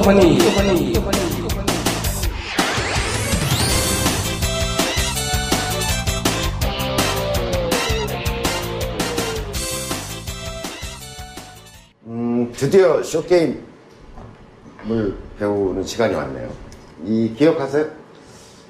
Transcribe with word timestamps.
허니 0.00 0.38
음, 12.06 12.52
드디어 12.56 13.02
숏게임을 13.04 13.56
배우는 15.38 15.84
시간이 15.84 16.14
왔네요. 16.14 16.50
이 17.04 17.32
기억하세요? 17.36 17.86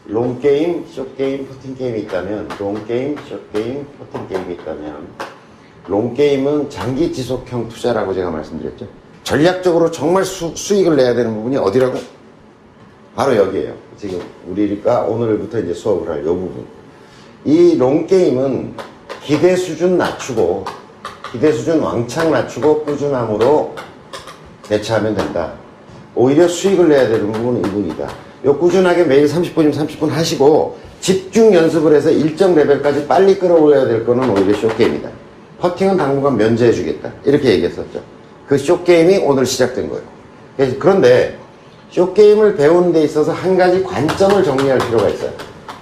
롱게임, 0.07 0.87
숏게임, 0.89 1.49
퍼팅게임이 1.49 2.01
있다면 2.01 2.49
롱게임, 2.59 3.17
숏게임, 3.27 3.87
퍼팅게임이 3.99 4.55
있다면 4.55 5.09
롱게임은 5.87 6.69
장기 6.69 7.11
지속형 7.11 7.71
투자라고 7.71 8.13
제가 8.13 8.31
말씀드렸죠. 8.31 9.04
전략적으로 9.25 9.91
정말 9.91 10.25
수, 10.25 10.53
수익을 10.55 10.97
내야 10.97 11.15
되는 11.15 11.35
부분이 11.35 11.57
어디라고? 11.57 11.99
바로 13.17 13.35
여기에요. 13.37 13.75
지금 13.97 14.21
우리가 14.47 15.03
오늘부터 15.03 15.61
이제 15.61 15.73
수업을 15.73 16.09
할 16.09 16.21
이 16.21 16.25
부분. 16.25 16.67
이 17.45 17.77
롱게임은 17.77 18.75
기대 19.23 19.57
수준 19.57 19.97
낮추고 19.99 20.65
기대 21.33 21.53
수준 21.53 21.81
왕창 21.81 22.31
낮추고 22.31 22.85
꾸준함으로 22.85 23.75
대처하면 24.69 25.15
된다. 25.15 25.53
오히려 26.15 26.47
수익을 26.47 26.89
내야 26.89 27.09
되는 27.09 27.33
부분은 27.33 27.61
이분이다. 27.67 28.09
요 28.45 28.59
꾸준하게 28.59 29.05
매일 29.05 29.27
30분이면 29.27 29.75
30분 29.75 30.09
하시고 30.11 30.79
집중 31.01 31.53
연습을 31.55 31.95
해서 31.95 32.11
일정 32.11 32.55
레벨까지 32.55 33.07
빨리 33.07 33.39
끌어올려야 33.39 33.87
될 33.87 34.05
거는 34.05 34.31
오히려 34.31 34.55
쇼게임이다. 34.59 35.09
퍼팅은 35.61 35.97
당분간 35.97 36.37
면제해 36.37 36.73
주겠다. 36.73 37.13
이렇게 37.25 37.51
얘기했었죠. 37.53 38.01
그 38.47 38.59
숏게임이 38.59 39.19
오늘 39.19 39.47
시작된 39.47 39.89
거예요. 39.89 40.05
그런데 40.79 41.39
숏게임을 41.91 42.57
배우는 42.57 42.93
데 42.93 43.03
있어서 43.03 43.33
한 43.33 43.57
가지 43.57 43.83
관점을 43.83 44.43
정리할 44.43 44.79
필요가 44.79 45.09
있어요. 45.09 45.31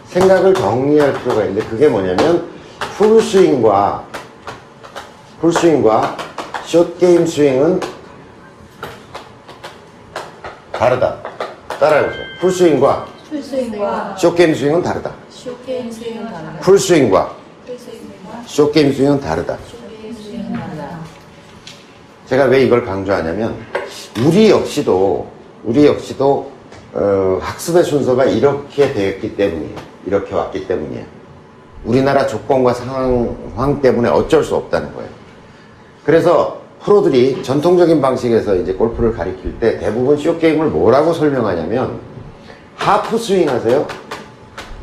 생각을 0.08 0.54
정리할 0.54 1.12
필요가 1.22 1.44
있는데 1.44 1.66
그게 1.68 1.88
뭐냐면 1.88 2.48
풀스윙과 2.96 4.04
풀스윙과 5.40 6.16
숏게임 6.66 7.26
스윙은 7.26 7.80
다르다. 10.72 11.18
따라해보세요. 11.80 12.24
풀스윙과 12.40 13.06
풀스윙과 13.28 14.16
숏게임 14.18 14.54
스윙은 14.54 14.82
다르다. 14.82 15.12
숏게임 15.30 15.90
스윙은 15.90 16.24
다르다. 16.30 16.60
풀스윙과 16.60 17.36
풀스윙과 17.66 18.42
숏게임 18.46 18.92
스윙은 18.92 19.20
다르다. 19.20 19.58
제가 22.32 22.44
왜 22.44 22.62
이걸 22.62 22.86
강조하냐면 22.86 23.54
우리 24.26 24.48
역시도 24.48 25.26
우리 25.64 25.84
역시도 25.84 26.50
어, 26.94 27.38
학습의 27.42 27.84
순서가 27.84 28.24
이렇게 28.24 28.90
되었기 28.90 29.36
때문이에요. 29.36 29.76
이렇게 30.06 30.34
왔기 30.34 30.66
때문이에요. 30.66 31.04
우리나라 31.84 32.26
조건과 32.26 32.72
상황 32.72 33.82
때문에 33.82 34.08
어쩔 34.08 34.42
수 34.42 34.56
없다는 34.56 34.94
거예요. 34.94 35.10
그래서 36.06 36.62
프로들이 36.82 37.42
전통적인 37.42 38.00
방식에서 38.00 38.56
이제 38.56 38.72
골프를 38.72 39.12
가리킬 39.12 39.58
때 39.58 39.78
대부분 39.78 40.16
쇼 40.16 40.38
게임을 40.38 40.68
뭐라고 40.68 41.12
설명하냐면 41.12 42.00
하프 42.76 43.18
스윙 43.18 43.50
하세요? 43.50 43.86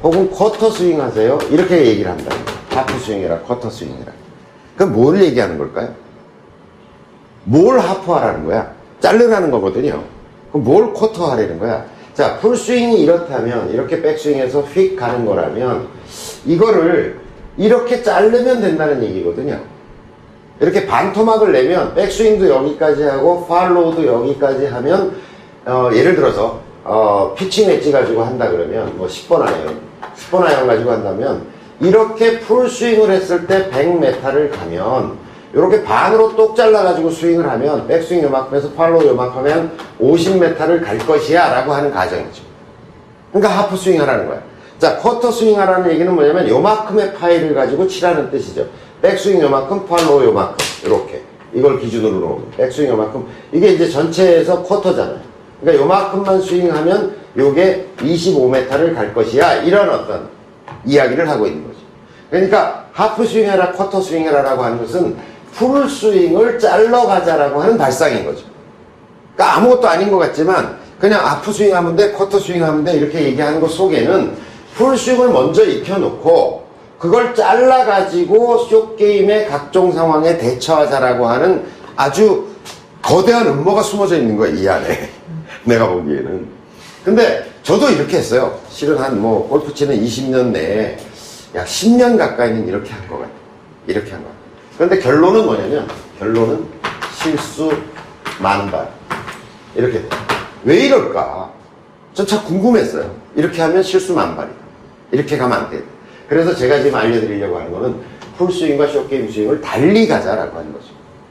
혹은 0.04 0.30
쿼터 0.30 0.70
스윙 0.70 1.02
하세요? 1.02 1.40
이렇게 1.50 1.84
얘기를 1.88 2.12
한다는 2.12 2.46
거예요. 2.46 2.60
하프 2.70 3.00
스윙이라 3.00 3.40
쿼터 3.40 3.72
스윙이라. 3.72 4.12
그럼 4.78 4.94
뭘 4.94 5.20
얘기하는 5.24 5.58
걸까요? 5.58 6.09
뭘 7.44 7.80
하프하라는 7.80 8.46
거야? 8.46 8.72
자르라는 9.00 9.52
거거든요. 9.52 10.04
그럼 10.52 10.64
뭘 10.64 10.94
쿼터 10.94 11.32
하라는 11.32 11.60
거야? 11.60 11.86
자, 12.14 12.38
풀스윙이 12.40 13.02
이렇다면, 13.02 13.72
이렇게 13.72 14.02
백스윙에서 14.02 14.62
휙 14.62 14.96
가는 14.98 15.26
거라면, 15.26 15.88
이거를 16.46 17.18
이렇게 17.58 18.04
자르면 18.04 18.62
된다는 18.62 19.02
얘기거든요. 19.04 19.60
이렇게 20.60 20.86
반토막을 20.86 21.54
내면, 21.54 21.94
백스윙도 21.96 22.50
여기까지 22.50 23.04
하고, 23.04 23.48
팔로우도 23.48 24.06
여기까지 24.06 24.66
하면, 24.66 25.16
어, 25.66 25.90
예를 25.94 26.16
들어서, 26.16 26.60
어, 26.84 27.34
피칭 27.38 27.70
웨지 27.70 27.92
가지고 27.92 28.24
한다 28.24 28.50
그러면, 28.50 28.92
뭐 28.98 29.08
10번 29.08 29.42
아이언, 29.44 29.80
10번 30.18 30.44
아이언 30.44 30.68
가지고 30.68 30.92
한다면, 30.92 31.44
이렇게 31.80 32.40
풀스윙을 32.40 33.12
했을 33.12 33.48
때 33.48 33.70
100m를 33.70 34.52
가면, 34.52 35.29
이렇게 35.54 35.84
반으로 35.84 36.36
똑 36.36 36.56
잘라가지고 36.56 37.10
스윙을 37.10 37.50
하면 37.50 37.88
백스윙 37.88 38.24
요만큼에서 38.24 38.72
팔로우 38.74 39.04
요만큼 39.08 39.40
하면 39.40 39.72
50m를 40.00 40.84
갈 40.84 40.98
것이야 41.00 41.50
라고 41.54 41.74
하는 41.74 41.92
가정이죠. 41.92 42.44
그러니까 43.32 43.58
하프 43.58 43.76
스윙 43.76 44.02
하라는 44.02 44.28
거야. 44.28 44.42
자, 44.78 44.98
쿼터 44.98 45.32
스윙 45.32 45.60
하라는 45.60 45.92
얘기는 45.92 46.14
뭐냐면 46.14 46.48
요만큼의 46.48 47.14
파이를 47.16 47.54
가지고 47.54 47.88
치라는 47.88 48.32
뜻이죠. 48.32 48.66
백스윙 49.02 49.42
요만큼, 49.42 49.86
팔로우 49.88 50.24
요만큼 50.24 50.58
이렇게 50.86 51.22
이걸 51.54 51.80
기준으로 51.80 52.20
놓으면 52.20 52.52
백스윙 52.56 52.90
요만큼 52.90 53.26
이게 53.52 53.70
이제 53.70 53.90
전체에서 53.90 54.64
쿼터잖아요. 54.64 55.20
그러니까 55.62 55.84
요만큼만 55.84 56.42
스윙하면 56.42 57.16
요게 57.38 57.88
25m를 57.98 58.96
갈 58.96 59.14
것이야 59.14 59.56
이런 59.64 59.90
어떤 59.90 60.30
이야기를 60.86 61.28
하고 61.28 61.46
있는 61.48 61.68
거죠. 61.68 61.80
그러니까 62.30 62.86
하프 62.94 63.26
스윙해라 63.26 63.72
쿼터 63.74 64.02
스윙해라라고 64.02 64.64
하는 64.64 64.80
것은 64.80 65.18
풀 65.54 65.90
스윙을 65.90 66.60
잘라 66.60 67.06
가자라고 67.06 67.62
하는 67.62 67.78
발상인 67.78 68.26
거죠. 68.26 68.44
그러니까 69.36 69.58
아무것도 69.58 69.88
아닌 69.88 70.12
것 70.12 70.18
같지만 70.20 70.78
그냥 71.00 71.26
하프 71.26 71.52
스윙 71.54 71.76
하면 71.76 71.96
돼, 71.96 72.12
쿼터 72.12 72.40
스윙 72.40 72.64
하면 72.64 72.84
돼 72.84 72.94
이렇게 72.94 73.24
얘기하는 73.24 73.60
것 73.60 73.70
속에는 73.72 74.36
풀 74.76 74.98
스윙을 74.98 75.30
먼저 75.30 75.64
익혀놓고 75.64 76.68
그걸 77.00 77.34
잘라 77.34 77.86
가지고 77.86 78.58
쇼 78.66 78.96
게임의 78.98 79.48
각종 79.48 79.92
상황에 79.94 80.38
대처하자라고 80.38 81.26
하는 81.28 81.66
아주 81.96 82.48
거대한 83.02 83.48
음모가 83.48 83.82
숨어져 83.84 84.18
있는 84.18 84.36
거야 84.36 84.52
이 84.52 84.68
안에 84.68 85.10
내가 85.64 85.88
보기에는. 85.88 86.48
근데 87.06 87.46
저도 87.64 87.90
이렇게 87.90 88.18
했어요. 88.18 88.60
실은 88.70 88.98
한 88.98 89.18
뭐 89.20 89.48
골프 89.48 89.74
치는 89.74 89.98
20년 90.04 90.48
내에 90.48 90.98
약 91.56 91.66
10년 91.66 92.18
가까이는 92.18 92.68
이렇게 92.68 92.92
한 92.92 93.08
것 93.08 93.16
같아요. 93.20 93.34
이렇게 93.88 94.12
한 94.12 94.22
것 94.22 94.28
같아요. 94.28 94.39
그런데 94.80 94.98
결론은 94.98 95.46
뭐냐면, 95.46 95.86
결론은 96.20 96.66
실수 97.14 97.70
만발. 98.42 98.90
이렇게. 99.76 100.06
왜 100.64 100.86
이럴까? 100.86 101.52
전 102.14 102.32
참 102.32 102.46
궁금했어요. 102.46 103.14
이렇게 103.36 103.62
하면 103.62 103.84
실수 103.84 104.14
만발이다. 104.14 104.56
이렇게 105.12 105.38
가면 105.38 105.58
안 105.58 105.70
돼. 105.70 105.84
그래서 106.30 106.56
제가 106.56 106.82
지금 106.82 106.98
알려드리려고 106.98 107.60
하는 107.60 107.74
거는 107.74 107.96
풀스윙과 108.38 108.88
쇼게임 108.88 109.30
스윙을 109.30 109.60
달리 109.60 110.08
가자라고 110.08 110.58
하는 110.58 110.72
거죠. 110.72 110.86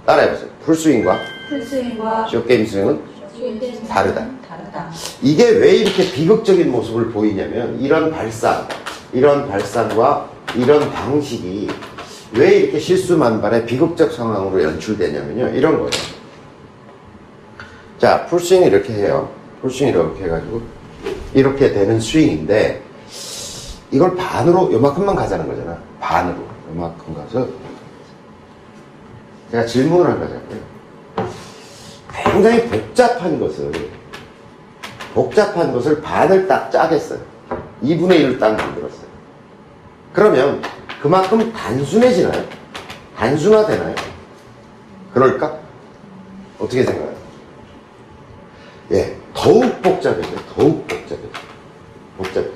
따라해보세요. 0.05 0.51
풀스윙과 0.67 1.19
풀스윙과 1.49 2.29
쇼게임 2.29 2.67
스윙은 2.67 3.01
쇼게임 3.33 3.61
스윙은 3.61 3.89
다르다. 3.89 4.27
다르다. 4.47 4.91
이게 5.23 5.49
왜 5.49 5.75
이렇게 5.77 6.13
비극적인 6.13 6.71
모습을 6.71 7.13
보이냐면 7.13 7.81
이런 7.81 8.11
발상, 8.11 8.69
이런 9.15 9.49
발상과 9.49 10.29
이런 10.55 10.93
방식이 10.93 11.69
왜 12.33 12.59
이렇게 12.59 12.79
실수만발의 12.79 13.67
비극적 13.67 14.13
상황으로 14.13 14.63
연출되냐면요. 14.63 15.49
이런 15.57 15.77
거예요. 15.79 15.91
자, 17.99 18.27
풀스윙 18.27 18.65
이렇게 18.65 18.93
해요. 18.93 19.31
풀스윙 19.61 19.91
이렇게 19.91 20.25
해가지고 20.25 20.63
이렇게 21.35 21.73
되는 21.73 21.99
스윙인데 21.99 22.83
이걸 23.91 24.15
반으로 24.17 24.73
요만큼만 24.73 25.17
가자는 25.17 25.49
거잖아. 25.49 25.79
반으로 26.01 26.37
요만큼 26.71 27.15
가서 27.15 27.49
제가 29.51 29.65
질문을 29.65 30.11
한 30.11 30.21
거잖아요. 30.21 30.69
굉장히 32.13 32.69
복잡한 32.69 33.41
것을 33.41 33.73
복잡한 35.15 35.73
것을 35.73 36.01
반을 36.03 36.47
딱 36.47 36.71
짜겠어요. 36.71 37.19
2분의 37.83 38.11
1을 38.11 38.39
딱 38.39 38.55
만들었어요. 38.57 39.09
그러면 40.13 40.63
그만큼 41.01 41.53
단순해지나요? 41.53 42.45
단순화되나요? 43.17 43.95
그럴까? 45.15 45.59
어떻게 46.59 46.85
생각해요? 46.85 47.15
예, 48.93 49.17
더욱 49.35 49.83
복잡해져요. 49.83 50.37
더욱 50.55 50.87
복잡해져요. 50.87 51.31
복잡해. 52.17 52.47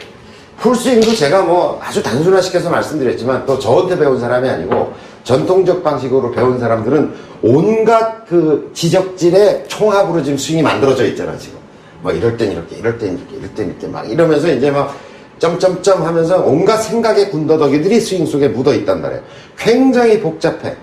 풀스윙도 0.58 1.14
제가 1.14 1.42
뭐 1.42 1.80
아주 1.82 2.02
단순화시켜서 2.02 2.70
말씀드렸지만 2.70 3.46
또 3.46 3.58
저한테 3.58 3.98
배운 3.98 4.18
사람이 4.18 4.48
아니고 4.48 4.94
전통적 5.24 5.82
방식으로 5.82 6.30
배운 6.30 6.58
사람들은 6.58 7.14
온갖 7.42 8.24
그 8.26 8.70
지적질의 8.72 9.64
총합으로 9.68 10.22
지금 10.22 10.38
스윙이 10.38 10.62
만들어져 10.62 11.04
있잖아, 11.06 11.36
지금. 11.36 11.58
뭐 12.00 12.12
이럴 12.12 12.36
땐 12.36 12.52
이렇게, 12.52 12.76
이럴 12.76 12.98
땐 12.98 13.18
이렇게, 13.18 13.36
이럴 13.36 13.54
땐 13.54 13.68
이렇게 13.70 13.86
막 13.88 14.08
이러면서 14.08 14.48
이제 14.52 14.70
막 14.70 14.96
점점점 15.42 16.04
하면서 16.06 16.40
온갖 16.40 16.76
생각의 16.76 17.28
군더더기들이 17.32 17.98
스윙 17.98 18.24
속에 18.24 18.46
묻어 18.46 18.72
있단 18.74 19.02
말이에요. 19.02 19.20
굉장히 19.58 20.20
복잡해. 20.20 20.76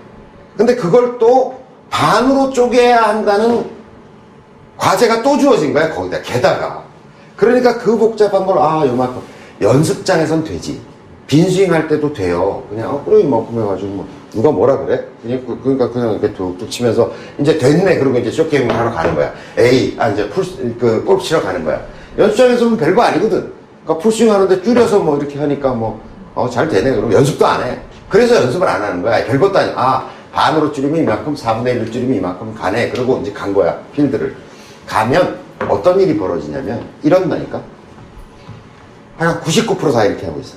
근데 0.54 0.76
그걸 0.76 1.16
또 1.18 1.54
반으로 1.88 2.50
쪼개야 2.50 2.98
한다는 3.00 3.64
과제가 4.76 5.22
또 5.22 5.38
주어진 5.38 5.72
거야, 5.72 5.88
거기다. 5.94 6.20
게다가. 6.20 6.84
그러니까 7.36 7.78
그 7.78 7.96
복잡한 7.96 8.44
걸, 8.44 8.58
아, 8.58 8.84
요만큼. 8.86 9.22
연습장에선 9.62 10.44
되지. 10.44 10.78
빈스윙 11.26 11.72
할 11.72 11.88
때도 11.88 12.12
돼요. 12.12 12.62
그냥, 12.68 12.90
어, 12.94 13.02
그래, 13.02 13.20
이만큼 13.22 13.62
해가지고, 13.62 13.88
뭐, 13.88 14.06
누가 14.30 14.50
뭐라 14.50 14.76
그래? 14.84 15.02
그냥, 15.22 15.42
그- 15.46 15.58
그러니까 15.62 15.88
그냥 15.90 16.12
이렇게 16.12 16.34
툭툭 16.34 16.70
치면서, 16.70 17.10
이제 17.38 17.56
됐네. 17.56 17.96
그러고 17.98 18.18
이제 18.18 18.30
쇼게임을 18.30 18.76
하러 18.78 18.90
가는 18.90 19.14
거야. 19.14 19.32
에이, 19.56 19.96
아, 19.98 20.10
이제 20.10 20.28
풀, 20.28 20.44
그, 20.78 21.02
골프 21.02 21.22
치러 21.24 21.40
가는 21.40 21.64
거야. 21.64 21.80
연습장에서는 22.18 22.76
별거 22.76 23.00
아니거든. 23.02 23.59
그러니까 23.90 23.98
풀스윙 23.98 24.32
하는데 24.32 24.62
줄여서 24.62 25.00
뭐 25.00 25.18
이렇게 25.18 25.38
하니까 25.38 25.72
뭐, 25.72 26.00
어, 26.34 26.48
잘 26.48 26.68
되네. 26.68 26.94
그럼 26.94 27.12
연습도 27.12 27.44
안 27.44 27.62
해. 27.62 27.80
그래서 28.08 28.36
연습을 28.36 28.68
안 28.68 28.80
하는 28.80 29.02
거야. 29.02 29.24
별것도 29.24 29.58
아니야. 29.58 29.74
아, 29.76 30.08
반으로 30.32 30.70
줄이면 30.70 31.00
이만큼, 31.00 31.34
4분의 31.34 31.76
1로 31.76 31.92
줄이면 31.92 32.16
이만큼 32.16 32.54
가네. 32.54 32.90
그러고 32.90 33.18
이제 33.20 33.32
간 33.32 33.52
거야. 33.52 33.76
필드를. 33.92 34.36
가면 34.86 35.38
어떤 35.68 36.00
일이 36.00 36.16
벌어지냐면, 36.16 36.84
이런다니까. 37.02 37.60
한 39.18 39.40
99%다 39.40 40.04
이렇게 40.04 40.26
하고 40.26 40.40
있어. 40.40 40.56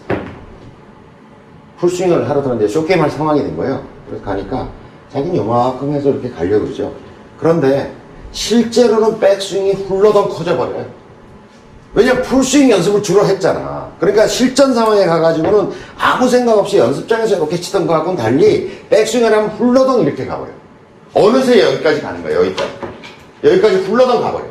풀스윙을 1.79 2.29
하러 2.29 2.41
들었는데 2.41 2.71
쇼게임 2.71 3.01
할 3.01 3.09
상황이 3.09 3.41
된 3.41 3.57
거예요. 3.57 3.83
그래서 4.07 4.23
가니까 4.23 4.69
자기는 5.11 5.35
요만큼 5.35 5.91
해서 5.91 6.09
이렇게 6.09 6.29
가려고 6.29 6.65
그러죠. 6.65 6.93
그런데 7.37 7.93
실제로는 8.31 9.19
백스윙이 9.19 9.73
훌러덩 9.73 10.29
커져버려요. 10.29 11.02
왜냐면 11.93 12.23
풀스윙 12.23 12.71
연습을 12.71 13.03
주로 13.03 13.25
했잖아. 13.25 13.91
그러니까 13.99 14.27
실전 14.27 14.73
상황에 14.73 15.05
가가지고는 15.05 15.71
아무 15.97 16.27
생각 16.27 16.57
없이 16.57 16.77
연습장에서 16.77 17.35
이렇게 17.35 17.59
치던 17.59 17.85
거하고는 17.85 18.17
달리 18.17 18.83
백스윙을 18.89 19.31
하면 19.31 19.49
훌러덩 19.51 20.01
이렇게 20.01 20.25
가버려. 20.25 20.51
어느새 21.13 21.61
여기까지 21.61 22.01
가는 22.01 22.23
거야, 22.23 22.35
여기까지. 22.37 22.71
여기까지 23.43 23.75
훌러덩 23.77 24.21
가버려. 24.21 24.45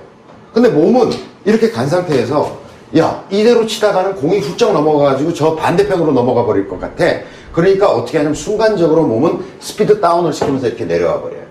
근데 0.55 0.69
몸은 0.69 1.11
이렇게 1.45 1.71
간 1.71 1.89
상태에서 1.89 2.63
야, 2.99 3.25
이대로 3.31 3.67
치다가는 3.67 4.17
공이 4.17 4.39
훌쩍 4.41 4.73
넘어가가지고 4.73 5.33
저 5.33 5.57
반대편으로 5.57 6.13
넘어가 6.13 6.45
버릴 6.45 6.69
것 6.69 6.79
같아. 6.79 7.05
그러니까 7.53 7.91
어떻게 7.91 8.19
하냐면 8.19 8.35
순간적으로 8.35 9.07
몸은 9.07 9.41
스피드 9.61 10.01
다운을 10.01 10.33
시키면서 10.33 10.69
이렇게 10.69 10.85
내려와 10.85 11.23
버려요. 11.23 11.42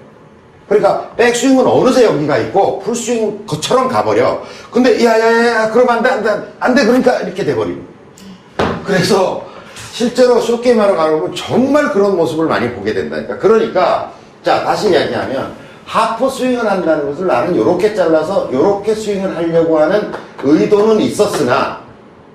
그러니까 0.72 1.10
백스윙은 1.18 1.68
어느새 1.68 2.06
여기가 2.06 2.38
있고 2.38 2.80
풀스윙 2.80 3.46
것처럼 3.46 3.90
가버려. 3.90 4.42
근데 4.72 5.04
야야야 5.04 5.70
그러면 5.70 5.98
안돼 5.98 6.10
안돼 6.10 6.54
안돼 6.62 6.86
그러니까 6.86 7.20
이렇게 7.20 7.44
돼버리고. 7.44 7.82
그래서 8.86 9.46
실제로 9.92 10.40
쇼게임 10.40 10.80
하러 10.80 10.96
가면 10.96 11.36
정말 11.36 11.92
그런 11.92 12.16
모습을 12.16 12.46
많이 12.46 12.72
보게 12.72 12.94
된다니까. 12.94 13.38
그러니까 13.38 14.14
자 14.44 14.64
다시 14.64 14.92
이야기하면 14.92 15.52
하프 15.86 16.30
스윙을 16.30 16.66
한다는 16.72 17.12
것을 17.12 17.28
나는 17.28 17.54
이렇게 17.54 17.94
잘라서 17.94 18.48
이렇게 18.50 18.96
스윙을 18.96 19.36
하려고 19.36 19.78
하는 19.78 20.10
의도는 20.42 21.02
있었으나 21.02 21.82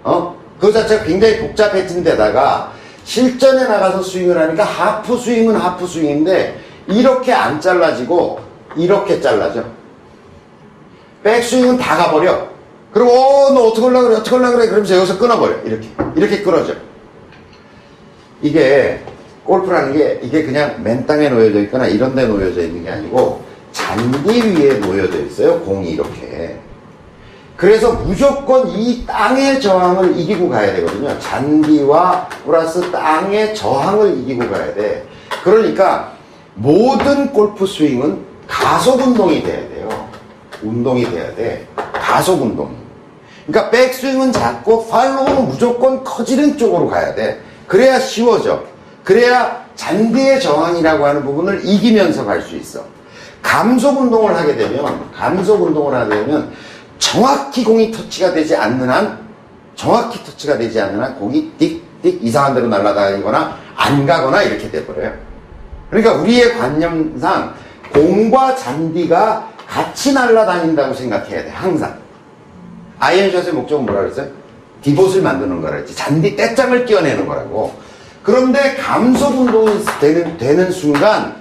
어? 0.04 0.36
그 0.60 0.70
자체가 0.70 1.04
굉장히 1.04 1.38
복잡해진 1.38 2.04
데다가 2.04 2.70
실전에 3.04 3.66
나가서 3.66 4.02
스윙을 4.02 4.38
하니까 4.38 4.62
하프 4.62 5.16
스윙은 5.16 5.56
하프 5.56 5.86
스윙인데 5.86 6.65
이렇게 6.88 7.32
안 7.32 7.60
잘라지고 7.60 8.40
이렇게 8.76 9.20
잘라져. 9.20 9.64
백스윙은 11.22 11.78
다 11.78 11.96
가버려. 11.96 12.48
그리고 12.92 13.10
어, 13.10 13.50
너 13.52 13.64
어떻게 13.66 13.86
하려고 13.86 14.06
그래 14.06 14.16
어떻게 14.16 14.36
하려고 14.36 14.56
그래 14.56 14.66
그러면서 14.68 14.96
여기서 14.96 15.18
끊어버려. 15.18 15.56
이렇게 15.64 15.88
이렇게 16.14 16.42
끊어져. 16.42 16.74
이게 18.42 19.00
골프라는 19.44 19.92
게 19.92 20.20
이게 20.22 20.44
그냥 20.44 20.82
맨 20.82 21.06
땅에 21.06 21.28
놓여져 21.28 21.60
있거나 21.62 21.86
이런 21.86 22.14
데 22.14 22.26
놓여져 22.26 22.62
있는 22.62 22.84
게 22.84 22.90
아니고 22.90 23.42
잔디 23.72 24.40
위에 24.42 24.74
놓여져 24.78 25.20
있어요. 25.24 25.60
공이 25.60 25.90
이렇게. 25.90 26.58
그래서 27.56 27.92
무조건 27.92 28.68
이 28.68 29.04
땅의 29.06 29.60
저항을 29.60 30.18
이기고 30.18 30.50
가야 30.50 30.74
되거든요. 30.76 31.18
잔디와 31.18 32.28
플러스 32.44 32.90
땅의 32.90 33.54
저항을 33.54 34.18
이기고 34.18 34.50
가야 34.50 34.74
돼. 34.74 35.06
그러니까 35.42 36.15
모든 36.56 37.32
골프 37.32 37.66
스윙은 37.66 38.24
가속 38.48 39.00
운동이 39.00 39.42
돼야 39.42 39.56
돼요. 39.68 40.08
운동이 40.62 41.04
돼야 41.10 41.34
돼. 41.34 41.66
가속 41.92 42.42
운동. 42.42 42.74
그러니까 43.46 43.70
백스윙은 43.70 44.32
작고 44.32 44.88
팔로우는 44.88 45.48
무조건 45.48 46.02
커지는 46.02 46.56
쪽으로 46.58 46.88
가야 46.88 47.14
돼. 47.14 47.40
그래야 47.66 47.98
쉬워져. 48.00 48.64
그래야 49.04 49.64
잔디의 49.76 50.40
저항이라고 50.40 51.06
하는 51.06 51.24
부분을 51.24 51.60
이기면서 51.64 52.24
갈 52.24 52.40
수 52.42 52.56
있어. 52.56 52.84
감속 53.42 54.00
운동을 54.00 54.34
하게 54.34 54.56
되면, 54.56 55.12
감속 55.12 55.62
운동을 55.62 55.94
하게 55.94 56.16
되면 56.16 56.50
정확히 56.98 57.62
공이 57.62 57.92
터치가 57.92 58.32
되지 58.32 58.56
않는 58.56 58.90
한, 58.90 59.18
정확히 59.76 60.24
터치가 60.24 60.58
되지 60.58 60.80
않는 60.80 61.00
한 61.00 61.14
공이 61.16 61.52
띡띡 61.60 62.18
이상한 62.22 62.54
데로 62.54 62.66
날아다니거나 62.66 63.56
안 63.76 64.06
가거나 64.06 64.42
이렇게 64.42 64.68
돼버려요. 64.70 65.25
그러니까 65.90 66.14
우리의 66.14 66.54
관념상 66.58 67.54
공과 67.92 68.54
잔디가 68.56 69.50
같이 69.66 70.12
날아다닌다고 70.12 70.94
생각해야 70.94 71.44
돼, 71.44 71.50
항상. 71.50 71.96
아이언샷의 72.98 73.52
목적은 73.52 73.84
뭐라 73.84 74.02
그랬어요? 74.02 74.28
디봇을 74.82 75.22
만드는 75.22 75.60
거라 75.60 75.76
했지. 75.76 75.94
잔디 75.94 76.36
떼짱을 76.36 76.86
끼워내는 76.86 77.26
거라고. 77.26 77.74
그런데 78.22 78.74
감속 78.76 79.38
운동이 79.38 79.70
되는, 80.00 80.36
되는 80.36 80.70
순간 80.70 81.36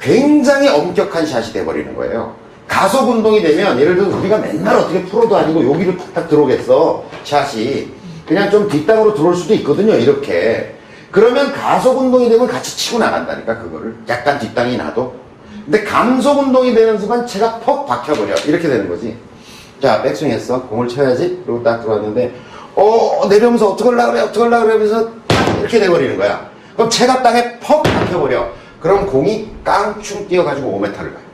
굉장히 0.00 0.68
엄격한 0.68 1.26
샷이 1.26 1.52
돼버리는 1.52 1.94
거예요. 1.94 2.36
가속 2.66 3.08
운동이 3.08 3.42
되면 3.42 3.80
예를 3.80 3.96
들어서 3.96 4.16
우리가 4.18 4.38
맨날 4.38 4.76
어떻게 4.76 5.02
프로도 5.04 5.36
아니고 5.36 5.72
여기로 5.72 5.96
탁탁 5.96 6.28
들어오겠어. 6.28 7.04
샷이. 7.24 7.88
그냥 8.26 8.50
좀 8.50 8.68
뒷땅으로 8.68 9.14
들어올 9.14 9.34
수도 9.34 9.54
있거든요. 9.54 9.94
이렇게. 9.94 10.77
그러면 11.10 11.52
가속 11.52 11.98
운동이 11.98 12.28
되면 12.28 12.46
같이 12.46 12.76
치고 12.76 12.98
나간다니까 12.98 13.58
그거를. 13.58 13.96
약간 14.08 14.38
뒷땅이 14.38 14.76
나도. 14.76 15.14
근데 15.64 15.84
감속 15.84 16.38
운동이 16.38 16.74
되는 16.74 16.98
순간 16.98 17.26
채가 17.26 17.58
퍽 17.60 17.86
박혀버려. 17.86 18.34
이렇게 18.46 18.68
되는 18.68 18.88
거지. 18.88 19.16
자, 19.80 20.02
백스윙 20.02 20.32
했어. 20.32 20.62
공을 20.62 20.88
쳐야지. 20.88 21.42
그리고 21.44 21.62
딱 21.62 21.80
들어왔는데, 21.80 22.34
어, 22.74 23.26
내려오면서 23.28 23.70
어떡하려고 23.70 24.12
그래, 24.12 24.22
어떡하려고 24.22 24.64
그래 24.64 24.72
하면서 24.74 25.10
딱 25.26 25.58
이렇게 25.60 25.80
돼버리는 25.80 26.16
거야. 26.16 26.50
그럼 26.74 26.90
채가 26.90 27.22
땅에 27.22 27.58
퍽 27.58 27.82
박혀버려. 27.82 28.48
그럼 28.80 29.06
공이 29.06 29.50
깡충 29.64 30.28
뛰어가지고 30.28 30.80
5m를 30.80 30.94
가요. 30.94 31.28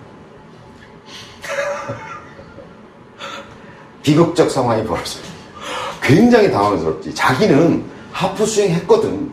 비극적 4.02 4.50
상황이 4.50 4.84
벌어져요. 4.84 5.24
굉장히 6.02 6.50
당황스럽지. 6.50 7.14
자기는 7.14 7.84
하프 8.12 8.46
스윙 8.46 8.70
했거든. 8.72 9.32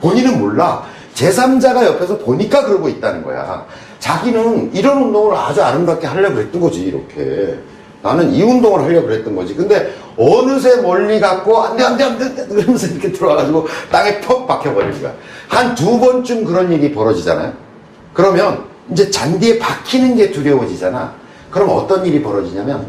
본인은 0.00 0.38
몰라. 0.38 0.82
제3자가 1.14 1.84
옆에서 1.84 2.18
보니까 2.18 2.64
그러고 2.64 2.88
있다는 2.88 3.22
거야. 3.24 3.66
자기는 3.98 4.70
이런 4.74 5.02
운동을 5.02 5.36
아주 5.36 5.62
아름답게 5.62 6.06
하려고 6.06 6.36
그랬던 6.36 6.60
거지, 6.60 6.82
이렇게. 6.82 7.58
나는 8.00 8.30
이 8.32 8.40
운동을 8.42 8.84
하려고 8.84 9.08
그랬던 9.08 9.34
거지. 9.34 9.54
근데 9.56 9.92
어느새 10.16 10.80
멀리 10.82 11.18
갔고, 11.18 11.60
안 11.60 11.76
돼, 11.76 11.82
안 11.82 11.96
돼, 11.96 12.04
안 12.04 12.16
돼, 12.18 12.24
안 12.26 12.34
돼. 12.36 12.46
그러면서 12.46 12.86
이렇게 12.86 13.10
들어와가지고 13.10 13.66
땅에 13.90 14.20
퍽 14.20 14.46
박혀버리는 14.46 15.02
거야. 15.02 15.12
한 15.48 15.74
두 15.74 15.98
번쯤 15.98 16.44
그런 16.44 16.70
일이 16.72 16.92
벌어지잖아요. 16.92 17.52
그러면 18.14 18.64
이제 18.92 19.10
잔디에 19.10 19.58
박히는 19.58 20.14
게 20.16 20.30
두려워지잖아. 20.30 21.12
그럼 21.50 21.70
어떤 21.70 22.06
일이 22.06 22.22
벌어지냐면, 22.22 22.86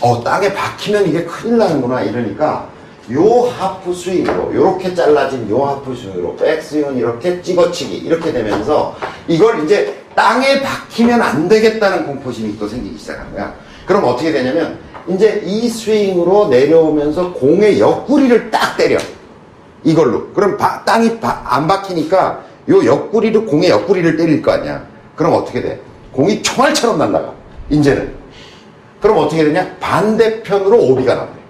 어, 0.00 0.22
땅에 0.24 0.52
박히면 0.52 1.06
이게 1.08 1.24
큰일 1.24 1.58
나는구나 1.58 2.02
이러니까 2.02 2.66
요 3.12 3.42
하프 3.50 3.92
스윙으로 3.92 4.54
요렇게 4.54 4.94
잘라진 4.94 5.48
요 5.50 5.62
하프 5.64 5.94
스윙으로 5.94 6.36
백스윙은 6.36 6.96
이렇게 6.96 7.42
찍어치기 7.42 7.96
이렇게 7.98 8.32
되면서 8.32 8.96
이걸 9.28 9.62
이제 9.64 10.02
땅에 10.14 10.60
박히면 10.62 11.20
안 11.20 11.48
되겠다는 11.48 12.06
공포심이 12.06 12.58
또 12.58 12.66
생기기 12.66 12.96
시작한 12.98 13.30
거야. 13.34 13.54
그럼 13.84 14.04
어떻게 14.04 14.32
되냐면 14.32 14.78
이제 15.06 15.42
이 15.44 15.68
스윙으로 15.68 16.48
내려오면서 16.48 17.32
공의 17.34 17.78
옆구리를 17.78 18.50
딱 18.50 18.76
때려. 18.76 18.96
이걸로. 19.82 20.28
그럼 20.32 20.56
바- 20.56 20.82
땅이 20.84 21.20
바- 21.20 21.42
안 21.44 21.66
박히니까 21.66 22.42
요 22.70 22.84
옆구리로 22.86 23.44
공의 23.44 23.68
옆구리를 23.68 24.16
때릴 24.16 24.40
거 24.40 24.52
아니야. 24.52 24.82
그럼 25.14 25.34
어떻게 25.34 25.60
돼? 25.60 25.78
공이 26.12 26.42
총알처럼 26.42 26.98
날아가. 26.98 27.34
이제는. 27.68 28.14
그럼 29.02 29.18
어떻게 29.18 29.44
되냐? 29.44 29.76
반대편으로 29.80 30.78
오비가 30.78 31.14
나와요. 31.14 31.43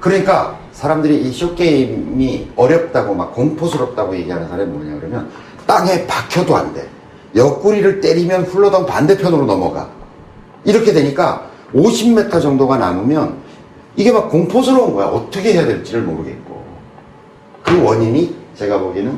그러니까 0.00 0.58
사람들이 0.72 1.22
이 1.22 1.32
쇼게임이 1.32 2.52
어렵다고 2.56 3.14
막 3.14 3.34
공포스럽다고 3.34 4.16
얘기하는 4.16 4.48
사람이 4.48 4.70
뭐냐 4.70 4.98
그러면 4.98 5.30
땅에 5.66 6.06
박혀도 6.06 6.56
안 6.56 6.72
돼. 6.74 6.88
옆구리를 7.36 8.00
때리면 8.00 8.44
훌러덩 8.44 8.86
반대편으로 8.86 9.44
넘어가. 9.44 9.90
이렇게 10.64 10.92
되니까 10.92 11.48
50m 11.74 12.42
정도가 12.42 12.78
남으면 12.78 13.36
이게 13.94 14.10
막 14.10 14.30
공포스러운 14.30 14.94
거야. 14.94 15.06
어떻게 15.06 15.52
해야 15.52 15.64
될지를 15.66 16.02
모르겠고. 16.02 16.64
그 17.62 17.82
원인이 17.82 18.34
제가 18.56 18.78
보기에는 18.78 19.16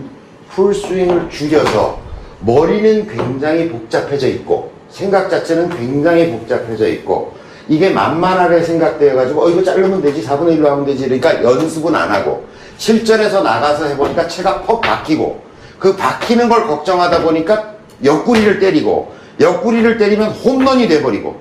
풀스윙을 0.51 1.31
줄여서 1.31 1.99
머리는 2.41 3.07
굉장히 3.07 3.71
복잡해져 3.71 4.29
있고 4.29 4.73
생각 4.91 5.31
자체는 5.31 5.71
굉장히 5.71 6.31
복잡해져 6.31 6.89
있고 6.89 7.35
이게 7.73 7.88
만만하게 7.88 8.62
생각되어가지고 8.64 9.47
어 9.47 9.49
이거 9.49 9.62
자르면 9.62 10.02
되지 10.02 10.23
4분의 10.23 10.59
1로 10.59 10.67
하면 10.67 10.85
되지. 10.85 11.05
그러니까 11.05 11.43
연습은 11.43 11.95
안 11.95 12.11
하고 12.11 12.45
실전에서 12.76 13.43
나가서 13.43 13.87
해보니까 13.87 14.29
채가 14.29 14.61
퍽 14.61 14.83
바뀌고 14.83 15.43
그 15.79 15.97
바뀌는 15.97 16.50
걸 16.50 16.67
걱정하다 16.67 17.23
보니까 17.23 17.76
옆구리를 18.05 18.59
때리고 18.59 19.14
옆구리를 19.41 19.97
때리면 19.97 20.33
홈런이 20.33 20.87
돼버리고 20.87 21.41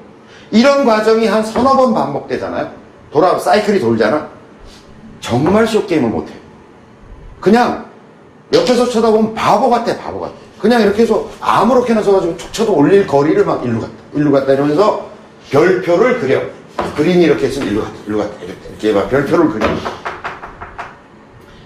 이런 0.52 0.86
과정이 0.86 1.28
한 1.28 1.44
서너 1.44 1.76
번 1.76 1.94
반복되잖아요. 1.94 2.72
돌아 3.12 3.38
사이클이 3.38 3.82
돌잖아. 3.82 4.30
정말 5.20 5.68
쇼게임을 5.68 6.10
못해요 6.10 6.38
그냥 7.42 7.88
옆에서 8.54 8.88
쳐다보면 8.88 9.34
바보 9.34 9.70
같아, 9.70 9.98
바보 9.98 10.22
같아. 10.22 10.34
그냥 10.62 10.82
이렇게 10.82 11.02
해서 11.02 11.28
아무렇게나 11.42 12.02
서가지고 12.02 12.38
툭 12.38 12.54
쳐도 12.54 12.74
올릴 12.74 13.06
거리를 13.06 13.44
막 13.44 13.66
일로 13.66 13.82
갔다, 13.82 13.94
일로 14.14 14.32
갔다 14.32 14.54
이러면서 14.54 15.11
별표를 15.52 16.20
그려. 16.20 16.42
그림이 16.96 17.24
이렇게 17.24 17.48
있으면 17.48 17.68
일로 17.68 17.82
갔다, 17.84 17.94
일로 18.08 18.18
갔다, 18.20 18.34
이렇게, 18.44 18.60
이렇게 18.70 18.94
막 18.94 19.10
별표를 19.10 19.50
그려. 19.50 19.68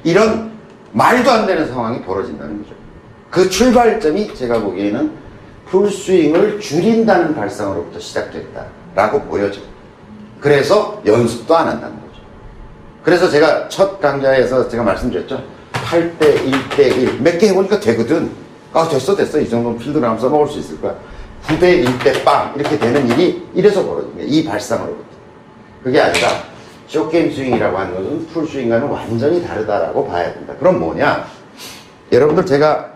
이런 0.04 0.52
말도 0.92 1.32
안 1.32 1.46
되는 1.46 1.68
상황이 1.68 2.02
벌어진다는 2.02 2.62
거죠. 2.64 2.76
그 3.30 3.50
출발점이 3.50 4.34
제가 4.36 4.60
보기에는 4.60 5.12
풀스윙을 5.70 6.60
줄인다는 6.60 7.36
발상으로부터 7.36 8.00
시작됐다라고 8.00 9.22
보여져. 9.24 9.62
그래서 10.40 11.02
연습도 11.06 11.56
안 11.56 11.68
한다는 11.68 11.96
거죠. 11.96 12.22
그래서 13.04 13.30
제가 13.30 13.68
첫 13.70 14.00
강좌에서 14.00 14.68
제가 14.68 14.84
말씀드렸죠. 14.84 15.44
8대 15.74 16.20
1대 16.52 16.80
1. 16.98 17.22
몇 17.22 17.38
개 17.38 17.50
해보니까 17.50 17.80
되거든. 17.80 18.32
아, 18.74 18.88
됐어, 18.88 19.16
됐어. 19.16 19.40
이 19.40 19.50
정도면 19.50 19.80
필드를 19.80 20.08
한번 20.08 20.20
써먹을 20.22 20.48
수 20.48 20.60
있을 20.60 20.82
거야. 20.82 20.96
9대 21.48 21.86
1대 21.86 22.24
빵. 22.24 22.54
이렇게 22.56 22.78
되는 22.78 23.08
일이 23.10 23.48
이래서 23.54 23.86
거야. 23.86 24.04
이 24.20 24.44
발상으로부터. 24.44 25.06
그게 25.84 26.00
아니라 26.02 26.28
쇼게임 26.88 27.32
스윙이라고 27.32 27.78
하는 27.78 27.96
것은 27.96 28.28
풀 28.28 28.48
스윙과는 28.48 28.88
완전히 28.88 29.44
다르다라고 29.46 30.08
봐야 30.08 30.34
된다. 30.34 30.54
그럼 30.60 30.80
뭐냐? 30.80 31.26
여러분들 32.12 32.46
제가 32.46 32.94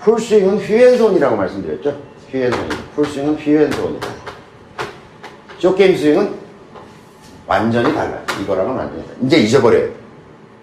풀 0.00 0.18
스윙은 0.20 0.58
휘앤손이라고 0.58 1.36
말씀드렸죠? 1.36 1.96
휘앤손. 2.30 2.68
풀 2.94 3.06
스윙은 3.06 3.36
휘앤손이다. 3.36 4.08
쇼게임 5.58 5.96
스윙은 5.96 6.34
완전히 7.46 7.94
달라요. 7.94 8.22
이거랑은 8.42 8.74
완전히 8.74 9.02
달라요. 9.02 9.18
이제 9.24 9.38
잊어버려요. 9.38 9.90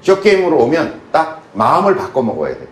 쇼게임으로 0.02 0.58
오면 0.64 1.02
딱 1.12 1.42
마음을 1.54 1.96
바꿔 1.96 2.22
먹어야 2.22 2.54
돼. 2.54 2.68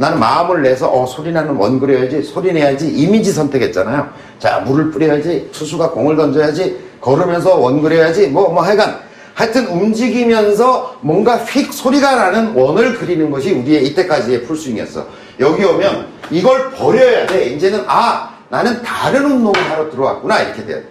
나는 0.00 0.18
마음을 0.18 0.62
내서 0.62 0.90
어 0.90 1.04
소리 1.04 1.30
나는 1.30 1.56
원 1.56 1.78
그려야지 1.78 2.22
소리 2.22 2.54
내야지 2.54 2.88
이미지 2.88 3.34
선택했잖아요. 3.34 4.08
자 4.38 4.60
물을 4.60 4.90
뿌려야지 4.90 5.50
투수가 5.52 5.90
공을 5.90 6.16
던져야지 6.16 6.80
걸으면서 7.02 7.56
원 7.56 7.82
그려야지 7.82 8.28
뭐뭐 8.28 8.62
하여간 8.62 8.98
하여튼 9.34 9.66
움직이면서 9.66 10.96
뭔가 11.02 11.36
휙 11.36 11.70
소리가 11.74 12.16
나는 12.16 12.54
원을 12.54 12.96
그리는 12.96 13.30
것이 13.30 13.52
우리의 13.52 13.88
이때까지의 13.88 14.44
풀스윙이었어. 14.44 15.06
여기 15.38 15.64
오면 15.64 16.06
이걸 16.30 16.70
버려야 16.70 17.26
돼. 17.26 17.50
이제는 17.50 17.84
아 17.86 18.38
나는 18.48 18.82
다른 18.82 19.26
운동을 19.26 19.70
하러 19.70 19.90
들어왔구나 19.90 20.40
이렇게 20.40 20.64
돼야 20.64 20.76
돼. 20.78 20.84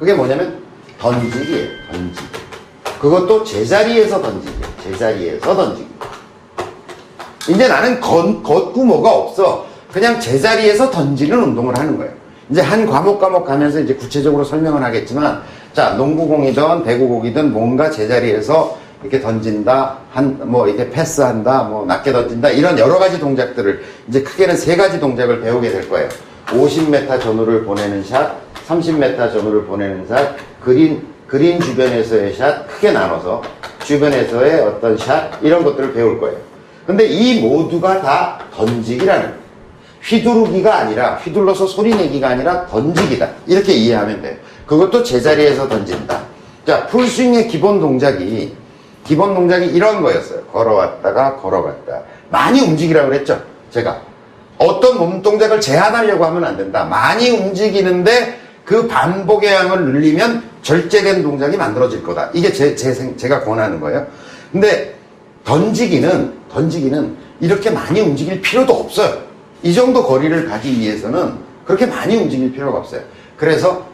그게 0.00 0.14
뭐냐면 0.14 0.60
던지기예요. 0.98 1.68
던지기. 1.92 2.26
그것도 3.00 3.44
제자리에서 3.44 4.20
던지기. 4.20 4.56
제자리에서 4.82 5.54
던지기. 5.54 5.88
이제 7.48 7.66
나는 7.66 8.00
건, 8.00 8.42
걷고 8.42 8.84
뭐가 8.84 9.10
없어. 9.10 9.66
그냥 9.92 10.20
제자리에서 10.20 10.90
던지는 10.90 11.42
운동을 11.42 11.78
하는 11.78 11.96
거예요. 11.96 12.12
이제 12.50 12.60
한 12.60 12.86
과목 12.86 13.20
과목 13.20 13.44
가면서 13.44 13.80
이제 13.80 13.94
구체적으로 13.94 14.44
설명을 14.44 14.82
하겠지만, 14.82 15.42
자, 15.72 15.90
농구공이든 15.90 16.84
배구공이든 16.84 17.52
뭔가 17.52 17.90
제자리에서 17.90 18.78
이렇게 19.02 19.20
던진다, 19.20 19.98
한, 20.10 20.38
뭐, 20.44 20.66
이렇게 20.66 20.90
패스한다, 20.90 21.64
뭐, 21.64 21.86
낮게 21.86 22.12
던진다, 22.12 22.50
이런 22.50 22.78
여러 22.78 22.98
가지 22.98 23.18
동작들을, 23.18 23.82
이제 24.08 24.22
크게는 24.22 24.56
세 24.56 24.76
가지 24.76 24.98
동작을 24.98 25.40
배우게 25.40 25.70
될 25.70 25.88
거예요. 25.88 26.08
50m 26.46 27.20
전후를 27.20 27.64
보내는 27.64 28.02
샷, 28.02 28.32
30m 28.66 29.32
전후를 29.32 29.66
보내는 29.66 30.06
샷, 30.08 30.34
그린, 30.60 31.06
그린 31.26 31.60
주변에서의 31.60 32.34
샷, 32.34 32.66
크게 32.66 32.90
나눠서, 32.90 33.42
주변에서의 33.84 34.60
어떤 34.62 34.96
샷, 34.98 35.30
이런 35.42 35.62
것들을 35.62 35.92
배울 35.92 36.18
거예요. 36.18 36.47
근데 36.88 37.04
이 37.04 37.38
모두가 37.42 38.00
다 38.00 38.38
던지기라는. 38.56 39.34
휘두르기가 40.02 40.74
아니라 40.78 41.16
휘둘러서 41.16 41.66
소리 41.66 41.94
내기가 41.94 42.28
아니라 42.30 42.64
던지기다. 42.66 43.28
이렇게 43.46 43.74
이해하면 43.74 44.22
돼요. 44.22 44.34
그것도 44.64 45.02
제자리에서 45.02 45.68
던진다. 45.68 46.18
자, 46.66 46.86
풀스윙의 46.86 47.48
기본 47.48 47.78
동작이 47.78 48.54
기본 49.04 49.34
동작이 49.34 49.66
이런 49.66 50.00
거였어요. 50.00 50.40
걸어왔다가 50.44 51.36
걸어갔다. 51.36 52.00
많이 52.30 52.62
움직이라고 52.62 53.10
그랬죠. 53.10 53.38
제가 53.70 54.00
어떤 54.56 54.96
몸 54.96 55.20
동작을 55.20 55.60
제한하려고 55.60 56.24
하면 56.24 56.42
안 56.42 56.56
된다. 56.56 56.84
많이 56.84 57.28
움직이는데 57.28 58.38
그 58.64 58.88
반복의 58.88 59.52
양을 59.52 59.92
늘리면 59.92 60.42
절제된 60.62 61.22
동작이 61.22 61.58
만들어질 61.58 62.02
거다. 62.02 62.30
이게 62.32 62.50
제, 62.50 62.74
제, 62.74 62.94
생- 62.94 63.14
제가 63.18 63.44
권하는 63.44 63.78
거예요. 63.78 64.06
근데 64.52 64.94
던지기는, 65.44 66.37
던지기는 66.50 67.16
이렇게 67.40 67.70
많이 67.70 68.00
움직일 68.00 68.40
필요도 68.40 68.72
없어요. 68.72 69.18
이 69.62 69.72
정도 69.74 70.02
거리를 70.04 70.48
가기 70.48 70.78
위해서는 70.78 71.34
그렇게 71.64 71.86
많이 71.86 72.16
움직일 72.16 72.52
필요가 72.52 72.78
없어요. 72.78 73.02
그래서 73.36 73.86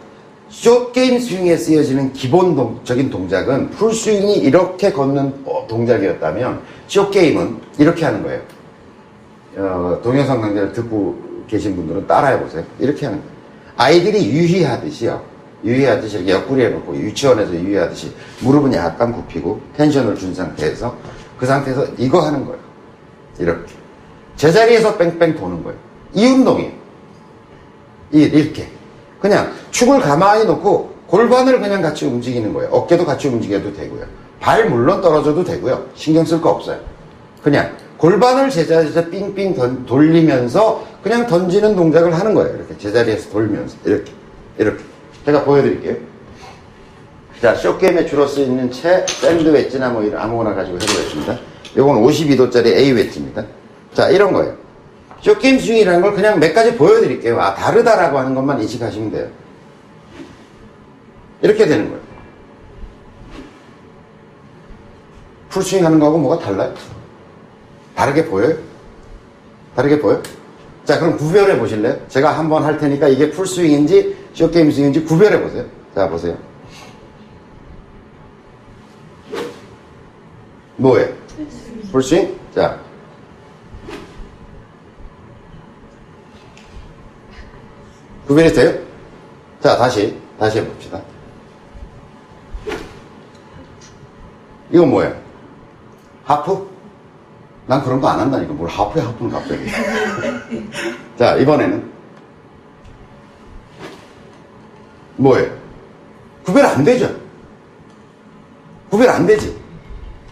숏게임 0.49 1.19
스윙에 1.19 1.57
쓰여지는 1.57 2.13
기본적인 2.13 3.11
동작은 3.11 3.71
풀스윙이 3.71 4.37
이렇게 4.37 4.93
걷는 4.93 5.43
어, 5.45 5.67
동작이었다면 5.69 6.61
숏게임은 6.87 7.57
이렇게 7.79 8.05
하는 8.05 8.23
거예요. 8.23 8.41
어, 9.57 10.01
동영상 10.03 10.41
강좌를 10.41 10.73
듣고 10.73 11.17
계신 11.49 11.75
분들은 11.77 12.07
따라해보세요. 12.07 12.65
이렇게 12.79 13.07
하는 13.07 13.19
거예요. 13.19 13.35
아이들이 13.77 14.31
유희하듯이요. 14.31 15.35
유희하듯이 15.65 16.19
이렇게 16.19 16.33
옆구리에 16.33 16.69
놓고 16.69 16.95
유치원에서 16.97 17.53
유희하듯이 17.55 18.13
무릎은 18.41 18.75
약간 18.75 19.13
굽히고 19.13 19.61
텐션을 19.77 20.15
준 20.15 20.35
상태에서 20.35 20.97
그 21.45 21.49
상태에서 21.49 21.87
이거 21.99 22.21
하는 22.23 22.47
거예요. 22.47 22.59
이렇게. 23.39 23.75
제자리에서 24.37 24.97
뺑뺑 24.97 25.37
도는 25.37 25.63
거예요. 25.63 25.79
이 26.15 26.27
운동이에요. 26.27 26.73
이- 28.13 28.23
이렇게. 28.23 28.67
그냥 29.21 29.53
축을 29.71 30.01
가만히 30.01 30.47
놓고 30.47 30.95
골반을 31.07 31.61
그냥 31.61 31.83
같이 31.83 32.07
움직이는 32.07 32.55
거예요. 32.55 32.71
어깨도 32.71 33.05
같이 33.05 33.29
움직여도 33.29 33.75
되고요. 33.75 34.07
발 34.41 34.71
물론 34.71 35.03
떨어져도 35.03 35.45
되고요. 35.45 35.85
신경 35.95 36.25
쓸 36.25 36.41
거 36.41 36.49
없어요. 36.51 36.81
그냥 37.43 37.77
골반을 37.99 38.49
제자리에서 38.49 39.05
삥삥 39.11 39.55
던- 39.55 39.85
돌리면서 39.85 40.83
그냥 41.03 41.27
던지는 41.27 41.77
동작을 41.77 42.19
하는 42.19 42.33
거예요. 42.35 42.57
이렇게 42.57 42.77
제자리에서 42.79 43.29
돌면서 43.31 43.77
이렇게 43.85 44.11
이렇게 44.57 44.83
제가 45.27 45.45
보여드릴게요. 45.45 45.97
자, 47.41 47.55
쇼게임에 47.55 48.07
주로 48.07 48.27
쓰이는 48.27 48.71
채, 48.71 49.05
샌드 49.09 49.49
웨지나 49.49 49.91
뭐 49.91 50.03
이런 50.03 50.21
아무거나 50.21 50.55
가지고 50.55 50.77
해보겠습니다. 50.77 51.39
요건 51.77 52.03
52도짜리 52.03 52.67
A 52.67 52.93
웨지입니다. 52.93 53.45
자, 53.93 54.09
이런 54.09 54.33
거예요. 54.33 54.57
쇼게임 55.21 55.59
스윙이라는 55.59 56.01
걸 56.01 56.15
그냥 56.15 56.39
몇 56.39 56.53
가지 56.55 56.75
보여드릴게요. 56.77 57.41
아, 57.41 57.55
다르다라고 57.55 58.19
하는 58.19 58.35
것만 58.35 58.61
인식하시면 58.63 59.11
돼요. 59.11 59.29
이렇게 61.43 61.67
되는 61.67 61.89
거예요. 61.89 62.03
풀스윙 65.51 65.85
하는 65.85 65.99
거하고 65.99 66.19
뭐가 66.19 66.45
달라요? 66.45 66.75
다르게 67.95 68.27
보여요? 68.27 68.57
다르게 69.77 70.01
보여? 70.01 70.21
자, 70.85 70.99
그럼 70.99 71.17
구별해 71.17 71.59
보실래요? 71.59 71.97
제가 72.09 72.33
한번 72.33 72.65
할 72.65 72.77
테니까 72.77 73.09
이게 73.09 73.31
풀스윙인지 73.31 74.17
쇼게임 74.35 74.71
스윙인지 74.71 75.05
구별해 75.05 75.41
보세요. 75.41 75.65
자, 75.95 76.09
보세요. 76.09 76.37
뭐예요? 80.85 81.09
풀스윙? 81.91 82.39
자. 82.55 82.79
구별이 88.27 88.53
돼요? 88.53 88.79
자, 89.63 89.79
다시, 89.79 90.19
다시 90.39 90.59
해봅시다. 90.59 91.01
이건 94.71 94.91
뭐예요? 94.91 95.17
하프? 96.25 96.69
난 97.67 97.83
그런 97.83 97.99
거 97.99 98.09
안 98.09 98.21
한다니까. 98.21 98.53
뭘 98.53 98.69
하프에 98.69 99.01
하프는 99.01 99.31
갑자기. 99.31 99.65
자, 101.19 101.37
이번에는. 101.37 101.91
뭐예요? 105.17 105.51
구별 106.45 106.67
안 106.67 106.85
되죠? 106.85 107.09
구별 108.91 109.09
안 109.09 109.27
되지? 109.27 109.64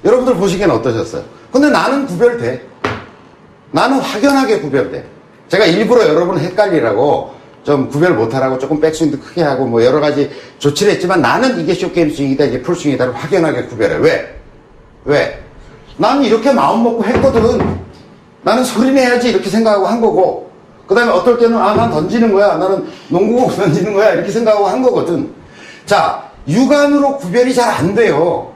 여러분들 0.05 0.35
보시기엔 0.37 0.71
어떠셨어요? 0.71 1.23
근데 1.53 1.71
나는 1.71 2.07
구별돼. 2.07 2.67
나는 3.71 3.99
확연하게 4.01 4.61
구별돼. 4.61 5.05
제가 5.49 5.65
일부러 5.67 6.07
여러분 6.09 6.39
헷갈리라고 6.39 7.33
좀 7.63 7.89
구별 7.89 8.15
못하라고 8.15 8.59
조금 8.59 8.81
백스윙도 8.81 9.21
크게 9.21 9.43
하고 9.43 9.67
뭐 9.67 9.85
여러 9.85 10.01
가지 10.01 10.31
조치를 10.59 10.95
했지만 10.95 11.21
나는 11.21 11.61
이게 11.61 11.75
쇼게임 11.75 12.11
스윙이다 12.13 12.45
이게 12.47 12.63
풀스윙이다를 12.63 13.15
확연하게 13.15 13.65
구별해. 13.67 13.97
왜? 13.97 14.41
왜? 15.05 15.43
나는 15.97 16.25
이렇게 16.25 16.53
마음 16.53 16.83
먹고 16.83 17.05
했거든. 17.05 17.79
나는 18.43 18.65
소리 18.65 18.91
내야지 18.91 19.29
이렇게 19.31 19.49
생각하고 19.49 19.87
한 19.87 20.01
거고 20.01 20.51
그 20.89 20.95
다음에 20.97 21.13
어떨 21.13 21.39
때는 21.39 21.57
아 21.57 21.75
난 21.75 21.91
던지는 21.91 22.33
거야 22.33 22.57
나는 22.57 22.87
농구공 23.09 23.49
던지는 23.55 23.95
거야 23.95 24.15
이렇게 24.15 24.33
생각하고 24.33 24.67
한 24.67 24.83
거거든 24.83 25.33
자 25.87 26.25
육안으로 26.49 27.19
구별이 27.19 27.55
잘 27.55 27.71
안 27.73 27.95
돼요 27.95 28.52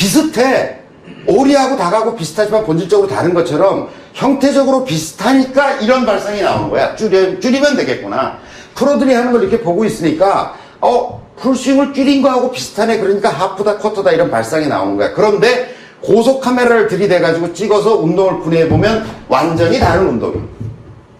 비슷해. 0.00 0.78
오리하고 1.26 1.76
닭하고 1.76 2.16
비슷하지만 2.16 2.64
본질적으로 2.64 3.06
다른 3.06 3.34
것처럼 3.34 3.88
형태적으로 4.14 4.84
비슷하니까 4.84 5.72
이런 5.72 6.06
발상이 6.06 6.40
나오는 6.40 6.70
거야. 6.70 6.96
줄여, 6.96 7.38
줄이면 7.38 7.76
되겠구나. 7.76 8.38
프로들이 8.74 9.12
하는 9.12 9.30
걸 9.30 9.42
이렇게 9.42 9.60
보고 9.60 9.84
있으니까 9.84 10.54
어 10.80 11.20
풀스윙을 11.36 11.92
줄인 11.92 12.22
거하고 12.22 12.50
비슷하네. 12.50 12.98
그러니까 12.98 13.28
하프다 13.28 13.76
쿼터다 13.76 14.12
이런 14.12 14.30
발상이 14.30 14.68
나오는 14.68 14.96
거야. 14.96 15.12
그런데 15.12 15.74
고속 16.00 16.40
카메라를 16.40 16.88
들이대가지고 16.88 17.52
찍어서 17.52 17.98
운동을 17.98 18.40
분해해보면 18.40 19.06
완전히 19.28 19.78
다른 19.78 20.08
운동이에요. 20.08 20.44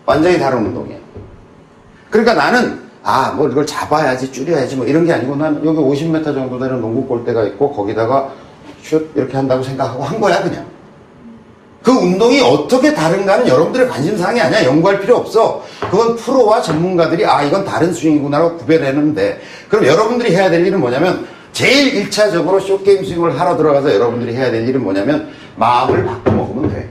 완전히 0.07 0.39
다른 0.39 0.65
운동이에요. 0.65 1.01
그러니까 2.09 2.33
나는, 2.35 2.81
아, 3.03 3.33
뭐 3.37 3.49
이걸 3.49 3.67
잡아야지, 3.67 4.33
줄여야지, 4.33 4.77
뭐 4.77 4.87
이런 4.87 5.05
게 5.05 5.13
아니고 5.13 5.37
나는 5.37 5.65
여기 5.65 5.79
50m 5.79 6.25
정도 6.25 6.59
되는 6.59 6.81
농구 6.81 7.07
골대가 7.07 7.45
있고 7.45 7.73
거기다가 7.73 8.31
슛 8.83 9.11
이렇게 9.15 9.37
한다고 9.37 9.63
생각하고 9.63 10.03
한 10.03 10.21
거야, 10.21 10.43
그냥. 10.43 10.67
그 11.83 11.91
운동이 11.91 12.41
어떻게 12.41 12.93
다른가는 12.93 13.49
여러분들의 13.49 13.89
관심사항이 13.89 14.41
아니야. 14.41 14.65
연구할 14.67 15.01
필요 15.01 15.17
없어. 15.17 15.65
그건 15.91 16.15
프로와 16.17 16.61
전문가들이, 16.61 17.25
아, 17.25 17.43
이건 17.43 17.65
다른 17.65 17.93
스윙이구나라고 17.93 18.59
구별해내면 18.59 19.15
돼. 19.15 19.41
그럼 19.69 19.87
여러분들이 19.87 20.35
해야 20.35 20.51
될 20.51 20.67
일은 20.67 20.79
뭐냐면, 20.79 21.27
제일 21.53 22.05
1차적으로 22.05 22.61
쇼게임 22.61 23.05
스윙을 23.05 23.39
하러 23.39 23.57
들어가서 23.57 23.95
여러분들이 23.95 24.35
해야 24.35 24.51
될 24.51 24.69
일은 24.69 24.83
뭐냐면 24.83 25.31
마음을 25.57 26.05
바꿔먹으면 26.05 26.71
돼. 26.71 26.89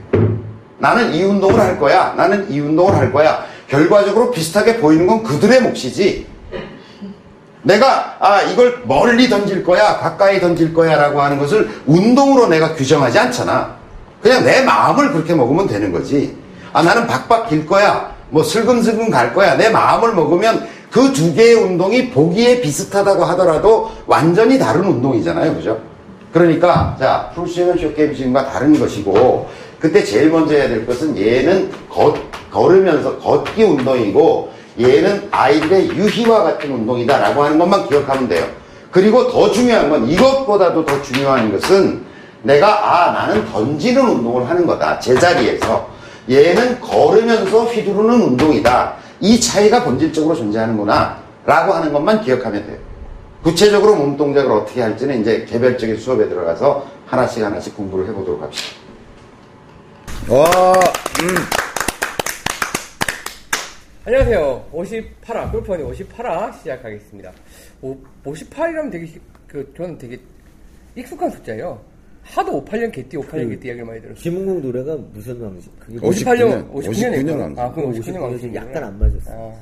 나는 0.78 1.14
이 1.14 1.22
운동을 1.22 1.58
할 1.60 1.78
거야. 1.78 2.14
나는 2.16 2.50
이 2.50 2.60
운동을 2.60 2.94
할 2.94 3.12
거야. 3.12 3.44
결과적으로 3.68 4.30
비슷하게 4.30 4.78
보이는 4.78 5.06
건 5.06 5.22
그들의 5.22 5.62
몫이지. 5.62 6.26
내가 7.62 8.16
아 8.18 8.42
이걸 8.42 8.82
멀리 8.84 9.28
던질 9.28 9.62
거야 9.64 9.98
가까이 9.98 10.40
던질 10.40 10.72
거야 10.72 10.96
라고 10.96 11.20
하는 11.20 11.38
것을 11.38 11.68
운동으로 11.86 12.46
내가 12.48 12.74
규정하지 12.74 13.18
않잖아. 13.18 13.76
그냥 14.22 14.44
내 14.44 14.62
마음을 14.62 15.12
그렇게 15.12 15.34
먹으면 15.34 15.66
되는 15.66 15.92
거지. 15.92 16.36
아 16.72 16.82
나는 16.82 17.06
박박 17.06 17.48
길 17.48 17.66
거야. 17.66 18.14
뭐 18.30 18.42
슬금슬금 18.42 19.10
갈 19.10 19.34
거야. 19.34 19.56
내 19.56 19.70
마음을 19.70 20.14
먹으면 20.14 20.68
그 20.90 21.12
두 21.12 21.34
개의 21.34 21.54
운동이 21.54 22.10
보기에 22.10 22.60
비슷하다고 22.60 23.24
하더라도 23.24 23.90
완전히 24.06 24.58
다른 24.58 24.84
운동이잖아요. 24.84 25.54
그죠? 25.54 25.80
그러니까 26.32 26.96
자 26.98 27.30
풀스윙은 27.34 27.78
쇼게임 27.78 28.14
스윙과 28.14 28.50
다른 28.50 28.78
것이고 28.78 29.48
그때 29.78 30.04
제일 30.04 30.30
먼저 30.30 30.54
해야 30.54 30.68
될 30.68 30.86
것은 30.86 31.16
얘는 31.16 31.70
걷, 31.88 32.14
걸으면서 32.50 33.18
걷기 33.18 33.64
운동이고 33.64 34.50
얘는 34.80 35.28
아이들의 35.30 35.90
유희와 35.90 36.42
같은 36.42 36.72
운동이다 36.72 37.18
라고 37.18 37.44
하는 37.44 37.58
것만 37.58 37.88
기억하면 37.88 38.28
돼요. 38.28 38.46
그리고 38.90 39.30
더 39.30 39.50
중요한 39.50 39.90
건 39.90 40.08
이것보다도 40.08 40.84
더 40.84 41.02
중요한 41.02 41.52
것은 41.52 42.04
내가 42.42 42.68
아 42.68 43.12
나는 43.12 43.44
던지는 43.50 44.02
운동을 44.02 44.48
하는 44.48 44.66
거다 44.66 44.98
제자리에서 44.98 45.88
얘는 46.28 46.80
걸으면서 46.80 47.64
휘두르는 47.64 48.22
운동이다 48.22 48.94
이 49.20 49.38
차이가 49.38 49.84
본질적으로 49.84 50.34
존재하는구나 50.34 51.18
라고 51.44 51.72
하는 51.72 51.92
것만 51.92 52.22
기억하면 52.22 52.66
돼요. 52.66 52.78
구체적으로 53.42 53.96
몸 53.96 54.16
동작을 54.16 54.50
어떻게 54.50 54.82
할지는 54.82 55.20
이제 55.20 55.46
개별적인 55.48 55.96
수업에 55.96 56.28
들어가서 56.28 56.86
하나씩 57.06 57.42
하나씩 57.42 57.76
공부를 57.76 58.06
해보도록 58.08 58.42
합시다. 58.42 58.76
와, 60.28 60.44
음. 61.22 61.69
안녕하세요. 64.04 64.70
58화, 64.72 65.52
골프원의 65.52 65.86
58화 65.86 66.56
시작하겠습니다. 66.58 67.32
오, 67.82 67.96
58이라면 68.24 68.90
되게, 68.90 69.06
시- 69.06 69.20
그, 69.46 69.72
저는 69.76 69.98
되게 69.98 70.18
익숙한 70.96 71.30
숫자예요. 71.30 71.78
하도 72.22 72.64
58년 72.64 72.90
개띠, 72.92 73.16
58년 73.18 73.30
그 73.44 73.48
개띠 73.50 73.68
이야기를 73.68 73.84
많이 73.86 74.00
들었어요. 74.00 74.22
김은국 74.22 74.60
노래가 74.62 74.96
무슨? 75.12 75.38
그게 75.78 75.98
58년, 75.98 76.70
59년, 76.72 76.72
59년, 76.72 77.24
59년 77.26 77.58
아, 77.58 77.72
그럼 77.72 77.92
59년 77.92 78.00
59년 78.02 78.20
왕신 78.22 78.54
약간 78.54 78.84
안 78.84 78.98
맞았어. 78.98 79.30
아, 79.32 79.54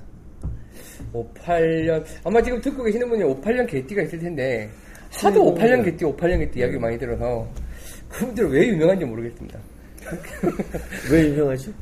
58년, 1.13 2.05
아마 2.25 2.43
지금 2.43 2.61
듣고 2.61 2.85
계시는 2.85 3.09
분이 3.09 3.25
58년 3.25 3.67
개띠가 3.69 4.03
있을 4.03 4.19
텐데, 4.21 4.69
하도 5.11 5.55
58년 5.55 5.85
개띠, 5.85 6.05
58년 6.05 6.39
개띠 6.41 6.59
이야기를 6.61 6.81
많이 6.81 6.97
들어서, 6.99 7.49
그분들은 8.09 8.51
왜 8.51 8.69
유명한지 8.69 9.05
모르겠습니다. 9.05 9.59
왜 11.11 11.25
유명하죠? 11.29 11.73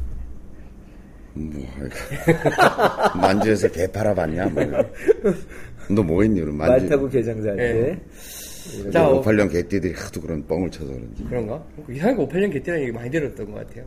뭐, 1.37 1.63
만주에서 3.21 3.69
개 3.69 3.87
팔아봤냐? 3.87 4.47
뭐. 4.47 4.63
너 5.89 6.03
뭐 6.03 6.23
했니, 6.23 6.41
그럼 6.41 6.57
말 6.57 6.69
만주. 6.71 6.89
타고 6.89 7.09
개장사 7.09 7.51
할 7.51 7.57
때. 7.57 7.73
네. 8.85 8.91
자, 8.91 9.09
어, 9.09 9.23
58년 9.23 9.51
개띠들이 9.53 9.93
하도 9.95 10.21
그런 10.21 10.45
뻥을 10.47 10.71
쳐서 10.71 10.87
그런지. 10.93 11.23
그런가? 11.29 11.63
이상하게 11.89 12.27
58년 12.27 12.53
개띠라는 12.55 12.83
얘기 12.83 12.93
많이 12.93 13.11
들었던 13.11 13.53
것 13.53 13.67
같아요. 13.67 13.85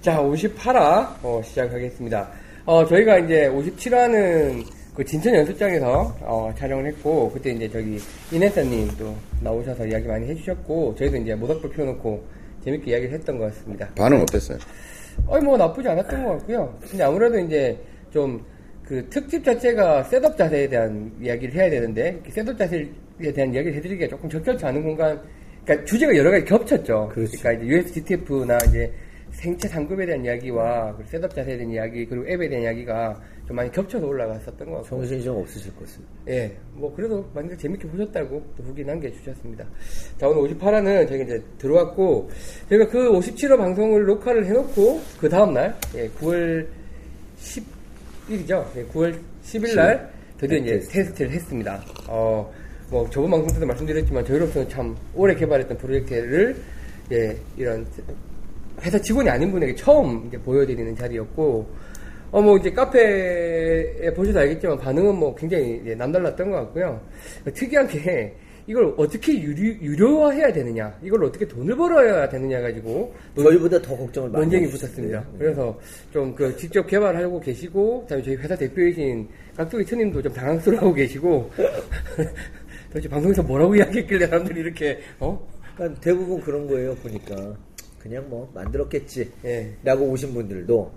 자, 0.00 0.20
58화, 0.20 1.08
어, 1.22 1.40
시작하겠습니다. 1.44 2.28
어, 2.64 2.84
저희가 2.86 3.18
이제 3.18 3.48
57화는 3.48 4.64
그 4.96 5.04
진천 5.04 5.34
연습장에서, 5.36 6.16
어, 6.22 6.52
촬영을 6.58 6.86
했고, 6.86 7.30
그때 7.30 7.50
이제 7.50 7.68
저기, 7.70 7.98
이네사님 8.32 8.88
또 8.98 9.14
나오셔서 9.42 9.86
이야기 9.86 10.08
많이 10.08 10.26
해주셨고, 10.28 10.96
저희도 10.98 11.18
이제 11.18 11.34
모닥불 11.34 11.70
피워놓고 11.70 12.24
재밌게 12.64 12.90
이야기를 12.90 13.14
했던 13.14 13.38
것 13.38 13.44
같습니다. 13.54 13.88
반응 13.94 14.20
어땠어요? 14.22 14.58
어이, 15.26 15.40
뭐 15.40 15.56
나쁘지 15.56 15.88
않았던 15.88 16.24
것 16.24 16.38
같고요. 16.38 16.78
근데 16.88 17.04
아무래도 17.04 17.38
이제 17.38 17.78
좀 18.10 18.56
그 18.86 19.04
특집 19.10 19.44
자체가 19.44 20.04
setup 20.04 20.36
자세에 20.36 20.68
대한 20.68 21.10
이야기를 21.20 21.54
해야 21.54 21.68
되는데, 21.68 22.20
setup 22.28 22.56
자세에 22.56 22.86
대한 23.34 23.52
이야기를 23.52 23.74
해드리기가 23.74 24.08
조금 24.08 24.30
적절치 24.30 24.64
않은 24.64 24.82
공간, 24.82 25.20
그러니까 25.64 25.84
주제가 25.84 26.16
여러 26.16 26.30
가지 26.30 26.44
겹쳤죠. 26.44 27.10
그렇죠. 27.12 27.32
그러니까 27.42 27.52
이제 27.52 27.66
USGTF나 27.66 28.58
이제 28.68 28.92
생체 29.36 29.68
상급에 29.68 30.06
대한 30.06 30.24
이야기와 30.24 30.94
그리고 30.96 31.10
setup 31.10 31.34
자세에 31.34 31.58
대한 31.58 31.70
이야기, 31.70 32.06
그리고 32.06 32.26
앱에 32.26 32.48
대한 32.48 32.64
이야기가 32.64 33.20
좀 33.46 33.56
많이 33.56 33.70
겹쳐서 33.70 34.06
올라갔었던 34.06 34.66
것 34.66 34.76
같고. 34.76 34.88
정신이 34.88 35.22
좀 35.22 35.36
없으실 35.36 35.76
것을. 35.76 36.00
예, 36.28 36.56
뭐 36.72 36.92
그래도 36.94 37.24
많이들 37.34 37.56
재밌게 37.58 37.86
보셨다고 37.86 38.42
또 38.56 38.62
후기 38.64 38.82
남겨주셨습니다. 38.82 39.64
자 40.16 40.26
오늘 40.26 40.56
58화는 40.56 41.08
저희가 41.08 41.24
이제 41.24 41.42
들어왔고 41.58 42.30
저희가 42.70 42.88
그 42.88 43.12
57화 43.12 43.58
방송을 43.58 44.06
녹화를 44.06 44.46
해놓고 44.46 45.00
그 45.20 45.28
다음날 45.28 45.76
예, 45.94 46.08
9월 46.08 46.66
10일이죠. 47.38 48.66
예, 48.76 48.84
9월 48.86 49.20
10일날 49.44 50.08
드디어 50.38 50.58
이제 50.58 50.78
테스트를 50.90 51.30
했습니다. 51.32 51.84
어, 52.08 52.50
뭐 52.90 53.08
저번 53.10 53.30
방송 53.32 53.52
때도 53.52 53.66
말씀드렸지만 53.66 54.24
저희로서는 54.24 54.68
참 54.70 54.96
오래 55.14 55.34
개발했던 55.34 55.76
프로젝트를 55.76 56.56
예, 57.12 57.36
이런 57.56 57.86
회사 58.82 58.98
직원이 59.00 59.28
아닌 59.28 59.50
분에게 59.50 59.74
처음 59.74 60.26
이제 60.26 60.38
보여드리는 60.38 60.94
자리였고, 60.96 61.66
어, 62.32 62.40
뭐, 62.42 62.56
이제 62.58 62.70
카페에 62.72 64.12
보셔도 64.14 64.40
알겠지만 64.40 64.78
반응은 64.78 65.14
뭐 65.16 65.34
굉장히 65.34 65.80
이제 65.82 65.94
남달랐던 65.94 66.50
것 66.50 66.56
같고요. 66.56 67.00
특이한 67.54 67.86
게 67.88 68.34
이걸 68.66 68.92
어떻게 68.96 69.40
유료, 69.40 69.62
유료 69.80 70.24
화해야 70.24 70.52
되느냐, 70.52 70.92
이걸 71.00 71.22
어떻게 71.24 71.46
돈을 71.46 71.76
벌어야 71.76 72.28
되느냐 72.28 72.60
가지고 72.60 73.14
저희보다 73.36 73.80
더 73.80 73.96
걱정을 73.96 74.28
많이 74.30 74.44
논쟁이. 74.44 74.66
붙었습니다. 74.68 75.20
네. 75.20 75.38
그래서 75.38 75.78
좀 76.12 76.34
그 76.34 76.56
직접 76.56 76.84
개발하고 76.86 77.38
계시고, 77.40 78.02
그다음에 78.02 78.24
저희 78.24 78.34
회사 78.34 78.56
대표이신 78.56 79.28
깍두기 79.56 79.84
트님도 79.84 80.20
좀 80.20 80.32
당황스러워하고 80.32 80.94
계시고, 80.94 81.50
도대체 82.92 83.08
방송에서 83.08 83.42
뭐라고 83.44 83.76
이야기했길래 83.76 84.26
사람들이 84.26 84.60
이렇게, 84.60 84.98
어? 85.20 85.48
그러니까 85.76 86.00
대부분 86.00 86.40
그런 86.40 86.66
거예요, 86.66 86.94
보니까. 86.96 87.54
그냥 88.06 88.28
뭐, 88.28 88.50
만들었겠지. 88.54 89.30
예. 89.44 89.70
라고 89.82 90.04
오신 90.06 90.32
분들도, 90.32 90.90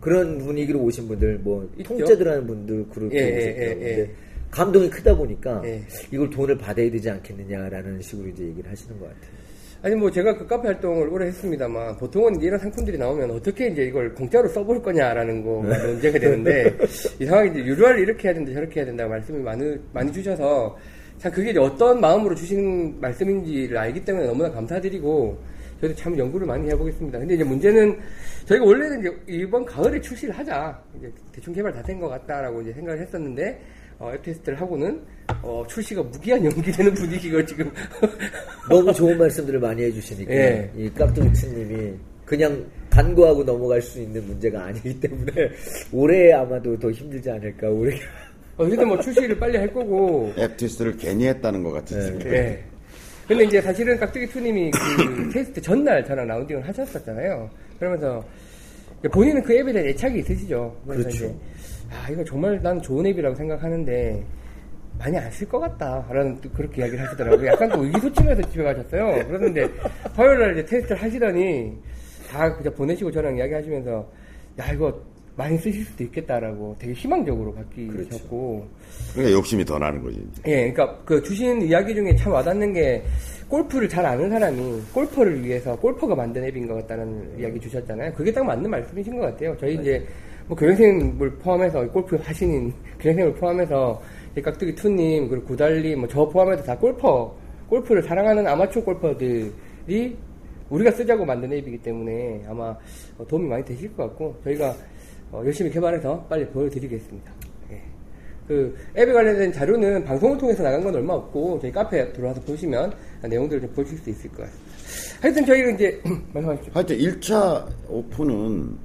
그런 0.00 0.38
분위기로 0.38 0.80
오신 0.80 1.08
분들, 1.08 1.38
뭐, 1.38 1.68
있죠. 1.78 1.94
통째들 1.94 2.28
하는 2.28 2.46
분들 2.46 2.88
그룹에 2.90 3.16
예, 3.16 3.22
예. 3.22 3.80
예, 3.80 3.98
예. 4.00 4.10
감동이 4.50 4.90
크다 4.90 5.16
보니까, 5.16 5.62
예. 5.64 5.82
이걸 6.10 6.28
돈을 6.28 6.58
받아야 6.58 6.90
되지 6.90 7.08
않겠느냐라는 7.10 8.02
식으로 8.02 8.28
이제 8.28 8.44
얘기를 8.44 8.70
하시는 8.70 8.98
것 8.98 9.06
같아요. 9.06 9.40
아니 9.82 9.94
뭐 9.94 10.10
제가 10.10 10.36
그 10.36 10.46
카페 10.46 10.68
활동을 10.68 11.08
오래 11.08 11.28
했습니다만 11.28 11.96
보통은 11.96 12.42
이런 12.42 12.58
상품들이 12.58 12.98
나오면 12.98 13.30
어떻게 13.30 13.68
이제 13.68 13.84
이걸 13.84 14.12
공짜로 14.14 14.46
써볼 14.46 14.82
거냐라는 14.82 15.42
거가 15.42 15.86
논제가 15.86 16.18
되는데 16.18 16.76
이상하게 17.18 17.48
이제 17.48 17.58
유료화를 17.60 18.00
이렇게 18.00 18.28
해야 18.28 18.34
된다 18.34 18.52
저렇게 18.52 18.80
해야 18.80 18.84
된다고 18.84 19.08
말씀이 19.08 19.42
많이 19.42 19.78
많이 19.94 20.12
주셔서 20.12 20.76
참 21.16 21.32
그게 21.32 21.52
이제 21.52 21.60
어떤 21.60 21.98
마음으로 21.98 22.34
주신 22.34 23.00
말씀인지를 23.00 23.78
알기 23.78 24.04
때문에 24.04 24.26
너무나 24.26 24.50
감사드리고 24.50 25.38
저희도 25.80 25.96
참 25.96 26.18
연구를 26.18 26.46
많이 26.46 26.68
해보겠습니다. 26.70 27.18
근데 27.18 27.34
이제 27.34 27.44
문제는 27.44 27.98
저희가 28.46 28.64
원래는 28.64 29.00
이제 29.00 29.16
이번 29.28 29.64
가을에 29.64 30.00
출시를 30.00 30.36
하자. 30.36 30.78
이제 30.98 31.10
대충 31.32 31.52
개발 31.54 31.72
다 31.72 31.82
된 31.82 31.98
것 32.00 32.08
같다라고 32.08 32.60
이제 32.62 32.72
생각을 32.72 33.00
했었는데, 33.00 33.60
어, 33.98 34.10
앱 34.14 34.22
테스트를 34.22 34.60
하고는, 34.60 35.00
어, 35.42 35.64
출시가 35.68 36.02
무기한 36.02 36.44
연기되는 36.44 36.92
분위기가 36.94 37.44
지금. 37.46 37.70
너무 38.68 38.92
좋은 38.92 39.16
말씀들을 39.18 39.58
많이 39.60 39.82
해주시니까 39.84 40.32
예. 40.32 40.70
이 40.76 40.90
깍두기치님이 40.94 41.94
그냥 42.24 42.64
간과하고 42.90 43.42
넘어갈 43.44 43.80
수 43.82 44.00
있는 44.00 44.24
문제가 44.26 44.64
아니기 44.66 44.98
때문에 45.00 45.32
올해 45.92 46.32
아마도 46.32 46.78
더 46.78 46.90
힘들지 46.90 47.28
않을까 47.30 47.68
올해 47.68 47.96
어, 48.56 48.64
그래도 48.64 48.84
뭐 48.86 49.00
출시를 49.00 49.38
빨리 49.38 49.56
할 49.56 49.72
거고, 49.72 50.32
앱 50.38 50.56
테스트를 50.56 50.96
괜히 50.98 51.26
했다는 51.28 51.62
것 51.62 51.72
같은 51.72 52.02
생각이 52.02 52.28
예. 52.30 52.64
근데 53.30 53.44
이제 53.44 53.60
사실은 53.60 53.96
깍두기 53.96 54.26
투님이 54.26 54.72
그 54.72 55.30
테스트 55.32 55.60
전날 55.60 56.04
저랑 56.04 56.26
라운딩을 56.26 56.66
하셨었잖아요. 56.66 57.48
그러면서 57.78 58.24
본인은 59.12 59.44
그 59.44 59.54
앱에 59.56 59.72
대한 59.72 59.88
애착이 59.88 60.18
있으시죠. 60.18 60.76
그래서 60.84 61.02
그렇죠. 61.04 61.16
이제 61.26 61.34
아 61.92 62.10
이거 62.10 62.24
정말 62.24 62.60
난 62.60 62.82
좋은 62.82 63.06
앱이라고 63.06 63.36
생각하는데 63.36 64.24
많이 64.98 65.16
안 65.16 65.30
쓸 65.30 65.46
것 65.48 65.60
같다라는 65.60 66.40
또 66.40 66.50
그렇게 66.50 66.82
이야기를 66.82 67.04
하시더라고요. 67.06 67.46
약간 67.46 67.68
또 67.68 67.84
의기소침해서 67.84 68.42
집에 68.50 68.64
가셨어요. 68.64 69.24
그러는데 69.28 69.68
화요일날 70.14 70.52
이제 70.58 70.64
테스트를 70.64 71.00
하시더니 71.00 71.78
다 72.28 72.52
그냥 72.56 72.74
보내시고 72.74 73.12
저랑 73.12 73.36
이야기하시면서 73.36 74.08
야 74.58 74.72
이거 74.72 75.00
많이 75.40 75.56
쓰실 75.56 75.84
수도 75.86 76.04
있겠다라고 76.04 76.76
되게 76.78 76.92
희망적으로 76.92 77.54
바뀌셨고 77.54 78.66
그러니까 79.14 79.32
욕심이 79.38 79.64
더 79.64 79.78
나는 79.78 80.02
거지. 80.02 80.22
예, 80.46 80.70
그러니까 80.70 80.98
그 81.06 81.22
주신 81.22 81.62
이야기 81.62 81.94
중에 81.94 82.14
참 82.14 82.32
와닿는 82.32 82.74
게 82.74 83.02
골프를 83.48 83.88
잘 83.88 84.04
아는 84.04 84.28
사람이 84.28 84.82
골퍼를 84.92 85.42
위해서 85.42 85.74
골퍼가 85.76 86.14
만든 86.14 86.44
앱인 86.44 86.68
것 86.68 86.74
같다는 86.74 87.38
이야기 87.40 87.58
주셨잖아요. 87.58 88.12
그게 88.12 88.30
딱 88.30 88.44
맞는 88.44 88.68
말씀이신 88.70 89.16
것 89.18 89.22
같아요. 89.26 89.56
저희 89.58 89.76
이제 89.76 90.06
뭐 90.46 90.56
교육생을 90.58 91.30
포함해서 91.38 91.88
골프 91.88 92.16
하시는 92.16 92.70
교육생을 93.00 93.32
포함해서 93.34 94.00
이 94.36 94.42
깍두기 94.42 94.74
투님 94.74 95.28
그리고 95.28 95.46
구달리 95.46 95.96
뭐 95.96 96.06
저 96.06 96.28
포함해서 96.28 96.62
다 96.64 96.76
골퍼 96.76 97.34
골프를 97.70 98.02
사랑하는 98.02 98.46
아마추어 98.46 98.84
골퍼들이 98.84 100.16
우리가 100.68 100.90
쓰자고 100.92 101.24
만든 101.24 101.52
앱이기 101.52 101.78
때문에 101.78 102.44
아마 102.48 102.76
어, 103.18 103.26
도움이 103.26 103.48
많이 103.48 103.64
되실 103.64 103.92
것 103.96 104.04
같고 104.08 104.36
저희가 104.44 104.74
어, 105.32 105.42
열심히 105.44 105.70
개발해서 105.70 106.26
빨리 106.28 106.46
보여드리겠습니다. 106.48 107.32
예. 107.70 107.82
그 108.48 108.76
앱에 108.96 109.12
관련된 109.12 109.52
자료는 109.52 110.04
방송을 110.04 110.38
통해서 110.38 110.62
나간 110.62 110.82
건 110.82 110.94
얼마 110.94 111.14
없고 111.14 111.60
저희 111.60 111.70
카페에 111.70 112.12
들어와서 112.12 112.40
보시면 112.40 112.92
내용들을 113.22 113.62
좀 113.62 113.72
보실 113.72 113.98
수 113.98 114.10
있을 114.10 114.30
거예요. 114.32 114.50
하여튼 115.20 115.46
저희가 115.46 115.70
이제 115.70 116.02
말씀하십시오. 116.34 116.72
하여튼 116.74 116.98
1차 116.98 117.66
오픈은 117.88 118.76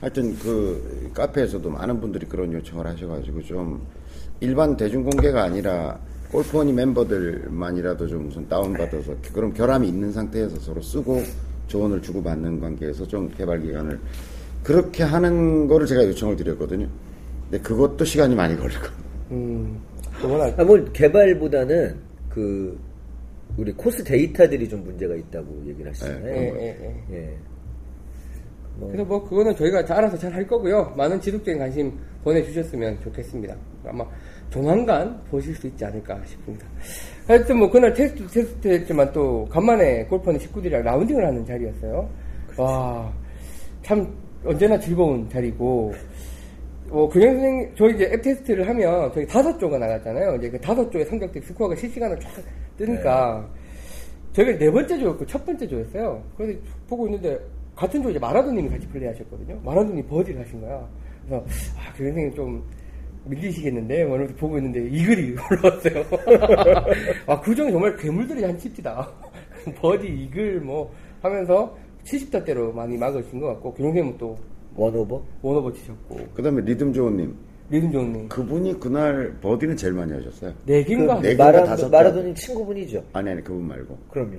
하여튼 0.00 0.38
그 0.38 1.10
카페에서도 1.14 1.68
많은 1.68 2.00
분들이 2.00 2.26
그런 2.26 2.52
요청을 2.52 2.86
하셔가지고 2.86 3.42
좀 3.42 3.86
일반 4.40 4.76
대중 4.76 5.02
공개가 5.02 5.44
아니라 5.44 5.98
골프원이 6.30 6.72
멤버들만이라도 6.72 8.06
좀 8.06 8.28
우선 8.28 8.48
다운받아서 8.48 9.14
그럼 9.32 9.52
결함이 9.52 9.88
있는 9.88 10.12
상태에서 10.12 10.58
서로 10.58 10.82
쓰고 10.82 11.22
조언을 11.66 12.02
주고받는 12.02 12.60
관계에서 12.60 13.06
좀 13.06 13.28
개발 13.30 13.60
기간을 13.60 13.98
그렇게 14.66 15.04
하는 15.04 15.68
거를 15.68 15.86
제가 15.86 16.04
요청을 16.06 16.34
드렸거든요. 16.34 16.88
근데 17.44 17.62
그것도 17.62 18.04
시간이 18.04 18.34
많이 18.34 18.56
걸릴 18.56 18.76
거예요. 18.80 18.96
음, 19.30 19.80
그거나 20.20 20.52
아, 20.58 20.64
뭐 20.64 20.76
개발보다는 20.92 21.96
그 22.28 22.76
우리 23.56 23.72
코스 23.72 24.02
데이터들이 24.02 24.68
좀 24.68 24.82
문제가 24.82 25.14
있다고 25.14 25.62
얘기를 25.68 25.88
하시잖아요. 25.92 26.26
예, 26.26 26.52
예, 26.58 26.76
예. 26.82 27.16
예. 27.16 27.36
뭐, 28.74 28.90
그래서 28.90 29.04
뭐 29.08 29.22
그거는 29.28 29.54
저희가 29.54 29.84
잘 29.84 29.98
알아서 29.98 30.18
잘 30.18 30.34
할 30.34 30.44
거고요. 30.44 30.92
많은 30.96 31.20
지속적인 31.20 31.60
관심 31.60 31.96
보내주셨으면 32.24 33.00
좋겠습니다. 33.02 33.54
아마 33.86 34.04
조만간 34.50 35.22
보실 35.30 35.54
수 35.54 35.68
있지 35.68 35.84
않을까 35.84 36.20
싶습니다. 36.26 36.66
하여튼 37.28 37.58
뭐 37.60 37.70
그날 37.70 37.94
테스트 37.94 38.26
테스트 38.26 38.66
했지만 38.66 39.12
또 39.12 39.46
간만에 39.48 40.06
골퍼는 40.06 40.40
식구들이랑 40.40 40.82
라운딩을 40.82 41.24
하는 41.24 41.44
자리였어요. 41.46 42.10
와, 42.58 43.12
참 43.84 44.25
언제나 44.44 44.78
즐거운 44.78 45.28
자리고. 45.28 45.92
어, 46.88 47.08
교장 47.08 47.32
선생님, 47.32 47.74
저희 47.74 47.94
이제 47.94 48.04
앱 48.12 48.22
테스트를 48.22 48.68
하면 48.68 49.10
저희 49.12 49.26
다섯 49.26 49.58
조가 49.58 49.76
나갔잖아요. 49.78 50.36
이제 50.36 50.50
그 50.50 50.60
다섯 50.60 50.88
조의 50.90 51.04
성적들 51.06 51.42
스코어가 51.42 51.74
실시간으로 51.74 52.20
쫙 52.20 52.30
뜨니까 52.76 53.48
저희가 54.32 54.58
네 54.58 54.70
번째 54.70 54.98
조였고 54.98 55.26
첫 55.26 55.44
번째 55.44 55.66
조였어요. 55.66 56.22
그래서 56.36 56.58
보고 56.88 57.06
있는데 57.06 57.38
같은 57.74 58.02
조 58.02 58.10
이제 58.10 58.18
마라도님이 58.18 58.68
같이 58.68 58.86
플레이 58.88 59.08
하셨거든요. 59.08 59.58
마라도님 59.64 60.06
버디를 60.06 60.40
하신 60.40 60.60
거야. 60.60 60.88
그래서 61.26 61.44
아, 61.76 61.92
그 61.96 62.04
선생님 62.04 62.34
좀 62.34 62.62
밀리시겠는데, 63.24 64.04
뭐 64.04 64.16
이러면서 64.16 64.36
보고 64.36 64.56
있는데 64.58 64.86
이 64.88 65.04
글이 65.04 65.34
올라왔어요. 65.50 66.04
아, 67.26 67.40
그 67.40 67.54
중에 67.54 67.70
정말 67.70 67.96
괴물들이 67.96 68.44
한 68.44 68.56
칩디다. 68.56 69.08
버디, 69.80 70.06
이글 70.06 70.60
뭐 70.60 70.92
하면서 71.20 71.76
70타대로 72.06 72.72
많이 72.72 72.96
막으신 72.96 73.40
것 73.40 73.48
같고, 73.48 73.74
그 73.74 73.82
선생님은 73.82 74.16
또 74.18 74.38
one 74.76 74.93
over? 74.93 75.22
one 75.42 75.55
over 75.55 75.72
치셨고, 75.72 76.18
그 76.34 76.42
다음에 76.42 76.62
리듬 76.62 76.92
조원님. 76.92 77.34
리듬 77.68 77.90
좋은님. 77.90 78.28
그분이 78.28 78.78
그날 78.78 79.34
버디는 79.42 79.76
제일 79.76 79.92
많이 79.92 80.12
하셨어요. 80.12 80.52
네 80.64 80.84
개인가? 80.84 81.20
네 81.20 81.34
마라, 81.34 81.52
개가 81.52 81.64
다섯 81.64 81.90
개. 81.90 81.96
마라도님 81.96 82.34
친구분이죠. 82.34 83.02
아니, 83.12 83.30
아니, 83.30 83.42
그분 83.42 83.66
말고. 83.66 83.98
그럼요. 84.10 84.36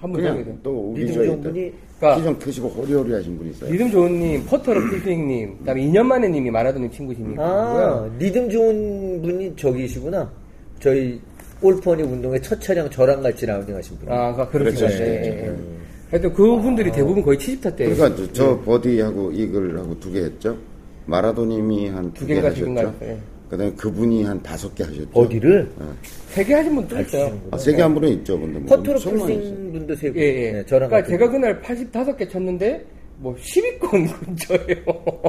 한분 0.00 0.22
그냥 0.22 0.58
또 0.62 0.92
우리 0.92 1.02
리듬 1.02 1.14
좋은 1.26 1.42
또 1.42 1.50
분이 1.50 1.72
그러니까 1.98 2.20
키좀 2.20 2.38
크시고 2.38 2.68
호리호리 2.68 3.12
하신 3.12 3.36
분이 3.36 3.50
있어요. 3.50 3.70
리듬 3.70 3.90
좋은님, 3.90 4.46
퍼터러 4.46 4.80
필스윙님, 4.88 5.58
그 5.58 5.64
다음에 5.66 5.82
2년 5.82 6.02
만에 6.04 6.28
님이 6.28 6.50
마라도님 6.50 6.90
친구십니까? 6.90 7.42
아, 7.44 8.10
리듬 8.18 8.48
좋은 8.48 9.20
분이 9.20 9.54
저기시구나. 9.56 10.32
저희 10.78 11.20
골프원이 11.60 12.02
운동회 12.02 12.40
첫 12.40 12.58
차량 12.62 12.88
저랑 12.88 13.20
같이 13.20 13.44
라운딩 13.44 13.76
하신 13.76 13.98
분. 13.98 14.08
아, 14.10 14.32
그러니까 14.32 14.48
그렇죠. 14.48 14.86
그렇죠. 14.86 15.79
하여튼 16.10 16.32
그분들이 16.32 16.90
대부분 16.92 17.22
거의 17.22 17.38
70타 17.38 17.76
때. 17.76 17.84
그러니까 17.94 18.14
저, 18.16 18.32
저 18.32 18.60
버디하고 18.60 19.30
이글하고 19.32 19.98
두 20.00 20.12
개 20.12 20.20
했죠. 20.20 20.56
마라도님이 21.06 21.88
한두두개 21.88 22.38
하셨죠. 22.40 22.94
예. 23.02 23.18
그다음에 23.48 23.72
그분이 23.74 24.22
한 24.24 24.40
다섯 24.42 24.72
개 24.74 24.84
하셨죠. 24.84 25.08
어디를? 25.12 25.68
세 26.28 26.44
개 26.44 26.54
하신 26.54 26.74
분도 26.76 27.00
있어요. 27.00 27.40
아, 27.50 27.58
세개 27.58 27.82
한 27.82 27.94
분은 27.94 28.08
있죠. 28.10 28.38
근데 28.38 28.58
뭐 28.60 28.76
퍼트로 28.76 28.94
엄청 28.94 29.18
많이 29.18 29.34
있어요. 29.34 29.48
풀싱 29.54 29.72
분도 29.72 29.94
세 29.96 30.12
분. 30.12 30.22
예, 30.22 30.26
예. 30.26 30.52
네, 30.52 30.66
저랑 30.66 30.88
그러니까 30.88 30.96
같은 30.96 31.10
제가 31.18 31.30
그날 31.30 31.60
85개 31.62 32.30
쳤는데, 32.30 32.84
뭐 33.18 33.34
10위권 33.36 34.24
근처예요. 34.24 34.84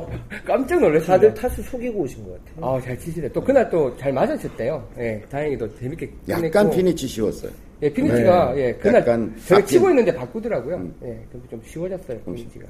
깜짝 0.45 0.79
놀랐습니다. 0.79 1.13
다들 1.13 1.33
타수 1.33 1.63
속이고 1.63 1.99
오신 2.01 2.23
것 2.23 2.45
같아요. 2.45 2.75
아, 2.75 2.81
잘 2.81 2.97
치시네. 2.99 3.29
또 3.29 3.41
그날 3.41 3.67
또 3.69 3.95
잘 3.97 4.13
맞으셨대요. 4.13 4.87
예, 4.99 5.21
다행히도 5.29 5.75
재밌게 5.79 6.11
약간 6.29 6.51
끝냈고. 6.51 6.71
핀 6.71 6.87
위치 6.87 7.07
쉬웠어요. 7.07 7.51
예, 7.83 7.91
핀 7.91 8.10
위치가, 8.10 8.53
네. 8.53 8.67
예, 8.67 8.73
그날 8.73 9.01
약간 9.01 9.33
제가 9.47 9.61
바뀐- 9.61 9.65
치고 9.67 9.89
있는데 9.89 10.13
바꾸더라고요. 10.13 10.75
음. 10.75 10.95
예, 11.03 11.19
근데 11.31 11.47
좀 11.49 11.61
쉬워졌어요, 11.65 12.19
핀 12.21 12.34
위치가. 12.34 12.65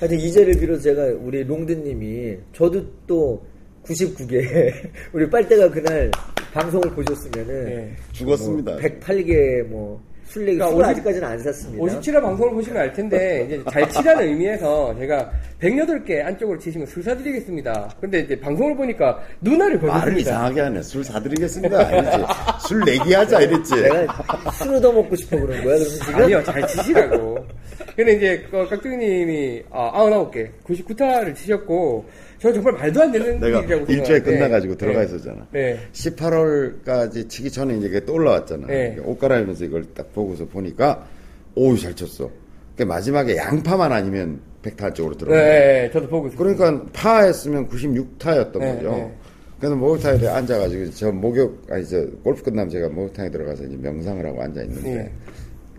하여튼 0.00 0.18
이 0.18 0.32
자리를 0.32 0.60
빌어서 0.60 0.82
제가 0.82 1.04
우리 1.20 1.44
롱드님이 1.44 2.36
저도 2.52 2.84
또 3.06 3.44
99개 3.84 4.42
우리 5.12 5.28
빨대가 5.30 5.70
그날 5.70 6.10
방송을 6.52 6.90
보셨으면은 6.90 7.68
예. 7.70 7.96
죽었습니다. 8.12 8.72
뭐 8.72 8.80
108개 8.80 9.62
뭐 9.64 10.02
술래기 10.34 10.58
그러니까 10.58 10.76
술 10.76 10.84
아직까지는 10.84 11.28
안 11.28 11.38
샀습니다. 11.38 11.84
57화 11.84 12.20
방송을 12.20 12.52
보시면 12.54 12.82
알 12.82 12.92
텐데, 12.92 13.44
이제 13.46 13.62
잘 13.70 13.88
치라는 13.88 14.24
의미에서 14.24 14.96
제가 14.98 15.30
108개 15.60 16.24
안쪽으로 16.24 16.58
치시면 16.58 16.86
술 16.88 17.02
사드리겠습니다. 17.04 17.94
근데 18.00 18.20
이제 18.20 18.38
방송을 18.38 18.76
보니까 18.76 19.20
누나를 19.40 19.76
말을 19.76 19.90
걸렸습니다. 19.90 20.20
이상하게 20.30 20.60
하네. 20.60 20.82
술 20.82 21.04
사드리겠습니다. 21.04 21.90
이랬지. 21.92 22.24
술 22.66 22.80
내기 22.84 23.14
하자 23.14 23.40
이랬지. 23.42 23.74
내가 23.76 24.50
술 24.52 24.74
얻어 24.74 24.92
먹고 24.92 25.14
싶어 25.14 25.38
그런 25.38 25.62
거야 25.62 25.78
지금? 25.78 26.14
아니요, 26.16 26.42
잘 26.42 26.66
치시라고. 26.66 27.46
근데 27.94 28.12
이제, 28.14 28.44
그, 28.50 28.68
깍두기님이, 28.68 29.62
아, 29.70 29.92
99개, 30.02 30.50
99타를 30.66 31.34
치셨고, 31.36 32.06
저 32.44 32.52
정말 32.52 32.74
말도 32.74 33.00
안 33.00 33.10
되는 33.10 33.40
내가 33.40 33.60
일이라고 33.60 33.90
일주일 33.90 34.22
끝나가지고 34.22 34.76
들어가 34.76 34.98
네. 35.00 35.06
있었잖아. 35.06 35.46
네. 35.50 35.78
18월까지 35.92 37.26
치기 37.26 37.50
전에 37.50 37.78
이제 37.78 37.88
그게 37.88 38.04
또 38.04 38.12
올라왔잖아. 38.12 38.66
네. 38.66 38.98
옷 39.02 39.18
갈아입으면서 39.18 39.64
이걸 39.64 39.86
딱 39.94 40.12
보고서 40.12 40.44
보니까, 40.44 41.08
오우, 41.54 41.78
잘 41.78 41.96
쳤어. 41.96 42.30
그 42.76 42.82
마지막에 42.82 43.38
양파만 43.38 43.92
아니면 43.92 44.40
100타 44.62 44.94
쪽으로 44.94 45.16
들어가. 45.16 45.38
네, 45.38 45.42
네, 45.84 45.90
저도 45.90 46.06
보고 46.06 46.26
있어요. 46.26 46.36
그러니까 46.36 46.84
파 46.92 47.20
했으면 47.20 47.66
96타였던 47.66 48.58
네, 48.58 48.74
거죠. 48.74 48.90
네. 48.90 49.14
그래서 49.58 49.76
목욕탕에 49.76 50.26
앉아가지고 50.26 50.90
저 50.90 51.12
목욕 51.12 51.62
아니 51.70 51.86
저 51.86 52.04
골프 52.22 52.42
끝나면 52.42 52.68
제가 52.68 52.90
목욕탕에 52.90 53.30
들어가서 53.30 53.64
이제 53.64 53.76
명상을 53.80 54.26
하고 54.26 54.42
앉아 54.42 54.62
있는데 54.64 54.94
네. 54.94 55.12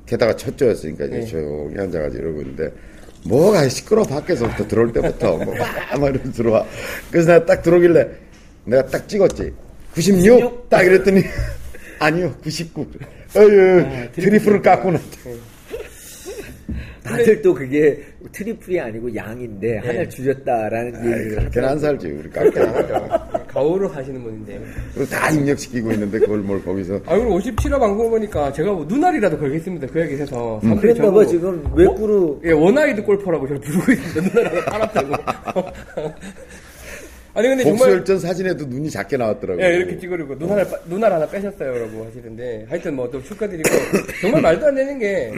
게다가 0.08 0.36
첫 0.36 0.58
조였으니까 0.58 1.06
이제 1.06 1.20
네. 1.20 1.26
조용히 1.26 1.78
앉아가지고 1.78 2.24
이러고 2.24 2.42
있는데 2.42 2.72
뭐가 3.26 3.68
시끄러 3.70 4.04
밖에서부터 4.04 4.68
들어올 4.68 4.94
때부터 4.94 5.38
뭐막 5.38 5.56
이러면서 5.98 6.32
들어와. 6.32 6.66
그래서 7.12 7.34
내가 7.34 7.46
딱 7.46 7.62
들어오길래 7.62 8.08
내가 8.66 8.86
딱 8.86 9.08
찍었지. 9.08 9.52
96? 9.94 10.70
딱 10.70 10.84
이랬더니 10.84 11.24
아니요 12.00 12.36
99. 12.44 12.86
어휴 13.36 14.12
트리플을 14.14 14.62
깎고 14.62 14.92
났다. 14.92 15.06
다들 17.04 17.42
또 17.42 17.54
그게 17.54 18.04
트리플이 18.32 18.80
아니고 18.80 19.14
양인데 19.16 19.78
하나를 19.78 20.10
줄였다라는 20.10 20.96
아이, 20.96 21.20
얘기를 21.20 21.66
안 21.66 21.78
살지, 21.80 22.08
우리 22.08 22.30
깎여. 22.32 23.45
안 23.56 23.62
하죠. 23.62 23.70
가오로 23.70 23.90
사시는 23.90 24.22
분인데. 24.24 24.62
그리고 24.94 25.10
다 25.10 25.30
입력시키고 25.32 25.92
있는데 25.94 26.20
그걸 26.20 26.40
뭘 26.40 26.64
거기서. 26.64 26.96
아, 27.06 27.18
그리고 27.18 27.40
57화 27.40 27.80
방송 27.80 28.10
보니까 28.10 28.52
제가 28.52 28.72
뭐 28.72 28.86
눈알이라도 28.86 29.38
걸겠습니다. 29.40 29.88
그 29.88 30.02
얘기해서. 30.02 30.60
음. 30.64 30.76
그랬나 30.78 31.12
봐 31.12 31.26
지금 31.26 31.64
외꾸로 31.74 32.40
예, 32.46 32.52
원아이드 32.52 33.04
골퍼라고 33.04 33.48
저를 33.48 33.62
부르고 33.62 33.92
있습니다. 33.92 34.40
눈알 34.40 34.56
하나 34.68 34.88
팔았다고. 34.92 35.16
아니, 37.38 37.50
근데 37.50 37.64
정말. 37.64 37.80
복수열전 37.80 38.20
사진에도 38.20 38.66
눈이 38.66 38.90
작게 38.90 39.18
나왔더라고요. 39.18 39.66
예, 39.66 39.76
이렇게 39.76 40.00
찍으려고 40.00 40.36
눈알, 40.36 40.70
빠- 40.70 40.80
눈알 40.88 41.12
하나 41.12 41.28
빼셨어요. 41.28 41.74
라고 41.86 42.06
하시는데. 42.06 42.66
하여튼 42.70 42.96
뭐 42.96 43.12
또 43.12 43.22
축하드리고. 43.22 43.70
정말 44.22 44.42
말도 44.42 44.68
안 44.68 44.76
되는 44.76 44.98
게, 44.98 45.34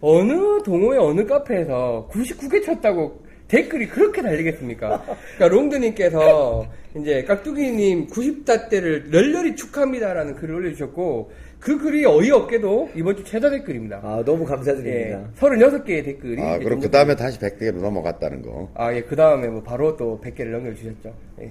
어느 0.00 0.32
동호회 0.64 0.96
어느 0.98 1.26
카페에서 1.26 2.08
99개 2.10 2.64
쳤다고 2.64 3.22
댓글이 3.52 3.88
그렇게 3.88 4.22
달리겠습니까? 4.22 5.04
그러니까 5.36 5.48
롱드님께서 5.48 6.66
이제 6.96 7.22
깍두기님 7.24 8.06
90다 8.08 8.70
때를 8.70 9.10
널널히 9.10 9.54
축하합니다라는 9.56 10.36
글을 10.36 10.54
올려주셨고, 10.54 11.30
그 11.60 11.78
글이 11.78 12.04
어이없게도 12.06 12.90
이번 12.96 13.16
주 13.16 13.24
최다 13.24 13.50
댓글입니다. 13.50 14.00
아 14.02 14.22
너무 14.24 14.44
예, 14.44 14.46
감사드립니다. 14.46 15.28
36개의 15.38 16.04
댓글이. 16.04 16.42
아, 16.42 16.56
이제 16.56 16.64
그럼 16.64 16.80
그 16.80 16.90
다음에 16.90 17.14
다시 17.14 17.38
100대로 17.38 17.74
넘어갔다는 17.76 18.42
거. 18.42 18.70
아, 18.74 18.92
예, 18.94 19.02
그 19.02 19.14
다음에 19.14 19.46
뭐 19.48 19.62
바로 19.62 19.96
또 19.96 20.18
100개를 20.24 20.50
넘겨주셨죠. 20.50 21.14
예. 21.42 21.50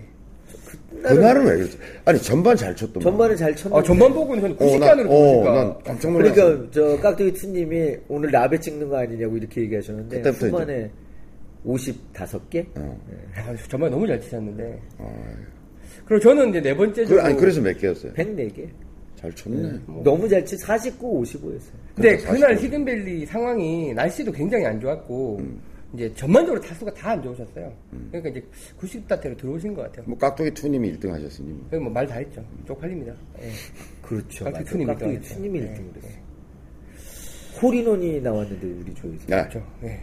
그날은 1.03 1.45
왜 1.45 1.55
그랬지? 1.55 1.77
아니, 2.03 2.19
전반 2.21 2.57
잘 2.57 2.75
쳤더만. 2.75 3.01
전반은 3.01 3.37
잘 3.37 3.55
쳤는데 3.55 3.79
아, 3.79 3.83
전반 3.83 4.13
보고는 4.13 4.41
저는 4.41 4.55
어, 4.59 4.65
90개 4.65 4.79
난, 4.79 4.89
안으로 4.89 5.09
어. 5.11 5.43
난 5.53 5.75
깜짝 5.85 6.11
놀랐어. 6.11 6.33
그러니까 6.33 6.71
저 6.71 6.97
깍두기 6.99 7.33
투님이 7.33 7.97
오늘 8.09 8.31
라베 8.31 8.59
찍는 8.59 8.89
거 8.89 8.97
아니냐고 8.97 9.37
이렇게 9.37 9.61
얘기하셨는데 9.61 10.17
그때부터 10.17 10.47
후반에 10.47 10.89
55개? 11.65 12.65
어. 12.77 12.99
아, 13.35 13.55
정말 13.69 13.89
너무 13.89 14.07
잘 14.07 14.19
치셨는데. 14.19 14.81
어. 14.97 15.23
그리고 16.05 16.19
저는 16.21 16.49
이제 16.49 16.61
네 16.61 16.75
번째 16.75 17.03
그, 17.03 17.07
주. 17.07 17.21
아니, 17.21 17.35
그래서 17.37 17.61
몇 17.61 17.77
개였어요? 17.77 18.13
104개. 18.13 18.67
잘 19.15 19.31
쳤네. 19.35 19.79
너무 20.03 20.27
잘 20.27 20.43
치, 20.43 20.57
49, 20.57 21.21
55였어요. 21.21 21.71
근데 21.95 22.17
그날 22.17 22.55
45. 22.57 22.61
히든밸리 22.65 23.25
상황이 23.27 23.93
날씨도 23.93 24.31
굉장히 24.31 24.65
안 24.65 24.79
좋았고, 24.79 25.37
음. 25.39 25.61
이제 25.93 26.11
전반적으로 26.15 26.59
타수가 26.61 26.93
다 26.93 27.11
안 27.11 27.21
좋으셨어요. 27.21 27.71
그러니까 28.11 28.29
이제 28.29 28.43
90다태로 28.79 29.37
들어오신 29.37 29.73
것 29.75 29.81
같아요. 29.83 30.05
뭐, 30.07 30.17
깍두기 30.17 30.49
투님이 30.51 30.93
1등 30.93 31.09
하셨으니. 31.09 31.49
뭐. 31.51 31.67
그뭐말 31.69 32.07
다 32.07 32.15
했죠. 32.15 32.43
쪽팔립니다. 32.65 33.13
예. 33.41 33.49
그렇죠. 34.01 34.45
깍두기. 34.45 34.65
투님이 34.69 34.85
깍두기 34.87 35.19
투님이 35.21 35.59
했죠. 35.59 35.81
1등 35.81 35.85
네. 35.85 35.99
그랬어. 35.99 37.61
홀인원이 37.61 38.21
나왔는데 38.21 38.67
우리 38.67 38.93
조에서. 38.95 39.29
야, 39.31 39.47
그렇죠. 39.47 39.67
예. 39.83 39.99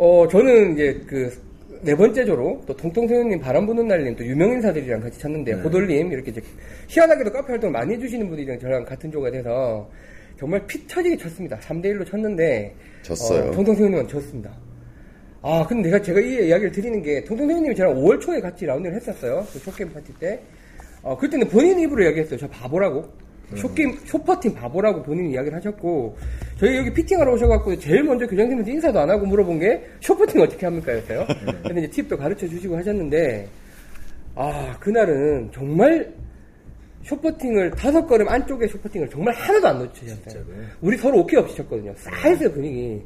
어, 0.00 0.26
저는 0.26 0.72
이제 0.72 0.98
그, 1.06 1.30
네 1.82 1.94
번째 1.94 2.24
조로, 2.24 2.62
또 2.66 2.74
통통새우님, 2.74 3.38
바람 3.38 3.66
부는 3.66 3.86
날님, 3.86 4.16
또 4.16 4.24
유명 4.24 4.50
인사들이랑 4.52 5.02
같이 5.02 5.20
쳤는데, 5.20 5.56
네. 5.56 5.62
고돌님, 5.62 6.10
이렇게 6.10 6.30
이제, 6.30 6.40
희한하게도 6.88 7.30
카페 7.30 7.52
활동을 7.52 7.72
많이 7.72 7.94
해주시는 7.94 8.26
분들이랑 8.28 8.58
저랑 8.58 8.86
같은 8.86 9.10
조가 9.12 9.30
돼서, 9.30 9.90
정말 10.38 10.66
피 10.66 10.86
터지게 10.86 11.18
쳤습니다. 11.18 11.58
3대 11.58 11.84
1로 11.92 12.06
쳤는데, 12.06 12.74
졌어요. 13.02 13.50
어, 13.50 13.50
통통새우님은 13.50 14.08
졌습니다. 14.08 14.50
아, 15.42 15.66
근데 15.68 15.90
내가, 15.90 16.02
제가 16.02 16.18
이 16.18 16.48
이야기를 16.48 16.72
드리는 16.72 17.02
게, 17.02 17.22
통통새우님이 17.24 17.74
저랑 17.74 17.94
5월 17.96 18.18
초에 18.22 18.40
같이 18.40 18.64
라운드를 18.64 18.96
했었어요. 18.96 19.46
그 19.52 19.58
쇼게임 19.58 19.92
파티 19.92 20.14
때. 20.18 20.40
어, 21.02 21.14
그때는 21.14 21.46
본인 21.48 21.78
입으로 21.78 22.04
이야기했어요. 22.04 22.38
저 22.38 22.48
바보라고. 22.48 23.06
쇼게임, 23.56 23.98
쇼퍼팅 24.04 24.54
바보라고 24.54 25.02
본인이 25.02 25.32
이야기를 25.32 25.56
하셨고, 25.56 26.16
저희 26.58 26.76
여기 26.76 26.92
피팅하러 26.92 27.32
오셔갖고, 27.34 27.78
제일 27.78 28.04
먼저 28.04 28.26
교장님한테 28.26 28.72
인사도 28.72 29.00
안 29.00 29.10
하고 29.10 29.26
물어본 29.26 29.58
게, 29.58 29.84
쇼퍼팅 30.00 30.40
어떻게 30.40 30.66
합니까? 30.66 30.96
였어요. 30.96 31.26
근데 31.64 31.82
이제 31.82 31.90
팁도 31.90 32.16
가르쳐 32.16 32.46
주시고 32.46 32.76
하셨는데, 32.76 33.48
아, 34.36 34.76
그날은 34.78 35.50
정말, 35.52 36.12
쇼퍼팅을, 37.02 37.70
다섯 37.72 38.06
걸음 38.06 38.28
안쪽에 38.28 38.68
쇼퍼팅을 38.68 39.08
정말 39.08 39.34
하나도 39.34 39.68
안 39.68 39.78
놓치셨어요. 39.78 40.44
우리 40.80 40.96
서로 40.96 41.20
오케이 41.20 41.40
없이 41.40 41.56
쳤거든요. 41.56 41.92
싸했어요, 41.96 42.52
분위기. 42.52 43.02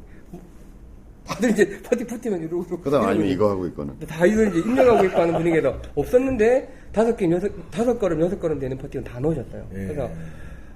다들 1.27 1.49
이제 1.51 1.81
파티 1.83 2.03
푸티면 2.05 2.39
이러고. 2.41 2.63
그 2.81 2.89
다음 2.89 3.03
아니면 3.05 3.27
이러고. 3.27 3.33
이거 3.33 3.49
하고 3.51 3.65
있거나. 3.67 3.93
다 4.07 4.25
이걸 4.25 4.47
이제 4.49 4.59
입력하고 4.59 5.05
있고 5.05 5.17
하는 5.21 5.33
분위기에서 5.33 5.75
없었는데 5.95 6.69
다섯 6.91 7.15
게임 7.17 7.31
여섯 7.33 7.49
다섯 7.71 7.97
걸음 7.99 8.21
여섯 8.21 8.39
걸음 8.39 8.59
되는 8.59 8.77
퍼팅은 8.77 9.03
다 9.03 9.19
넣으셨어요. 9.19 9.67
예. 9.73 9.83
그래서 9.87 10.09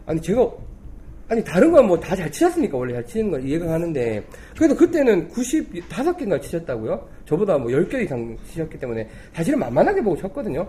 아니 0.06 0.22
제가 0.22 0.50
아니 1.30 1.44
다른 1.44 1.72
건 1.72 1.86
뭐 1.86 2.00
다 2.00 2.16
잘 2.16 2.32
치셨으니까 2.32 2.76
원래 2.78 2.94
잘 2.94 3.06
치는 3.06 3.30
건 3.32 3.44
이해가 3.44 3.68
가는데 3.68 4.24
그래도 4.58 4.76
그때는 4.76 5.30
95개인가 5.30 6.42
치셨다고요? 6.42 7.08
저보다 7.26 7.58
뭐 7.60 7.68
10개 7.70 8.04
이상 8.04 8.36
치셨기 8.48 8.80
때문에 8.80 9.08
사실은 9.34 9.60
만만하게 9.60 10.02
보고 10.02 10.18
쳤거든요. 10.18 10.68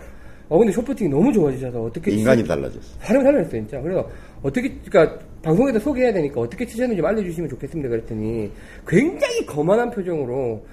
어 0.50 0.58
근데 0.58 0.72
쇼퍼팅이 0.72 1.08
너무 1.08 1.32
좋아지셔서 1.32 1.80
어떻게 1.82 2.10
인간이 2.10 2.44
달라졌어. 2.44 2.98
사람이 3.00 3.24
달라졌어요, 3.24 3.60
진짜. 3.62 3.80
그래서 3.80 4.06
어떻게, 4.42 4.74
그러니까 4.84 5.18
방송에다 5.42 5.78
소개해야 5.78 6.12
되니까 6.12 6.40
어떻게 6.40 6.66
치셨는지 6.66 6.98
좀 6.98 7.06
알려주시면 7.06 7.48
좋겠습니다. 7.50 7.88
그랬더니 7.88 8.50
굉장히 8.86 9.46
거만한 9.46 9.90
표정으로 9.90 10.64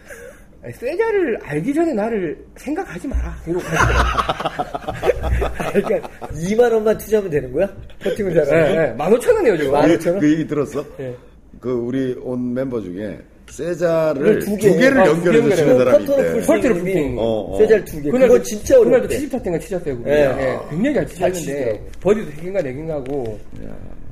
쇠자를 0.73 1.39
알기 1.43 1.73
전에 1.73 1.93
나를 1.93 2.37
생각하지 2.57 3.07
마라. 3.07 3.35
이러고 3.47 3.63
가시더라고요. 3.63 5.51
그러니까 5.83 6.09
2만 6.33 6.73
원만 6.73 6.97
투자하면 6.97 7.31
되는 7.31 7.53
거야? 7.53 7.69
퍼팅을 8.03 8.35
예, 8.35 8.45
잘하면? 8.45 8.75
예. 8.75 8.95
15,000원이에요, 8.97 9.97
지금. 9.97 10.13
그, 10.15 10.19
그 10.19 10.31
얘기 10.33 10.47
들었어? 10.47 10.85
예. 10.99 11.15
그 11.61 11.71
우리 11.71 12.13
온 12.21 12.53
멤버 12.53 12.81
중에 12.81 13.17
세자를 13.49 14.39
두 14.39 14.45
두, 14.45 14.57
개. 14.57 14.75
개를 14.77 14.99
아, 14.99 15.03
두 15.05 15.11
연결해서 15.11 15.49
개 15.49 15.55
치는 15.55 15.77
사람이 15.77 16.03
있대. 16.03 16.15
풀 16.15 16.41
펄트로 16.41 16.73
풀스윙. 16.75 17.17
어, 17.17 17.23
어. 17.23 17.57
쇠잘 17.59 17.85
두 17.85 18.01
개. 18.01 18.09
그날도, 18.11 18.33
그거 18.33 18.43
진짜 18.43 18.77
그날도 18.79 19.05
어렵대. 19.05 19.17
70타땡을 19.19 19.61
치셨어요. 19.61 20.03
예. 20.07 20.11
예. 20.11 20.59
굉장히 20.69 20.95
잘잘 20.95 21.33
치셨는데, 21.33 21.33
치시더라고요. 21.33 21.91
버디도 22.01 22.31
3개인가 22.31 22.61
4개인가 22.65 22.89
하고, 22.89 23.39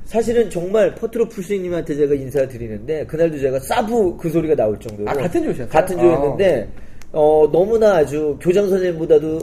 사실은 0.06 0.48
정말 0.48 0.94
퍼트로 0.94 1.28
풀스님한테 1.28 1.94
제가 1.96 2.14
인사드리는데 2.14 3.06
그날도 3.06 3.38
제가 3.38 3.58
사부 3.60 4.16
그 4.16 4.30
소리가 4.30 4.54
나올 4.54 4.78
정도로 4.78 5.10
아, 5.10 5.12
같은 5.14 5.42
조셨어요? 5.42 5.68
같은 5.68 5.98
조였는데 5.98 6.68
어, 7.12 7.48
너무나 7.52 7.96
아주 7.96 8.38
교장 8.40 8.68
선생님보다도 8.68 9.38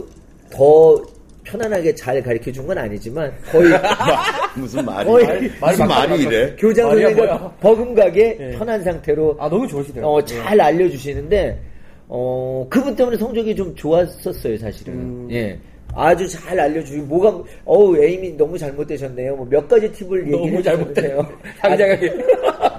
더 0.50 1.02
편안하게 1.44 1.94
잘 1.94 2.22
가르쳐 2.22 2.50
준 2.50 2.66
건 2.66 2.78
아니지만 2.78 3.30
거의 3.50 3.70
무슨 4.56 4.82
말이 4.86 5.06
거의 5.06 5.50
무슨 5.60 5.86
말이 5.86 6.22
이래? 6.22 6.56
교장 6.58 6.88
선생님과. 6.88 7.56
버금가게 7.60 8.38
예. 8.40 8.50
편한 8.56 8.82
상태로 8.82 9.36
아, 9.38 9.48
너무 9.50 9.68
좋으시더라고요. 9.68 10.14
어, 10.16 10.24
잘 10.24 10.58
알려주시는데 10.58 11.60
어, 12.08 12.66
그분 12.70 12.96
때문에 12.96 13.18
성적이 13.18 13.54
좀 13.54 13.74
좋았었어요 13.74 14.56
사실은 14.56 14.94
음. 14.94 15.28
예. 15.30 15.58
아주 15.96 16.26
잘 16.28 16.58
알려주고 16.58 17.04
뭐가 17.06 17.42
어우 17.64 17.96
에임이 17.96 18.36
너무 18.36 18.58
잘못되셨네요 18.58 19.36
뭐 19.36 19.46
몇 19.46 19.68
가지 19.68 19.90
팁을 19.92 20.26
얘기해. 20.32 20.56
주셨는데요 20.62 21.26
상장하게. 21.60 22.12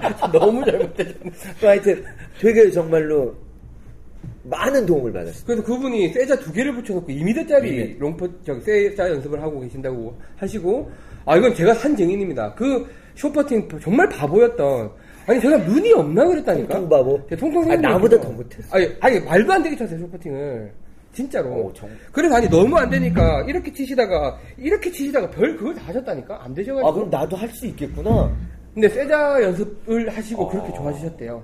너무 0.32 0.64
잘못되셨네요. 0.64 1.32
하여튼 1.62 2.04
되게 2.40 2.70
정말로 2.70 3.34
많은 4.44 4.86
도움을 4.86 5.12
받았어요. 5.12 5.42
그래서 5.46 5.62
그분이 5.64 6.10
세자 6.12 6.38
두 6.38 6.52
개를 6.52 6.72
붙여놓고 6.74 7.08
2m짜리 7.08 7.98
롱퍼, 7.98 8.28
저기 8.44 8.60
세자 8.60 9.10
연습을 9.10 9.42
하고 9.42 9.58
계신다고 9.60 10.16
하시고, 10.36 10.88
아, 11.24 11.36
이건 11.36 11.52
제가 11.52 11.74
산 11.74 11.96
증인입니다. 11.96 12.54
그 12.54 12.86
쇼퍼팅 13.16 13.68
정말 13.82 14.08
바보였던, 14.08 14.90
아니, 15.26 15.40
제가 15.40 15.56
눈이 15.56 15.92
없나 15.94 16.24
그랬다니까? 16.28 16.74
통통 16.74 16.88
바보? 16.88 17.20
제 17.28 17.34
통통 17.34 17.68
아, 17.72 17.74
나보다 17.76 18.20
더 18.20 18.30
못했어. 18.30 18.68
아니, 18.76 18.88
아니, 19.00 19.18
말도 19.18 19.52
안 19.52 19.62
되게 19.64 19.74
쳤어요, 19.74 19.98
쇼퍼팅을. 19.98 20.70
진짜로. 21.16 21.48
오, 21.50 21.72
정- 21.72 21.88
그래서 22.12 22.34
아니, 22.36 22.46
너무 22.48 22.76
안 22.76 22.90
되니까, 22.90 23.42
이렇게 23.48 23.72
치시다가, 23.72 24.38
이렇게 24.58 24.90
치시다가 24.92 25.30
별 25.30 25.56
그걸 25.56 25.74
다 25.74 25.82
하셨다니까? 25.86 26.44
안 26.44 26.52
되셔가지고. 26.52 26.86
아 26.88 26.92
그럼 26.92 27.08
나도 27.10 27.34
할 27.36 27.48
수 27.48 27.64
있겠구나. 27.66 28.30
근데 28.74 28.88
세자 28.90 29.42
연습을 29.42 30.10
하시고 30.14 30.48
그렇게 30.50 30.68
아. 30.68 30.72
좋아지셨대요. 30.74 31.42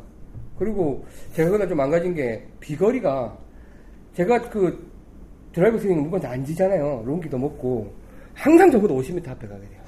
그리고 0.58 1.04
제가 1.32 1.48
그날 1.50 1.66
좀 1.66 1.78
망가진 1.78 2.14
게 2.14 2.46
비거리가 2.60 3.38
제가 4.14 4.50
그 4.50 4.90
드라이브 5.54 5.78
스윙 5.78 6.02
누구한테 6.02 6.28
안 6.28 6.44
지잖아요. 6.44 7.02
롱기도 7.06 7.38
먹고 7.38 7.90
항상 8.34 8.70
저보다 8.70 8.92
50m 8.92 9.26
앞에 9.30 9.46
가게 9.48 9.60
돼요. 9.62 9.80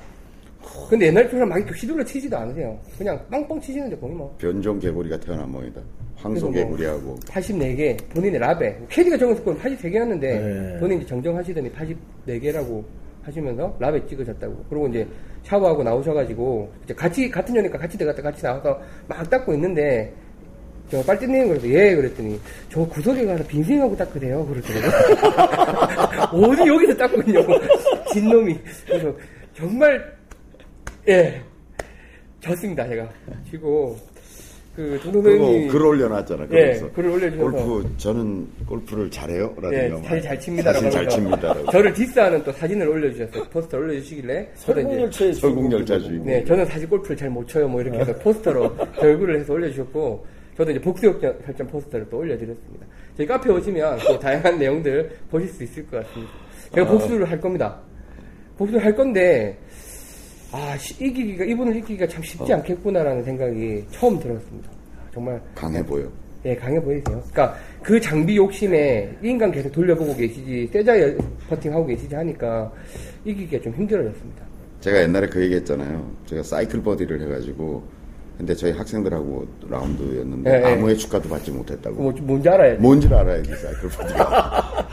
근데 0.89 1.07
옛날처럼 1.09 1.47
막 1.51 1.59
이렇게 1.59 1.73
휘둘러 1.75 2.03
치지도 2.05 2.39
않으세요. 2.39 2.79
그냥 2.97 3.21
빵빵 3.31 3.61
치시는데 3.61 3.97
거의 3.99 4.15
뭐 4.15 4.35
변종 4.39 4.79
개구리가 4.79 5.21
태어난 5.21 5.51
모양이다. 5.53 5.83
황소 6.17 6.51
그래서 6.51 6.67
뭐 6.69 6.77
개구리하고. 6.77 7.17
84개 7.27 8.09
본인의 8.11 8.41
라베 8.41 8.79
캐디가 8.89 9.19
정했을 9.19 9.45
83개 9.45 9.95
였는데 9.95 10.39
네. 10.39 10.79
본인이 10.81 11.01
이제 11.01 11.09
정정하시더니 11.09 11.71
84개라고 11.73 12.85
하시면서 13.23 13.77
라베 13.79 14.07
찍으셨다고. 14.07 14.65
그리고 14.69 14.89
이제 14.89 15.07
샤워하고 15.45 15.83
나오셔가지고 15.83 16.73
이제 16.85 16.95
같이 16.95 17.31
같은 17.31 17.55
년이니까 17.55 17.79
같이 17.79 17.99
들어갔다 17.99 18.23
같이 18.23 18.43
나와서 18.43 18.81
막 19.07 19.29
닦고 19.29 19.53
있는데 19.55 20.13
저 20.91 21.03
빨대님 21.03 21.49
그래서 21.49 21.67
예 21.69 21.95
그랬더니 21.95 22.39
저 22.71 22.87
구석에 22.87 23.25
가서 23.25 23.45
빈생하고 23.45 23.97
닦으세요. 23.97 24.47
그러더라고요. 24.47 24.91
어디 26.51 26.69
여기서 26.69 26.95
닦고 26.97 27.23
있냐고. 27.23 27.55
진놈이. 28.13 28.59
그래서 28.87 29.15
정말 29.55 30.15
예. 31.09 31.41
졌습니다 32.41 32.87
제가. 32.87 33.09
지고 33.51 33.97
그 34.77 34.99
동동님이 35.03 35.69
글 35.69 35.83
올려놨잖아. 35.87 36.43
예, 36.45 36.47
그래서 36.49 36.91
글을 36.93 37.11
올려주셔서. 37.11 37.51
골프 37.51 37.97
저는 37.97 38.49
골프를 38.67 39.11
잘해요. 39.11 39.55
예, 39.73 39.89
라든가 39.89 40.09
사진 40.09 40.23
잘 40.23 40.41
칩니다라고 40.41 40.83
사진 40.83 40.91
잘 40.91 41.09
칩니다라고. 41.09 41.71
저를 41.71 41.93
디스하는 41.95 42.43
또 42.43 42.53
사진을 42.53 42.89
올려주셨어요. 42.89 43.45
포스터 43.45 43.79
올려주시길래 43.79 44.49
저도 44.57 44.81
이제 44.81 44.89
설국열차의 44.91 45.35
설국열차주의. 45.35 46.21
네, 46.21 46.45
저는 46.45 46.67
사실 46.67 46.89
골프를 46.89 47.17
잘 47.17 47.31
못 47.31 47.47
쳐요. 47.47 47.69
뭐 47.69 47.81
이렇게 47.81 47.99
해서 47.99 48.13
포스터로 48.17 48.77
제 49.01 49.07
얼굴을 49.07 49.41
해서 49.41 49.53
올려주셨고, 49.53 50.27
저도 50.57 50.71
이제 50.73 50.81
복수 50.81 51.07
혁전 51.07 51.39
설정 51.47 51.67
포스터를 51.69 52.07
또 52.11 52.19
올려드렸습니다. 52.19 52.87
저희 53.17 53.27
카페 53.27 53.51
오시면 53.51 53.99
또 54.07 54.19
다양한 54.19 54.59
내용들 54.59 55.11
보실 55.31 55.49
수 55.49 55.63
있을 55.65 55.87
것 55.87 56.05
같습니다. 56.05 56.33
제가 56.75 56.87
복수를 56.91 57.31
할 57.31 57.41
겁니다. 57.41 57.79
복수를 58.59 58.85
할 58.85 58.95
건데, 58.95 59.57
아, 60.57 60.77
시- 60.79 60.95
이기기가, 61.05 61.45
이분을 61.45 61.75
이기기가 61.77 62.07
참 62.07 62.23
쉽지 62.23 62.53
않겠구나라는 62.53 63.25
생각이 63.25 63.85
처음 63.91 64.21
들었습니다. 64.21 64.71
정말. 65.13 65.41
강해 65.55 65.85
보여. 65.85 66.09
예, 66.45 66.55
강해 66.55 66.79
보이세요. 66.81 67.21
그러니까 67.33 67.57
그 67.83 68.01
장비 68.01 68.37
욕심에 68.37 69.11
이 69.23 69.29
인간 69.29 69.51
계속 69.51 69.73
돌려보고 69.73 70.15
계시지, 70.15 70.69
세자 70.73 70.93
퍼팅하고 71.49 71.87
계시지 71.87 72.15
하니까 72.15 72.71
이기기가 73.25 73.63
좀 73.65 73.73
힘들어졌습니다. 73.75 74.45
제가 74.81 75.03
옛날에 75.03 75.27
그 75.29 75.43
얘기 75.43 75.55
했잖아요. 75.57 76.09
제가 76.27 76.43
사이클 76.45 76.83
버디를 76.83 77.21
해가지고 77.23 77.83
근데 78.37 78.55
저희 78.55 78.73
학생들하고 78.73 79.47
라운드였는데 79.71 80.51
예, 80.51 80.55
예. 80.71 80.75
아무 80.75 80.91
의 80.91 80.99
축하도 80.99 81.29
받지 81.29 81.51
못했다고. 81.51 82.03
뭐, 82.03 82.13
뭔지 82.21 82.49
알아요? 82.49 82.79
뭔지를 82.79 83.17
알아야지 83.17 83.51
사이클 83.55 83.89
버디가. 83.89 84.89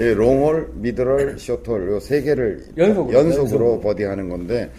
예, 0.00 0.14
롱홀, 0.14 0.70
미드홀, 0.76 1.36
숏홀 1.38 1.88
요 1.90 1.98
세 2.00 2.22
개를 2.22 2.64
연속으로, 2.76 3.18
연속으로 3.18 3.80
버디하는 3.80 4.28
건데 4.28 4.70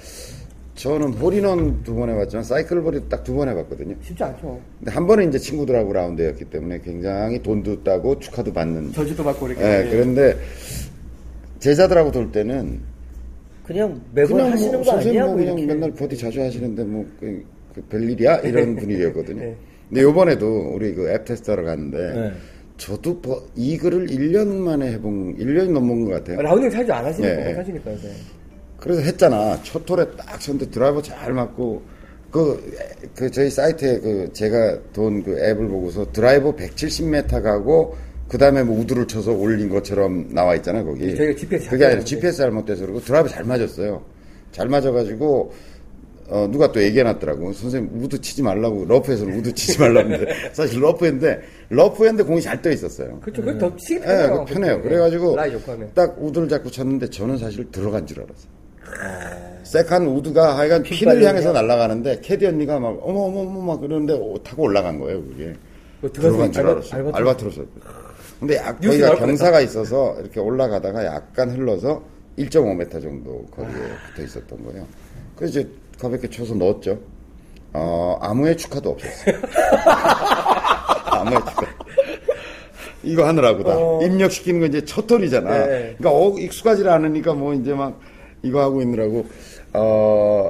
저는 0.75 1.13
홀인원 1.13 1.83
두 1.83 1.93
번 1.95 2.09
해봤지만 2.09 2.43
사이클 2.43 2.81
버디 2.81 3.07
딱두 3.09 3.35
번 3.35 3.47
해봤거든요. 3.49 3.95
쉽지 4.01 4.23
않죠. 4.23 4.59
근데 4.79 4.91
한 4.91 5.05
번은 5.05 5.29
이제 5.29 5.37
친구들하고 5.37 5.93
라운드였기 5.93 6.45
때문에 6.45 6.79
굉장히 6.81 7.41
돈도 7.41 7.83
따고 7.83 8.17
축하도 8.19 8.51
받는. 8.51 8.91
저주도 8.93 9.23
받고 9.23 9.47
이렇게. 9.49 9.63
예, 9.63 9.87
그런데 9.89 10.35
제자들하고 11.59 12.11
돌 12.11 12.31
때는 12.31 12.79
그냥 13.65 14.01
매번 14.13 14.37
그냥 14.37 14.51
하시는 14.53 14.71
뭐 14.81 14.83
거 14.83 14.91
아니야? 14.99 15.25
뭐 15.27 15.35
그냥. 15.35 15.65
맨날 15.67 15.91
버디 15.91 16.17
자주 16.17 16.41
하시는데 16.41 16.83
뭐 16.83 17.05
그, 17.19 17.45
그 17.75 17.81
별일이야 17.83 18.37
이런 18.39 18.75
분위기였거든요. 18.75 19.39
네. 19.41 19.55
근데 19.89 20.01
요번에도 20.01 20.71
우리 20.73 20.93
그 20.93 21.07
앱 21.11 21.23
테스트하러 21.25 21.63
갔는데 21.63 21.97
네. 22.13 22.31
저도 22.77 23.21
버- 23.21 23.43
이글을 23.55 24.07
1년 24.07 24.47
만에 24.47 24.91
해본 24.93 25.37
1년이 25.37 25.71
넘은 25.71 26.05
것 26.05 26.11
같아요. 26.11 26.41
라운딩 26.41 26.69
사실 26.71 26.91
안 26.91 27.05
하시니까 27.05 27.41
예, 27.41 27.45
예. 27.49 27.53
못 27.53 27.59
하시니까요. 27.59 27.97
네. 28.83 28.93
그래서 28.95 29.01
했잖아. 29.01 29.59
첫 29.63 29.85
홀에 29.85 30.05
딱 30.17 30.39
쳤는데 30.39 30.69
드라이버 30.71 31.01
잘 31.01 31.33
맞고 31.33 31.81
그, 32.31 32.73
그 33.15 33.29
저희 33.31 33.49
사이트에 33.49 33.99
그 33.99 34.29
제가 34.33 34.77
돈 34.91 35.23
그 35.23 35.37
앱을 35.39 35.67
보고서 35.67 36.11
드라이버 36.11 36.55
170m 36.55 37.41
가고 37.43 37.95
그 38.27 38.37
다음에 38.37 38.63
뭐 38.63 38.79
우드를 38.79 39.07
쳐서 39.07 39.31
올린 39.31 39.69
것처럼 39.69 40.33
나와 40.33 40.55
있잖아요 40.55 40.85
거기. 40.85 41.15
저희가 41.15 41.35
GPS 41.35 41.69
그게 41.69 41.85
아니라. 41.85 42.03
GPS 42.03 42.37
잘못돼서 42.37 42.81
그러고 42.81 42.99
드라이버 43.01 43.29
잘 43.29 43.43
맞았어요. 43.43 44.03
잘 44.51 44.67
맞아가지고 44.67 45.53
어, 46.29 46.47
누가 46.51 46.71
또 46.71 46.81
얘기해놨더라고. 46.81 47.53
선생님 47.53 48.01
우드 48.01 48.19
치지 48.19 48.41
말라고 48.41 48.85
러프에서는 48.85 49.37
우드 49.37 49.53
치지 49.53 49.77
말라고 49.79 50.09
했는데 50.09 50.33
사실 50.53 50.81
러프했는데 50.81 51.41
러프했는데 51.69 52.23
공이 52.23 52.41
잘 52.41 52.61
떠 52.61 52.71
있었어요. 52.71 53.19
그렇죠. 53.19 53.43
그게 53.43 53.57
더 53.59 53.75
치기 53.75 53.95
예, 53.95 54.05
편해요. 54.07 54.45
그 54.45 54.53
편해요. 54.53 54.81
그래가지고. 54.81 55.35
딱 55.93 56.15
우드를 56.19 56.49
잡고 56.49 56.71
쳤는데 56.71 57.09
저는 57.09 57.37
사실 57.37 57.69
들어간 57.71 58.07
줄 58.07 58.19
알았어요. 58.21 58.62
second 59.63 60.05
우드가 60.07 60.57
하여간 60.57 60.83
핀을? 60.83 61.23
향해서 61.23 61.51
날아가는데 61.51 62.19
캐디 62.21 62.45
언니가 62.45 62.79
막 62.79 62.97
어머 63.01 63.21
어머 63.21 63.41
어머 63.41 63.61
막 63.61 63.81
그러는데 63.81 64.13
오- 64.13 64.37
타고 64.43 64.63
올라간 64.63 64.99
거예요 64.99 65.21
그게 65.23 65.53
들어간 66.13 66.51
줄 66.51 66.63
알바- 66.63 66.69
알았어요 66.71 67.11
알바트로스. 67.13 67.17
알바트로스 67.17 67.67
근데 68.39 68.57
약, 68.57 68.79
거기가. 68.81 69.15
경사가 69.15 69.61
있어서 69.61 70.15
이렇게 70.19 70.39
올라가다가 70.39 71.05
약간 71.05 71.49
흘러서 71.51 72.03
1.5m 72.37 73.01
정도 73.01 73.45
거리에 73.51 73.73
붙어 74.09 74.23
있었던 74.23 74.63
거예요 74.65 74.85
그래서 75.35 75.59
이제 75.61 75.69
가볍게 75.99 76.29
쳐서 76.29 76.53
넣었죠 76.55 76.99
어, 77.71 78.17
아무의 78.21 78.57
축하도 78.57 78.89
없었어요 78.91 79.35
아무의 81.05 81.39
축하 81.39 81.65
이거 83.03 83.25
하느라고 83.27 83.63
다 83.63 84.05
입력시키는 84.05 84.59
건 84.61 84.69
이제 84.69 84.85
첫 84.85 85.05
톨이잖아. 85.07 85.49
어. 85.49 85.53
네. 85.67 85.95
그러니까 85.97 86.09
어, 86.11 86.33
익숙하지 86.39 86.87
않으니까 86.87 87.33
뭐 87.33 87.53
이제 87.53 87.73
막 87.73 87.99
이거 88.43 88.61
하고 88.61 88.81
있느라고 88.81 89.25
어, 89.73 89.79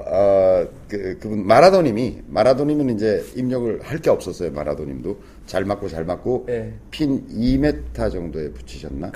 어, 0.06 0.68
그, 0.90 1.18
그분 1.20 1.46
마라도님이 1.48 2.24
마라도님은 2.28 2.96
이제 2.96 3.24
입력을 3.36 3.80
할 3.84 4.00
게 4.00 4.10
없었어요. 4.10 4.52
마라도님도 4.52 5.18
잘 5.46 5.64
맞고 5.64 5.88
잘 5.88 6.04
맞고 6.04 6.44
네. 6.48 6.74
핀 6.92 7.26
2m 7.30 8.12
정도에 8.12 8.50
붙이셨나? 8.52 9.12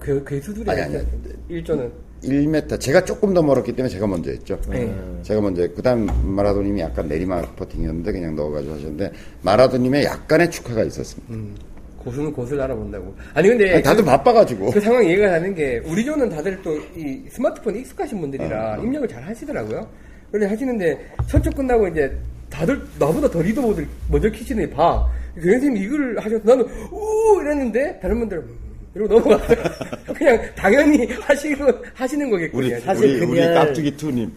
그, 0.00 0.24
그 0.24 0.40
수술이 0.40 0.68
아니, 0.68 0.80
아니. 0.80 0.98
일조는 1.48 1.92
1m 2.24 2.80
제가 2.80 3.04
조금 3.04 3.34
더 3.34 3.42
멀었기 3.42 3.72
때문에 3.76 3.92
제가 3.92 4.06
먼저 4.06 4.30
했죠. 4.30 4.58
네. 4.68 4.92
제가 5.22 5.40
먼저 5.40 5.62
했고 5.62 5.76
그다음 5.76 6.06
마라도님이 6.34 6.80
약간 6.80 7.06
내리막 7.06 7.54
퍼팅이었는데 7.54 8.10
그냥 8.12 8.34
넣어가지고 8.34 8.74
하셨는데 8.74 9.12
마라도님의 9.42 10.04
약간의 10.04 10.50
축하가 10.50 10.82
있었습니다. 10.84 11.34
고수는 12.06 12.32
고수를 12.32 12.62
알아본다고. 12.62 13.14
아니 13.34 13.48
근데 13.48 13.74
아니, 13.74 13.82
다들 13.82 14.04
그, 14.04 14.10
바빠가지고 14.10 14.70
그 14.70 14.80
상황 14.80 15.04
이해가 15.04 15.28
가는 15.28 15.52
게 15.54 15.82
우리 15.84 16.04
조는 16.04 16.28
다들 16.30 16.62
또 16.62 16.72
이 16.96 17.22
스마트폰에 17.30 17.80
익숙하신 17.80 18.18
어, 18.18 18.20
분들이라 18.20 18.76
입력을 18.78 19.08
잘 19.08 19.22
하시더라고요. 19.24 19.86
그런데 20.30 20.48
하시는데 20.48 21.06
첫쪽 21.28 21.54
끝나고 21.56 21.88
이제 21.88 22.16
다들 22.48 22.80
나보다 22.98 23.28
더 23.28 23.42
리더보드 23.42 23.84
먼저 24.10 24.28
키시는 24.30 24.70
봐. 24.70 25.04
교장 25.34 25.52
선생님 25.60 25.82
이걸 25.82 26.16
하셔서 26.18 26.40
나는 26.44 26.64
오 26.92 27.40
이랬는데 27.42 27.98
다른 28.00 28.20
분들은 28.20 28.42
음, 28.42 28.56
이러고 28.94 29.14
넘어갔어요. 29.18 29.56
그냥 30.16 30.40
당연히 30.54 31.06
하시는 31.12 31.72
하시는 31.92 32.30
거겠군요. 32.30 32.66
우리 32.66 32.80
사실 32.80 33.04
우리, 33.04 33.14
우리 33.24 33.40
그냥- 33.40 33.54
깍두기 33.54 33.96
투님 33.96 34.32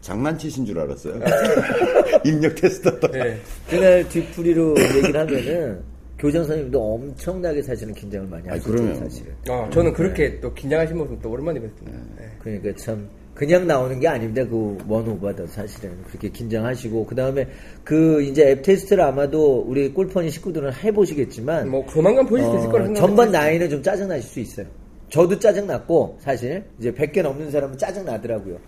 장난치신 0.00 0.64
줄 0.66 0.80
알았어요. 0.80 1.20
입력 2.24 2.54
테스트다. 2.56 3.08
네. 3.12 3.38
그날 3.68 4.08
뒤풀이로 4.08 4.74
얘기를 4.80 5.20
하면은 5.20 5.80
교장 6.22 6.44
선생님도 6.44 6.80
엄청나게 6.80 7.60
사실은 7.62 7.92
긴장을 7.94 8.28
많이 8.28 8.44
그러면. 8.60 8.94
사실은. 8.94 9.34
어, 9.48 9.68
저는 9.72 9.92
그렇게 9.92 10.38
또 10.38 10.54
긴장하신 10.54 10.96
모습 10.96 11.20
또 11.20 11.30
오랜만에 11.30 11.58
뵀습니다. 11.58 11.90
네. 12.16 12.30
그러니까 12.38 12.72
참 12.76 13.08
그냥 13.34 13.66
나오는 13.66 13.98
게 13.98 14.06
아닙니다. 14.06 14.46
그 14.46 14.78
원오버도 14.86 15.48
사실은 15.48 16.00
그렇게 16.06 16.28
긴장하시고 16.28 17.06
그 17.06 17.16
다음에 17.16 17.48
그 17.82 18.22
이제 18.22 18.50
앱 18.52 18.62
테스트를 18.62 19.02
아마도 19.02 19.64
우리 19.66 19.92
골퍼니 19.92 20.30
식구들은 20.30 20.72
해보시겠지만 20.74 21.68
뭐 21.68 21.84
조만간 21.86 22.24
보실 22.24 22.46
수 22.46 22.56
있을 22.56 22.68
거라 22.68 22.84
어, 22.84 22.86
생각합니다. 22.86 23.00
전반 23.00 23.32
나이는 23.32 23.68
좀 23.68 23.82
짜증 23.82 24.06
나실 24.06 24.22
수 24.22 24.38
있어요. 24.38 24.66
저도 25.08 25.36
짜증 25.40 25.66
났고 25.66 26.16
사실 26.20 26.62
이제 26.78 26.92
100개 26.92 27.20
넘는 27.20 27.50
사람은 27.50 27.76
짜증 27.78 28.04
나더라고요. 28.04 28.58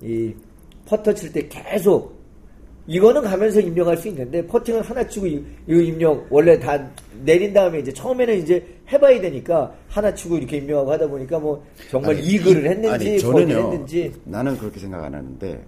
이 0.00 0.32
퍼터 0.86 1.12
칠 1.12 1.30
때 1.30 1.46
계속 1.46 2.21
이거는 2.86 3.22
가면서 3.22 3.60
입력할 3.60 3.96
수 3.96 4.08
있는데 4.08 4.44
퍼팅을 4.46 4.82
하나 4.82 5.06
치고 5.06 5.26
이, 5.26 5.36
거 5.68 5.72
입력 5.72 6.26
원래 6.30 6.58
다 6.58 6.84
내린 7.24 7.52
다음에 7.54 7.78
이제 7.78 7.92
처음에는 7.92 8.38
이제 8.38 8.64
해봐야 8.90 9.20
되니까 9.20 9.72
하나 9.88 10.12
치고 10.12 10.36
이렇게 10.38 10.56
입력하고 10.56 10.90
하다 10.92 11.06
보니까 11.06 11.38
뭐 11.38 11.64
정말 11.90 12.16
아니, 12.16 12.26
이글을 12.26 12.64
이- 12.64 12.68
했는지 12.68 12.88
아니, 13.08 13.18
저는요. 13.20 13.54
했는지 13.54 14.12
나는 14.24 14.58
그렇게 14.58 14.80
생각 14.80 15.04
안 15.04 15.14
하는데 15.14 15.60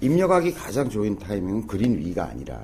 입력하기 0.00 0.52
가장 0.54 0.88
좋은 0.88 1.16
타이밍은 1.18 1.66
그린 1.68 1.96
위가 1.98 2.28
아니라 2.30 2.60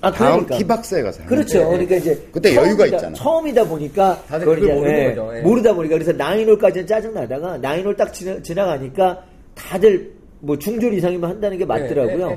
아, 0.00 0.10
다음 0.10 0.32
그러니까. 0.44 0.58
티박스에 0.58 1.02
가서 1.02 1.24
그렇죠. 1.26 1.58
거예요. 1.58 1.68
그러니까 1.70 1.96
이제 1.96 2.28
그때 2.32 2.56
여유가 2.56 2.86
처음이다- 2.86 2.94
있잖아. 2.94 3.14
처음이다 3.14 3.68
보니까 3.68 4.24
다들 4.26 4.46
그걸 4.46 4.74
모르는 4.74 4.98
예, 4.98 5.08
거죠. 5.14 5.36
예. 5.36 5.40
모르다 5.42 5.72
보니까 5.74 5.94
그래서 5.94 6.12
나인홀까지는 6.12 6.86
짜증 6.88 7.14
나다가 7.14 7.56
나인홀 7.58 7.94
딱 7.96 8.12
지나, 8.12 8.42
지나가니까 8.42 9.22
다들 9.54 10.10
뭐 10.40 10.58
중졸 10.58 10.92
이상이면 10.94 11.30
한다는 11.30 11.56
게 11.56 11.64
맞더라고요. 11.64 12.36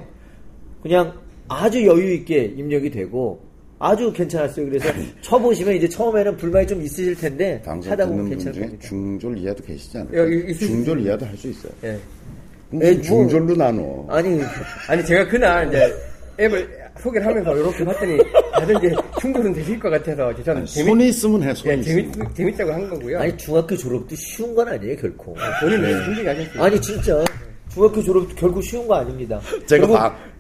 예, 0.86 0.90
예, 0.90 0.94
예. 0.94 1.02
그냥 1.04 1.14
아주 1.48 1.86
여유 1.86 2.14
있게 2.14 2.46
입력이 2.58 2.90
되고 2.92 3.44
아주 3.78 4.12
괜찮았어요. 4.12 4.66
그래서 4.70 4.90
쳐보시면 5.22 5.76
이제 5.76 5.88
처음에는 5.90 6.38
불만이 6.38 6.66
좀 6.68 6.82
있으실 6.82 7.16
텐데 7.16 7.62
하다 7.66 8.08
보면 8.08 8.30
괜찮을 8.30 8.60
겁니다. 8.62 8.88
중졸 8.88 9.38
이하도 9.38 9.64
계시지 9.64 9.98
있을 10.48 10.54
수 10.56 10.68
중졸. 10.68 11.02
이하도 11.02 11.26
할 11.26 11.38
수 11.38 11.50
있어요. 11.50 11.72
예. 11.84 11.90
에, 11.90 12.94
뭐- 12.94 13.02
중졸로 13.04 13.56
나눠. 13.56 14.06
아니 14.10 14.42
아니 14.88 15.06
제가 15.06 15.28
그날 15.28 15.68
이제 15.68 15.94
앱을 16.40 16.68
소개를 17.00 17.28
하면서 17.28 17.56
이렇게 17.56 17.86
봤더니 17.86 18.18
다들 18.54 18.76
이제 18.78 18.96
충돌은 19.22 19.54
되실 19.54 19.80
것 19.80 19.90
같아서 19.90 20.34
저는 20.44 20.62
아니, 20.62 20.68
재밌, 20.68 20.88
손이 20.90 21.08
있으면 21.10 21.44
해, 21.44 21.54
손이 21.54 21.78
예, 21.78 21.82
재밌, 21.82 22.06
있으면. 22.10 22.34
재밌자고 22.34 22.72
한 22.74 22.90
거고요. 22.90 23.20
아니 23.20 23.38
중학교 23.38 23.76
졸업도 23.78 24.16
쉬운 24.16 24.56
건 24.56 24.68
아니에요 24.70 24.96
결코. 24.98 25.36
본인은 25.62 26.06
힘들게 26.06 26.30
하셨어요. 26.30 26.64
아니 26.64 26.82
진짜 26.82 27.24
중학교 27.70 28.02
졸업도 28.02 28.36
결국 28.36 28.64
쉬운 28.64 28.88
거 28.88 28.96
아닙니다. 28.96 29.40
제가 29.68 29.86
그 29.88 29.94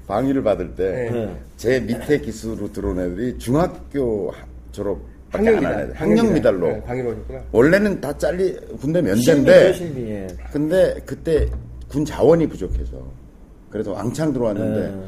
방위를 0.07 0.43
받을 0.43 0.73
때 0.75 1.09
네. 1.11 1.35
제 1.57 1.79
밑에 1.79 2.19
기수로 2.19 2.71
들어온 2.71 2.99
애들이 2.99 3.37
중학교 3.37 4.29
하- 4.31 4.45
졸업 4.71 4.99
학력 5.31 5.55
학력 5.55 5.59
미달. 5.59 5.91
학력 5.95 6.33
미달로 6.33 6.67
네, 6.67 6.81
광희로 6.85 7.09
오셨구나. 7.11 7.43
원래는 7.51 8.01
다 8.01 8.17
잘리 8.17 8.55
군대 8.79 9.01
면제인데 9.01 9.73
실미. 9.73 10.09
예. 10.11 10.27
근데 10.51 10.95
그때 11.05 11.47
군 11.89 12.05
자원이 12.05 12.47
부족해서 12.47 13.03
그래서 13.69 13.91
왕창 13.93 14.31
들어왔는데 14.31 14.87
네. 14.89 15.01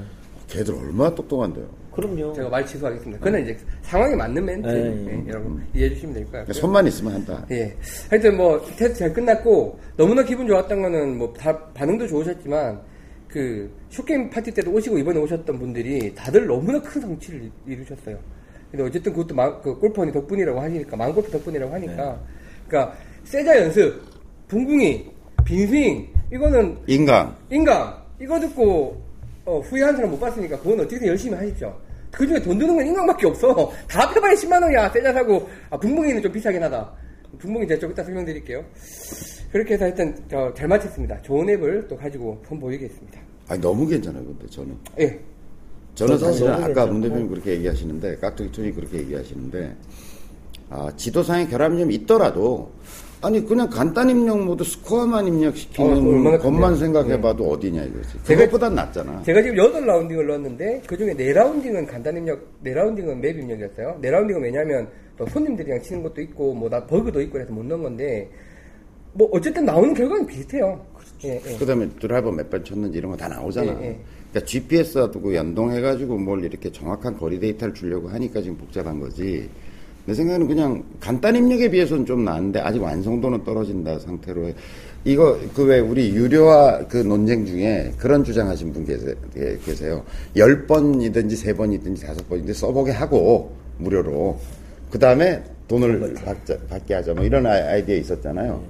걔들 0.47 0.73
얼마나 0.75 1.13
똑똑한데요. 1.13 1.65
그럼요. 1.91 2.31
제가 2.33 2.49
말 2.49 2.65
취소하겠습니다. 2.65 3.23
그건 3.23 3.41
이제 3.41 3.57
상황에 3.81 4.15
맞는 4.15 4.45
멘트 4.45 4.67
네. 4.67 5.07
예, 5.25 5.29
여러분 5.29 5.63
이해해 5.73 5.93
주시면 5.95 6.13
될 6.13 6.25
것 6.25 6.31
같고요. 6.33 6.53
손만 6.53 6.85
있으면 6.87 7.13
한다. 7.13 7.45
예. 7.51 7.75
하여튼 8.09 8.37
뭐 8.37 8.59
테스트 8.77 8.99
잘 8.99 9.13
끝났고 9.13 9.79
너무나 9.95 10.23
기분 10.23 10.47
좋았던 10.47 10.81
거는 10.81 11.17
뭐 11.17 11.33
다 11.33 11.57
반응도 11.73 12.07
좋으셨지만 12.07 12.79
그 13.27 13.69
short 13.89 14.11
game 14.11 14.29
파티 14.29 14.51
때도 14.53 14.71
오시고 14.71 14.97
이번에 14.97 15.19
오셨던 15.19 15.57
분들이 15.59 16.13
다들 16.13 16.45
너무나 16.47 16.81
큰 16.81 17.01
성취를 17.01 17.43
이- 17.43 17.51
이루셨어요. 17.65 18.17
근데 18.71 18.83
어쨌든 18.83 19.13
그것도 19.13 19.33
마, 19.33 19.59
그 19.61 19.73
골프 19.79 19.97
허니 19.97 20.11
덕분이라고 20.11 20.59
하시니까 20.59 20.97
마음골프 20.97 21.31
덕분이라고 21.31 21.73
하니까 21.73 22.19
그러니까 22.67 22.97
세자 23.23 23.61
연습, 23.61 24.01
붕붕이, 24.49 25.09
빈스윙 25.45 26.07
이거는 26.33 26.77
인강. 26.87 27.35
인강 27.49 28.03
이거 28.21 28.39
듣고 28.39 29.01
어, 29.45 29.59
후회한 29.61 29.95
사람 29.95 30.11
못 30.11 30.19
봤으니까 30.19 30.57
그건 30.59 30.81
어떻게든 30.81 31.07
열심히 31.07 31.37
하십시오. 31.37 31.73
그 32.11 32.27
중에 32.27 32.41
돈 32.41 32.57
드는 32.57 32.75
건 32.75 32.85
인강밖에 32.85 33.27
없어. 33.27 33.71
다 33.87 34.01
합해봐야 34.07 34.33
10만 34.33 34.61
원이야. 34.61 34.89
세자 34.89 35.13
사고 35.13 35.47
아 35.69 35.77
붕붕이는 35.77 36.21
좀 36.21 36.31
비싸긴 36.31 36.61
하다. 36.63 36.91
붕붕이 37.39 37.65
제가 37.67 37.79
좀 37.79 37.91
이따 37.91 38.03
설명드릴게요. 38.03 38.65
그렇게 39.51 39.75
해서 39.75 39.85
하여튼 39.85 40.13
어, 40.33 40.51
잘 40.53 40.67
마쳤습니다. 40.67 41.21
좋은 41.21 41.49
앱을 41.49 41.87
또 41.87 41.95
가지고 41.95 42.41
선보이겠습니다. 42.49 43.21
아니, 43.47 43.61
너무 43.61 43.87
괜찮아요, 43.87 44.23
근데 44.25 44.47
저는. 44.47 44.75
예. 44.99 45.19
저는 45.95 46.17
저도 46.17 46.31
사실은 46.31 46.51
아까. 46.63 46.85
문 46.85 47.01
대표님 47.01 47.29
그렇게 47.29 47.51
얘기하시는데, 47.51 48.17
깍두기 48.17 48.51
톤이 48.51 48.71
그렇게 48.73 48.97
얘기하시는데, 48.99 49.75
아, 50.69 50.91
지도상의 50.95 51.47
결함이 51.49 51.79
좀 51.79 51.91
있더라도, 51.91 52.71
아니, 53.21 53.43
그냥 53.43 53.67
간단 53.69 54.09
입력 54.09 54.39
모드 54.43 54.63
스코어만 54.63 55.25
어, 55.25 55.27
입력시키는 55.27 55.89
얼마나 56.05 56.37
것만 56.37 56.73
큰데요? 56.73 56.75
생각해봐도 56.75 57.49
어디냐 57.49 57.83
이거지. 57.85 58.09
그것보단 58.25 58.75
낫잖아. 58.75 59.23
제가 59.23 59.41
지금 59.41 59.55
8라운딩을 59.55 60.27
넣었는데 60.27 60.83
그 60.85 60.95
중에 60.95 61.15
4라운딩은 61.15 61.87
간단 61.89 62.15
입력, 62.15 62.39
4라운딩은 62.63 63.15
map 63.17 63.39
입력이었어요. 63.39 63.97
4라운딩은 64.03 64.43
왜냐면 64.43 64.87
또 65.17 65.25
손님들이랑 65.25 65.81
치는 65.81 66.03
것도 66.03 66.21
있고 66.21 66.53
뭐 66.53 66.69
나 66.69 66.85
버그도 66.85 67.19
있고 67.21 67.39
해서 67.39 67.51
못 67.51 67.65
넣은 67.65 67.81
건데 67.81 68.29
뭐 69.13 69.27
어쨌든 69.31 69.65
나오는 69.65 69.95
결과는 69.95 70.27
비슷해요. 70.27 70.79
예, 71.23 71.41
예. 71.45 71.57
그 71.57 71.65
다음에 71.65 71.87
드라이버 71.99 72.31
몇 72.31 72.49
번 72.49 72.63
쳤는지 72.63 72.97
이런 72.97 73.11
거 73.11 73.17
다 73.17 73.27
나오잖아. 73.27 73.67
예, 73.81 73.87
예. 73.87 73.99
그러니까 74.31 74.45
GPS와 74.45 75.09
두고 75.11 75.33
연동해가지고 75.33 76.17
뭘 76.17 76.43
이렇게 76.43 76.71
정확한 76.71 77.17
거리 77.17 77.39
데이터를 77.39 77.73
주려고 77.73 78.07
하니까 78.09 78.41
지금 78.41 78.57
복잡한 78.57 78.99
거지. 78.99 79.49
내 80.05 80.13
생각에는 80.13 80.47
그냥 80.47 80.83
간단 81.01 81.35
입력에 81.35 81.69
비해서는 81.69 82.05
좀 82.05 82.23
나은데 82.23 82.59
아직 82.59 82.81
완성도는 82.81 83.43
떨어진다 83.43 83.99
상태로 83.99 84.47
해. 84.47 84.53
이거 85.03 85.37
그 85.53 85.63
왜 85.63 85.79
우리 85.79 86.09
유료화 86.13 86.85
그 86.87 86.97
논쟁 86.97 87.45
중에 87.45 87.91
그런 87.97 88.23
주장하신 88.23 88.71
분 88.73 88.85
계세, 88.85 89.13
예, 89.37 89.57
계세요. 89.65 90.03
열 90.35 90.65
번이든지 90.65 91.35
세 91.35 91.53
번이든지 91.53 92.03
다섯 92.05 92.27
번이든지 92.29 92.57
써보게 92.59 92.91
하고 92.91 93.51
무료로 93.79 94.39
그 94.91 94.97
다음에 94.99 95.43
돈을 95.67 96.13
받자, 96.23 96.57
받게 96.69 96.93
하자 96.93 97.13
뭐 97.13 97.23
이런 97.25 97.45
아이- 97.45 97.61
아이디어 97.61 97.95
있었잖아요. 97.97 98.61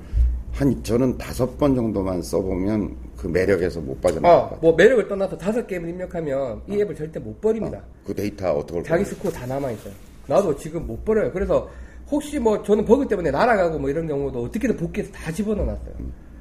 한 0.57 0.83
저는 0.83 1.15
다섯 1.19 1.55
번 1.59 1.75
정도만 1.75 2.19
써보면 2.23 2.95
그 3.15 3.27
매력에서 3.27 3.79
못 3.79 4.01
빠져나갈 4.01 4.49
것 4.49 4.55
어. 4.55 4.59
뭐 4.59 4.75
매력을 4.75 5.07
떠나서 5.07 5.37
다섯 5.37 5.67
게임을 5.67 5.89
입력하면 5.89 6.61
이 6.67 6.79
앱을 6.81 6.95
절대 6.95 7.19
못 7.19 7.39
버립니다. 7.39 7.79
그 8.03 8.13
데이터 8.15 8.53
어떻게 8.53 8.77
할 8.79 8.83
자기? 8.83 9.05
스코어 9.05 9.31
다 9.31 9.45
남아 9.45 9.69
있어요. 9.71 9.93
나도 10.25 10.55
지금 10.57 10.87
못 10.87 11.05
버려요. 11.05 11.31
그래서 11.31 11.69
혹시 12.09 12.39
뭐 12.39 12.63
저는 12.63 12.85
버그 12.85 13.07
때문에 13.07 13.29
날아가고 13.29 13.77
뭐 13.77 13.87
이런 13.91 14.07
경우도 14.07 14.45
어떻게든 14.45 14.77
복구해서 14.77 15.11
다 15.13 15.31
집어넣어놨어요. 15.31 15.93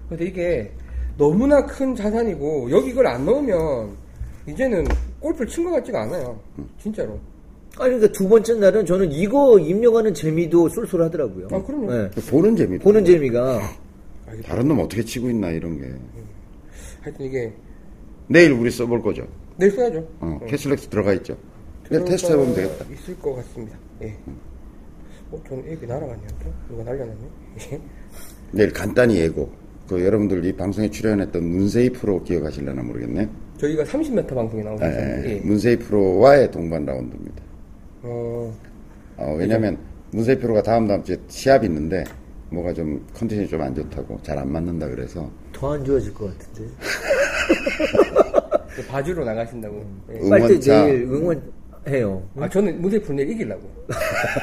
근데 0.09 0.25
이게 0.25 0.73
너무나 1.19 1.67
큰 1.67 1.95
자산이고 1.95 2.71
여기 2.71 2.91
이걸 2.91 3.07
안 3.09 3.27
넣으면 3.27 3.91
이제는 4.49 4.87
골프를 5.21 5.47
친 5.47 5.62
것 5.64 5.73
같지가 5.73 6.03
않아요. 6.03 6.41
진짜로. 6.81 7.19
아니, 7.79 7.93
그러니까 7.95 8.12
두 8.12 8.27
번째 8.27 8.55
날은 8.55 8.87
저는 8.87 9.12
이거 9.12 9.59
입력하는 9.59 10.14
재미도 10.14 10.71
쏠쏠하더라고요. 10.71 11.49
아, 11.53 11.62
그럼요. 11.62 11.93
네. 11.93 12.09
보는 12.31 12.57
재미도 12.57 12.83
보는 12.83 13.05
재미가. 13.05 13.61
다른 14.45 14.68
놈 14.68 14.81
어떻게 14.81 15.03
치고 15.05 15.31
있나 15.31 15.51
이런 15.51 15.79
게 15.79 15.93
하여튼 17.03 17.27
이게 17.27 17.53
내일 18.29 18.53
우리 18.53 18.70
써볼 18.70 19.03
거죠. 19.03 19.27
내일 19.57 19.72
써야죠. 19.72 19.99
어, 20.20 20.39
응. 20.43 20.47
캐슬렉스 20.47 20.89
들어가 20.89 21.12
있죠. 21.14 21.37
그냥 21.89 22.05
테스트 22.05 22.33
해보면 22.33 22.55
되겠다. 22.55 22.85
있을 22.93 23.18
것 23.18 23.37
같습니다. 23.37 23.79
예. 24.03 24.16
어, 25.31 25.43
전 25.49 25.59
앱이 25.61 25.87
날아갔네요. 25.87 26.29
또? 26.43 26.53
누가 26.68 26.83
날려놨네. 26.85 27.20
예. 27.72 27.81
내일 28.53 28.72
간단히 28.72 29.16
예고. 29.18 29.51
그 29.89 30.05
여러분들 30.05 30.45
이 30.45 30.53
방송에 30.53 30.91
출연했던 30.91 31.45
문세희 31.45 31.91
프로 31.91 32.20
기억하실려나 32.24 32.83
모르겠네. 32.83 33.29
저희가 33.59 33.85
30m 33.85 34.35
방송에 34.35 34.61
예, 34.62 34.64
나오셨어요. 34.64 35.24
예. 35.24 35.37
예. 35.37 35.41
문세희 35.45 35.79
프로와의 35.79 36.51
동반 36.51 36.85
라운드입니다. 36.85 37.43
어, 38.03 38.53
어, 39.16 39.37
왜냐면 39.39 39.79
문세희 40.11 40.39
프로가 40.41 40.62
다음 40.62 40.89
다음 40.89 41.05
주에 41.05 41.16
시합이 41.29 41.66
있는데 41.66 42.03
뭐가 42.57 42.73
좀 42.73 43.05
컨디션이 43.15 43.47
좀 43.49 43.61
안 43.61 43.75
좋다고 43.75 44.19
잘 44.23 44.39
안 44.39 44.51
맞는다 44.51 44.89
그래서 44.89 45.31
더 45.53 45.73
안 45.73 45.85
좋아질 45.85 46.13
것 46.15 46.27
같은데. 46.39 46.73
그 48.75 48.83
바주로 48.89 49.25
나가신다고. 49.25 49.85
빨리 50.29 50.45
응원차. 50.45 50.85
내일 50.85 51.03
응원해요. 51.05 52.29
아, 52.39 52.49
저는 52.49 52.81
무대 52.81 53.01
분내 53.01 53.23
이기려고. 53.25 53.63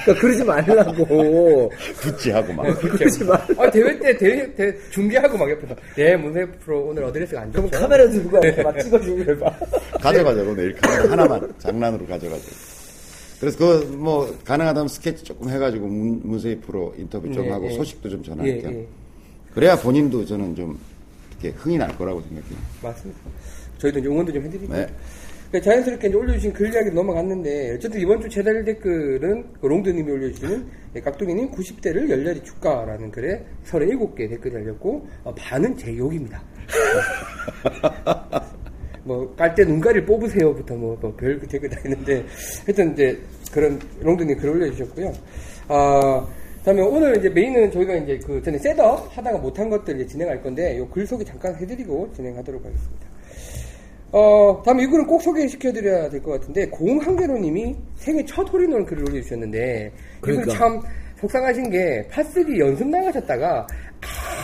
그러니까 0.05 0.21
그러지 0.21 0.43
말라고. 0.43 1.71
구찌하고 2.01 2.53
막 2.53 2.63
그러지 2.79 3.23
말. 3.25 3.39
아, 3.57 3.69
대회 3.69 3.99
때 3.99 4.17
대회, 4.17 4.53
대 4.55 4.75
중계하고 4.91 5.37
막 5.37 5.49
옆에서 5.49 5.75
예, 5.97 6.15
문세 6.15 6.45
프로 6.63 6.85
오늘 6.87 7.03
어드레스가 7.05 7.41
안 7.41 7.51
좋죠. 7.51 7.67
그럼 7.67 7.81
카메라 7.81 8.07
들고 8.09 8.37
와서 8.37 8.63
막 8.63 8.79
찍어주고 8.79 9.31
해봐. 9.31 9.51
가져가자고 10.01 10.55
내일 10.55 10.73
카메라 10.75 11.11
하나만 11.11 11.53
장난으로 11.59 12.05
가져가자. 12.07 12.43
그래서 13.43 13.57
그 13.57 13.93
뭐 13.97 14.33
가능하다면 14.45 14.87
스케치 14.87 15.23
조금 15.23 15.49
해가지고 15.49 15.87
문, 15.87 16.21
문세희 16.23 16.59
프로 16.61 16.93
인터뷰 16.97 17.29
좀 17.33 17.45
예, 17.45 17.49
하고 17.49 17.65
예. 17.67 17.71
소식도 17.71 18.09
좀 18.09 18.19
예, 18.21 18.23
전할게요. 18.23 18.69
예. 18.69 18.87
그래야 19.53 19.75
본인도 19.77 20.25
저는 20.25 20.55
좀 20.55 20.79
이렇게 21.31 21.49
흥이 21.57 21.77
날 21.77 21.95
거라고 21.97 22.21
생각해요. 22.21 22.57
맞습니다. 22.81 23.19
저희도 23.79 23.99
응원도 23.99 24.31
좀 24.31 24.43
해드리고. 24.45 24.73
네. 24.73 24.87
그 25.51 25.61
자연스럽게 25.61 26.07
이제 26.07 26.17
올려주신 26.17 26.53
글 26.53 26.73
이야기 26.73 26.89
넘어갔는데, 26.89 27.75
어쨌든 27.75 27.99
이번 27.99 28.19
주 28.21 28.29
최다 28.29 28.63
댓글은 28.65 29.53
그 29.61 29.67
롱드님이 29.67 30.09
올려주시는 30.11 30.67
예, 30.95 31.01
깍두기님 31.01 31.51
90대를 31.51 32.09
열렬히 32.09 32.41
축하라는 32.43 33.11
글에 33.11 33.45
37개 33.65 34.29
댓글이 34.29 34.53
달렸고, 34.53 35.05
어, 35.25 35.35
반은 35.35 35.77
제 35.77 35.95
욕입니다. 35.97 36.41
뭐, 39.03 39.33
깔 39.35 39.53
때 39.55 39.63
눈가리를 39.65 40.05
뽑으세요부터 40.05 40.75
뭐, 40.75 40.97
뭐별 41.01 41.39
댓글 41.41 41.69
다 41.69 41.79
있는데, 41.85 42.23
하여튼 42.65 42.93
이제 42.93 43.19
그런 43.51 43.79
롱드님 44.01 44.37
글 44.37 44.49
올려주셨고요. 44.51 45.11
아, 45.67 46.27
다음에 46.63 46.81
오늘 46.81 47.17
이제 47.17 47.29
메인은 47.29 47.71
저희가 47.71 47.95
이제 47.95 48.17
그 48.25 48.41
전에 48.41 48.57
setup 48.57 49.15
하다가 49.17 49.37
못한 49.39 49.69
것들 49.69 50.05
진행할 50.07 50.41
건데, 50.41 50.77
요 50.77 50.87
글 50.87 51.05
소개 51.05 51.23
잠깐 51.25 51.55
해드리고 51.55 52.09
진행하도록 52.15 52.63
하겠습니다. 52.63 53.07
어, 54.11 54.61
다음에 54.63 54.83
이거는 54.83 55.05
꼭 55.07 55.21
소개시켜드려야 55.21 56.07
될 56.09 56.21
것 56.21 56.31
같은데, 56.39 56.67
공한계로님이 56.69 57.75
생애 57.95 58.23
첫 58.25 58.47
홀인원 58.51 58.85
글을 58.85 59.09
올려주셨는데, 59.09 59.91
그러니까. 60.21 60.53
참 60.53 60.79
속상하신 61.19 61.69
게, 61.71 62.07
파스기 62.11 62.59
연습 62.59 62.87
나가셨다가, 62.87 63.65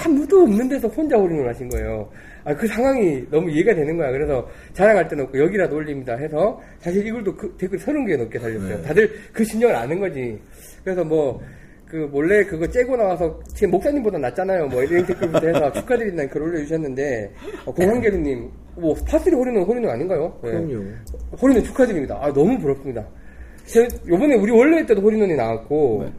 아무도 0.05 0.41
없는 0.41 0.67
데서 0.69 0.87
혼자 0.87 1.15
홀인원 1.17 1.47
하신 1.49 1.69
거예요. 1.69 2.09
아, 2.43 2.55
그 2.55 2.67
상황이 2.67 3.23
너무 3.29 3.49
이해가 3.51 3.75
되는 3.75 3.97
거야. 3.97 4.11
그래서 4.11 4.47
자랑할 4.73 5.07
데는 5.07 5.25
없고, 5.25 5.39
여기라도 5.39 5.75
올립니다 5.75 6.15
해서, 6.15 6.59
사실 6.79 7.05
이 7.05 7.11
글도 7.11 7.35
그 7.35 7.55
댓글 7.57 7.77
30개 7.77 8.17
넘게 8.17 8.39
달렸어요. 8.39 8.77
네. 8.77 8.81
다들 8.81 9.09
그 9.33 9.43
심정을 9.43 9.75
아는 9.75 9.99
거지. 9.99 10.39
그래서 10.83 11.03
뭐, 11.03 11.41
그 11.85 11.95
몰래 12.11 12.43
그거 12.45 12.67
째고 12.67 12.95
나와서 12.95 13.39
지금 13.55 13.71
목사님보다 13.71 14.19
낫잖아요. 14.19 14.67
뭐 14.67 14.83
이런 14.83 15.03
댓글부터 15.07 15.47
해서 15.47 15.71
축하드린다는 15.73 16.29
글 16.29 16.43
올려주셨는데 16.43 17.31
어, 17.65 17.73
공한계르님 17.73 18.47
뭐 18.75 18.93
par 19.07 19.17
three 19.17 19.33
홀인원 19.33 19.63
홀인원 19.63 19.95
아닌가요? 19.95 20.39
네. 20.43 20.51
그럼요. 20.51 20.83
홀인원 21.41 21.63
축하드립니다. 21.65 22.15
아 22.21 22.31
너무 22.31 22.59
부럽습니다. 22.59 23.03
제- 23.65 23.87
요번에 24.07 24.35
우리 24.35 24.51
원래 24.51 24.85
때도 24.85 25.01
홀인원이 25.01 25.35
나왔고 25.35 26.03
네. 26.05 26.13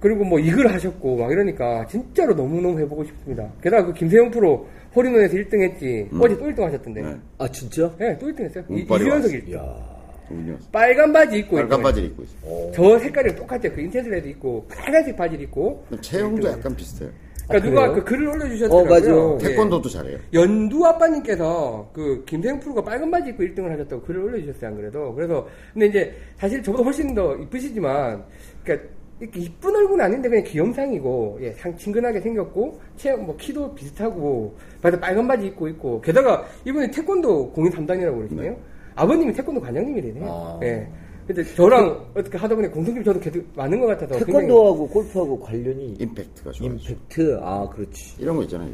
그리고 0.00 0.24
뭐 0.24 0.38
이글 0.38 0.72
하셨고 0.72 1.16
막 1.18 1.30
이러니까 1.30 1.84
진짜로 1.88 2.32
너무너무 2.32 2.80
해보고 2.80 3.04
싶습니다. 3.04 3.52
게다가 3.62 3.84
그 3.88 3.92
김세영 3.92 4.30
프로 4.30 4.66
홀인원에서 4.96 5.36
1등 5.36 5.60
했지 5.62 6.08
어제 6.18 6.36
또 6.38 6.46
1등 6.46 6.60
하셨던데 6.62 7.02
네. 7.02 7.16
아, 7.38 7.48
진짜? 7.48 7.94
네, 7.98 8.16
또 8.18 8.26
1등 8.28 8.40
했어요. 8.44 8.64
이, 8.70 8.80
운빨이 8.80 9.04
2연속 9.04 9.12
왔어. 9.12 9.28
1등. 9.28 9.54
야 9.54 9.96
그군요. 10.28 10.58
빨간 10.72 11.12
바지 11.12 11.38
입고 11.38 11.56
빨간 11.56 11.80
1등 11.80 11.82
바지를 11.82 12.08
입고 12.08 12.22
있어. 12.22 12.72
저 12.72 12.98
색깔이랑 12.98 13.36
똑같아요. 13.36 13.72
그 13.74 13.80
인테리어도 13.82 14.28
있고 14.30 14.66
빨간색 14.68 15.16
바지를 15.16 15.44
입고 15.44 15.84
체형도 16.00 16.48
약간 16.48 16.74
비슷해요. 16.74 17.10
그러니까 17.48 17.68
아, 17.82 17.86
누가? 17.86 17.92
그 17.92 18.04
글을 18.04 18.26
올려주셨더라고요. 18.28 18.80
어, 18.80 19.34
맞아. 19.34 19.44
예. 19.44 19.50
태권도도 19.50 19.88
잘해요. 19.88 20.18
연두 20.32 20.84
아빠님께서 20.84 21.90
그 21.92 22.24
김세영 22.26 22.58
프로가 22.58 22.82
빨간 22.82 23.08
바지 23.10 23.30
입고 23.30 23.44
1등을 23.44 23.68
하셨다고 23.70 24.02
글을 24.02 24.20
올려주셨어요, 24.24 24.70
안 24.70 24.76
그래도. 24.76 25.14
그래서, 25.14 25.46
근데 25.72 25.86
이제 25.86 26.14
사실 26.36 26.60
저보다 26.60 26.82
훨씬 26.82 27.14
더 27.14 27.36
이쁘시지만, 27.36 28.24
그러니까 28.64 28.88
이렇게 29.20 29.40
이쁜 29.40 29.74
얼굴은 29.74 30.04
아닌데 30.04 30.28
그냥 30.28 30.44
귀염상이고, 30.44 31.38
예, 31.40 31.52
상, 31.52 31.76
친근하게 31.76 32.20
생겼고, 32.20 32.78
체형, 32.96 33.24
뭐 33.24 33.36
키도 33.36 33.74
비슷하고, 33.74 34.54
그래서 34.80 35.00
빨간 35.00 35.26
바지 35.26 35.46
입고 35.46 35.68
있고, 35.68 36.00
게다가 36.02 36.44
이분이 36.66 36.90
태권도 36.90 37.52
공인 37.52 37.72
3단이라고 37.72 38.16
그러시네요. 38.16 38.56
아버님이 38.94 39.32
태권도 39.32 39.60
관장님이래요. 39.60 40.24
아. 40.26 40.60
예. 40.62 40.86
근데 41.26 41.42
저랑 41.42 42.12
어떻게 42.14 42.38
하다 42.38 42.54
보니 42.54 42.68
공통점이 42.68 43.04
저도 43.04 43.18
계속 43.18 43.44
많은 43.56 43.80
것 43.80 43.86
같아서 43.86 44.24
태권도하고 44.24 44.88
골프하고 44.88 45.40
관련이 45.40 45.96
임팩트가 45.98 46.52
좋아. 46.52 46.66
임팩트 46.66 47.40
아 47.42 47.68
그렇지. 47.68 48.14
이런 48.20 48.36
거 48.36 48.44
있잖아요. 48.44 48.70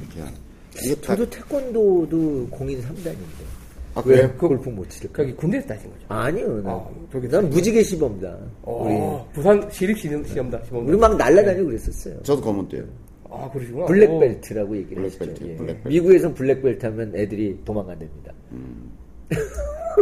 이렇게. 0.00 0.30
이게 0.82 0.94
다, 0.96 1.14
저도 1.14 1.30
태권도도 1.30 2.48
공인 2.50 2.80
3단인데 2.80 3.14
아, 3.94 4.02
왜 4.04 4.16
그래요? 4.16 4.32
골프 4.36 4.68
못 4.70 4.88
칠까? 4.90 5.22
거기 5.22 5.32
군대에서 5.34 5.68
따신 5.68 5.90
거죠. 5.90 6.04
아니요, 6.08 6.60
난, 6.62 6.74
아, 6.74 6.88
저기 7.12 7.28
난 7.28 7.48
무지개 7.48 7.82
시범다. 7.82 8.36
어, 8.62 9.28
부산 9.32 9.68
시립 9.70 9.98
시험, 9.98 10.24
시험다. 10.24 10.60
시험. 10.64 10.86
우리 10.86 10.96
막 10.96 11.16
날라다니고 11.16 11.66
그랬었어요. 11.66 12.22
저도 12.22 12.42
검은 12.42 12.68
때요. 12.68 12.84
아, 13.30 13.50
그러시구나. 13.50 13.84
어. 13.84 13.86
black 13.86 14.21
belt라고 14.21 14.76
얘기를 14.76 15.02
black 15.02 15.16
belt, 15.16 15.30
하시죠. 15.30 15.48
예. 15.48 15.56
black 15.56 15.72
belt. 15.72 15.88
미국에선 15.88 16.34
black 16.34 16.63
belt 16.63 16.86
하면 16.86 17.12
애들이 17.16 17.58
도망간답니다. 17.64 18.32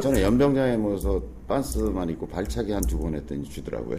저는 0.02 0.22
연병장에 0.22 0.76
모여서 0.76 1.22
반스만 1.52 2.08
입고 2.10 2.26
발차기 2.28 2.72
한 2.72 2.82
두 2.88 2.98
번 2.98 3.14
했더니 3.14 3.44
주더라고요. 3.44 3.98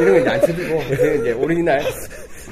이런 0.00 0.12
거 0.14 0.18
이제 0.20 0.28
안 0.28 0.40
쳐주고, 0.40 0.80
이제 0.94 1.32
오리지널. 1.32 1.80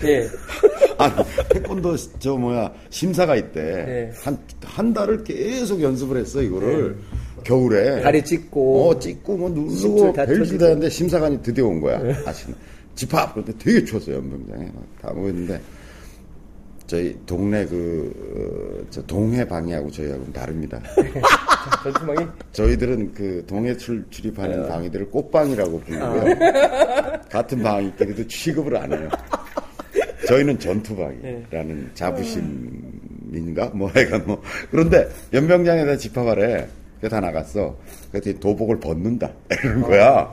예. 0.05 0.29
아니, 0.99 1.15
태권도 1.51 1.97
저 2.19 2.37
뭐야 2.37 2.73
심사가 2.91 3.37
있대. 3.37 3.61
네. 3.63 4.13
한한 4.23 4.95
달을 4.95 5.25
계속 5.25 5.83
연습을 5.83 6.19
했어 6.19 6.41
이거를 6.43 6.97
겨울에. 7.45 8.01
다리 8.03 8.25
찢고. 8.25 8.89
어 8.89 8.99
찍고 8.99 9.37
뭐 9.37 9.49
누르고 9.51 10.13
다 10.13 10.25
쳐지고. 10.27 10.59
다는데 10.59 10.89
심사관이 10.91 11.43
드디어 11.43 11.67
온 11.67 11.81
거야. 11.81 12.01
아시는 12.27 12.57
집합 12.95 13.33
그런데 13.35 13.53
되게 13.59 13.85
추웠어요 13.85 14.17
연병장에 14.17 14.73
막다 14.75 15.15
모였는데 15.15 15.61
저희 16.89 17.15
동네 17.27 17.67
그, 17.67 18.81
어, 18.83 18.87
저 18.91 19.03
동해 19.03 19.47
방이하고 19.47 19.91
저희하고는 19.91 20.33
다릅니다. 20.33 20.81
전투망이. 21.85 22.27
저희들은 22.53 23.13
그 23.13 23.45
동해 23.47 23.77
출, 23.77 24.07
출입하는 24.09 24.63
네. 24.63 24.69
방이들을 24.69 25.11
꽃방이라고 25.11 25.81
부르고요. 25.81 26.35
아. 26.41 27.21
같은 27.29 27.63
방이 27.63 27.89
있더라도 27.89 28.27
취급을 28.27 28.75
안 28.75 28.91
해요. 28.91 29.11
저희는 30.27 30.59
전투방이라는 30.59 31.91
자부심인가? 31.93 33.67
뭐, 33.75 33.91
하여간 33.91 34.25
뭐. 34.27 34.43
그런데 34.71 35.07
연병장에다 35.35 35.99
집합하래. 35.99 36.67
그다 37.03 37.21
나갔어. 37.21 37.77
그랬더니 38.11 38.41
도복을 38.41 38.81
벗는다. 38.81 39.31
이러는 39.51 39.83
거야. 39.83 40.31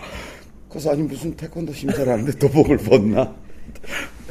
그래서 0.70 0.92
아니 0.92 1.04
무슨 1.04 1.36
태권도 1.36 1.74
심사를 1.74 2.08
하는데 2.08 2.32
도복을 2.40 2.78
벗나? 2.78 3.36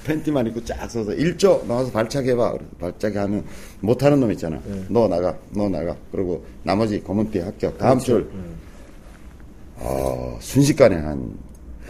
팬티만 0.05 0.47
입고 0.49 0.65
쫙 0.65 0.89
서서 0.91 1.13
일조 1.15 1.65
나와서 1.67 1.91
발차기 1.91 2.31
해봐. 2.31 2.53
그래서 2.53 2.71
발차기 2.79 3.19
하면 3.19 3.45
못하는 3.81 4.21
놈 4.21 4.31
있잖아. 4.33 4.61
너 4.89 5.09
나가, 5.09 5.37
너 5.51 5.69
나가. 5.69 5.97
그리고 6.13 6.45
나머지 6.63 7.03
검은 7.03 7.31
띠 7.31 7.41
합격. 7.41 7.77
다음 7.79 7.99
줄. 7.99 8.29
어, 9.77 10.39
순식간에 10.41 10.97
한, 10.97 11.33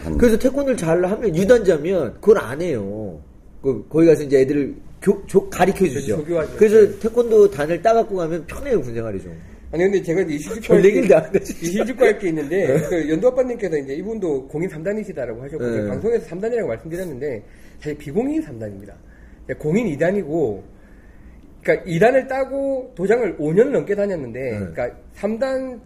한 0.03 0.17
그래서 0.17 0.37
태권도를 0.37 0.77
잘 0.77 1.03
하면 1.05 1.35
유단자면 1.35 2.13
그걸 2.15 2.39
안 2.39 2.61
해요. 2.61 3.19
그 3.61 3.85
거기 3.89 4.07
가서 4.07 4.23
이제 4.23 4.41
애들을 4.41 4.75
교, 5.01 5.25
조- 5.27 5.49
가르쳐 5.49 5.85
주죠. 5.87 6.17
조교하죠. 6.17 6.53
그래서 6.57 6.99
태권도 6.99 7.51
단을 7.51 7.81
따갖고 7.81 8.15
가면 8.15 8.45
편해요 8.47 8.81
군생활이 8.81 9.21
좀. 9.21 9.33
아니, 9.71 9.83
근데 9.83 10.01
제가 10.01 10.21
이제 10.21 10.33
해, 10.35 10.37
진짜. 11.43 11.61
이실직과 11.61 12.05
할게 12.05 12.29
있는데, 12.29 12.79
그 12.89 13.09
연두 13.09 13.27
아빠님께서 13.27 13.77
이제 13.77 13.93
이분도 13.95 14.47
공인 14.47 14.69
3단이시다라고 14.69 15.39
하셨고, 15.41 15.65
네. 15.65 15.87
방송에서 15.87 16.25
3단이라고 16.27 16.65
말씀드렸는데, 16.67 17.43
사실 17.85 17.97
비공인 17.99 18.41
3단입니다. 18.41 18.93
공인 19.59 19.85
2단이고, 19.95 20.63
그러니까 21.61 21.85
2단을 21.85 22.27
따고 22.27 22.91
도장을 22.95 23.37
5년 23.37 23.69
넘게 23.69 23.93
다녔는데, 23.93 24.39
네. 24.39 24.57
그러니까 24.57 24.89
3단 25.15 25.79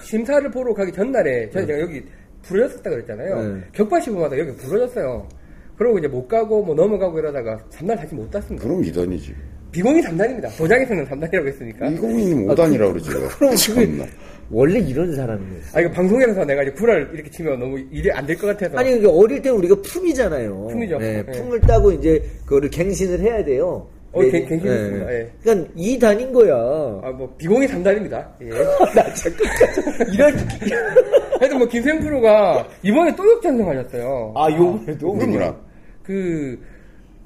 심사를 0.00 0.50
보러 0.50 0.72
가기 0.72 0.90
전날에, 0.90 1.50
저는 1.50 1.66
제가 1.66 1.80
여기 1.80 2.02
부러졌었다 2.42 2.88
그랬잖아요. 2.88 3.42
네. 3.42 3.60
격파 3.72 4.00
시범마다 4.00 4.38
여기 4.38 4.52
부러졌어요. 4.56 5.28
그러고 5.76 5.98
이제 5.98 6.08
못 6.08 6.26
가고 6.28 6.62
뭐 6.64 6.74
넘어가고 6.74 7.18
이러다가 7.18 7.58
3단 7.70 7.96
다시 7.96 8.14
못 8.14 8.30
땄습니다. 8.30 8.66
그럼 8.66 8.82
이단이지. 8.84 9.34
비공인 9.70 10.02
3단입니다. 10.04 10.56
도장에서는 10.56 11.04
3단이라고 11.06 11.46
했으니까. 11.48 11.88
이공인이 11.88 12.46
5단이라고 12.46 12.92
그러지. 12.92 13.10
그럼 13.36 13.56
참나. 13.56 13.56
지금 13.56 14.06
원래 14.50 14.78
이런 14.78 15.14
사람이에요. 15.14 15.60
아, 15.74 15.80
이거 15.80 15.90
방송에서 15.90 16.44
내가 16.44 16.62
이제 16.62 16.72
구랄 16.72 17.10
이렇게 17.14 17.30
치면 17.30 17.58
너무 17.58 17.78
일이 17.90 18.10
안 18.12 18.26
될 18.26 18.36
것 18.36 18.46
같아서. 18.48 18.76
아니 18.78 18.90
그러니까 18.90 19.10
어릴 19.12 19.40
때 19.42 19.50
우리가 19.50 19.76
품이잖아요. 19.82 20.66
품이죠. 20.68 20.98
네, 20.98 21.22
네. 21.24 21.32
품을 21.32 21.60
따고 21.62 21.90
이제 21.92 22.22
그거를 22.44 22.68
갱신을 22.70 23.20
해야 23.20 23.42
돼요. 23.44 23.86
어, 24.12 24.22
네, 24.22 24.30
갱- 24.30 24.46
갱신했습니다. 24.46 25.12
예. 25.12 25.30
그러니까 25.42 25.70
이 25.74 25.98
단인 25.98 26.32
거야. 26.32 26.54
아, 26.54 27.10
뭐, 27.10 27.34
비공인 27.36 27.66
3단입니다. 27.66 28.24
예. 28.42 28.48
나 28.94 29.12
잠깐 29.12 30.12
이런 30.12 30.32
하여튼 31.40 31.58
뭐, 31.58 31.66
김세영 31.66 31.98
프로가 31.98 32.68
이번에 32.82 33.14
또 33.16 33.28
역전승하셨어요. 33.32 34.32
아 34.36 34.48
요번에도 34.52 35.16
누구랑? 35.16 35.60
그, 36.04 36.56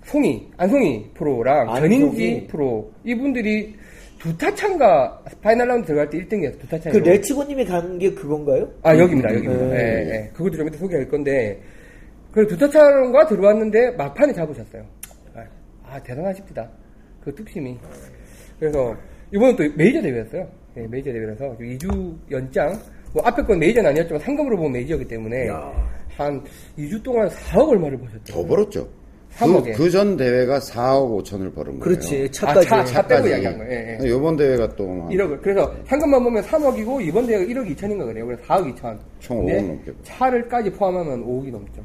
송이, 0.07 0.49
안송이 0.57 1.11
프로랑 1.13 1.69
안송이. 1.69 1.81
전인지 2.01 2.47
프로, 2.51 2.91
이분들이 3.05 3.75
두 4.19 4.37
타차인가 4.37 5.23
final 5.43 5.69
round 5.69 5.87
들어갈 5.87 6.11
때 6.11 6.19
1등이었어, 6.19 6.59
두 6.61 6.67
타차. 6.69 6.91
그 6.91 6.97
레츠고님이 6.99 7.65
간 7.65 7.99
게 7.99 8.13
그건가요? 8.13 8.69
아, 8.83 8.97
여기입니다, 8.99 9.33
여기입니다. 9.35 9.67
네. 9.67 9.77
예, 9.77 10.11
예. 10.11 10.31
그것도 10.35 10.57
좀 10.57 10.67
이따 10.69 10.77
소개할 10.79 11.09
건데, 11.09 11.61
그 12.33 12.47
두타차론과 12.47 13.27
들어왔는데 13.27 13.93
막판에 13.93 14.33
잡으셨어요. 14.33 14.85
아, 15.35 15.45
아, 15.85 16.03
대단하십니다. 16.03 16.69
그 17.23 17.35
뚝심이. 17.35 17.79
그래서, 18.59 18.97
이번은 19.33 19.57
또 19.57 19.65
메이저 19.77 20.03
대회였어요. 20.03 20.49
예, 20.79 20.87
메이저 20.89 21.13
대회라서 21.13 21.57
2주 21.59 22.17
연장, 22.31 22.73
뭐 23.13 23.23
앞에 23.25 23.43
건 23.43 23.59
메이저는 23.59 23.91
아니었지만 23.91 24.21
상금으로 24.21 24.57
보면 24.57 24.73
메이저이기 24.73 25.07
때문에 25.07 25.47
야. 25.49 25.73
한 26.17 26.43
2주 26.77 27.03
동안 27.03 27.29
4억 27.29 27.69
얼마를 27.69 27.99
버셨죠. 27.99 28.33
더 28.35 28.45
벌었죠. 28.45 28.89
삼억에. 29.39 29.73
그 29.73 29.91
전 29.91 30.17
대회가 30.17 30.59
4억 30.59 31.23
5천을 31.23 31.55
벌은 31.55 31.79
거예요. 31.79 31.81
그렇지 31.81 32.25
아, 32.29 32.31
차까지. 32.33 32.69
차, 32.69 32.85
차 32.85 33.07
빼고 33.07 33.27
이야기한 33.29 33.59
거예요. 33.59 33.73
예, 33.73 33.99
예. 34.03 34.09
이번 34.09 34.37
대회가 34.37 34.69
또한 34.77 35.09
1억을. 35.09 35.41
그래서 35.43 35.73
상금만 35.87 36.23
보면 36.25 36.43
3억이고 36.43 37.01
이번 37.07 37.27
대회가 37.27 37.45
1억 37.45 37.77
2천인가 37.77 38.05
그래요. 38.07 38.27
그래서 38.27 38.43
4억 38.45 38.75
2천. 38.75 38.99
총 39.21 39.47
근데 39.47 39.61
5억 39.63 39.67
넘게. 39.67 39.93
차를까지 40.03 40.71
포함하면 40.73 41.25
5억이 41.25 41.51
넘죠. 41.53 41.83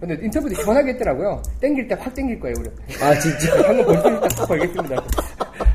근데 0.00 0.18
인터뷰 0.22 0.48
때 0.48 0.54
시원하게 0.56 0.90
했더라고요. 0.92 1.40
땡길 1.60 1.88
때 1.88 1.94
확 1.94 2.14
땡길 2.14 2.38
거예요, 2.40 2.54
우리. 2.60 2.68
아 3.02 3.14
진짜. 3.18 3.54
있다 3.70 4.28
딱 4.28 4.48
벌겠습니다. 4.48 4.96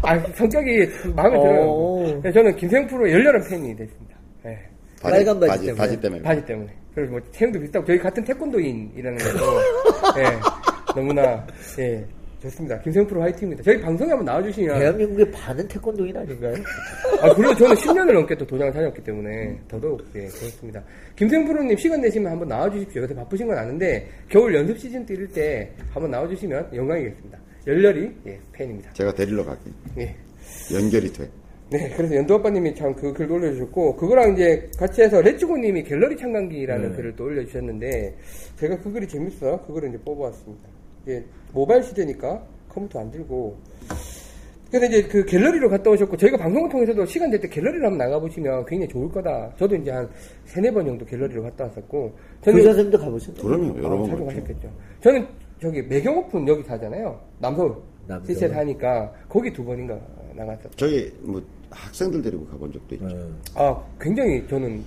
아, 0.04 0.20
성격이 0.36 0.88
마음에 1.16 1.38
어. 1.38 1.42
들어요. 2.22 2.34
저는 2.34 2.56
김세형 2.56 2.88
프로 2.88 3.10
열렬한 3.10 3.42
팬이 3.50 3.76
됐습니다. 3.76 4.16
예. 4.46 4.58
바지, 5.02 5.16
빨간 5.26 5.40
바지 5.40 5.50
바지, 5.52 5.66
때문에. 5.66 5.78
바지 5.78 6.02
때문에. 6.02 6.22
바지 6.24 6.46
때문에. 6.46 6.70
그래서 6.94 7.12
뭐 7.12 7.22
체형도 7.32 7.60
비슷하고 7.60 7.86
저희 7.86 7.98
같은 8.00 8.24
태권도인이라는 8.24 9.18
것도 9.18 9.46
예, 10.20 10.24
너무나 10.96 11.46
예, 11.80 12.06
좋습니다. 12.42 12.80
김세형 12.82 13.08
프로 13.08 13.22
화이팅입니다. 13.22 13.64
저희 13.64 13.80
방송에 13.82 14.10
한번 14.12 14.26
나와주시면 14.26 14.80
대한민국의 14.80 15.32
반은 15.32 15.68
태권도인 15.68 16.16
아닌가요? 16.16 16.54
아, 17.22 17.34
그리고 17.34 17.54
저는 17.56 17.76
10년을 17.76 18.14
넘게 18.14 18.36
또 18.38 18.46
도장을 18.48 18.72
다녔기 18.72 19.04
때문에 19.04 19.60
더더욱, 19.68 20.02
예, 20.16 20.22
그렇습니다. 20.28 20.82
김생 21.16 21.46
프로님 21.46 21.76
시간 21.78 22.00
내시면 22.02 22.32
한번 22.32 22.48
나와주십시오. 22.48 23.02
요새 23.02 23.14
바쁘신 23.14 23.48
건 23.48 23.58
아는데, 23.58 24.08
겨울 24.30 24.56
연습 24.56 24.78
시즌 24.78 25.06
뛸 25.06 25.32
때 25.34 25.70
한번 25.92 26.12
나와주시면 26.12 26.70
영광이겠습니다. 26.74 27.38
열렬히, 27.68 28.12
예, 28.28 28.40
팬입니다. 28.54 28.94
제가 28.94 29.14
데리러 29.14 29.44
갈게. 29.44 29.70
예. 29.98 30.16
연결이 30.74 31.12
돼. 31.12 31.30
네, 31.72 31.94
그래서 31.96 32.16
연두 32.16 32.34
아빠님이 32.36 32.74
참 32.74 32.96
그 32.96 33.14
글도 33.14 33.36
올려주셨고, 33.36 33.98
그거랑 33.98 34.34
이제 34.34 34.68
같이 34.78 35.02
해서 35.02 35.22
레츠고님이 35.22 35.84
갤러리 35.84 36.16
참관기라는 36.18 36.94
글을 36.96 37.16
또 37.18 37.26
올려주셨는데, 37.26 38.16
제가 38.56 38.80
그 38.80 38.92
글이 38.94 39.08
재밌어. 39.08 39.62
그 39.68 39.74
글을 39.74 39.90
이제 39.90 39.98
뽑아왔습니다. 40.00 40.79
이게 41.10 41.24
모바일 41.53 41.82
시대니까 41.82 42.43
컴퓨터 42.70 42.99
안 42.99 43.10
들고, 43.10 43.57
그래서 44.70 44.86
이제 44.86 45.07
그 45.07 45.26
갤러리로 45.26 45.68
갔다 45.70 45.89
오셨고, 45.89 46.16
저희가 46.18 46.38
방송을 46.38 46.70
통해서도 46.70 47.03
시간 47.07 47.32
될 47.32 47.41
때 47.41 47.47
갤러리를 47.49 47.84
한번 47.84 47.97
나가보시면 47.97 48.66
굉장히 48.68 48.88
좋을 48.89 49.10
거다. 49.10 49.51
저도 49.57 49.76
이제 49.76 49.89
한 49.89 50.07
세네 50.45 50.72
번 50.72 50.86
정도 50.86 51.03
갤러리로 51.05 51.41
갔다 51.41 51.64
왔었고, 51.64 52.12
교사 52.43 52.62
선생님도 52.62 52.99
가보셨나요? 52.99 53.43
그러면 53.43 53.78
여러 53.84 53.95
아, 53.95 53.97
번 53.97 54.10
자주. 54.12 54.26
가셨겠죠. 54.26 54.70
저는 55.01 55.28
저기 55.60 55.82
매경 55.82 56.16
오픈 56.20 56.47
여기 56.47 56.62
사잖아요. 56.64 57.20
남서울. 57.39 57.76
남서울. 58.07 58.28
시체 58.36 58.47
사니까 58.47 59.12
거기 59.28 59.51
두 59.51 59.66
번인가 59.66 59.99
나갔었어요. 60.36 60.72
저희 60.76 61.12
뭐 61.22 61.41
학생들 61.72 62.22
데리고 62.22 62.45
가본 62.45 62.72
적도 62.72 62.95
있죠. 62.95 63.07
네. 63.07 63.16
아, 63.55 63.84
굉장히 63.99 64.47
저는 64.47 64.84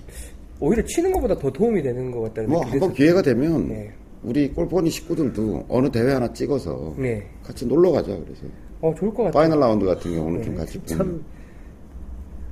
오히려 0.61 0.83
치는 0.85 1.11
것보다 1.11 1.37
더 1.37 1.51
도움이 1.51 1.81
되는 1.81 2.09
것 2.09 2.21
같다는 2.21 2.49
뭐 2.49 2.61
한번. 2.65 2.93
기회가 2.93 3.21
되면 3.21 3.67
네. 3.67 3.91
우리 4.23 4.49
골프 4.51 4.72
허니 4.72 4.89
식구들도 4.89 5.65
어느 5.67 5.89
대회 5.91 6.13
하나 6.13 6.31
찍어서 6.31 6.95
네. 6.97 7.23
같이 7.43 7.65
놀러 7.65 7.91
가자 7.91 8.07
그래서 8.11 8.41
어, 8.81 8.93
좋을 8.97 9.13
것 9.13 9.23
같아요. 9.23 9.31
final 9.31 9.59
round 9.59 9.85
같은 9.85 10.13
경우는 10.15 10.43
좀 10.43 10.55
같이 10.55 10.79
참, 10.85 11.23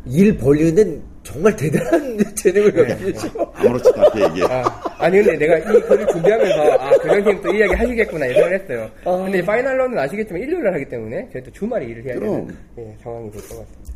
일 0.05 0.37
벌리는 0.37 0.73
데는 0.75 1.01
정말 1.23 1.55
대단한 1.55 2.17
재능을 2.35 2.71
갖고 2.73 3.05
계시고. 3.05 3.47
아무렇지도 3.53 4.01
않게 4.01 4.23
얘기해. 4.25 4.45
아, 4.49 4.63
아니 4.97 5.21
근데 5.21 5.37
내가 5.37 5.57
이 5.59 5.81
글을 5.81 6.07
준비하면서 6.07 6.71
아 6.79 6.91
교장님 6.97 7.41
또 7.41 7.51
이 7.53 7.57
이야기 7.59 7.73
하시겠구나 7.75 8.29
예상을 8.29 8.59
했어요. 8.59 8.89
아. 9.05 9.17
근데 9.23 9.41
파이널로는 9.45 9.97
아시겠지만 9.99 10.41
일요일날 10.41 10.73
하기 10.73 10.85
때문에 10.89 11.29
저희 11.31 11.43
또 11.43 11.51
주말에 11.51 11.85
일을 11.85 12.05
해야 12.05 12.15
그럼. 12.15 12.47
되는 12.47 12.57
예, 12.79 12.95
상황이 13.03 13.29
될 13.31 13.41
것 13.41 13.49
같습니다. 13.49 13.91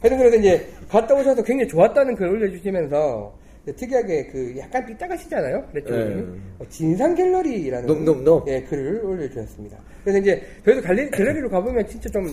하여튼 0.00 0.18
그래서 0.18 0.36
이제 0.36 0.68
갔다 0.88 1.14
오셔서 1.14 1.42
굉장히 1.42 1.68
좋았다는 1.68 2.14
글 2.16 2.28
올려주시면서 2.28 3.34
특이하게 3.72 4.26
그 4.26 4.54
약간 4.58 4.84
삐딱하시잖아요. 4.86 5.66
그랬죠. 5.72 5.96
네. 5.96 6.24
어, 6.58 6.64
진상 6.68 7.14
갤러리라는 7.14 7.86
놈놈놈. 7.86 8.42
예, 8.48 8.62
글을 8.62 9.04
올려주셨습니다. 9.04 9.78
그래서 10.02 10.18
이제 10.18 10.42
저희도 10.64 10.82
갤러리, 10.82 11.10
갤러리로 11.10 11.48
가보면 11.48 11.86
진짜 11.86 12.08
좀 12.10 12.26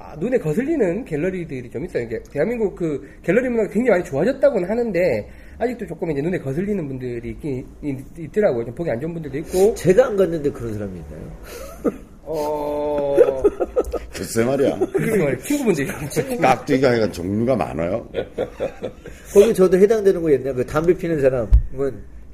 아, 0.00 0.14
눈에 0.16 0.38
거슬리는 0.38 1.04
갤러리들이 1.04 1.70
좀 1.70 1.84
있어요. 1.84 2.04
이게 2.04 2.20
대한민국 2.30 2.76
그 2.76 3.00
갤러리 3.22 3.48
문화가 3.48 3.68
굉장히 3.70 3.90
많이 3.98 4.04
좋아졌다고는 4.04 4.68
하는데 4.70 5.28
아직도 5.58 5.86
조금 5.86 6.10
이제 6.12 6.22
눈에 6.22 6.38
거슬리는 6.38 6.86
분들이 6.86 7.30
있긴 7.30 7.66
있- 7.82 8.18
있더라고요. 8.18 8.64
좀 8.66 8.74
보기 8.76 8.90
안 8.90 9.00
좋은 9.00 9.12
분들도 9.12 9.38
있고 9.38 9.74
제가 9.74 10.06
안 10.06 10.16
갔는데 10.16 10.50
그런 10.52 10.72
사람이 10.74 11.00
있나요? 11.00 11.32
어 12.30 13.16
글쎄 14.18 14.44
말이야. 14.44 14.78
그게 14.92 15.10
말이에요. 15.16 15.38
친구분들이 15.38 15.86
깍두기가 16.40 16.94
약간 16.96 17.12
종류가 17.12 17.54
많아요. 17.56 18.08
거기 19.32 19.54
저도 19.54 19.78
해당되는 19.78 20.20
거 20.20 20.32
옛날 20.32 20.54
그 20.54 20.66
담배 20.66 20.92
피는 20.96 21.20
사람은 21.20 21.48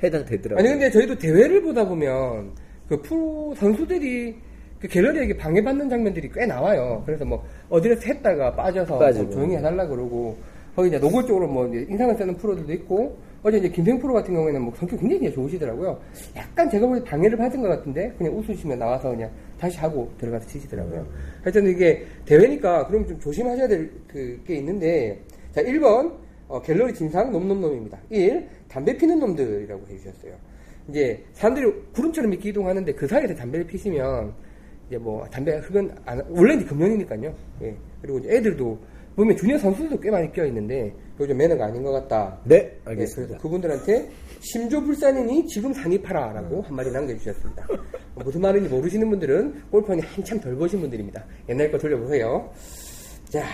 해당되더라고요. 0.03 0.59
아니 0.59 0.69
근데 0.69 0.91
저희도 0.91 1.19
대회를 1.19 1.63
보다 1.63 1.87
보면 1.87 2.53
그 2.89 3.01
프로 3.03 3.55
선수들이 3.59 4.35
그 4.81 4.89
갤러리에게 4.89 5.37
방해받는 5.37 5.89
장면들이 5.89 6.31
꽤 6.35 6.47
나와요. 6.47 7.03
그래서 7.07 7.25
뭐 7.25 7.45
어디서 7.69 8.01
했다가 8.05 8.55
빠져서. 8.55 9.13
좀 9.13 9.31
조용히 9.31 9.57
해달라 9.57 9.87
그러고 9.87 10.37
거기 10.75 10.89
이제 10.89 10.99
노골적으로 10.99 11.47
뭐 11.49 11.67
인상을 11.67 12.17
쓰는 12.17 12.37
프로들도 12.37 12.73
있고 12.73 13.19
어제 13.45 13.59
이제 13.59 13.69
김생 13.69 13.99
프로 13.99 14.15
같은 14.15 14.33
경우에는 14.33 14.63
뭐 14.63 14.75
성격 14.75 14.99
굉장히 14.99 15.31
좋으시더라고요. 15.31 16.01
약간 16.35 16.69
제가 16.71 16.87
보기 16.87 17.05
방해를 17.05 17.37
받은 17.37 17.61
것 17.61 17.69
같은데 17.69 18.11
그냥 18.17 18.39
웃으시면 18.39 18.79
나와서 18.79 19.11
그냥 19.11 19.31
다시 19.59 19.79
하고 19.79 20.11
들어가서 20.19 20.47
치시더라고요. 20.47 21.07
하여튼 21.43 21.67
이게 21.69 22.07
대회니까 22.25 22.87
그럼 22.87 23.07
좀 23.07 23.21
조심하셔야 23.21 23.69
될 23.69 23.91
그게 24.09 24.57
있는데 24.57 25.21
자 25.53 25.63
1번 25.63 26.15
어, 26.49 26.63
갤러리 26.63 26.95
진상 26.95 27.31
놈놈놈입니다. 27.31 27.99
1. 28.09 28.49
담배 28.67 28.97
피는 28.97 29.21
놈들이라고 29.21 29.83
해주셨어요. 29.91 30.33
이제 30.89 31.23
사람들이 31.35 31.71
구름처럼 31.93 32.33
이렇게 32.33 32.49
이동하는데 32.49 32.95
그 32.95 33.07
사이에서 33.07 33.35
담배를 33.35 33.67
피시면 33.67 34.33
이제 34.89 34.97
뭐 34.97 35.23
담배 35.27 35.55
흙은 35.59 35.91
안, 36.07 36.25
원래 36.31 36.55
이제 36.55 36.65
금연이니까요. 36.65 37.35
예. 37.61 37.77
그리고 38.01 38.19
이제 38.21 38.37
애들도 38.37 38.79
보면 39.17 39.37
주니어 39.37 39.59
선수들도 39.59 40.01
꽤 40.01 40.11
많이 40.11 40.31
껴 40.33 40.45
있는데 40.47 40.93
요즘 41.21 41.37
매너가 41.37 41.67
아닌 41.67 41.83
것 41.83 41.93
같다. 41.93 42.39
네, 42.45 42.57
예, 42.57 42.81
알겠습니다. 42.85 43.35
그래서 43.35 43.43
그분들한테 43.43 44.11
심조불산이니 44.41 45.47
지금 45.47 45.73
산입하라라고 45.73 46.63
한마디 46.63 46.91
남겨주셨습니다. 46.91 47.67
무슨 48.25 48.41
말인지 48.41 48.69
모르시는 48.69 49.09
분들은 49.11 49.71
골프원이 49.71 50.03
한참 50.03 50.41
덜 50.41 50.57
보신 50.57 50.81
분들입니다. 50.81 51.25
옛날 51.49 51.71
거 51.71 51.79
돌려보세요. 51.79 52.53
자, 53.29 53.45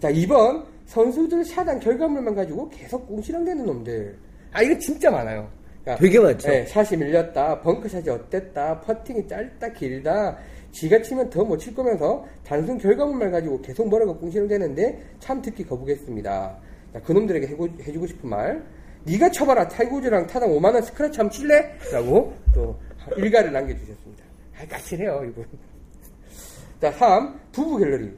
자 0.00 0.12
2번 0.12 0.64
선수들 0.86 1.44
샷한 1.44 1.78
결과물만 1.80 2.34
가지고 2.34 2.68
계속 2.68 3.06
꽁시렁대는 3.06 3.64
놈들. 3.64 4.18
아 4.52 4.62
이거 4.62 4.76
진짜 4.78 5.10
많아요. 5.10 5.48
그러니까 5.84 5.96
되게 5.96 6.18
많죠. 6.20 6.48
네, 6.48 6.66
샷이 6.66 6.98
밀렸다, 6.98 7.60
벙커샷이 7.60 8.08
어땠다, 8.08 8.80
퍼팅이 8.80 9.26
짧다, 9.26 9.72
길다, 9.72 10.36
지가 10.72 11.02
치면 11.02 11.30
더 11.30 11.44
못 11.44 11.58
칠 11.58 11.74
거면서 11.74 12.24
단순 12.44 12.78
결과물만 12.78 13.30
가지고 13.30 13.60
계속 13.62 13.88
뭐라고 13.88 14.16
꽁시렁대는데 14.18 15.16
참 15.18 15.40
듣기 15.42 15.64
거북했습니다. 15.66 16.56
자, 16.92 17.02
그놈들에게 17.02 17.46
해고, 17.48 17.68
해주고 17.80 18.06
싶은 18.06 18.28
말. 18.28 18.62
네가 19.04 19.30
쳐봐라 19.30 19.68
타이거즈랑 19.68 20.26
타당 20.26 20.50
5만 20.50 20.74
원 20.74 20.82
스크래치 20.82 21.18
한번 21.18 21.30
칠래? 21.30 21.78
라고 21.92 22.34
또 22.54 22.76
일갈을 23.16 23.52
남겨주셨습니다. 23.52 24.24
아, 24.60 24.66
까칠해요 24.66 25.24
이분. 25.30 25.46
자, 26.80 26.92
3. 26.92 27.40
부부 27.52 27.78
갤러리. 27.78 28.12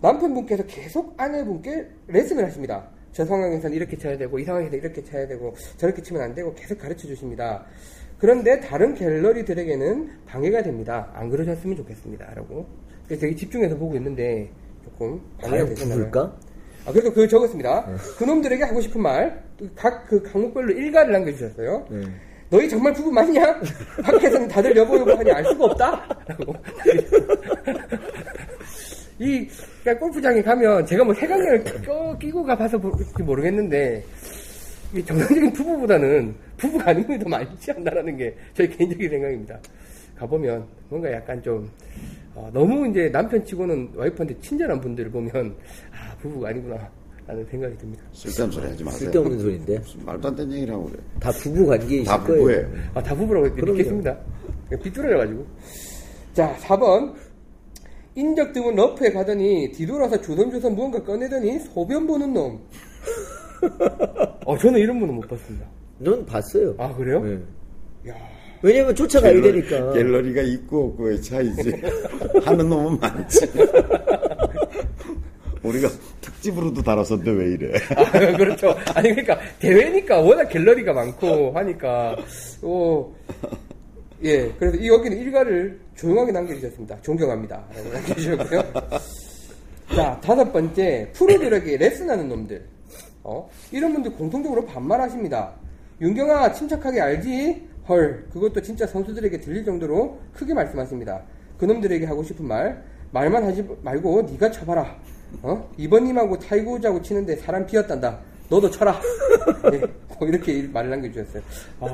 남편분께서 0.00 0.64
계속 0.66 1.14
아내분께 1.16 1.88
레슨을 2.08 2.44
하십니다. 2.44 2.88
저 3.12 3.24
상황에서는 3.24 3.74
이렇게 3.74 3.96
쳐야 3.96 4.18
되고, 4.18 4.38
이 4.38 4.44
상황에서 4.44 4.76
이렇게 4.76 5.02
쳐야 5.02 5.26
되고, 5.26 5.54
저렇게 5.76 6.02
치면 6.02 6.20
안 6.20 6.34
되고, 6.34 6.52
계속 6.54 6.76
가르쳐 6.78 7.06
주십니다. 7.06 7.64
그런데 8.24 8.58
다른 8.58 8.94
갤러리들에게는 8.94 10.10
방해가 10.24 10.62
됩니다. 10.62 11.10
안 11.12 11.28
그러셨으면 11.28 11.76
좋겠습니다. 11.76 12.32
라고. 12.34 12.66
그래서 13.06 13.20
되게 13.20 13.36
집중해서 13.36 13.76
보고 13.76 13.94
있는데, 13.96 14.48
조금 14.82 15.20
방해가 15.42 15.66
되셨나요? 15.66 15.98
아, 16.86 16.92
그래서 16.92 17.12
그 17.12 17.28
적었습니다. 17.28 17.84
그놈들에게 18.16 18.64
하고 18.64 18.80
싶은 18.80 19.02
말, 19.02 19.44
각 19.76 20.06
그 20.08 20.22
강목별로 20.22 20.72
일가를 20.72 21.12
남겨주셨어요. 21.12 21.86
네. 21.90 22.00
너희 22.48 22.66
정말 22.66 22.94
부부 22.94 23.12
맞냐? 23.12 23.60
밖에서는 24.02 24.48
다들 24.48 24.74
여보 24.74 24.96
여보 24.96 25.12
하니 25.12 25.30
알 25.30 25.44
수가 25.44 25.64
없다? 25.66 26.08
라고. 26.28 26.54
이, 29.20 29.46
그러니까 29.82 30.00
골프장에 30.00 30.40
가면 30.40 30.86
제가 30.86 31.04
뭐 31.04 31.12
껴, 31.84 32.16
끼고 32.18 32.42
가봐서 32.42 32.78
모르- 32.78 33.04
모르겠는데, 33.22 34.02
이 34.94 35.04
정상적인 35.04 35.52
부부보다는 35.52 36.34
부부가 36.56 36.90
아닌 36.90 37.06
분이 37.06 37.18
더 37.18 37.28
많지 37.28 37.70
않나라는 37.72 38.16
게 38.16 38.34
저희 38.54 38.68
개인적인 38.68 39.10
생각입니다. 39.10 39.58
가보면 40.16 40.66
뭔가 40.88 41.12
약간 41.12 41.42
좀, 41.42 41.68
어, 42.34 42.50
너무 42.52 42.88
이제 42.88 43.10
남편 43.10 43.44
치고는 43.44 43.90
와이프한테 43.94 44.38
친절한 44.40 44.80
분들을 44.80 45.10
보면, 45.10 45.56
아, 45.92 46.16
부부가 46.18 46.48
아니구나. 46.48 46.88
라는 47.26 47.42
생각이 47.46 47.78
듭니다. 47.78 48.04
쓸데없는 48.12 48.52
소리 48.52 48.66
하지 48.66 48.84
마세요. 48.84 48.98
쓸데없는 48.98 49.38
소리인데. 49.38 49.78
무슨 49.78 50.04
말도 50.04 50.28
안 50.28 50.36
되는 50.36 50.52
얘기를 50.52 50.74
하고 50.74 50.84
그래. 50.84 51.00
다 51.18 51.30
부부 51.32 51.66
관계이실 51.66 52.04
다 52.04 52.22
거예요. 52.22 52.38
부부예요. 52.38 52.68
아, 52.92 53.02
다 53.02 53.14
부부라고. 53.14 53.48
믿겠습니다. 53.48 54.18
삐뚤어져가지고. 54.82 55.46
자, 56.34 56.54
4번. 56.60 57.14
인적 58.16 58.52
드문 58.52 58.76
러프에 58.76 59.10
가더니 59.10 59.72
뒤돌아서 59.72 60.20
조선조선 60.20 60.74
무언가 60.74 61.02
꺼내더니 61.02 61.60
소변 61.60 62.06
보는 62.06 62.34
놈. 62.34 62.60
어, 64.44 64.58
저는 64.58 64.78
이런 64.78 65.00
분은 65.00 65.14
못 65.14 65.26
봤습니다. 65.26 65.66
넌 66.04 66.24
봤어요. 66.26 66.74
아, 66.78 66.94
그래요? 66.94 67.20
네. 67.24 68.10
야 68.10 68.14
왜냐면 68.62 68.94
쫓아가야 68.94 69.32
갤러- 69.32 69.42
되니까. 69.52 69.92
갤러리가 69.92 70.42
있고 70.42 70.86
없고의 70.88 71.20
차이지. 71.22 71.72
하는 72.44 72.68
놈은 72.68 72.98
많지. 73.00 73.46
우리가 75.62 75.88
특집으로도 76.20 76.82
다뤘었는데 76.82 77.30
왜 77.30 77.52
이래. 77.52 77.72
아, 77.96 78.36
그렇죠. 78.36 78.74
아니, 78.94 79.10
그러니까, 79.10 79.38
대회니까 79.58 80.20
워낙 80.20 80.44
갤러리가 80.48 80.92
많고 80.92 81.52
하니까, 81.52 82.16
어, 82.62 83.14
예, 84.22 84.52
그래서 84.58 84.76
이 84.76 84.88
여기는 84.88 85.16
일가를 85.18 85.78
조용하게 85.96 86.32
남겨주셨습니다. 86.32 87.00
존경합니다. 87.00 87.64
라고 87.74 87.88
남겨주셨고요. 87.94 88.62
자, 89.94 90.20
다섯 90.22 90.52
번째, 90.52 91.10
프로들에게 91.14 91.76
레슨하는 91.78 92.28
놈들. 92.28 92.62
어, 93.22 93.48
이런 93.72 93.94
분들 93.94 94.12
공통적으로 94.12 94.66
반말하십니다. 94.66 95.54
윤경아, 96.00 96.52
침착하게 96.52 97.00
알지? 97.00 97.68
헐, 97.88 98.26
그것도 98.32 98.62
진짜 98.62 98.86
선수들에게 98.86 99.40
들릴 99.40 99.64
정도로 99.64 100.18
크게 100.32 100.54
말씀하십니다. 100.54 101.22
그놈들에게 101.58 102.06
하고 102.06 102.22
싶은 102.22 102.46
말, 102.46 102.82
말만 103.12 103.44
하지 103.44 103.66
말고 103.82 104.22
네가 104.22 104.50
쳐봐라. 104.50 104.96
어? 105.42 105.70
이번님하고 105.76 106.38
타이거우즈하고 106.38 107.02
치는데 107.02 107.36
사람 107.36 107.66
비었단다. 107.66 108.18
너도 108.48 108.70
쳐라. 108.70 109.00
예, 109.72 109.78
뭐 110.18 110.28
이렇게 110.28 110.62
말을 110.72 110.90
남겨주셨어요. 110.90 111.42
아, 111.80 111.86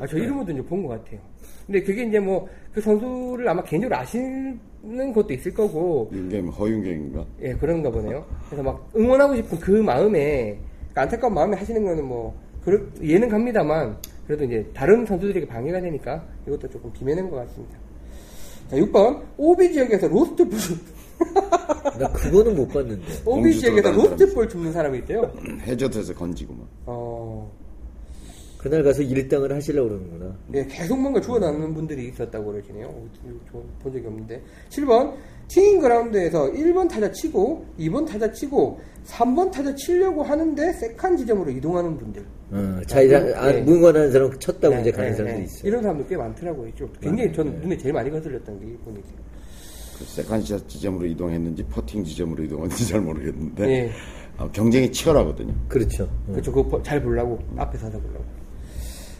아, 0.00 0.06
저 0.06 0.16
이런 0.16 0.38
것도 0.38 0.52
이제 0.52 0.62
본 0.62 0.82
것 0.82 0.88
같아요. 0.90 1.20
근데 1.66 1.82
그게 1.82 2.04
이제 2.04 2.18
뭐 2.20 2.48
그 2.72 2.80
선수를 2.80 3.48
아마 3.48 3.62
개인적으로 3.64 3.96
아시는 3.98 5.12
것도 5.12 5.32
있을 5.34 5.52
거고, 5.52 6.08
윤경 6.12 6.48
허윤경인가? 6.50 7.26
예, 7.42 7.52
그런가 7.54 7.90
보네요. 7.90 8.24
그래서 8.46 8.62
막 8.62 8.88
응원하고 8.96 9.34
싶은 9.34 9.58
그 9.58 9.72
마음에, 9.72 10.56
그러니까 10.90 11.02
안타까운 11.02 11.34
마음에 11.34 11.56
하시는 11.56 11.82
거는 11.84 12.04
뭐, 12.04 12.32
그럴, 12.64 12.90
이해는 13.00 13.28
갑니다만, 13.28 13.96
그래도 14.26 14.44
이제 14.44 14.68
다른 14.74 15.04
선수들에게 15.06 15.46
방해가 15.46 15.80
되니까 15.80 16.24
이것도 16.46 16.68
조금 16.68 16.92
비매너인 16.92 17.30
것 17.30 17.36
같습니다. 17.36 17.78
자, 18.70 18.76
6번. 18.76 19.22
오비 19.36 19.72
지역에서 19.72 20.06
로스트 20.08 20.48
볼, 20.48 20.58
나 21.98 22.12
그거는 22.12 22.54
못 22.54 22.68
봤는데. 22.68 23.04
오비 23.24 23.58
지역에서 23.58 23.90
로스트 23.90 24.32
볼 24.34 24.48
줍는 24.48 24.72
사람이 24.72 24.98
있대요. 24.98 25.32
해저드에서 25.66 26.14
건지고 26.14 26.54
막. 26.54 26.68
어, 26.86 27.50
그날 28.58 28.82
가서 28.82 29.02
일당을 29.02 29.52
하시려고 29.52 29.88
그러는구나. 29.88 30.36
네, 30.48 30.66
계속 30.66 31.00
뭔가 31.00 31.20
주워 31.20 31.40
담는 31.40 31.74
분들이 31.74 32.08
있었다고 32.08 32.52
그러시네요. 32.52 32.92
저 33.50 33.71
본 33.71 33.92
적이 33.92 34.06
없는데. 34.06 34.42
7번, 34.68 35.14
티잉 35.50 35.80
그라운드에서 35.80 36.52
1번 36.52 36.88
타자 36.88 37.10
치고, 37.10 37.66
2번 37.80 38.06
타자 38.06 38.30
치고, 38.30 38.80
3번 39.04 39.50
타자 39.50 39.74
치려고 39.74 40.22
하는데, 40.22 40.72
second 40.74 41.16
지점으로 41.16 41.50
이동하는 41.50 41.96
분들. 41.96 42.24
어, 42.52 42.80
자기 42.86 43.12
아, 43.16 43.50
네. 43.50 43.60
뭐 43.62 43.73
응원하는 43.73 44.12
사람 44.12 44.30
쳤다고 44.38 44.76
네, 44.76 44.80
이제 44.80 44.92
가는 44.92 45.10
네, 45.10 45.16
사람도 45.16 45.38
네. 45.38 45.44
있어요. 45.44 45.68
이런 45.68 45.82
사람들 45.82 46.06
꽤 46.06 46.16
많더라고요. 46.16 46.72
좀 46.76 46.92
굉장히 47.00 47.32
저는 47.32 47.60
눈에 47.62 47.76
제일 47.76 47.92
많이 47.92 48.10
거슬렸던 48.10 48.60
게 48.60 48.66
이분이세요. 48.66 49.14
그 49.98 50.04
second 50.04 50.42
shot 50.42 50.68
지점으로 50.68 51.06
이동했는지 51.06 51.64
퍼팅 51.64 52.04
지점으로 52.04 52.44
이동했는지 52.44 52.88
잘 52.88 53.00
모르겠는데 53.00 53.68
예. 53.68 53.90
아, 54.38 54.48
경쟁이 54.52 54.90
치열하거든요. 54.92 55.52
그렇죠. 55.68 56.04
어. 56.04 56.32
그렇죠. 56.32 56.52
그거 56.52 56.80
잘 56.82 57.02
보려고, 57.02 57.38
앞에 57.56 57.76
서서 57.76 57.98
보려고. 57.98 58.24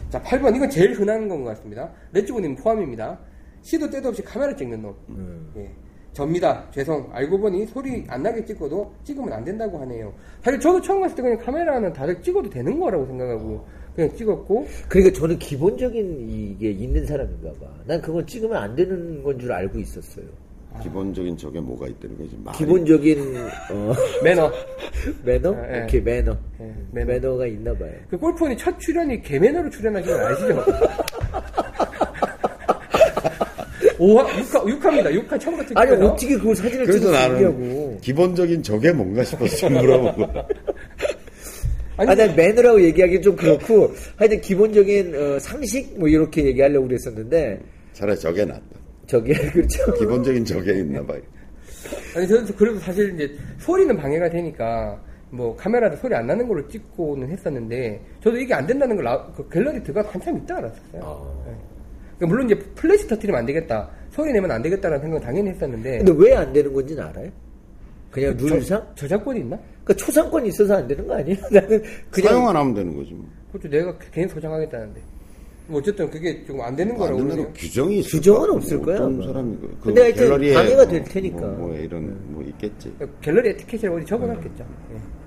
자, 0.09 0.21
8번. 0.23 0.55
이건 0.55 0.69
제일 0.69 0.93
흔한 0.93 1.27
건 1.27 1.43
것 1.43 1.49
같습니다. 1.51 1.91
레츠고님 2.13 2.55
포함입니다. 2.55 3.19
시도 3.61 3.89
때도 3.89 4.09
없이 4.09 4.21
카메라 4.23 4.55
찍는 4.55 4.81
놈. 4.81 4.95
음. 5.09 5.51
예. 5.57 5.69
접니다. 6.13 6.65
죄송. 6.71 7.09
알고 7.13 7.39
보니 7.39 7.65
소리 7.67 8.03
안 8.07 8.23
나게 8.23 8.43
찍어도 8.45 8.91
찍으면 9.03 9.31
안 9.31 9.45
된다고 9.45 9.79
하네요. 9.79 10.13
사실 10.43 10.59
저도 10.59 10.81
처음 10.81 11.01
봤을 11.01 11.15
때 11.15 11.21
그냥 11.21 11.37
카메라는 11.39 11.93
다들 11.93 12.21
찍어도 12.21 12.49
되는 12.49 12.79
거라고 12.79 13.05
생각하고 13.05 13.65
그냥 13.95 14.15
찍었고 14.15 14.67
그러니까 14.89 15.17
저는 15.19 15.39
기본적인 15.39 16.29
이게 16.29 16.71
있는 16.71 17.05
사람인가 17.05 17.51
봐. 17.53 17.67
난 17.85 18.01
그건 18.01 18.25
찍으면 18.25 18.57
안 18.57 18.75
되는 18.75 19.23
건 19.23 19.39
줄 19.39 19.51
알고 19.51 19.79
있었어요. 19.79 20.25
기본적인 20.81 21.35
저게 21.35 21.59
뭐가 21.59 21.87
있다는 21.87 22.17
거지. 22.17 22.37
말이. 22.43 22.57
기본적인 22.57 23.37
어, 23.71 23.93
매너. 24.23 24.51
매너? 25.23 25.53
아, 25.53 25.77
예. 25.79 25.83
오케이 25.83 26.01
매너. 26.01 26.37
예, 26.61 26.73
매너. 26.91 27.07
매너. 27.11 27.37
가 27.37 27.45
있나 27.45 27.73
봐요. 27.73 27.91
그 28.09 28.17
골프원이 28.17 28.55
첫 28.57 28.79
출연이 28.79 29.21
개매너로 29.21 29.69
출연하신 29.69 30.13
거 30.13 30.27
아시죠? 30.27 30.47
오화, 34.01 34.25
6화, 34.25 34.63
6화입니다. 34.79 35.27
6화 35.27 35.39
처음부터 35.39 35.79
아니 35.79 35.91
찍어요. 35.91 36.07
어떻게 36.07 36.35
그걸 36.35 36.55
사진을 36.55 36.85
그래서 36.87 37.11
나는 37.11 37.37
있냐고. 37.37 37.97
기본적인 38.01 38.63
저게 38.63 38.91
뭔가 38.91 39.23
싶어서 39.23 39.69
물어보고. 39.69 40.23
아니, 41.97 42.09
아, 42.09 42.15
난 42.15 42.35
매너라고 42.35 42.81
얘기하기 42.81 43.21
좀 43.21 43.35
그렇고, 43.35 43.93
하여튼 44.15 44.41
기본적인 44.41 45.13
어, 45.15 45.37
상식 45.39 45.99
뭐 45.99 46.07
이렇게 46.07 46.43
얘기하려고 46.45 46.87
그랬었는데, 46.87 47.59
차라리 47.93 48.17
저게 48.19 48.43
낫다. 48.43 48.61
저게 49.05 49.33
그렇죠. 49.51 49.93
기본적인 49.93 50.45
저게 50.45 50.79
있나 50.79 51.05
봐요. 51.05 51.21
아니 52.15 52.27
저는 52.27 52.45
그래도 52.55 52.79
사실 52.79 53.13
이제 53.13 53.35
소리는 53.59 53.95
방해가 53.97 54.29
되니까 54.29 54.99
뭐 55.29 55.55
카메라도 55.55 55.95
소리 55.97 56.15
안 56.15 56.25
나는 56.25 56.47
걸로 56.47 56.67
찍고는 56.67 57.29
했었는데 57.29 57.99
저도 58.23 58.37
이게 58.37 58.53
안 58.53 58.65
된다는 58.65 58.95
걸 58.95 59.05
나- 59.05 59.31
그 59.35 59.47
갤러리 59.49 59.81
들어가 59.83 60.09
한참 60.09 60.37
있다 60.37 60.57
알았어요. 60.57 61.01
아. 61.01 61.43
네. 61.47 61.53
그러니까 62.21 62.27
물론 62.27 62.45
이제 62.45 62.55
플래시 62.75 63.07
터트리면 63.07 63.39
안 63.39 63.45
되겠다, 63.47 63.89
소리 64.11 64.31
내면 64.31 64.51
안 64.51 64.61
되겠다라는 64.61 65.01
생각은 65.01 65.25
당연히 65.25 65.49
했었는데 65.49 65.97
근데 66.03 66.13
왜 66.15 66.33
안 66.35 66.53
되는 66.53 66.71
건지는 66.71 67.03
알아요? 67.03 67.29
그냥 68.11 68.37
룰상? 68.37 68.85
저, 68.95 69.07
작권이 69.07 69.39
있나? 69.39 69.57
그러니까 69.83 69.93
초상권이 70.05 70.49
있어서 70.49 70.75
안 70.75 70.87
되는 70.87 71.07
거 71.07 71.15
아니에요? 71.15 71.37
나는 71.51 71.81
그냥 72.11 72.29
사용 72.33 72.49
안 72.49 72.55
하면 72.57 72.73
되는 72.75 72.95
거지. 72.95 73.13
뭐. 73.13 73.25
그것도 73.51 73.69
내가 73.71 73.97
개인 74.11 74.27
소장하겠다는데. 74.27 75.01
뭐 75.67 75.79
어쨌든 75.79 76.09
그게 76.11 76.43
조금 76.45 76.61
안 76.61 76.75
되는 76.75 76.91
안 76.93 76.97
거라고 76.99 77.17
되는 77.19 77.29
그러네요. 77.31 77.47
거 77.47 77.53
규정이 77.53 77.99
있을 77.99 78.11
규정은 78.19 78.47
거 78.49 78.53
없을 78.55 78.77
뭐 78.77 78.85
거야, 78.85 78.95
어떤. 78.97 79.21
사람이 79.23 79.57
그, 79.61 79.67
그 79.79 79.83
근데 79.85 80.01
하여튼 80.01 80.29
방해가 80.29 80.75
뭐, 80.75 80.85
될 80.87 81.03
테니까. 81.05 81.39
뭐, 81.39 81.67
뭐 81.69 81.75
이런 81.77 82.17
뭐 82.33 82.43
있겠지. 82.43 82.93
갤러리 83.21 83.49
에티켓이라고 83.51 83.97
어디 83.97 84.05
적어놨겠죠. 84.05 84.65
예. 84.93 85.20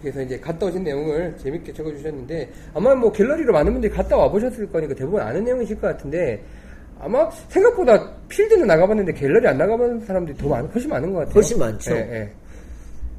그래서 0.00 0.22
이제 0.22 0.38
갔다 0.38 0.66
오신 0.66 0.84
내용을 0.84 1.34
재밌게 1.38 1.72
적어주셨는데 1.72 2.50
아마 2.74 2.94
뭐 2.94 3.10
갤러리로 3.10 3.52
많은 3.52 3.72
분들이 3.72 3.92
갔다 3.92 4.16
와 4.16 4.30
보셨을 4.30 4.68
거니까 4.70 4.94
대부분 4.94 5.20
아는 5.20 5.44
내용이실 5.44 5.80
것 5.80 5.88
같은데 5.88 6.42
아마 6.98 7.28
생각보다 7.30 8.14
필드는 8.28 8.66
나가봤는데 8.66 9.12
갤러리 9.12 9.46
안 9.46 9.58
나가본 9.58 10.00
사람들이 10.00 10.36
더 10.36 10.48
많, 10.48 10.66
훨씬 10.66 10.88
많은 10.88 11.12
것 11.12 11.20
같아요. 11.20 11.34
훨씬 11.34 11.58
많죠. 11.58 11.94
예, 11.94 11.98
예. 11.98 12.30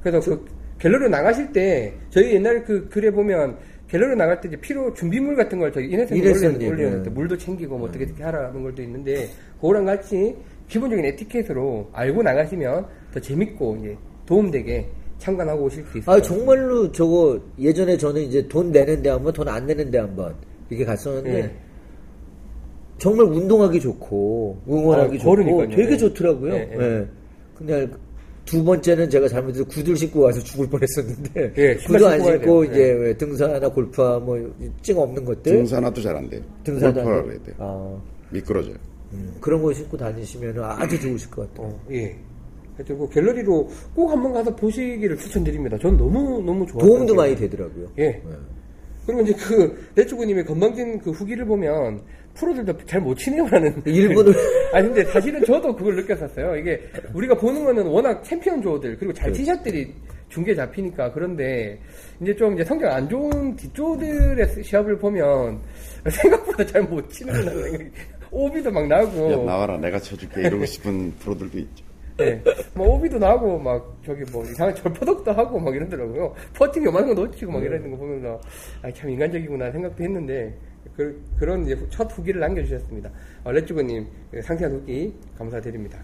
그래서 0.01 0.19
그 0.19 0.45
갤러리 0.79 1.09
나가실 1.09 1.51
때 1.51 1.93
저희 2.09 2.33
옛날 2.33 2.63
그 2.63 2.87
글에 2.89 3.11
보면 3.11 3.57
갤러리 3.87 4.15
나갈 4.15 4.41
때 4.41 4.47
이제 4.47 4.57
필요 4.57 4.93
준비물 4.93 5.35
같은 5.35 5.59
걸 5.59 5.71
저희 5.71 5.89
인해서 5.89 6.13
올려놨는데 6.13 7.05
예. 7.05 7.09
물도 7.09 7.37
챙기고 7.37 7.77
뭐 7.77 7.87
어떻게 7.87 8.05
어떻게 8.05 8.23
하라는 8.23 8.63
걸도 8.63 8.81
있는데 8.81 9.29
그거랑 9.61 9.85
같이 9.85 10.35
기본적인 10.67 11.05
에티켓으로 11.05 11.89
알고 11.93 12.23
나가시면 12.23 12.85
더 13.13 13.19
재밌고 13.19 13.77
이제 13.79 13.97
도움되게 14.25 14.87
참관하고 15.19 15.63
오실 15.65 15.83
수 15.91 15.97
있어요. 15.97 16.15
아 16.15 16.21
정말로 16.21 16.91
저거 16.91 17.39
예전에 17.59 17.97
저는 17.97 18.21
이제 18.21 18.47
돈 18.47 18.71
내는데 18.71 19.09
한번 19.09 19.33
돈 19.33 19.47
안 19.47 19.65
내는데 19.65 19.97
한번 19.99 20.33
이렇게 20.69 20.85
갔었는데 20.85 21.33
예. 21.39 21.51
정말 22.97 23.25
운동하기 23.27 23.79
좋고 23.79 24.61
응원하기 24.67 25.15
아, 25.15 25.19
좋고 25.19 25.29
걸으니까요. 25.29 25.69
되게 25.69 25.93
예. 25.93 25.97
좋더라고요. 25.97 26.53
예, 26.53 26.69
예. 26.71 26.83
예. 26.83 27.07
근데 27.55 27.87
두 28.45 28.63
번째는 28.63 29.09
제가 29.09 29.27
잘못해서 29.27 29.63
구두를 29.65 29.97
신고 29.97 30.21
와서 30.21 30.39
죽을 30.41 30.67
뻔했었는데 30.69 31.53
예, 31.57 31.75
구두 31.75 32.07
안 32.07 32.23
신고. 32.23 32.63
이제 32.63 32.79
예. 32.89 32.91
왜 32.93 33.13
등산이나 33.17 33.69
골프화 33.69 34.19
뭐찡 34.19 34.97
없는 34.99 35.25
것들 35.25 35.43
등산화도 35.57 36.01
잘 36.01 36.15
안 36.15 36.29
돼요. 36.29 36.41
골프화를 36.65 36.93
돼요. 36.93 37.31
해야 37.31 37.39
돼요. 37.43 37.55
아, 37.59 37.97
미끄러져요. 38.29 38.75
음, 39.13 39.33
그런 39.39 39.61
거 39.61 39.73
신고 39.73 39.95
다니시면 39.97 40.59
아주 40.63 40.99
좋으실 40.99 41.29
것 41.31 41.53
같아요. 41.53 41.67
어, 41.73 41.81
예. 41.91 42.15
하여튼 42.77 42.97
그 42.99 43.09
갤러리로 43.09 43.67
꼭 43.95 44.11
한번 44.11 44.33
가서 44.33 44.55
보시기를 44.55 45.17
추천드립니다. 45.17 45.77
전 45.79 45.97
너무 45.97 46.41
너무 46.43 46.65
좋았어요. 46.65 46.89
도움도 46.89 47.15
많이 47.15 47.35
되더라고요. 47.35 47.87
예. 47.99 48.21
그리고 49.05 49.21
이제 49.21 49.33
그 49.33 49.87
레츠고님의 49.95 50.45
건방진 50.45 50.99
그 50.99 51.11
후기를 51.11 51.45
보면 51.45 52.01
프로들도 52.35 52.85
잘 52.85 53.01
못 53.01 53.15
치네요라는 53.17 53.81
일본을 53.87 54.33
아니 54.73 54.87
근데 54.89 55.03
사실은 55.05 55.43
저도 55.45 55.75
그걸 55.75 55.95
느꼈었어요. 55.95 56.55
이게 56.57 56.79
우리가 57.13 57.35
보는 57.35 57.63
거는 57.63 57.85
워낙 57.87 58.23
챔피언 58.23 58.61
조들 58.61 58.97
그리고 58.97 59.13
잘 59.13 59.31
티샷들이 59.31 59.93
중계 60.29 60.53
잡히니까 60.53 61.13
그런데 61.13 61.79
이제 62.21 62.35
좀 62.35 62.53
이제 62.53 62.65
성적 62.65 62.91
안 62.91 63.07
좋은 63.09 63.55
뒷조들의 63.55 64.61
시합을 64.63 64.97
보면 64.99 65.57
생각보다 66.11 66.65
잘 66.65 66.81
못 66.83 67.09
치는구나 67.09 67.51
생각이 67.51 67.85
오비도 68.29 68.69
막 68.71 68.87
나고 68.87 69.31
야, 69.31 69.37
나와라. 69.37 69.77
내가 69.77 69.97
쳐줄게. 69.99 70.41
이러고 70.41 70.65
싶은 70.65 71.13
프로들도 71.19 71.57
있죠. 71.59 71.85
예. 72.19 72.41
뭐 72.73 72.95
오비도 72.95 73.19
나고 73.19 73.59
막 73.59 73.95
저기 74.05 74.23
뭐 74.31 74.43
이상한 74.43 74.73
절퍼덕도 74.75 75.31
하고 75.31 75.59
막 75.59 75.75
이러더라고요. 75.75 76.33
퍼팅 76.55 76.83
요만한 76.85 77.13
거 77.13 77.21
놓치고 77.21 77.51
막 77.51 77.63
이러는 77.63 77.91
거 77.91 77.97
보면서 77.97 78.39
아 78.81 78.91
참 78.91 79.09
인간적이구나 79.09 79.71
생각도 79.71 80.03
했는데 80.03 80.53
그, 80.95 81.21
런 81.39 81.63
이제 81.65 81.77
첫 81.89 82.11
후기를 82.11 82.39
남겨주셨습니다. 82.41 83.11
어, 83.43 83.51
레츠고님 83.51 84.07
그 84.31 84.41
상세한 84.41 84.73
후기 84.73 85.13
감사드립니다. 85.37 85.99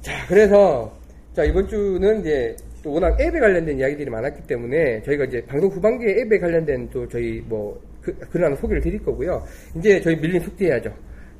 자 0.00 0.12
그래서 0.26 0.92
자 1.32 1.44
이번 1.44 1.68
주는 1.68 2.20
이제 2.20 2.56
또 2.82 2.92
워낙 2.92 3.20
앱에 3.20 3.38
관련된 3.38 3.78
이야기들이 3.78 4.10
많았기 4.10 4.42
때문에 4.48 5.02
저희가 5.02 5.24
이제 5.24 5.44
방송 5.46 5.70
후반기에 5.70 6.22
앱에 6.22 6.38
관련된 6.38 6.88
또 6.90 7.06
저희 7.08 7.40
뭐 7.46 7.80
그, 8.00 8.12
글 8.30 8.42
하나 8.44 8.56
소개를 8.56 8.82
드릴 8.82 9.02
거고요. 9.04 9.42
이제 9.76 10.00
저희 10.00 10.16
밀린 10.16 10.40
숙제해야죠. 10.40 10.92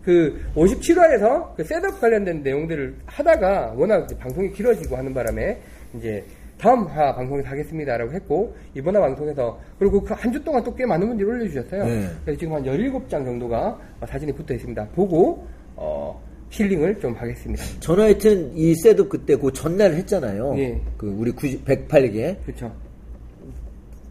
그 0.05 0.41
57화에서 0.55 1.55
그 1.57 1.65
셋업 1.65 2.01
관련된 2.01 2.43
내용들을 2.43 2.95
하다가 3.07 3.75
워낙 3.77 4.07
방송이 4.19 4.51
길어지고 4.53 4.97
하는 4.97 5.13
바람에 5.13 5.59
이제 5.97 6.25
다음 6.59 6.85
화 6.87 7.15
방송에서 7.15 7.49
하겠습니다라고 7.49 8.13
했고 8.13 8.57
이번 8.75 8.97
화 8.97 9.01
방송에서 9.01 9.59
그리고 9.79 10.03
그 10.03 10.15
한 10.15 10.33
주 10.33 10.43
동안 10.43 10.63
또 10.65 10.75
꽤 10.75 10.85
많은 10.87 11.07
분들이 11.07 11.29
올려주셨어요. 11.29 11.85
네. 11.85 12.09
그래서 12.25 12.39
지금 12.41 12.55
한 12.55 12.63
17장 12.65 13.25
정도가 13.25 13.79
사진이 14.07 14.33
붙어 14.33 14.55
있습니다. 14.55 14.89
보고 14.95 15.47
어, 15.77 16.21
힐링을 16.51 16.99
좀 17.01 17.13
하겠습니다. 17.15 17.63
저는 17.81 18.05
하여튼 18.05 18.51
이 18.57 18.75
setup 18.75 19.09
그때 19.09 19.37
그 19.37 19.53
전날 19.53 19.93
했잖아요. 19.95 20.55
예. 20.59 20.81
그 20.97 21.15
우리 21.19 21.31
90, 21.31 21.65
108개. 21.65 22.37
그렇죠. 22.45 22.73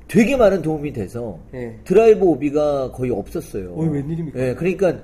되게 0.07 0.37
많은 0.37 0.61
도움이 0.61 0.93
돼서 0.93 1.37
예. 1.53 1.75
드라이버 1.83 2.27
오비가 2.27 2.91
거의 2.91 3.11
없었어요. 3.11 3.73
어이, 3.75 3.89
웬일입니까? 3.89 4.39
예, 4.39 4.53
그러니까 4.53 4.97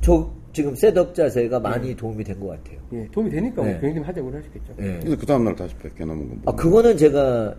저 0.00 0.30
지금 0.52 0.74
setup 0.74 1.14
자세가 1.14 1.60
많이 1.60 1.94
도움이 1.94 2.24
된 2.24 2.38
것 2.40 2.48
같아요. 2.48 2.78
예, 2.94 3.06
도움이 3.12 3.30
되니까 3.30 3.62
뭐 3.62 3.66
네. 3.70 3.78
경님 3.80 4.02
하자고 4.02 4.28
하시겠죠. 4.32 4.72
예. 4.80 4.98
근데 5.02 5.16
그 5.16 5.26
다음날 5.26 5.54
다시 5.54 5.74
벗겨놓은 5.76 6.18
건아 6.18 6.40
뭐. 6.44 6.56
그거는 6.56 6.96
제가 6.96 7.54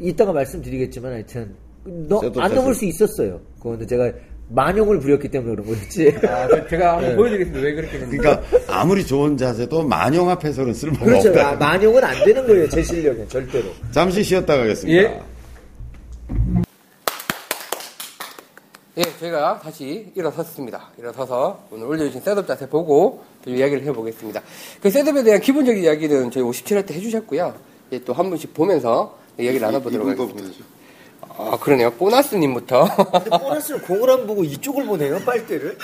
이따가 0.00 0.32
말씀드리겠지만 0.32 1.12
하여튼 1.12 1.54
너, 1.84 2.20
안. 2.38 2.54
넘을 2.54 2.74
수 2.74 2.84
있었어요. 2.84 3.40
그거는 3.58 3.86
제가 3.86 4.12
만용을 4.50 5.00
부렸기 5.00 5.28
때문에 5.28 5.54
그런 5.56 5.66
거였지. 5.66 6.14
아, 6.28 6.46
그 6.46 6.68
제가 6.68 6.92
한번 6.94 7.10
네. 7.10 7.16
보여드리겠습니다. 7.16 7.64
왜 7.64 7.74
그렇게 7.74 7.92
됐는지. 7.98 8.16
그러니까 8.18 8.42
아무리 8.68 9.04
좋은 9.06 9.36
자세도 9.36 9.84
만용 9.88 10.28
앞에서는 10.28 10.74
쓸모가 10.74 11.04
그렇죠. 11.04 11.28
없다. 11.30 11.50
아, 11.50 11.54
만용은 11.56 12.04
안 12.04 12.24
되는 12.24 12.46
거예요. 12.46 12.68
제 12.68 12.82
실력엔 12.82 13.26
절대로. 13.28 13.66
잠시 13.90 14.22
쉬었다 14.22 14.56
가겠습니다. 14.58 15.02
예. 15.02 15.20
예, 18.96 19.02
제가 19.18 19.58
다시 19.58 20.12
일어섰습니다. 20.14 20.90
일어서서 20.98 21.64
오늘 21.72 21.86
올려주신 21.86 22.20
setup 22.20 22.46
자세 22.46 22.68
보고 22.68 23.24
또 23.44 23.50
이야기를 23.50 23.82
해보겠습니다. 23.86 24.40
그 24.80 24.88
setup에 24.90 25.24
대한 25.24 25.40
기본적인 25.40 25.82
이야기는 25.82 26.30
저희 26.30 26.44
57화 26.44 26.86
때 26.86 26.94
해주셨고요. 26.94 27.54
예, 27.92 27.98
또 28.04 28.12
한 28.12 28.28
분씩 28.30 28.54
보면서 28.54 29.18
이야기를 29.38 29.66
나눠보도록 29.66 30.08
이분 30.12 30.28
하겠습니다. 30.28 30.64
아, 31.36 31.58
그러네요. 31.60 31.90
보나스님부터. 31.92 32.84
근데 33.24 33.30
보너스를 33.30 33.82
공을 33.82 34.08
안 34.10 34.26
보고 34.28 34.44
이쪽을 34.44 34.86
보네요. 34.86 35.18
빨대를. 35.24 35.76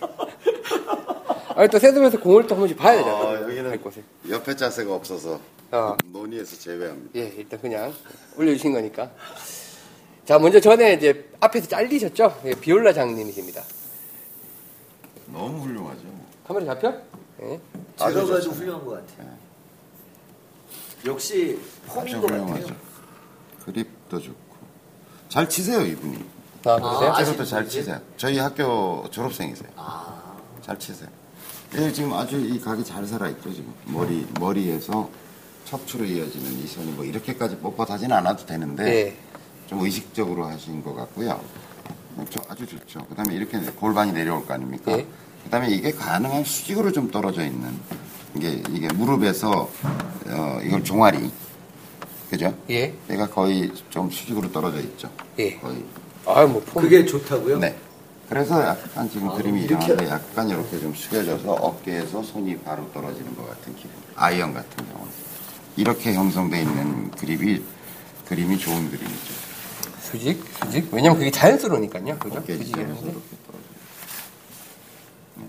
아, 1.56 1.66
또 1.66 1.78
셋업에서 1.80 2.20
공을 2.20 2.46
또 2.46 2.54
한 2.54 2.60
번씩 2.60 2.76
봐야 2.78 2.98
되잖아요. 2.98 3.26
아, 3.26 3.30
할 3.30 3.42
여기는 3.42 3.82
곳을. 3.82 4.04
옆에 4.30 4.54
자세가 4.54 4.94
없어서 4.94 5.40
아. 5.72 5.96
논의에서 6.12 6.56
제외합니다. 6.56 7.10
예, 7.16 7.32
일단 7.36 7.60
그냥 7.60 7.92
올려주신 8.36 8.72
거니까. 8.74 9.10
자, 10.28 10.38
먼저 10.38 10.60
전에 10.60 10.92
이제 10.92 11.26
앞에서 11.40 11.66
잘리셨죠? 11.68 12.42
예, 12.44 12.50
비올라 12.50 12.92
장님이십니다. 12.92 13.62
너무 15.32 15.62
훌륭하죠. 15.62 16.02
카메라 16.46 16.66
잡혀? 16.66 16.94
예. 17.40 17.58
제가 17.96 18.10
아주 18.10 18.14
봐도 18.20 18.34
좋습니다. 18.42 18.58
훌륭한 18.58 18.84
것 18.84 18.90
같아요. 19.06 19.32
역시 21.06 21.58
폼인 21.86 22.20
것 22.20 22.30
훌륭하죠. 22.30 22.60
같아요. 22.60 22.76
그립도 23.64 24.20
좋고. 24.20 24.38
잘 25.30 25.48
치세요, 25.48 25.80
이분이. 25.80 26.18
아, 26.66 26.76
그러세요? 26.76 27.10
아, 27.10 27.24
제부터 27.24 27.44
잘 27.46 27.66
치세요. 27.66 27.98
저희 28.18 28.38
학교 28.38 29.06
졸업생이세요. 29.10 29.70
아, 29.76 30.36
잘 30.60 30.78
치세요. 30.78 31.08
예, 31.78 31.90
지금 31.90 32.12
아주 32.12 32.36
이 32.38 32.60
각이 32.60 32.84
잘 32.84 33.06
살아있죠, 33.06 33.50
지금. 33.54 33.72
머리, 33.86 34.26
머리에서 34.38 35.08
척추로 35.64 36.04
이어지는 36.04 36.52
이 36.52 36.66
선이 36.66 36.92
뭐 36.92 37.06
이렇게까지 37.06 37.56
뻣뻣하진 37.60 38.12
않아도 38.12 38.44
되는데, 38.44 38.84
예. 39.06 39.27
좀 39.68 39.80
의식적으로 39.80 40.46
하신 40.46 40.82
것 40.82 40.94
같고요. 40.94 41.40
아주 42.48 42.66
좋죠. 42.66 43.00
그 43.08 43.14
다음에 43.14 43.34
이렇게 43.34 43.58
골반이 43.58 44.12
내려올 44.12 44.44
거 44.44 44.54
아닙니까? 44.54 44.92
예. 44.92 45.06
그 45.44 45.50
다음에 45.50 45.68
이게 45.70 45.92
가능한 45.92 46.42
수직으로 46.44 46.90
좀 46.90 47.10
떨어져 47.10 47.44
있는, 47.44 47.78
이게, 48.34 48.62
이게 48.70 48.88
무릎에서, 48.92 49.70
어, 50.26 50.60
이걸 50.64 50.82
종아리. 50.82 51.30
그죠? 52.30 52.52
예. 52.70 52.92
얘가 53.08 53.26
거의 53.28 53.72
좀 53.88 54.10
수직으로 54.10 54.50
떨어져 54.50 54.80
있죠. 54.80 55.10
예. 55.38 55.56
거의. 55.58 55.84
아, 56.26 56.44
뭐 56.44 56.60
폼. 56.66 56.82
그게 56.82 57.04
좋다고요? 57.04 57.58
네. 57.58 57.76
그래서 58.28 58.62
약간 58.62 59.08
지금 59.08 59.30
아, 59.30 59.34
그림이 59.34 59.62
이렇게 59.62 59.84
이상한데 59.84 60.10
약간 60.10 60.48
이렇게 60.50 60.78
좀 60.78 60.92
숙여져서 60.94 61.50
어깨에서 61.52 62.22
손이 62.22 62.58
바로 62.58 62.90
떨어지는 62.92 63.34
것 63.36 63.48
같은 63.48 63.74
기분. 63.76 63.90
아이언 64.16 64.52
같은 64.52 64.86
경우는. 64.92 65.12
이렇게 65.76 66.12
형성되어 66.12 66.60
있는 66.60 67.10
그림이, 67.12 67.62
그림이 68.26 68.58
좋은 68.58 68.90
그림이죠. 68.90 69.47
수직, 70.10 70.42
수직. 70.64 70.88
왜냐면 70.92 71.18
그게 71.18 71.30
자연스러우니까요. 71.30 72.18
그죠? 72.18 72.42
떨어져요. 72.42 73.22
네. 75.36 75.44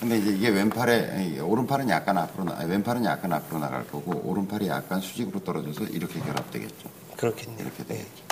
근데 0.00 0.18
이제 0.18 0.30
이게 0.30 0.48
왼팔에, 0.48 1.38
오른팔은 1.40 1.88
약간 1.88 2.18
앞으로, 2.18 2.44
나, 2.44 2.64
왼팔은 2.64 3.04
약간 3.04 3.32
앞으로 3.32 3.60
나갈 3.60 3.86
거고, 3.86 4.20
오른팔이 4.24 4.68
약간 4.68 5.00
수직으로 5.00 5.40
떨어져서 5.44 5.84
이렇게 5.84 6.18
결합되겠죠. 6.20 6.88
그렇겠네요. 7.16 7.60
이렇게 7.60 7.84
네. 7.84 7.88
되겠죠. 7.88 8.28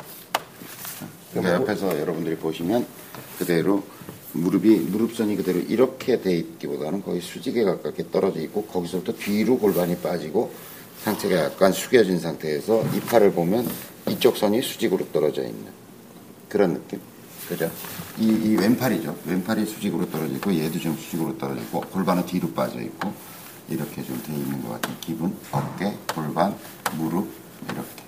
그러니까 1.33 1.55
옆에서 1.55 2.01
여러분들이 2.01 2.37
보시면 2.37 2.87
그대로 3.39 3.85
무릎이 4.33 4.77
무릎선이 4.77 5.37
그대로 5.37 5.59
이렇게 5.61 6.21
돼 6.21 6.37
있기보다는 6.37 7.03
거의 7.03 7.21
수직에 7.21 7.65
가깝게 7.65 8.11
떨어져 8.11 8.41
있고 8.41 8.65
거기서부터 8.65 9.13
뒤로 9.13 9.59
골반이 9.59 9.97
빠지고 9.99 10.53
상체가 11.03 11.45
약간 11.45 11.73
숙여진 11.73 12.19
상태에서 12.19 12.83
이 12.95 13.01
팔을 13.01 13.33
보면 13.33 13.69
이쪽 14.09 14.37
선이 14.37 14.63
수직으로 14.63 15.11
떨어져 15.13 15.43
있는 15.43 15.67
그런 16.49 16.75
느낌. 16.75 17.01
그죠? 17.49 17.71
이, 18.19 18.27
이 18.27 18.57
왼팔이죠. 18.57 19.17
왼팔이 19.27 19.67
수직으로 19.67 20.11
떨어져 20.11 20.35
있고 20.35 20.55
얘도 20.55 20.79
좀 20.81 20.97
수직으로 20.97 21.39
떨어져 21.39 21.61
있고 21.63 21.81
골반은 21.81 22.27
뒤로 22.27 22.51
빠져 22.53 22.81
있고 22.81 23.13
이렇게 23.69 24.03
좀 24.03 24.21
돼 24.23 24.33
있는 24.33 24.63
것 24.63 24.71
같은 24.71 24.95
기분. 25.01 25.37
어깨, 25.53 25.97
골반, 26.15 26.57
무릎 26.97 27.29
이렇게. 27.65 28.05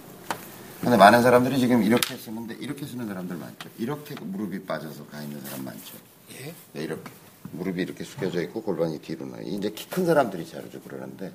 근데 0.80 0.96
많은 0.96 1.22
사람들이 1.22 1.58
지금 1.58 1.82
이렇게 1.82 2.16
쓰는데 2.16 2.56
이렇게 2.60 2.86
쓰는 2.86 3.06
사람들 3.06 3.36
많죠. 3.36 3.68
이렇게 3.78 4.14
무릎이 4.20 4.64
빠져서 4.64 5.06
가 5.06 5.20
있는 5.22 5.40
사람 5.40 5.64
많죠. 5.64 5.96
예. 6.40 6.54
네, 6.72 6.82
이렇게 6.84 7.10
무릎이 7.52 7.82
이렇게 7.82 8.04
숙여져 8.04 8.42
있고 8.42 8.62
골반이 8.62 9.00
뒤로 9.00 9.26
나. 9.26 9.38
이제 9.42 9.70
키 9.70 9.88
큰 9.90 10.06
사람들이 10.06 10.46
자주 10.48 10.80
그러는데 10.80 11.32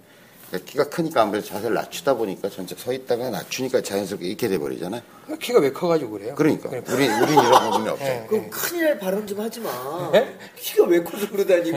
키가 0.66 0.90
크니까 0.90 1.24
아무래도 1.24 1.48
자세를 1.48 1.74
낮추다 1.74 2.14
보니까 2.16 2.50
전체 2.50 2.76
서 2.76 2.94
있다가 2.94 3.30
낮추니까 3.32 3.82
자연스럽게 3.82 4.28
이렇게 4.28 4.48
돼 4.48 4.58
버리잖아요. 4.60 5.02
키가 5.40 5.60
왜 5.60 5.72
커가지고 5.72 6.12
그래요? 6.12 6.36
그러니까 6.36 6.70
그래. 6.70 6.84
우리 6.90 7.08
우린 7.08 7.34
이런 7.34 7.72
부분이 7.72 7.90
없죠. 7.90 8.06
예. 8.06 8.26
그럼 8.30 8.50
큰일 8.50 9.00
발언 9.00 9.26
좀 9.26 9.40
하지 9.40 9.60
마. 9.62 10.12
네? 10.12 10.38
키가 10.56 10.86
왜 10.86 11.02
커서 11.04 11.28
그러다니. 11.30 11.72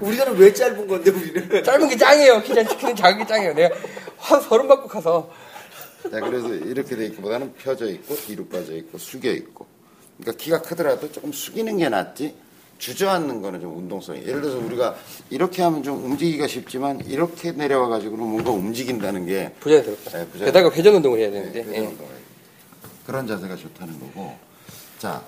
우리가는 0.00 0.36
왜 0.36 0.52
짧은 0.52 0.88
건데 0.88 1.10
우리는. 1.10 1.62
짧은 1.62 1.88
게 1.88 1.96
짱이에요. 1.96 2.42
키 2.42 2.52
키는 2.52 2.96
작은 2.96 3.18
게 3.18 3.26
짱이에요. 3.26 3.54
내가 3.54 3.76
한 4.16 4.40
서른 4.40 4.66
받고 4.66 4.88
가서 4.88 5.30
자, 6.10 6.18
그래서 6.20 6.48
이렇게 6.48 6.96
돼 6.96 7.06
있기보다는 7.06 7.54
펴져 7.54 7.86
있고 7.86 8.16
뒤로 8.16 8.46
빠져 8.46 8.74
있고 8.74 8.98
숙여 8.98 9.30
있고. 9.30 9.66
그러니까 10.18 10.42
키가 10.42 10.62
크더라도 10.62 11.12
조금 11.12 11.32
숙이는 11.32 11.76
게 11.76 11.88
낫지. 11.88 12.34
주저앉는 12.80 13.42
거는 13.42 13.60
좀 13.60 13.76
운동성이. 13.78 14.22
예를 14.22 14.40
들어서 14.40 14.58
우리가 14.58 14.96
이렇게 15.28 15.62
하면 15.62 15.82
좀 15.82 16.02
움직이기가 16.04 16.46
쉽지만 16.48 17.00
이렇게 17.06 17.52
내려와 17.52 17.88
가지고는 17.88 18.26
뭔가 18.26 18.50
움직인다는 18.50 19.26
게 19.26 19.52
부자연스럽다. 19.60 20.10
네, 20.18 20.26
부자연- 20.32 20.44
게다가 20.46 20.70
회전 20.72 20.94
운동을 20.96 21.18
해야 21.20 21.30
네, 21.30 21.52
되는데. 21.52 21.62
그런 21.62 21.74
예. 21.76 21.86
운동을 21.86 22.10
해요. 22.12 22.20
그런 23.06 23.26
자세가 23.26 23.56
좋다는 23.56 24.00
거고. 24.00 24.34
자, 24.98 25.22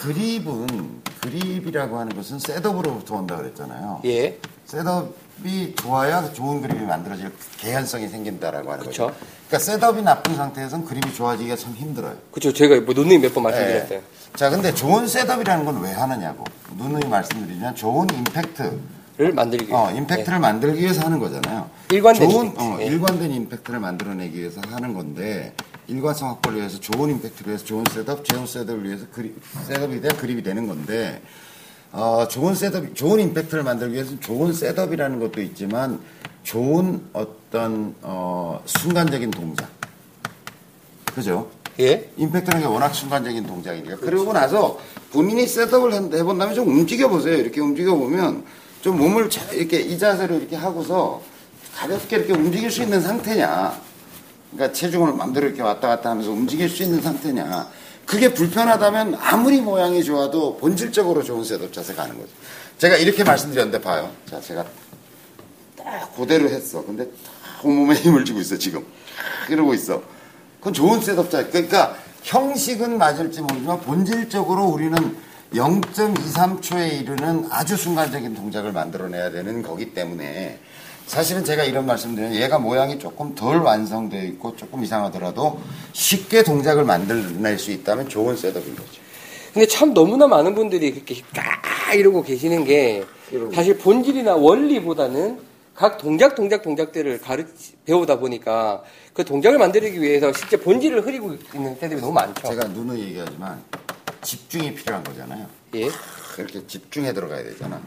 그립은 0.00 1.02
그립이라고 1.20 1.98
하는 1.98 2.14
것은 2.14 2.38
셋업으로부터 2.38 3.16
온다 3.16 3.36
그랬잖아요. 3.36 4.00
예. 4.04 4.38
셋업이 4.66 5.74
좋아야 5.76 6.32
좋은 6.32 6.60
그립이 6.60 6.84
만들어질 6.84 7.32
개연성이 7.58 8.08
생긴다라고 8.08 8.72
하는 8.72 8.84
그쵸. 8.84 9.06
거죠. 9.06 9.16
그러니까 9.48 9.58
셋업이 9.58 10.02
나쁜 10.02 10.34
상태에서는 10.34 10.84
그립이 10.84 11.14
좋아지기가 11.14 11.56
참 11.56 11.72
힘들어요. 11.74 12.16
그쵸. 12.32 12.52
제가 12.52 12.80
뭐 12.80 12.92
누님 12.94 13.20
몇번 13.22 13.44
말씀드렸어요. 13.44 14.00
네. 14.00 14.04
자, 14.34 14.50
근데 14.50 14.74
좋은 14.74 15.06
셋업이라는 15.06 15.64
건 15.64 15.80
왜 15.80 15.92
하느냐고. 15.92 16.44
누누이 16.76 17.08
말씀드리면 17.08 17.74
좋은 17.76 18.08
임팩트, 18.10 18.80
를 19.18 19.32
만들기 19.32 19.68
위해서. 19.68 19.84
어, 19.84 19.90
임팩트를 19.92 20.38
만들기 20.40 20.80
위해서 20.82 21.00
하는 21.02 21.18
거잖아요. 21.18 21.70
일관된 21.90 22.28
좋은, 22.28 22.46
임팩트. 22.48 22.62
어, 22.62 22.78
예. 22.80 22.84
일관된 22.86 23.32
임팩트를 23.32 23.80
만들어내기 23.80 24.38
위해서 24.38 24.60
하는 24.68 24.92
건데, 24.92 25.54
일관성 25.86 26.28
확보를 26.28 26.58
위해서 26.58 26.78
좋은 26.80 27.08
임팩트를 27.12 27.48
위해서 27.48 27.64
좋은 27.64 27.84
셋업, 27.90 28.24
좋은 28.26 28.46
셋업을 28.46 28.84
위해서 28.84 29.06
그립, 29.12 29.40
셋업이 29.68 30.02
돼야 30.02 30.10
그립이 30.20 30.42
되는 30.42 30.66
건데, 30.66 31.22
어, 31.98 32.28
좋은 32.28 32.54
셋업, 32.54 32.94
좋은 32.94 33.20
임팩트를 33.20 33.64
만들기 33.64 33.94
위해서 33.94 34.20
좋은 34.20 34.52
셋업이라는 34.52 35.18
것도 35.18 35.40
있지만, 35.40 35.98
좋은 36.42 37.00
어떤, 37.14 37.94
어, 38.02 38.60
순간적인 38.66 39.30
동작. 39.30 39.66
그죠? 41.14 41.48
예. 41.80 42.10
임팩트라는 42.18 42.66
게 42.66 42.70
워낙 42.70 42.94
순간적인 42.94 43.46
동작이니까. 43.46 43.96
그러고 43.96 44.34
나서 44.34 44.78
본인이 45.10 45.46
셋업을 45.46 45.94
한- 45.94 46.12
해본 46.12 46.36
다음에 46.38 46.52
좀 46.52 46.68
움직여보세요. 46.68 47.34
이렇게 47.38 47.62
움직여보면 47.62 48.44
좀 48.82 48.98
몸을 48.98 49.30
자- 49.30 49.50
이렇게 49.52 49.80
이 49.80 49.98
자세로 49.98 50.36
이렇게 50.36 50.54
하고서 50.54 51.22
가볍게 51.74 52.16
이렇게 52.16 52.34
움직일 52.34 52.70
수 52.70 52.82
있는 52.82 53.00
상태냐. 53.00 53.74
그러니까 54.52 54.72
체중을 54.74 55.14
마음대로 55.14 55.46
이렇게 55.46 55.62
왔다 55.62 55.88
갔다 55.88 56.10
하면서 56.10 56.30
움직일 56.30 56.68
수 56.68 56.82
있는 56.82 57.00
상태냐. 57.00 57.68
그게 58.06 58.32
불편하다면 58.32 59.18
아무리 59.20 59.60
모양이 59.60 60.02
좋아도 60.02 60.56
본질적으로 60.56 61.24
좋은 61.24 61.44
셋업 61.44 61.72
자세가 61.72 62.04
하는 62.04 62.16
거죠. 62.16 62.30
제가 62.78 62.96
이렇게 62.96 63.24
말씀드렸는데 63.24 63.80
봐요. 63.80 64.10
자, 64.30 64.40
제가 64.40 64.64
딱 65.76 66.16
그대로 66.16 66.48
했어. 66.48 66.84
근데 66.84 67.04
딱 67.04 67.64
온몸에 67.64 67.96
힘을 67.96 68.24
주고 68.24 68.40
있어, 68.40 68.56
지금. 68.56 68.86
이러고 69.50 69.74
있어. 69.74 70.02
그건 70.60 70.72
좋은 70.72 71.00
셋업자. 71.00 71.48
그러니까 71.48 71.96
형식은 72.22 72.96
맞을지 72.96 73.40
모르지만 73.40 73.80
본질적으로 73.80 74.66
우리는 74.66 75.16
0.23초에 75.52 77.00
이르는 77.00 77.48
아주 77.50 77.76
순간적인 77.76 78.34
동작을 78.34 78.72
만들어내야 78.72 79.30
되는 79.30 79.62
거기 79.62 79.94
때문에 79.94 80.60
사실은 81.06 81.44
제가 81.44 81.64
이런 81.64 81.86
말씀드리면 81.86 82.34
얘가 82.34 82.58
모양이 82.58 82.98
조금 82.98 83.34
덜 83.34 83.58
완성되어 83.58 84.24
있고 84.24 84.56
조금 84.56 84.82
이상하더라도 84.82 85.60
쉽게 85.92 86.42
동작을 86.42 86.84
만들어낼 86.84 87.58
수 87.58 87.70
있다면 87.70 88.08
좋은 88.08 88.36
셋업인 88.36 88.74
거죠. 88.74 89.00
근데 89.54 89.66
참 89.68 89.94
너무나 89.94 90.26
많은 90.26 90.54
분들이 90.54 90.92
그렇게 90.92 91.22
까 91.32 91.94
이러고 91.94 92.22
계시는 92.22 92.64
게. 92.64 93.04
사실 93.54 93.78
본질이나 93.78 94.34
원리보다는 94.36 95.40
각 95.74 95.98
동작 95.98 96.34
동작 96.34 96.62
동작들을 96.62 97.20
가르치 97.20 97.74
배우다 97.84 98.18
보니까 98.18 98.82
그 99.12 99.24
동작을 99.24 99.58
만들기 99.58 100.00
위해서 100.00 100.32
실제 100.32 100.58
본질을 100.58 101.06
흐리고 101.06 101.36
있는 101.54 101.78
때들이 101.78 102.00
너무 102.00 102.12
많죠. 102.12 102.48
제가 102.48 102.68
누누이 102.68 103.00
얘기하지만 103.02 103.62
집중이 104.22 104.74
필요한 104.74 105.02
거잖아요. 105.04 105.46
예. 105.76 105.88
이렇게 106.38 106.66
집중해 106.66 107.12
들어가야 107.12 107.42
되잖아. 107.44 107.80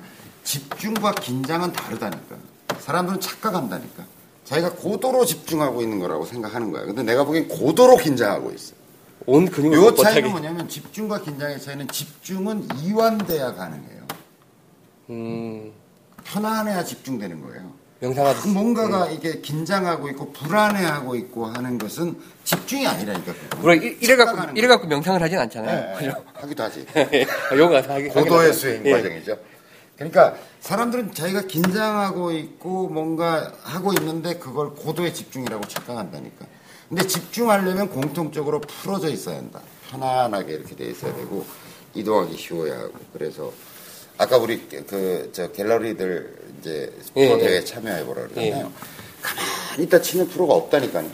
집중과 0.43 1.13
긴장은 1.15 1.73
다르다니까. 1.73 2.35
사람들은 2.79 3.19
착각한다니까. 3.19 4.03
자기가 4.45 4.71
고도로 4.73 5.25
집중하고 5.25 5.81
있는 5.81 5.99
거라고 5.99 6.25
생각하는 6.25 6.71
거야. 6.71 6.83
근데 6.85 7.03
내가 7.03 7.23
보기엔 7.23 7.47
고도로 7.47 7.97
긴장하고 7.97 8.51
있어. 8.51 8.73
온 9.25 9.45
근육을 9.45 9.77
요. 9.77 9.95
차이는 9.95 10.31
뭐냐면 10.31 10.67
집중과 10.67 11.21
긴장의 11.21 11.61
차이는 11.61 11.87
집중은 11.89 12.67
이완돼야 12.81 13.53
가능해요. 13.53 13.99
음, 15.11 15.71
편안해야 16.23 16.83
집중되는 16.83 17.41
거예요. 17.41 17.71
명상하듯이. 17.99 18.47
뭔가가 18.47 19.07
이게 19.09 19.39
긴장하고 19.41 20.09
있고 20.09 20.31
불안해하고 20.31 21.15
있고 21.17 21.45
하는 21.47 21.77
것은 21.77 22.17
집중이 22.45 22.87
아니라니까. 22.87 23.33
이- 23.75 23.97
이래 23.99 24.15
갖고 24.15 24.57
이래 24.57 24.67
갖고 24.67 24.87
명상을 24.87 25.21
하진 25.21 25.37
않잖아요. 25.37 25.97
네, 25.99 26.05
그죠? 26.05 26.23
하기도 26.33 26.63
하지. 26.63 26.85
요가 27.57 27.81
하기 27.81 28.07
고도의 28.07 28.53
수행 28.53 28.85
예. 28.85 28.91
과정이죠. 28.93 29.37
그러니까 29.99 30.35
사람들은 30.61 31.13
자기가 31.13 31.41
긴장하고 31.41 32.31
있고 32.31 32.87
뭔가 32.87 33.53
하고 33.63 33.91
있는데 33.93 34.35
그걸 34.39 34.69
고도의 34.73 35.13
집중이라고 35.13 35.67
착각한다니까. 35.67 36.45
근데 36.87 37.05
집중하려면 37.05 37.89
공통적으로 37.89 38.61
풀어져 38.61 39.09
있어야 39.09 39.37
한다. 39.37 39.61
편안하게 39.91 40.53
이렇게 40.53 40.75
돼 40.75 40.89
있어야 40.89 41.13
되고 41.15 41.45
이동하기 41.93 42.37
쉬워야 42.37 42.79
하고 42.79 42.93
그래서 43.13 43.51
아까 44.17 44.37
우리 44.37 44.59
그 44.69 45.29
저 45.33 45.51
갤러리들 45.51 46.53
이제 46.59 46.93
프로 47.13 47.25
예, 47.25 47.31
예. 47.31 47.37
대회 47.37 47.63
참여해 47.63 48.05
보라 48.05 48.27
그러잖아요. 48.29 48.71
가만히 49.21 49.83
있다 49.83 50.01
치는 50.01 50.29
프로가 50.29 50.53
없다니까요. 50.53 51.09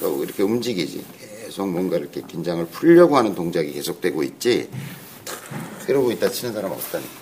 그 0.00 0.24
이렇게 0.24 0.42
움직이지. 0.42 1.04
계속 1.44 1.68
뭔가 1.68 1.98
이렇게 1.98 2.22
긴장을 2.22 2.64
풀려고 2.66 3.16
하는 3.16 3.34
동작이 3.34 3.72
계속되고 3.72 4.22
있지. 4.22 4.70
탁 5.24 5.36
이러고 5.88 6.10
있다 6.12 6.30
치는 6.30 6.54
사람 6.54 6.72
없다니까. 6.72 7.21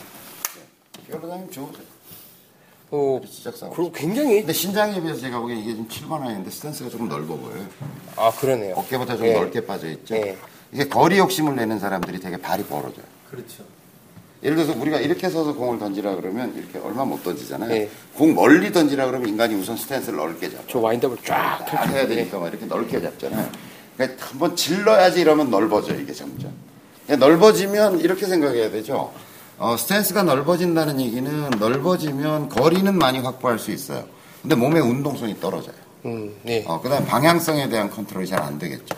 네. 1.10 1.18
피어로다님 1.18 1.50
좋으세요. 1.50 1.82
어, 2.92 3.20
시작상. 3.28 3.70
그리고 3.70 3.92
굉장히 3.92 4.38
근데 4.40 4.52
신장에 4.52 5.00
비해서 5.00 5.20
제가 5.20 5.38
보기엔 5.40 5.58
이게 5.60 5.74
좀 5.76 5.86
7번 5.88 6.22
아이인데 6.22 6.50
스탠스가 6.50 6.90
조금 6.90 7.08
넓어 7.08 7.36
보여요. 7.36 7.66
아 8.16 8.30
그러네요. 8.32 8.74
어깨보다 8.76 9.16
좀 9.16 9.26
예. 9.26 9.32
넓게 9.34 9.64
빠져 9.64 9.88
있죠. 9.90 10.16
예. 10.16 10.36
이게 10.72 10.88
거리 10.88 11.18
욕심을 11.18 11.54
내는 11.56 11.78
사람들이 11.78 12.18
되게 12.20 12.36
발이 12.36 12.64
벌어져요. 12.64 13.04
그렇죠. 13.30 13.64
예를 14.42 14.56
들어서 14.56 14.78
우리가 14.80 14.98
이렇게 15.00 15.28
서서 15.28 15.54
공을 15.54 15.78
던지라 15.78 16.16
그러면 16.16 16.54
이렇게 16.56 16.78
얼마 16.78 17.04
못 17.04 17.22
던지잖아요. 17.22 17.70
예. 17.72 17.90
공 18.14 18.34
멀리 18.34 18.72
던지라 18.72 19.06
그러면 19.06 19.28
인간이 19.28 19.54
우선 19.54 19.76
스탠스를 19.76 20.16
넓게 20.18 20.50
잡아. 20.50 20.64
저 20.68 20.78
와인드업을 20.80 21.18
쫙딱 21.18 21.66
펼쳐. 21.66 21.92
해야 21.92 22.06
되니까 22.08 22.38
막 22.40 22.48
이렇게 22.48 22.66
넓게 22.66 23.00
잡잖아요. 23.00 23.48
그러니까 23.96 24.26
한번 24.26 24.56
질러야지 24.56 25.20
이러면 25.20 25.50
넓어져요, 25.50 26.00
이게 26.00 26.12
점점. 26.12 26.52
그러니까 27.06 27.26
넓어지면 27.26 28.00
이렇게 28.00 28.26
생각해야 28.26 28.70
되죠. 28.70 29.12
어, 29.60 29.76
스탠스가 29.76 30.22
넓어진다는 30.22 30.98
얘기는 31.02 31.50
넓어지면 31.50 32.48
거리는 32.48 32.96
많이 32.96 33.18
확보할 33.18 33.58
수 33.58 33.70
있어요. 33.70 34.04
근데 34.40 34.54
몸의 34.54 34.80
운동성이 34.80 35.38
떨어져요. 35.38 35.74
음, 36.06 36.34
네. 36.42 36.64
어, 36.66 36.80
그 36.80 36.88
다음 36.88 37.04
방향성에 37.04 37.68
대한 37.68 37.90
컨트롤이 37.90 38.26
잘 38.26 38.40
안 38.40 38.58
되겠죠. 38.58 38.96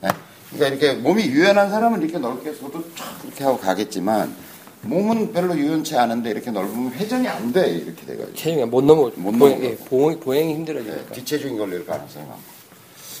네? 0.00 0.08
그러니까 0.50 0.68
이렇게 0.86 1.00
몸이 1.02 1.22
유연한 1.26 1.70
사람은 1.70 2.00
이렇게 2.00 2.16
넓게 2.16 2.54
서도 2.54 2.82
쫙 2.96 3.04
이렇게 3.26 3.44
하고 3.44 3.58
가겠지만 3.58 4.34
몸은 4.80 5.34
별로 5.34 5.54
유연치 5.54 5.98
않은데 5.98 6.30
이렇게 6.30 6.50
넓으면 6.50 6.92
회전이 6.92 7.28
안 7.28 7.52
돼. 7.52 7.68
이렇게 7.68 8.06
돼가지고. 8.06 8.34
체중이 8.34 8.64
못 8.64 8.82
넘어. 8.84 9.10
못 9.16 9.32
넘어가고. 9.32 9.62
예, 9.64 9.76
보행, 9.76 10.18
보행이 10.18 10.46
네, 10.46 10.54
힘들어지니까. 10.54 11.12
뒤체중이 11.12 11.58
걸릴 11.58 11.84
가능성이 11.84 12.24
많고. 12.24 12.40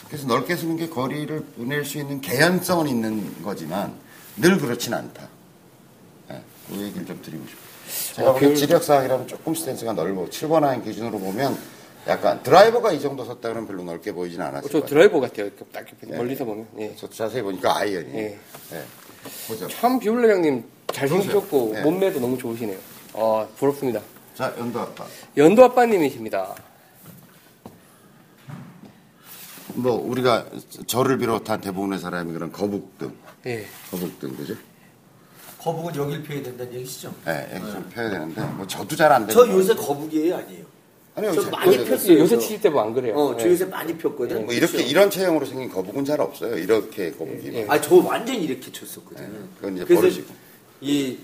그래서 0.06 0.26
넓게 0.26 0.56
쓰는 0.56 0.78
게 0.78 0.88
거리를 0.88 1.38
보낼 1.58 1.84
수 1.84 1.98
있는 1.98 2.22
개연성은 2.22 2.86
있는 2.88 3.42
거지만 3.42 3.92
늘 4.38 4.56
그렇진 4.56 4.94
않다. 4.94 5.28
네, 6.70 6.76
그 6.76 6.82
얘기를 6.82 7.06
좀 7.06 7.20
드리고 7.22 7.44
싶어요. 7.46 8.14
제가 8.16 8.30
어, 8.30 8.32
보기엔 8.34 8.52
그- 8.52 8.58
지적사항이라면 8.58 9.26
조금 9.28 9.54
스탠스가 9.54 9.92
넓어. 9.94 10.24
7번 10.26 10.64
아이언 10.64 10.82
기준으로 10.82 11.18
보면 11.18 11.58
약간 12.06 12.42
드라이버가 12.42 12.92
이 12.92 13.00
정도 13.00 13.24
섰다 13.24 13.48
그러면 13.48 13.66
별로 13.66 13.82
넓게 13.82 14.12
보이진 14.12 14.40
않았을 14.40 14.70
저. 14.70 14.84
드라이버 14.84 15.20
같아요. 15.20 15.46
이렇게 15.46 15.64
딱 15.72 15.80
이렇게 15.88 16.06
네. 16.06 16.16
멀리서 16.16 16.44
보면. 16.44 16.66
예. 16.78 16.94
저 16.96 17.08
자세히 17.08 17.42
보니까 17.42 17.76
아이언이. 17.78 18.08
예. 18.14 18.38
네. 18.70 18.84
보죠. 19.46 19.68
참 19.68 19.98
비올레 19.98 20.32
형님 20.32 20.64
잘생기셨고 20.92 21.70
네. 21.74 21.82
몸매도 21.82 22.20
너무 22.20 22.38
좋으시네요. 22.38 22.78
아 23.14 23.46
부럽습니다. 23.56 24.00
자, 24.34 24.54
연도 24.58 24.80
아빠. 24.80 25.04
연도 25.36 25.64
아빠님이십니다. 25.64 26.54
뭐 29.74 29.92
우리가 29.94 30.46
저를 30.86 31.18
비롯한 31.18 31.60
대부분의 31.60 31.98
사람이 31.98 32.32
그런 32.32 32.50
거북등, 32.52 33.14
예. 33.46 33.66
거북등 33.90 34.36
그죠? 34.36 34.54
거북은 35.60 35.96
여길 35.96 36.22
펴야 36.22 36.42
된다는 36.42 36.72
얘기시죠? 36.74 37.12
네, 37.24 37.48
여기 37.54 37.72
좀 37.72 37.90
펴야 37.92 38.10
되는데 38.10 38.40
뭐 38.56 38.66
저도 38.66 38.94
잘안 38.94 39.26
되는. 39.26 39.34
저거 39.34 39.52
요새. 39.58 39.74
거북이에요, 39.74 40.36
아니에요? 40.36 40.64
아니요, 41.16 41.32
저 41.34 41.42
잘 41.42 41.50
많이 41.50 41.76
펴야 41.76 41.84
폈어요. 41.86 42.06
돼요. 42.06 42.18
요새 42.20 42.34
저. 42.36 42.40
치실 42.40 42.60
때뭐 42.60 42.80
안 42.82 42.94
그래요. 42.94 43.14
어, 43.16 43.36
저 43.36 43.46
예. 43.46 43.50
요새 43.52 43.64
많이 43.64 43.96
폈거든. 43.98 44.44
뭐 44.46 44.54
이렇게 44.54 44.82
이런 44.82 45.10
체형으로 45.10 45.44
생긴 45.46 45.68
거북은 45.68 46.04
잘 46.04 46.20
없어요. 46.20 46.56
이렇게 46.56 47.10
거북이. 47.10 47.50
예. 47.54 47.66
아, 47.68 47.80
저 47.80 47.96
완전 47.96 48.36
이렇게 48.36 48.70
쳤었거든. 48.70 49.24
네, 49.24 49.38
그건 49.56 49.76
이제 49.76 49.84
그래서 49.84 50.02
버리시고. 50.02 50.34
이 50.80 51.18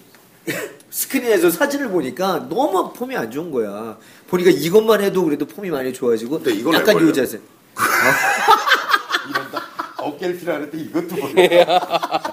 스크린에서 0.91 1.51
사진을 1.51 1.89
보니까 1.91 2.49
너무 2.49 2.93
폼이 2.93 3.17
안 3.17 3.31
좋은 3.31 3.53
거야. 3.53 3.97
보니까 4.27 4.51
이것만 4.51 5.01
해도 5.01 5.25
그래도 5.25 5.47
폼이 5.47 5.71
많이 5.71 5.93
좋아지고 5.93 6.41
근데 6.41 6.53
이걸 6.59 6.75
약간 6.75 6.97
왜 6.97 7.05
요? 7.05 7.13
자세. 7.13 7.41
이런다. 9.31 9.63
어깨를 9.99 10.37
필요하는데 10.39 10.77
이것도 10.77 11.09
버려. 11.17 11.35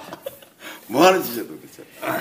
뭐 0.87 1.05
하는 1.05 1.23
짓이야 1.23 1.43
도대체. 1.43 1.70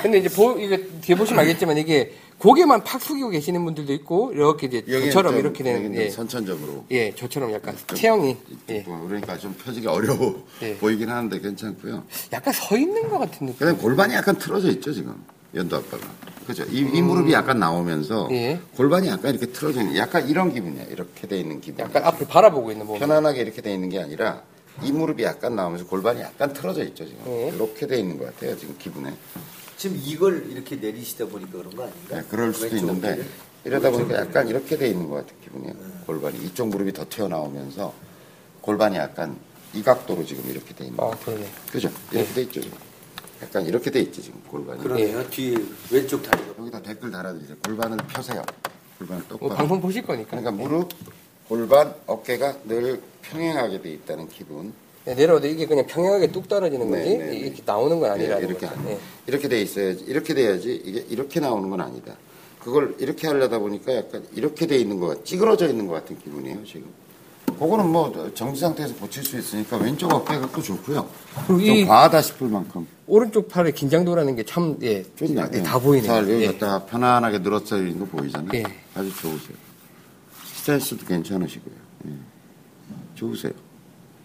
근데 0.02 0.18
이제 0.18 0.28
보, 0.28 0.58
이게 0.58 0.82
뒤에 1.00 1.16
보시면 1.16 1.40
알겠지만 1.40 1.78
이게 1.78 2.12
고개만 2.38 2.84
팍 2.84 3.00
숙이고 3.02 3.28
계시는 3.30 3.64
분들도 3.64 3.92
있고 3.94 4.32
이렇게 4.32 4.66
이제 4.66 4.84
저처럼 4.86 5.32
좀- 5.32 5.40
이렇게 5.40 5.62
되는 5.64 5.94
예. 5.94 6.08
선천적으로. 6.10 6.84
예, 6.90 7.14
저처럼 7.14 7.52
약간 7.52 7.76
체형이 7.94 8.36
예. 8.70 8.80
뭐 8.86 9.06
그러니까 9.06 9.36
좀 9.36 9.54
펴지기 9.62 9.86
어려워 9.86 10.42
예. 10.62 10.74
보이긴 10.76 11.08
하는데 11.10 11.38
괜찮고요. 11.38 12.04
약간 12.32 12.52
서 12.54 12.76
있는 12.76 13.08
것 13.08 13.18
같은 13.18 13.46
느낌. 13.46 13.58
그다음 13.58 13.78
골반이 13.78 14.14
약간 14.14 14.36
틀어져 14.38 14.68
있죠 14.70 14.92
지금 14.92 15.14
연도 15.54 15.76
아빠가. 15.76 16.06
그죠? 16.46 16.64
이, 16.70 16.78
이 16.80 17.02
무릎이 17.02 17.32
약간 17.32 17.58
나오면서 17.58 18.28
예. 18.32 18.58
골반이 18.76 19.08
약간 19.08 19.30
이렇게 19.34 19.52
틀어져 19.52 19.80
있는 19.82 19.96
약간 19.96 20.26
이런 20.28 20.52
기분이야. 20.52 20.84
이렇게 20.84 21.26
돼 21.28 21.38
있는 21.38 21.60
기분. 21.60 21.84
약간 21.84 22.04
앞을 22.04 22.26
바라보고 22.26 22.72
있는 22.72 22.86
몸. 22.86 22.98
편안하게 22.98 23.40
이렇게 23.42 23.60
돼 23.60 23.72
있는 23.74 23.88
게 23.90 24.00
아니라 24.00 24.42
이 24.82 24.92
무릎이 24.92 25.22
약간 25.24 25.54
나오면서 25.56 25.86
골반이 25.86 26.20
약간 26.22 26.52
틀어져 26.54 26.82
있죠 26.84 27.04
지금. 27.06 27.20
예. 27.26 27.52
이렇게 27.54 27.86
돼 27.86 27.98
있는 27.98 28.16
것 28.18 28.24
같아요 28.34 28.56
지금 28.56 28.74
기분에. 28.78 29.12
지금 29.80 29.98
이걸 30.04 30.46
이렇게 30.50 30.76
내리시다 30.76 31.24
보니까 31.24 31.52
그런 31.52 31.74
거 31.74 31.84
아닌가? 31.84 32.16
네, 32.16 32.22
그럴 32.28 32.52
수도 32.52 32.76
있는데 32.76 33.12
어깨를? 33.12 33.26
이러다 33.64 33.90
보니까 33.90 34.14
약간 34.16 34.46
이렇게 34.46 34.76
돼 34.76 34.88
있는 34.88 35.08
것 35.08 35.16
같은 35.16 35.34
기분이에요. 35.42 35.74
골반이 36.06 36.36
이쪽 36.44 36.68
무릎이 36.68 36.92
더 36.92 37.06
튀어나오면서 37.08 37.94
골반이 38.60 38.96
약간 38.96 39.38
이 39.72 39.82
각도로 39.82 40.26
지금 40.26 40.44
이렇게 40.50 40.74
돼 40.74 40.84
있는 40.84 41.00
아, 41.00 41.04
거 41.08 41.18
그러네. 41.24 41.50
그죠? 41.72 41.90
이렇게 42.12 42.30
돼 42.34 42.42
있죠 42.42 42.60
지금. 42.60 42.76
약간 43.42 43.64
이렇게 43.64 43.90
돼 43.90 44.00
있지 44.00 44.20
지금 44.20 44.42
골반이. 44.48 44.82
그러네요. 44.82 45.30
뒤에 45.30 45.56
왼쪽 45.90 46.22
다리가. 46.24 46.54
여기다 46.58 46.82
댓글 46.82 47.10
달아주세요. 47.10 47.56
골반을 47.64 47.96
펴세요. 48.08 48.42
골반을 48.98 49.22
뭐 49.30 49.38
똑바로. 49.38 49.54
방송 49.54 49.80
보실 49.80 50.02
거니까. 50.02 50.36
그러니까 50.36 50.50
무릎, 50.50 50.90
골반, 51.48 51.94
어깨가 52.06 52.64
늘 52.66 53.00
평행하게 53.22 53.80
돼 53.80 53.92
있다는 53.94 54.28
기분. 54.28 54.74
예, 55.10 55.14
내려오도 55.14 55.46
이게 55.48 55.66
그냥 55.66 55.86
평행하게 55.86 56.30
뚝 56.30 56.48
떨어지는 56.48 56.90
네, 56.90 56.98
거지 56.98 57.18
네, 57.18 57.26
네. 57.26 57.36
이렇게 57.38 57.62
나오는 57.66 57.98
건 57.98 58.10
아니라 58.12 58.38
네, 58.38 58.46
이렇게 58.46 58.68
이렇게 59.26 59.48
돼 59.48 59.60
있어야지 59.62 60.04
이렇게 60.06 60.34
돼야지 60.34 60.80
이게 60.84 61.04
이렇게 61.10 61.40
나오는 61.40 61.68
건 61.68 61.80
아니다. 61.80 62.14
그걸 62.60 62.94
이렇게 62.98 63.26
하려다 63.26 63.58
보니까 63.58 63.96
약간 63.96 64.24
이렇게 64.34 64.66
돼 64.66 64.76
있는 64.76 65.00
것 65.00 65.06
같, 65.08 65.24
찌그러져 65.24 65.68
있는 65.68 65.86
것 65.86 65.94
같은 65.94 66.18
기분이에요 66.18 66.64
지금. 66.64 66.88
그거는 67.58 67.88
뭐 67.88 68.30
정지 68.34 68.60
상태에서 68.60 68.94
고칠 68.94 69.24
수 69.24 69.36
있으니까 69.38 69.76
왼쪽 69.78 70.12
어깨가 70.12 70.50
또 70.52 70.62
좋고요. 70.62 71.06
좀이 71.46 71.84
과하다 71.84 72.22
싶을 72.22 72.48
만큼 72.48 72.86
오른쪽 73.06 73.48
팔에 73.48 73.72
긴장도라는 73.72 74.36
게 74.36 74.44
참 74.44 74.78
예, 74.82 75.02
좋네. 75.16 75.42
예, 75.54 75.62
다 75.62 75.78
보이네요. 75.78 76.06
잘 76.06 76.30
여기 76.30 76.42
예. 76.42 76.46
갖다 76.46 76.84
편안하게 76.86 77.38
늘어져 77.40 77.78
있는 77.78 77.98
거 77.98 78.04
보이잖아요. 78.06 78.50
예. 78.54 78.64
아주 78.94 79.10
좋으세요. 79.16 79.56
스탠스도 80.54 81.04
괜찮으시고요. 81.06 81.74
예. 82.06 82.10
좋으세요. 83.16 83.52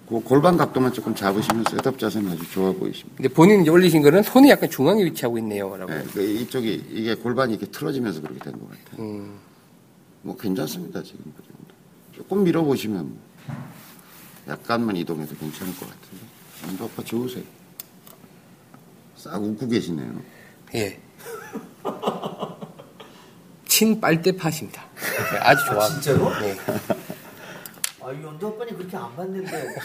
그 0.08 0.20
골반 0.22 0.56
각도만 0.56 0.94
조금 0.94 1.16
잡으시면 1.16 1.64
셋업 1.72 1.98
자세는 1.98 2.32
아주 2.32 2.50
좋아 2.52 2.72
보이십니다. 2.72 3.18
근데 3.18 3.28
본인이 3.34 3.64
이제 3.64 3.72
올리신 3.72 4.04
거는 4.04 4.22
손이 4.22 4.50
약간 4.52 4.70
중앙에 4.70 5.04
위치하고 5.04 5.38
있네요라고. 5.40 5.92
예, 5.92 6.04
그 6.14 6.22
이쪽이 6.22 6.86
이게 6.92 7.16
골반이 7.16 7.54
이렇게 7.56 7.72
틀어지면서 7.72 8.22
그렇게 8.22 8.40
된 8.40 8.54
것 8.54 8.70
같아요. 8.70 9.02
음, 9.04 9.40
뭐 10.22 10.38
괜찮습니다 10.38 11.02
지금 11.02 11.34
그 11.36 11.42
정도. 11.44 11.74
조금 12.16 12.44
밀어보시면 12.44 13.04
뭐 13.04 13.18
약간만 14.48 14.96
이동해도 14.98 15.36
괜찮을 15.38 15.74
것 15.76 15.90
같은데. 15.90 16.26
남도 16.68 16.86
아빠 16.86 17.04
좋으세요. 17.04 17.44
싹 19.18 19.42
웃고 19.44 19.68
계시네요. 19.68 20.22
예. 20.76 21.00
친 23.68 24.00
빨대 24.00 24.32
팟입니다. 24.32 24.84
예, 25.34 25.38
아주 25.40 25.66
좋아. 25.66 25.88
진짜로? 25.90 26.32
예. 26.44 26.56
아, 28.06 28.12
이 28.12 28.24
연도 28.24 28.50
아빠님 28.50 28.78
그렇게 28.78 28.96
안 28.96 29.16
봤는데. 29.16 29.52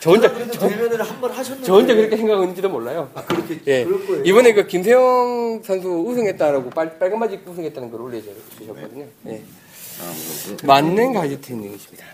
저 0.00 0.10
혼자 0.10 0.28
저, 0.50 0.68
대면을 0.68 1.00
한 1.00 1.20
번 1.20 1.30
하셨는데. 1.30 1.64
저 1.64 1.74
혼자 1.74 1.94
그렇게 1.94 2.16
생각하는지도 2.16 2.68
몰라요. 2.68 3.08
아, 3.14 3.24
그렇게. 3.24 3.60
예. 3.68 3.84
그럴 3.84 4.04
거예요. 4.04 4.22
이번에 4.24 4.52
그 4.52 4.66
김세영 4.66 5.62
선수 5.64 5.88
우승했다라고 5.88 6.70
빨, 6.70 6.98
빨간 6.98 7.20
바지 7.20 7.40
우승했다는 7.46 7.88
걸 7.92 8.00
올려주셨거든요. 8.00 9.06
예. 9.28 9.42
아, 10.00 10.66
맞는 10.66 11.12
가지트닝이십니다. 11.12 12.04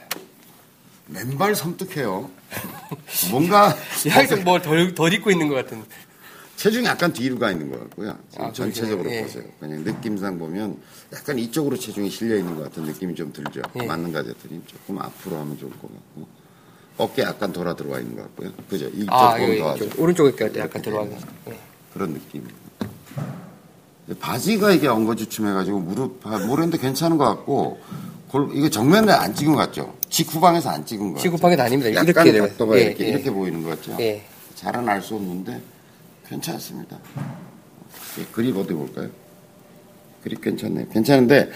맨발 1.06 1.54
섬뜩해요. 1.54 2.30
뭔가 3.30 3.74
약간 4.14 4.44
뭐덜 4.44 4.94
덜 4.94 5.14
입고 5.14 5.30
있는 5.30 5.48
것 5.48 5.54
같은. 5.54 5.82
체중이 6.60 6.84
약간 6.84 7.10
뒤로 7.10 7.38
가 7.38 7.50
있는 7.50 7.70
것 7.70 7.80
같고요. 7.80 8.14
아, 8.36 8.52
전체적으로. 8.52 9.10
예. 9.10 9.22
보세요. 9.22 9.44
그냥 9.58 9.82
느낌상 9.82 10.38
보면 10.38 10.76
약간 11.10 11.38
이쪽으로 11.38 11.78
체중이 11.78 12.10
실려 12.10 12.36
있는 12.36 12.54
것 12.54 12.64
같은 12.64 12.82
느낌이 12.82 13.14
좀 13.14 13.32
들죠. 13.32 13.62
예. 13.80 13.86
맞는 13.86 14.12
가제트님 14.12 14.62
조금 14.66 14.98
앞으로 14.98 15.38
하면 15.38 15.56
좋을 15.56 15.70
것 15.70 15.80
같고 15.90 16.28
어깨 16.98 17.22
약간 17.22 17.50
돌아 17.50 17.74
들어와 17.74 17.98
있는 18.00 18.14
것 18.14 18.24
같고요. 18.24 18.52
그죠? 18.68 18.88
이쪽 18.88 19.10
아, 19.10 19.36
보면 19.38 19.52
이거, 19.54 19.64
더하죠. 19.64 19.84
이쪽, 19.86 20.00
오른쪽에 20.02 20.32
깔때 20.32 20.60
약간 20.60 20.82
들어가 20.82 21.08
계시 21.08 21.24
예. 21.48 21.58
그런. 21.94 22.20
근데 22.30 24.20
바지가 24.20 24.72
이게 24.72 24.86
엉거주춤해가지고 24.86 25.80
무릎 25.80 26.26
아, 26.26 26.40
모르는데 26.40 26.76
괜찮은 26.76 27.16
것 27.16 27.24
같고 27.24 27.80
골, 28.28 28.50
이게 28.52 28.68
정면에 28.68 29.12
안 29.12 29.34
찍은 29.34 29.54
것 29.54 29.60
같죠? 29.60 29.96
직후방에서 30.10 30.68
안 30.68 30.84
찍은 30.84 31.06
것 31.06 31.14
같죠? 31.14 31.22
직후방에도 31.22 31.62
아닙니다. 31.62 31.94
약간 31.94 32.26
이렇게. 32.26 32.38
각도가 32.38 32.76
예, 32.76 32.82
이렇게, 32.82 33.04
예. 33.06 33.08
이렇게 33.12 33.30
보이는 33.30 33.62
것 33.62 33.70
같죠? 33.70 33.96
예. 33.98 34.22
잘은 34.56 34.86
알 34.86 35.00
수 35.00 35.14
없는데 35.14 35.58
괜찮습니다. 36.30 36.96
예, 38.18 38.24
그립 38.32 38.56
어디 38.56 38.72
볼까요? 38.72 39.10
그립 40.22 40.40
괜찮네요. 40.40 40.88
괜찮은데 40.88 41.50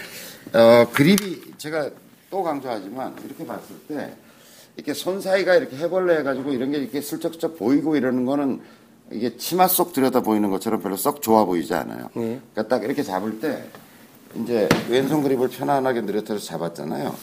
어, 0.53 0.87
그립이 0.91 1.57
제가 1.57 1.89
또 2.29 2.43
강조하지만 2.43 3.15
이렇게 3.25 3.45
봤을 3.45 3.75
때 3.87 4.13
이렇게 4.75 4.93
손 4.93 5.21
사이가 5.21 5.55
이렇게 5.55 5.77
해벌레 5.77 6.19
해가지고 6.19 6.51
이런 6.51 6.71
게 6.71 6.77
이렇게 6.77 6.99
슬쩍슬쩍 6.99 7.57
보이고 7.57 7.95
이러는 7.95 8.25
거는 8.25 8.61
이게 9.11 9.37
치마 9.37 9.67
속 9.67 9.93
들여다 9.93 10.21
보이는 10.21 10.49
것처럼 10.49 10.81
별로 10.81 10.97
썩 10.97 11.21
좋아 11.21 11.45
보이지 11.45 11.73
않아요. 11.73 12.09
네. 12.15 12.41
그러니까 12.53 12.67
딱 12.67 12.83
이렇게 12.83 13.03
잡을 13.03 13.39
때 13.39 13.63
이제 14.41 14.67
왼손 14.89 15.23
그립을 15.23 15.47
편안하게 15.47 16.01
늘어뜨려서 16.01 16.45
잡았잖아요. 16.45 17.15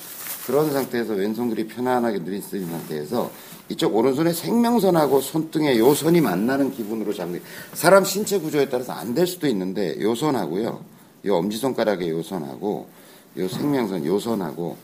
그런 0.46 0.72
상태에서 0.72 1.14
왼손 1.14 1.50
그립 1.50 1.74
편안하게 1.74 2.20
늘어뜨린 2.20 2.68
상태에서 2.68 3.30
이쪽 3.68 3.96
오른손의 3.96 4.34
생명선하고 4.34 5.20
손등의 5.20 5.78
요 5.78 5.94
선이 5.94 6.20
만나는 6.20 6.72
기분으로 6.72 7.14
잡는 7.14 7.38
게 7.38 7.44
사람 7.72 8.04
신체 8.04 8.38
구조에 8.38 8.68
따라서 8.68 8.92
안 8.92 9.14
될 9.14 9.26
수도 9.26 9.46
있는데 9.48 10.00
요 10.00 10.14
선하고요. 10.14 10.84
요 11.26 11.36
엄지손가락의 11.36 12.10
요 12.10 12.22
선하고 12.22 12.88
요 13.38 13.48
생명선 13.48 14.04
요 14.06 14.18
선하고 14.18 14.76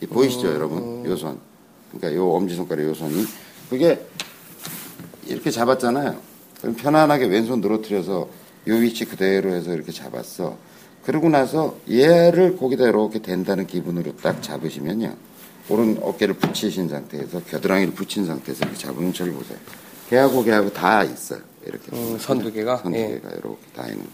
이 0.00 0.06
보이시죠, 0.06 0.48
여러분? 0.48 1.04
요 1.04 1.16
선. 1.16 1.38
그러니까 1.92 2.14
요 2.18 2.30
엄지손가락 2.32 2.86
요 2.86 2.94
선이 2.94 3.24
그게 3.68 4.06
이렇게 5.26 5.50
잡았잖아요. 5.50 6.16
그럼 6.60 6.74
편안하게 6.76 7.26
왼손 7.26 7.60
늘어뜨려서 7.60 8.28
요 8.68 8.74
위치 8.74 9.04
그대로 9.04 9.50
해서 9.50 9.72
이렇게 9.74 9.92
잡았어. 9.92 10.56
그러고 11.04 11.28
나서 11.28 11.76
얘를 11.90 12.56
거기다 12.56 12.84
이렇게 12.88 13.20
된다는 13.20 13.66
기분으로 13.66 14.16
딱 14.16 14.42
잡으시면요. 14.42 15.14
오른 15.70 15.98
어깨를 16.02 16.34
붙이신 16.34 16.88
상태에서 16.88 17.40
겨드랑이를 17.44 17.94
붙인 17.94 18.26
상태에서 18.26 18.64
이렇게 18.64 18.76
잡으면 18.78 19.12
저기 19.12 19.30
보세요. 19.30 19.56
걔하고 20.08 20.42
걔하고 20.42 20.72
다 20.72 21.04
있어요. 21.04 21.40
이렇게. 21.64 21.94
음, 21.96 22.18
선두 22.18 22.52
개가? 22.52 22.78
선두 22.78 22.98
예. 22.98 23.06
개가 23.08 23.30
이렇게 23.30 23.58
다 23.74 23.86
있는 23.86 24.04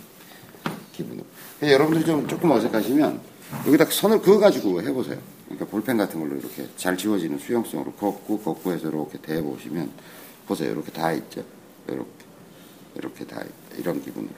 기분으로. 0.93 1.25
그래서 1.59 1.73
여러분들이 1.75 2.05
좀 2.05 2.29
조금 2.29 2.51
어색하시면 2.51 3.21
여기다 3.69 3.87
선을 3.87 4.21
그어 4.21 4.39
가지고 4.39 4.83
해보세요. 4.83 5.17
그러니까 5.47 5.65
볼펜 5.67 5.97
같은 5.97 6.21
걸로 6.21 6.37
이렇게 6.37 6.67
잘 6.77 6.97
지워지는 6.97 7.39
수용성으로 7.39 7.93
걷고 7.93 8.41
걷고 8.41 8.73
해서 8.73 8.89
이렇게 8.89 9.19
대 9.23 9.41
보시면 9.41 9.91
보세요. 10.47 10.73
이렇게 10.73 10.93
다 10.93 11.13
있죠. 11.13 11.43
이렇게. 11.89 12.11
이렇게 12.97 13.25
다 13.27 13.41
있- 13.43 13.79
이런 13.81 14.03
기분으로. 14.03 14.33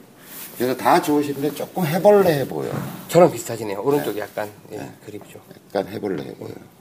그래서 0.57 0.75
다 0.77 1.01
좋으신데 1.01 1.53
조금 1.55 1.85
해벌레해 1.85 2.47
보여. 2.47 2.71
저랑 3.07 3.31
비슷하시네요. 3.31 3.81
오른쪽이 3.81 4.19
약간 4.19 4.49
예, 4.73 4.91
그립죠. 5.05 5.39
약간 5.73 5.91
해볼래 5.91 6.23
해보여요. 6.23 6.78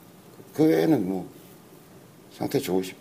그 0.58 0.64
외에는 0.64 1.08
뭐 1.08 1.30
상태 2.36 2.58
좋으십니다. 2.58 2.98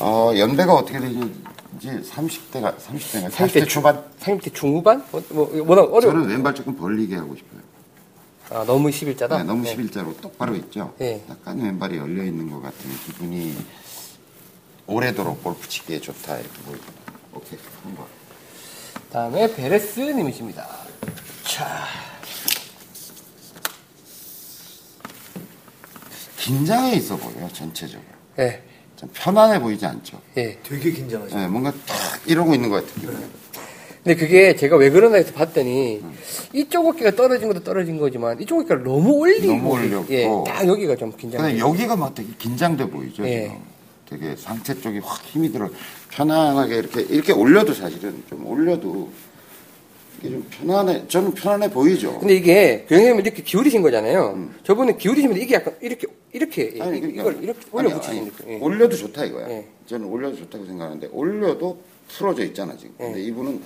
어, 0.00 0.30
연배가 0.36 0.74
어떻게 0.74 1.00
되는지 1.00 1.32
30대가 1.80 2.76
30대가 2.76 3.30
40대 3.30 3.66
초반. 3.66 4.04
30대 4.20 4.54
중후반? 4.54 5.02
뭐, 5.10 5.22
뭐 5.30 5.50
워낙 5.66 5.82
어려. 5.90 6.02
저는 6.02 6.28
왼발 6.28 6.54
조금 6.54 6.76
벌리게 6.76 7.16
하고 7.16 7.34
싶어요. 7.34 7.60
아 8.50 8.64
너무 8.66 8.90
11자다. 8.90 9.38
네, 9.38 9.44
너무 9.44 9.64
11자로 9.64 10.20
똑바로 10.20 10.54
있죠. 10.56 10.92
네. 10.98 11.24
약간 11.30 11.58
왼발이 11.58 11.96
열려 11.96 12.24
있는 12.24 12.50
것 12.50 12.60
같은 12.60 12.90
기분이 13.06 13.56
오래도록 14.86 15.42
골프 15.42 15.66
치기에 15.66 15.98
좋다 15.98 16.36
이렇게 16.38 16.60
보이고. 16.66 16.84
오케이 17.32 17.58
한 17.84 17.94
번. 17.96 18.04
다음에 19.10 19.54
베레스님이십니다. 19.54 20.68
자, 21.44 21.86
긴장해 26.40 26.94
있어 26.96 27.16
보여요 27.16 27.48
전체적으로. 27.52 28.08
예, 28.38 28.62
좀 28.96 29.10
편안해 29.12 29.60
보이지 29.60 29.84
않죠. 29.84 30.18
예. 30.38 30.58
되게 30.62 30.90
긴장하죠. 30.90 31.36
네, 31.36 31.46
뭔가 31.46 31.70
딱 31.86 31.96
이러고 32.26 32.54
있는 32.54 32.70
것 32.70 32.76
같은 32.86 33.00
기분. 33.00 33.30
근데 34.02 34.16
그게 34.16 34.56
제가 34.56 34.76
왜 34.76 34.88
그러나 34.88 35.16
해서 35.16 35.30
봤더니 35.34 36.02
이쪽 36.54 36.86
어깨가 36.86 37.10
떨어진 37.10 37.48
것도 37.48 37.62
떨어진 37.62 37.98
거지만 37.98 38.40
이쪽 38.40 38.60
어깨가 38.60 38.82
너무 38.82 39.12
올리고 39.12 39.46
너무 39.52 39.72
올렸고. 39.74 40.06
예, 40.14 40.26
딱 40.46 40.66
여기가 40.66 40.96
좀 40.96 41.12
긴장. 41.14 41.42
근데 41.42 41.58
여기가 41.58 41.96
막 41.96 42.14
되게 42.14 42.30
긴장돼 42.38 42.86
보이죠 42.86 43.22
예. 43.26 43.42
지금. 43.42 43.58
되게 44.08 44.34
상체 44.34 44.80
쪽이 44.80 45.00
확 45.00 45.22
힘이 45.24 45.52
들어 45.52 45.68
편안하게 46.08 46.76
이렇게 46.78 47.02
이렇게 47.02 47.32
올려도 47.32 47.74
사실은 47.74 48.24
좀 48.28 48.46
올려도 48.46 49.10
이게 50.20 50.30
좀 50.30 50.46
편안해 50.50 51.08
저는 51.08 51.32
편안해 51.32 51.70
보이죠. 51.70 52.18
근데 52.18 52.34
이게 52.34 52.84
교장님이 52.88 53.22
이렇게 53.22 53.42
기울이신 53.42 53.82
거잖아요. 53.82 54.50
저번에 54.64 54.96
기울이시면 54.96 55.36
이게 55.38 55.54
약간 55.54 55.74
이렇게 55.80 56.06
이렇게 56.32 56.72
예, 56.74 56.78
음. 56.78 56.82
아니, 56.82 56.98
이- 56.98 57.00
그러니까- 57.00 57.22
이걸 57.22 57.42
이렇게 57.44 57.60
올려 57.72 57.88
붙이시니까. 57.94 58.36
아니, 58.44 58.52
예. 58.54 58.58
올려도 58.60 58.96
좋다 58.96 59.24
이거야. 59.24 59.48
예. 59.50 59.66
저는 59.86 60.06
올려도 60.06 60.36
좋다고 60.36 60.64
생각하는데 60.66 61.08
올려도 61.12 61.78
풀어져 62.08 62.44
있잖아 62.44 62.76
지금. 62.76 62.94
근데 62.98 63.18
예. 63.20 63.24
이분은 63.24 63.60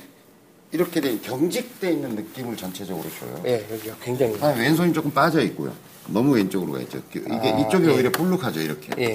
이렇게 0.73 1.01
된 1.01 1.21
경직돼 1.21 1.93
있는 1.93 2.11
느낌을 2.17 2.57
전체적으로 2.57 3.09
줘요. 3.21 3.43
예, 3.47 3.65
여기가 3.71 3.97
굉장히. 4.03 4.35
아, 4.41 4.49
왼손이 4.49 4.93
조금 4.93 5.11
빠져 5.11 5.41
있고요. 5.43 5.73
너무 6.09 6.35
왼쪽으로 6.35 6.73
가 6.73 6.81
있죠. 6.81 7.01
이게 7.15 7.23
아, 7.31 7.59
이쪽이 7.61 7.87
예. 7.89 7.95
오히려 7.95 8.11
볼록하죠 8.11 8.61
이렇게. 8.61 8.91
예. 8.99 9.13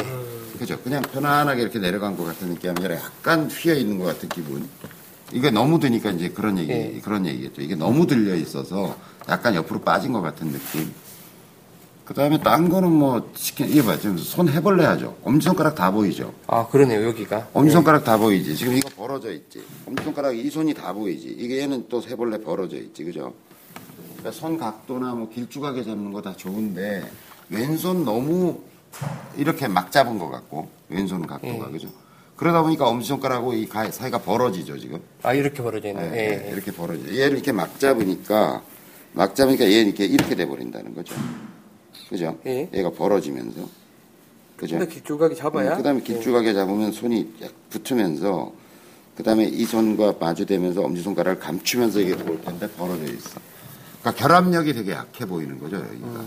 그죠? 0.57 0.77
그냥 0.83 1.01
편안하게 1.01 1.61
이렇게 1.61 1.79
내려간 1.79 2.17
것 2.17 2.23
같은 2.25 2.49
느낌이 2.49 2.73
아니라 2.77 2.95
약간 2.95 3.49
휘어 3.49 3.73
있는 3.75 3.97
것 3.97 4.05
같은 4.05 4.27
기분. 4.29 4.67
이게 5.32 5.51
너무 5.51 5.80
드니까 5.80 6.11
이제 6.11 6.30
그런 6.30 6.57
얘기, 6.57 6.71
예. 6.71 6.99
그런 7.03 7.25
얘기겠죠. 7.25 7.61
이게 7.61 7.75
너무 7.75 8.07
들려 8.07 8.36
있어서 8.36 8.95
약간 9.27 9.55
옆으로 9.55 9.82
빠진 9.82 10.11
것 10.11 10.21
같은 10.21 10.51
느낌. 10.51 10.91
그 12.05 12.15
다음에 12.15 12.39
딴 12.41 12.69
거는 12.69 12.91
뭐, 12.91 13.32
시킨, 13.36 13.69
이게 13.69 13.84
봐. 13.84 13.95
지금 13.99 14.17
손 14.17 14.49
해벌레 14.49 14.84
하죠. 14.84 15.15
엄지손가락 15.23 15.75
다 15.75 15.91
보이죠. 15.91 16.34
아, 16.47 16.65
그러네요, 16.67 17.05
여기가. 17.07 17.49
엄지손가락 17.53 18.03
다 18.03 18.17
보이지. 18.17 18.55
지금 18.55 18.75
이거 18.75 18.89
벌어져 18.97 19.32
있지. 19.32 19.61
엄지손가락 19.86 20.36
이 20.36 20.49
손이 20.49 20.73
다 20.73 20.91
보이지. 20.91 21.36
이게 21.38 21.59
얘는 21.59 21.86
또 21.88 22.01
해벌레 22.01 22.39
벌어져 22.41 22.77
있지. 22.77 23.03
그죠? 23.03 23.32
그러니까 24.17 24.32
손 24.32 24.57
각도나 24.57 25.13
뭐 25.13 25.30
길쭉하게 25.30 25.84
잡는 25.84 26.11
거 26.11 26.21
다 26.23 26.36
좋은데, 26.36 27.03
왼손 27.51 28.03
너무 28.03 28.59
이렇게 29.38 29.67
막 29.67 29.91
잡은 29.91 30.17
것 30.17 30.30
같고, 30.32 30.67
왼손 30.89 31.27
각도가. 31.27 31.67
예. 31.67 31.71
그죠? 31.71 31.89
그러다 32.39 32.61
보니까 32.63 32.87
엄지손가락하고 32.87 33.53
이 33.53 33.67
가- 33.67 33.91
사이가 33.91 34.19
벌어지죠, 34.19 34.79
지금. 34.79 35.01
아, 35.23 35.33
이렇게 35.33 35.61
벌어져 35.61 35.89
있네. 35.89 36.01
예, 36.13 36.17
예, 36.17 36.47
예. 36.47 36.51
이렇게 36.53 36.71
벌어져. 36.71 37.13
얘를 37.13 37.33
이렇게 37.33 37.51
막 37.51 37.77
잡으니까, 37.77 38.63
막 39.11 39.35
잡으니까 39.35 39.65
얘는 39.65 39.87
이렇게, 39.87 40.05
이렇게 40.05 40.35
돼버린다는 40.35 40.95
거죠. 40.95 41.13
그죠? 42.07 42.37
예. 42.45 42.69
얘가 42.73 42.91
벌어지면서. 42.91 43.67
그죠? 44.55 44.77
근데 44.79 44.89
길쭉하게 44.93 45.35
잡아야. 45.35 45.75
그 45.75 45.83
다음에 45.83 45.99
길쭉하게 45.99 46.53
잡으면 46.53 46.93
손이 46.93 47.27
약 47.41 47.51
붙으면서, 47.71 48.53
그 49.17 49.23
다음에 49.23 49.43
이 49.43 49.65
손과 49.65 50.15
마주대면서 50.17 50.79
엄지손가락을 50.81 51.41
감추면서 51.41 51.99
이게 51.99 52.15
볼 52.15 52.39
텐데 52.41 52.69
벌어져 52.69 53.03
있어. 53.03 53.41
그러니까 53.99 54.13
결합력이 54.13 54.71
되게 54.71 54.93
약해 54.93 55.25
보이는 55.25 55.59
거죠, 55.59 55.75
여기가. 55.75 56.23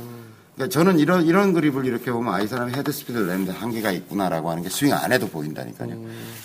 그러니까 0.63 0.69
저는 0.69 0.99
이런, 0.99 1.25
이런 1.27 1.53
그립을 1.53 1.85
이렇게 1.87 2.13
보면 2.13 2.33
아, 2.33 2.41
이 2.41 2.47
사람이 2.47 2.73
헤드 2.75 2.93
스피드를 2.93 3.27
내는데 3.27 3.53
한계가 3.53 3.91
있구나라고 3.91 4.51
하는 4.51 4.63
게 4.63 4.69
스윙 4.69 4.93
안 4.95 5.13
해도 5.13 5.29
보인다니까요. 5.29 5.97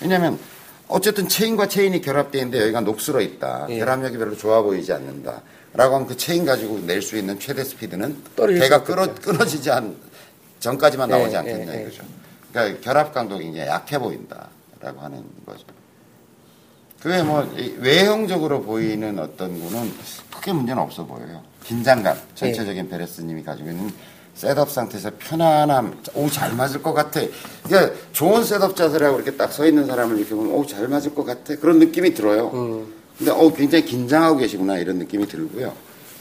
왜냐면, 0.02 0.40
어쨌든 0.88 1.28
체인과 1.28 1.68
체인이 1.68 2.02
결합되어 2.02 2.42
있는데 2.42 2.62
여기가 2.64 2.82
녹슬어 2.82 3.20
있다. 3.22 3.68
예. 3.70 3.80
결합력이 3.80 4.18
별로 4.18 4.38
좋아 4.38 4.62
보이지 4.62 4.94
않는다. 4.94 5.42
라고 5.74 5.96
하면 5.96 6.08
그 6.08 6.16
체인 6.16 6.46
가지고 6.46 6.80
낼 6.86 7.02
수 7.02 7.18
있는 7.18 7.38
최대 7.40 7.64
스피드는 7.64 8.24
수밖에 8.36 8.94
끊어. 8.94 9.14
끊어지지 9.16 9.70
않, 9.70 9.96
전까지만 10.60 11.10
예, 11.10 11.14
나오지 11.18 11.34
예, 11.34 11.38
않겠냐 11.40 11.76
예. 11.76 11.82
이거죠. 11.82 12.04
그러니까 12.52 12.80
결합 12.82 13.14
강도가 13.14 13.42
굉장히 13.42 13.68
약해 13.68 14.00
보인다라고 14.00 15.00
하는 15.00 15.24
거죠. 15.46 15.66
그게 17.02 17.22
뭐 17.24 17.44
이- 17.58 17.76
외형적으로 17.80 18.62
보이는 18.64 19.18
어떤 19.20 19.60
거는 19.60 19.92
크게 20.34 20.52
문제는 20.54 20.82
없어 20.82 21.06
보여요. 21.06 21.42
긴장감 21.64 22.18
전체적인 22.36 22.90
베레스님이 22.90 23.44
가지고 23.44 23.70
있는 23.70 23.92
셋업 24.36 24.70
상태에서 24.72 25.12
편안함, 25.18 26.00
오 26.14 26.30
잘 26.30 26.54
맞을 26.54 26.82
것 26.84 26.94
같아. 26.94 27.22
그러니까 27.64 27.96
좋은 28.12 28.44
셋업 28.44 28.76
자세라고 28.76 29.18
이렇게 29.20 29.36
딱 29.36 29.52
서 29.52 29.66
있는 29.66 29.86
사람을 29.88 30.18
이렇게 30.18 30.36
보면 30.36 30.54
오 30.54 30.66
잘 30.66 30.88
맞을 30.88 31.14
것 31.16 31.26
같아 31.26 31.56
그런 31.56 31.80
느낌이 31.80 32.14
들어요. 32.14 32.52
근데 33.18 33.32
어 33.32 33.52
굉장히 33.54 33.84
긴장하고 33.86 34.38
계시구나 34.38 34.78
이런 34.78 34.98
느낌이 35.00 35.28
들고요. 35.28 35.74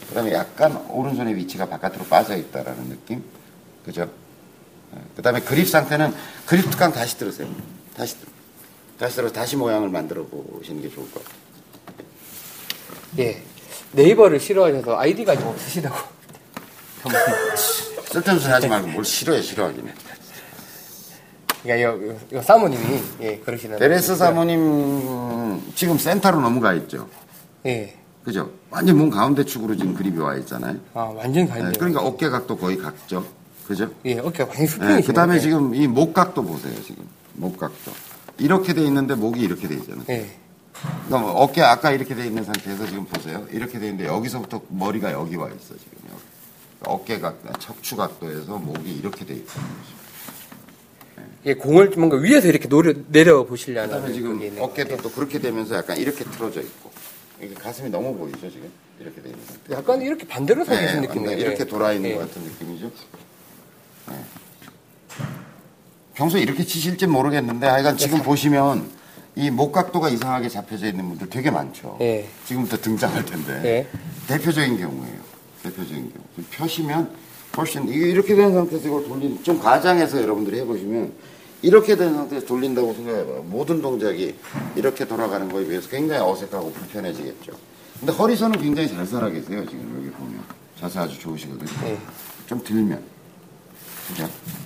그 0.09 0.15
다음에 0.15 0.33
약간 0.33 0.77
오른손의 0.89 1.35
위치가 1.35 1.65
바깥으로 1.67 2.05
빠져 2.05 2.35
있다라는 2.37 2.89
느낌, 2.89 3.23
그죠? 3.85 4.09
그 5.15 5.21
다음에 5.21 5.39
그립 5.41 5.67
상태는 5.67 6.13
그립 6.47 6.69
특강 6.71 6.91
다시 6.91 7.17
들으세요. 7.17 7.47
다시, 7.95 8.15
들- 8.17 8.25
다 8.25 8.31
시 8.99 9.15
들어 9.15 9.31
다시 9.31 9.55
모양을 9.55 9.89
만들어 9.89 10.25
보시는 10.25 10.81
게 10.81 10.89
좋을 10.89 11.09
것 11.11 11.23
같아요. 11.23 11.37
예. 13.19 13.41
네이버를 13.91 14.39
싫어하셔서 14.39 14.97
아이디가 14.97 15.35
좀 15.37 15.47
없으시다고. 15.49 15.95
쓸데없는 18.07 18.41
소리 18.41 18.51
하지 18.51 18.67
말고 18.67 18.87
뭘 18.87 19.05
싫어해, 19.05 19.41
싫어하기는. 19.41 19.93
그러니까 21.63 21.87
요, 21.87 22.07
요, 22.09 22.17
요 22.33 22.41
사모님이 22.41 23.03
예, 23.21 23.37
그러시는. 23.39 23.77
베레스 23.79 24.15
사모님 24.15 25.61
지금 25.75 25.97
센터로 25.97 26.41
넘어가 26.41 26.73
있죠. 26.73 27.07
예. 27.65 27.95
그죠? 28.23 28.49
완전 28.69 28.97
몸 28.97 29.09
가운데 29.09 29.43
축으로 29.45 29.75
지금 29.75 29.93
그립이 29.93 30.17
와 30.19 30.35
있잖아요. 30.37 30.77
아, 30.93 31.01
완전히 31.15 31.45
네, 31.45 31.51
가는데요. 31.53 31.73
그러니까 31.79 32.01
어깨 32.01 32.29
각도 32.29 32.57
거의 32.57 32.77
같죠. 32.77 33.25
그죠? 33.67 33.89
예, 34.05 34.17
어깨가 34.19 34.45
완전히 34.49 34.67
수평이시네. 34.67 35.01
그 35.03 35.13
다음에 35.13 35.39
지금 35.39 35.73
이 35.75 35.87
목 35.87 36.13
각도 36.13 36.43
보세요, 36.43 36.73
지금. 36.83 37.07
목 37.33 37.57
각도. 37.57 37.91
이렇게 38.39 38.73
돼 38.73 38.83
있는데 38.83 39.15
목이 39.15 39.41
이렇게 39.41 39.67
돼 39.67 39.75
있잖아요. 39.75 40.03
예. 40.09 40.29
그러니까 41.05 41.17
뭐 41.19 41.31
어깨 41.31 41.61
아까 41.61 41.91
이렇게 41.91 42.13
돼 42.15 42.25
있는 42.27 42.43
상태에서 42.43 42.85
지금 42.87 43.05
보세요. 43.05 43.45
이렇게 43.51 43.79
돼 43.79 43.87
있는데 43.89 44.05
여기서부터 44.05 44.61
머리가 44.69 45.11
여기 45.11 45.35
와 45.35 45.47
있어 45.49 45.75
지금 45.75 45.97
여기. 46.09 46.21
어깨 46.85 47.19
각 47.19 47.37
척추 47.59 47.95
각도에서 47.95 48.57
목이 48.57 48.93
이렇게 48.93 49.25
돼 49.25 49.33
있다는 49.33 49.67
거죠. 49.67 49.97
예, 51.45 51.53
공을 51.55 51.91
좀 51.91 52.01
뭔가 52.01 52.17
위에서 52.17 52.47
이렇게 52.47 52.67
노려, 52.67 52.93
내려 53.07 53.45
보시려는 53.45 53.89
그다음에 53.89 54.13
지금 54.13 54.41
있는 54.41 54.59
것 54.59 54.65
어깨도 54.65 54.89
같아요. 54.97 55.01
또 55.03 55.11
그렇게 55.15 55.39
되면서 55.39 55.75
약간 55.75 55.97
이렇게 55.97 56.23
틀어져 56.25 56.61
있고 56.61 56.91
이게 57.41 57.53
가슴이 57.53 57.89
너무 57.89 58.15
보이죠 58.17 58.49
지금 58.51 58.69
이렇게 58.99 59.21
돼 59.21 59.29
있는 59.29 59.43
상태. 59.45 59.73
약간 59.73 60.01
이렇게 60.01 60.27
반대로 60.27 60.65
서 60.65 60.71
계신 60.71 61.01
네, 61.01 61.07
느낌이에요. 61.07 61.37
이렇게 61.37 61.61
예. 61.61 61.65
돌아 61.65 61.93
있는 61.93 62.09
예. 62.11 62.15
것 62.15 62.21
같은 62.27 62.43
느낌이죠. 62.43 62.91
네. 64.09 64.23
평소에 66.17 66.41
이렇게 66.41 66.65
치실지 66.65 67.05
모르겠는데 67.07 67.67
하여간 67.67 67.95
네, 67.95 68.03
지금 68.03 68.21
보시면 68.23 68.89
이 69.35 69.51
목 69.51 69.71
각도가 69.71 70.09
이상하게 70.09 70.49
잡혀져 70.49 70.87
있는 70.87 71.07
분들 71.09 71.29
되게 71.29 71.51
많죠. 71.51 71.95
예. 72.01 72.27
지금부터 72.47 72.77
등장할 72.77 73.23
텐데 73.23 73.61
예. 73.63 73.87
대표적인 74.27 74.79
경우예요. 74.79 75.19
대표적인 75.61 76.11
경우. 76.11 76.25
좀 76.35 76.45
펴시면 76.49 77.11
훨씬 77.55 77.87
이게 77.87 78.09
이렇게 78.09 78.33
된 78.35 78.51
상태에서 78.51 78.87
이걸 78.87 79.03
돌리는 79.07 79.43
좀 79.43 79.59
과장해서 79.59 80.23
여러분들이 80.23 80.59
해보시면 80.61 81.13
이렇게 81.61 81.95
된 81.95 82.15
상태에서 82.15 82.47
돌린다고 82.47 82.95
생각해봐요. 82.95 83.43
모든 83.43 83.79
동작이 83.79 84.33
이렇게 84.75 85.05
돌아가는 85.07 85.47
거에 85.49 85.67
비해서 85.67 85.87
굉장히 85.87 86.21
어색하고 86.23 86.71
불편해지겠죠. 86.71 87.51
근데 87.99 88.11
허리선은 88.13 88.59
굉장히 88.59 88.89
잘 88.89 89.05
살아 89.05 89.29
계세요. 89.29 89.63
지금 89.69 89.93
여기 89.99 90.09
보면 90.17 90.41
자세 90.79 90.97
아주 90.97 91.19
좋으시거든요. 91.19 91.69
예. 91.89 91.97
좀 92.47 92.63
들면? 92.63 93.16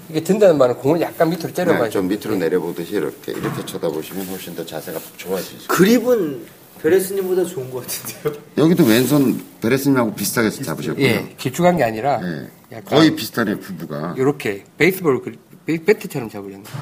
이게 0.09 0.22
든다는 0.23 0.57
말은 0.57 0.76
공을 0.76 1.01
약간 1.01 1.30
밑으로 1.30 1.51
네, 1.53 1.89
좀 1.89 2.07
밑으로 2.07 2.35
내려보듯이 2.35 2.93
이렇게 2.93 3.31
이렇게 3.31 3.65
쳐다보시면 3.65 4.27
훨씬 4.27 4.55
더 4.55 4.65
자세가 4.65 4.99
좋아지죠. 5.18 5.68
그립은 5.68 6.45
베레스님보다 6.81 7.45
좋은 7.45 7.69
것 7.72 7.85
같은데요. 7.88 8.43
여기도 8.57 8.84
왼손 8.84 9.43
베레스님하고 9.61 10.13
비슷하게 10.15 10.49
잡으셨고요. 10.49 11.05
예, 11.05 11.35
길쭉한 11.38 11.77
게 11.77 11.84
아니라 11.84 12.19
예. 12.23 12.49
약간 12.72 12.97
거의 12.99 13.15
비슷하네요, 13.15 13.59
부부가. 13.59 14.15
이렇게 14.18 14.63
베이스볼 14.77 15.22
그- 15.22 15.38
배- 15.65 15.84
배트처럼 15.84 16.30
잡으려는 16.30 16.63
거죠. 16.63 16.76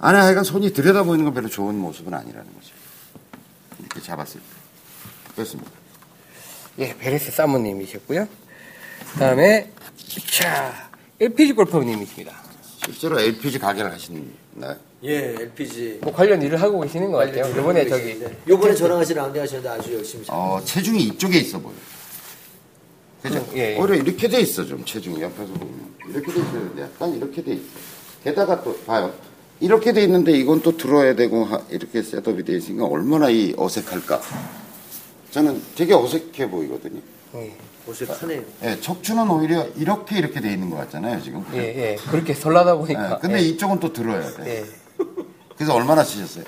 아니, 0.00 0.18
하여간 0.18 0.44
손이 0.44 0.72
들여다 0.72 1.02
보이는 1.04 1.24
건 1.24 1.34
별로 1.34 1.48
좋은 1.48 1.74
모습은 1.76 2.12
아니라는 2.14 2.46
거죠. 2.54 2.70
이렇게 3.80 4.00
잡았을 4.00 4.40
때. 4.40 4.46
그렇습니다. 5.34 5.70
예, 6.78 6.96
베레스 6.96 7.30
사모님이셨고요. 7.30 8.26
그다음에 9.12 9.70
자 10.30 10.83
LPG 11.20 11.52
골퍼님이십니다. 11.54 12.32
실제로 12.84 13.18
LPG 13.20 13.58
가게를 13.58 13.92
하시나요? 13.92 14.76
예, 15.04 15.34
LPG. 15.40 15.98
뭐 16.02 16.12
관련 16.12 16.40
일을 16.42 16.60
하고 16.60 16.80
계시는 16.80 17.10
것 17.12 17.18
같아요. 17.18 17.46
이번에 17.58 17.86
저기 17.88 18.20
요번에 18.48 18.74
저랑 18.74 18.98
같이 18.98 19.14
라운딩 19.14 19.40
하셨는데 19.40 19.68
아주 19.68 19.94
열심히 19.94 20.24
잘. 20.24 20.36
어, 20.36 20.60
체중이 20.64 21.02
이쪽에 21.04 21.38
있어 21.38 21.58
보여요. 21.58 21.76
그죠? 23.22 23.46
예, 23.54 23.74
예. 23.74 23.78
오히려 23.78 23.94
이렇게 23.96 24.28
돼 24.28 24.40
있어, 24.40 24.64
좀 24.66 24.84
체중이 24.84 25.20
옆에서 25.22 25.52
보면. 25.54 25.94
이렇게 26.10 26.32
돼 26.32 26.40
있어요. 26.40 26.70
약간 26.80 27.14
이렇게 27.14 27.42
돼 27.42 27.52
있어. 27.54 27.62
게다가 28.22 28.62
또, 28.62 28.76
봐요. 28.84 29.14
이렇게 29.60 29.92
돼 29.94 30.02
있는데 30.02 30.32
이건 30.32 30.60
또 30.60 30.76
들어야 30.76 31.14
되고, 31.14 31.44
하- 31.44 31.62
이렇게 31.70 32.02
셋업이 32.02 32.44
돼 32.44 32.56
있으니까 32.58 32.84
얼마나 32.84 33.30
이 33.30 33.54
어색할까. 33.56 34.20
저는 35.30 35.62
되게 35.74 35.94
어색해 35.94 36.50
보이거든요. 36.50 37.00
예, 37.34 37.56
어색하네요. 37.88 38.42
예, 38.62 38.80
척추는 38.80 39.28
오히려 39.30 39.66
이렇게 39.76 40.18
이렇게 40.18 40.40
돼 40.40 40.52
있는 40.52 40.70
것 40.70 40.76
같잖아요, 40.76 41.20
지금. 41.22 41.44
예, 41.52 41.58
예. 41.58 41.96
그렇게 42.10 42.32
설라다 42.34 42.72
예, 42.72 42.76
보니까. 42.76 43.18
근데 43.18 43.38
예, 43.38 43.42
이쪽은 43.42 43.80
또 43.80 43.92
들어야 43.92 44.30
돼. 44.36 44.58
예. 44.60 44.64
그래서 45.56 45.74
얼마나 45.74 46.04
치셨어요? 46.04 46.44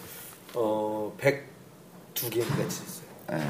어, 0.54 1.12
102개인가 1.20 2.68
치셨어요. 2.68 3.06
예. 3.32 3.46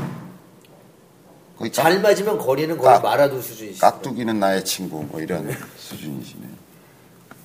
거의 1.59 1.73
잘 1.73 2.01
맞으면 2.01 2.39
거리는 2.39 2.77
거의 2.77 2.95
깍- 2.95 3.03
마라도 3.03 3.41
수준이시죠. 3.41 3.81
깍두기는 3.81 4.39
나의 4.41 4.65
친구 4.65 5.03
뭐 5.05 5.21
이런 5.21 5.51
수준이시네요. 5.77 6.51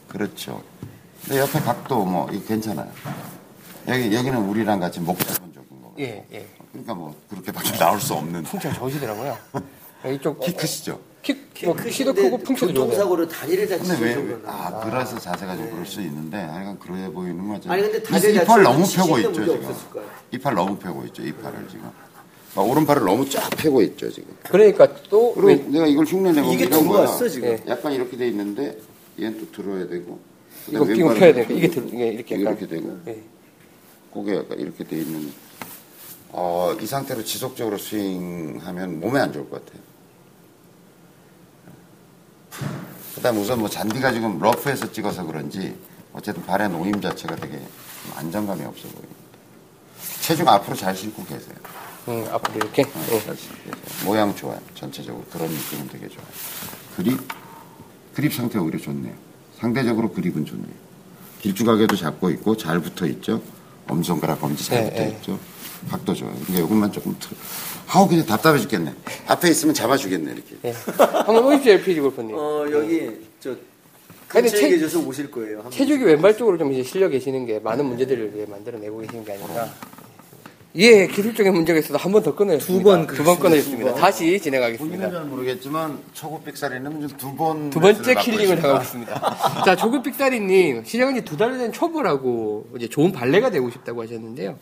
그렇죠. 0.09 0.61
근데 1.23 1.39
옆에 1.39 1.59
각도 1.61 2.03
뭐 2.05 2.29
이거 2.31 2.45
괜찮아요. 2.45 2.91
여기 3.87 4.13
여기는 4.13 4.37
우리랑 4.37 4.79
같이 4.79 4.99
목 4.99 5.17
잡은 5.19 5.53
쪽인 5.53 5.81
거고. 5.81 5.95
예, 5.99 6.25
예. 6.33 6.47
그러니까 6.71 6.93
뭐 6.93 7.15
그렇게밖에 7.29 7.77
나올 7.77 7.99
수 8.01 8.13
없는. 8.13 8.43
풍채가 8.43 8.75
좋으시더라고요. 8.75 9.37
이쪽 10.09 10.39
키 10.39 10.53
크시죠? 10.53 10.99
키, 11.21 11.35
키뭐 11.53 11.75
키도 11.75 12.13
크고 12.15 12.37
풍채도 12.39 12.73
좋은데. 12.73 12.79
교통사고로 12.95 13.27
다리를 13.27 13.67
근데 13.67 13.77
다치신 13.77 14.03
왜, 14.03 14.13
정도는. 14.15 14.41
아, 14.47 14.79
그래서 14.83 15.19
자세가 15.19 15.55
좀 15.55 15.69
그럴 15.69 15.85
수 15.85 16.01
있는데, 16.01 16.37
하여간 16.37 16.79
그래 16.79 17.07
보이는 17.11 17.47
거죠. 17.47 17.71
아니, 17.71 17.83
근데 17.83 18.01
다들 18.01 18.31
이팔 18.31 18.45
다치면 18.45 18.63
너무 18.63 18.85
펴고 18.91 19.17
있죠, 19.19 19.29
문제 19.29 19.45
지금. 19.53 19.65
없었을 19.69 19.89
거예요. 19.91 20.09
이팔 20.31 20.53
너무 20.55 20.77
펴고 20.79 21.03
있죠, 21.05 21.21
이팔을 21.21 21.67
지금. 21.69 21.91
막 22.55 22.67
오른팔을 22.67 23.03
너무 23.05 23.29
쫙 23.29 23.49
펴고 23.51 23.81
있죠, 23.83 24.09
지금. 24.09 24.35
그러니까 24.49 24.87
또 25.09 25.33
그리고 25.35 25.47
왜- 25.47 25.55
내가 25.55 25.85
이걸 25.85 26.05
흉내내고 26.05 26.51
이게 26.51 26.65
이런 26.65 26.87
거야. 26.87 27.01
들어왔어, 27.01 27.29
지금. 27.29 27.49
예. 27.49 27.63
약간 27.67 27.91
이렇게 27.93 28.17
돼 28.17 28.27
있는데 28.27 28.77
얘는 29.19 29.39
또 29.39 29.51
들어야 29.61 29.87
되고 29.87 30.19
이거 30.67 30.79
그다음에 30.79 30.93
끼고 30.95 31.09
왼발은 31.09 31.19
펴야 31.19 31.33
되니까 31.33 31.47
또 31.47 31.57
이게 31.57 31.67
들- 31.69 31.87
이게 31.93 32.07
이렇게 32.07 32.35
약간- 32.41 32.57
이렇게 32.57 32.67
되고 32.67 32.99
예. 33.07 33.21
고개 34.09 34.35
약간 34.35 34.59
이렇게 34.59 34.83
돼 34.83 34.97
있는 34.97 35.31
어, 36.29 36.75
이 36.81 36.85
상태로 36.85 37.23
지속적으로 37.23 37.77
스윙하면 37.77 38.99
몸에 38.99 39.19
안 39.19 39.31
좋을 39.31 39.49
것 39.49 39.63
같아요. 39.63 39.81
그다음 43.15 43.37
우선 43.39 43.59
뭐 43.59 43.69
잔디가 43.69 44.11
지금 44.13 44.39
러프에서 44.39 44.91
찍어서 44.91 45.23
그런지 45.25 45.75
어쨌든 46.13 46.45
발의 46.45 46.69
놓임 46.69 46.99
자체가 47.01 47.35
되게 47.35 47.57
좀 47.57 48.13
안정감이 48.15 48.63
없어 48.65 48.83
보입니다. 48.89 49.15
체중 50.21 50.47
앞으로 50.47 50.75
잘 50.75 50.95
싣고 50.95 51.23
계세요. 51.25 51.55
음, 52.07 52.25
앞으로 52.31 52.55
이렇게. 52.55 52.83
어, 52.83 52.89
예. 53.11 53.19
잘 53.21 53.37
싣고 53.37 53.55
계세요. 53.57 54.05
모양 54.05 54.35
좋아요. 54.35 54.59
전체적으로 54.75 55.23
그런 55.31 55.49
느낌은 55.49 55.89
되게 55.89 56.07
좋아요. 56.07 56.27
그립 56.95 57.19
그립 58.13 58.33
상태가 58.33 58.63
오히려 58.63 58.79
좋네요. 58.79 59.13
상대적으로 59.59 60.11
그립은 60.11 60.45
좋네요. 60.45 60.73
길쭉하게도 61.41 61.95
잡고 61.95 62.29
있고 62.31 62.57
잘 62.57 62.79
붙어 62.79 63.05
있죠. 63.07 63.41
엄지손가락 63.87 64.41
검지 64.41 64.65
잘 64.65 64.79
예, 64.79 64.89
붙어 64.89 65.01
예. 65.03 65.07
있죠. 65.09 65.39
각도 65.89 66.13
좋아요. 66.13 66.33
근데 66.45 66.59
이것만 66.63 66.91
조금 66.91 67.15
틀. 67.19 67.35
아우 67.93 68.07
그냥 68.07 68.25
답답해 68.25 68.59
죽겠네. 68.59 68.93
앞에 69.27 69.49
있으면 69.49 69.73
잡아 69.73 69.97
주겠네 69.97 70.31
이렇게. 70.31 70.55
예. 70.65 70.73
한번 70.97 71.45
오십시오, 71.45 71.73
LPG 71.73 71.99
골퍼님. 71.99 72.35
어, 72.37 72.65
여기, 72.71 73.09
저, 73.39 73.49
근데 74.27 74.49
근처에 74.49 74.59
체- 74.61 74.69
계셔서 74.69 74.99
오실 74.99 75.29
거예요. 75.29 75.57
한번. 75.57 75.71
체중이 75.71 76.03
왼발 76.05 76.37
쪽으로 76.37 76.57
좀 76.57 76.71
이제 76.71 76.83
실려 76.83 77.09
계시는 77.09 77.45
게 77.45 77.59
많은 77.59 77.85
문제들을 77.85 78.31
이제 78.33 78.45
만들어내고 78.49 78.99
계시는 78.99 79.25
게 79.25 79.33
아닌가. 79.33 79.69
예, 80.73 81.05
기술적인 81.05 81.53
문제가 81.53 81.79
있어서 81.79 81.97
한 81.97 82.13
번 82.13 82.23
더. 82.23 82.31
두번 82.33 82.57
두번. 83.07 83.39
끊어졌습니다. 83.39 83.83
두 83.89 83.91
번. 83.91 83.95
다시 84.01 84.19
본인은 84.23 84.39
진행하겠습니다. 84.41 85.11
잘 85.11 85.25
모르겠지만 85.25 85.99
초급 86.13 86.45
빅살이는 86.45 87.07
두번 87.17 87.69
두 87.71 87.81
번째 87.81 88.15
킬링을 88.15 88.61
당하고 88.61 88.81
있습니다. 88.83 89.63
자, 89.65 89.75
조급 89.75 90.03
빅사리님, 90.03 90.85
시작한 90.85 91.13
지 91.15 91.21
두 91.25 91.35
달 91.35 91.57
된 91.57 91.73
초보라고 91.73 92.67
이제 92.77 92.87
좋은 92.87 93.11
발레가 93.11 93.49
되고 93.49 93.69
싶다고 93.69 94.01
하셨는데요. 94.03 94.57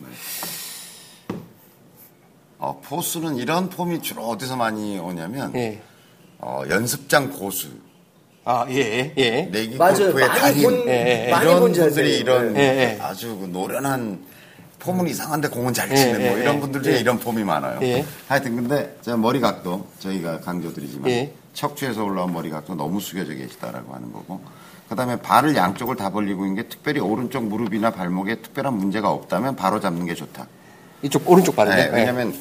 어, 2.59 2.79
포수는 2.83 3.37
이런 3.37 3.69
폼이 3.69 4.01
주로 4.01 4.23
어디서 4.27 4.57
많이 4.57 4.99
오냐면 4.99 5.55
예. 5.55 5.81
어, 6.39 6.63
연습장 6.69 7.31
고수, 7.31 7.69
아, 8.43 8.65
예, 8.69 9.13
예. 9.17 9.41
내기 9.43 9.77
맞아요. 9.77 10.11
골프의 10.11 10.27
많이 10.27 10.39
달인 10.39 10.63
본, 10.63 10.87
예, 10.87 11.27
예. 11.27 11.31
많이 11.31 11.45
이런 11.45 11.59
본 11.59 11.71
분들이 11.71 11.89
자세예요. 11.89 12.19
이런 12.19 12.55
예, 12.57 12.59
예. 12.59 12.99
아주 13.01 13.37
그 13.37 13.45
노련한 13.45 14.25
폼은 14.79 15.07
이상한데 15.07 15.49
공은 15.49 15.73
잘 15.73 15.89
예, 15.91 15.95
치는 15.95 16.21
예, 16.21 16.29
뭐 16.29 16.37
이런 16.37 16.55
예. 16.55 16.59
분들 16.59 16.83
중에 16.83 16.95
예. 16.95 16.99
이런 16.99 17.19
폼이 17.19 17.43
많아요. 17.43 17.79
예. 17.81 18.05
하여튼 18.27 18.55
근데 18.55 18.97
제가 19.01 19.17
머리 19.17 19.39
각도 19.39 19.87
저희가 19.99 20.41
강조드리지만 20.41 21.09
예. 21.11 21.33
척추에서 21.53 22.03
올라온 22.03 22.33
머리 22.33 22.49
각도 22.49 22.75
너무 22.75 22.99
숙여져 22.99 23.35
계시다라고 23.35 23.93
하는 23.93 24.11
거고 24.11 24.41
그다음에 24.89 25.17
발을 25.17 25.55
양쪽을 25.55 25.95
다 25.95 26.09
벌리고 26.09 26.45
있는 26.45 26.61
게 26.61 26.67
특별히 26.67 26.99
오른쪽 26.99 27.43
무릎이나 27.45 27.91
발목에 27.91 28.41
특별한 28.41 28.73
문제가 28.73 29.11
없다면 29.11 29.55
바로 29.55 29.79
잡는 29.79 30.05
게 30.05 30.15
좋다. 30.15 30.47
이쪽 31.01 31.29
오른쪽 31.29 31.55
발인데. 31.55 31.89
네, 31.89 31.95
왜냐면 31.95 32.33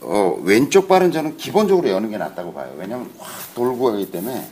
어, 0.00 0.38
왼쪽 0.42 0.88
발은 0.88 1.12
저는 1.12 1.36
기본적으로 1.36 1.88
여는 1.88 2.10
게 2.10 2.18
낫다고 2.18 2.52
봐요. 2.52 2.74
왜냐면 2.78 3.10
확 3.18 3.54
돌고 3.54 3.92
가기 3.92 4.10
때문에 4.10 4.48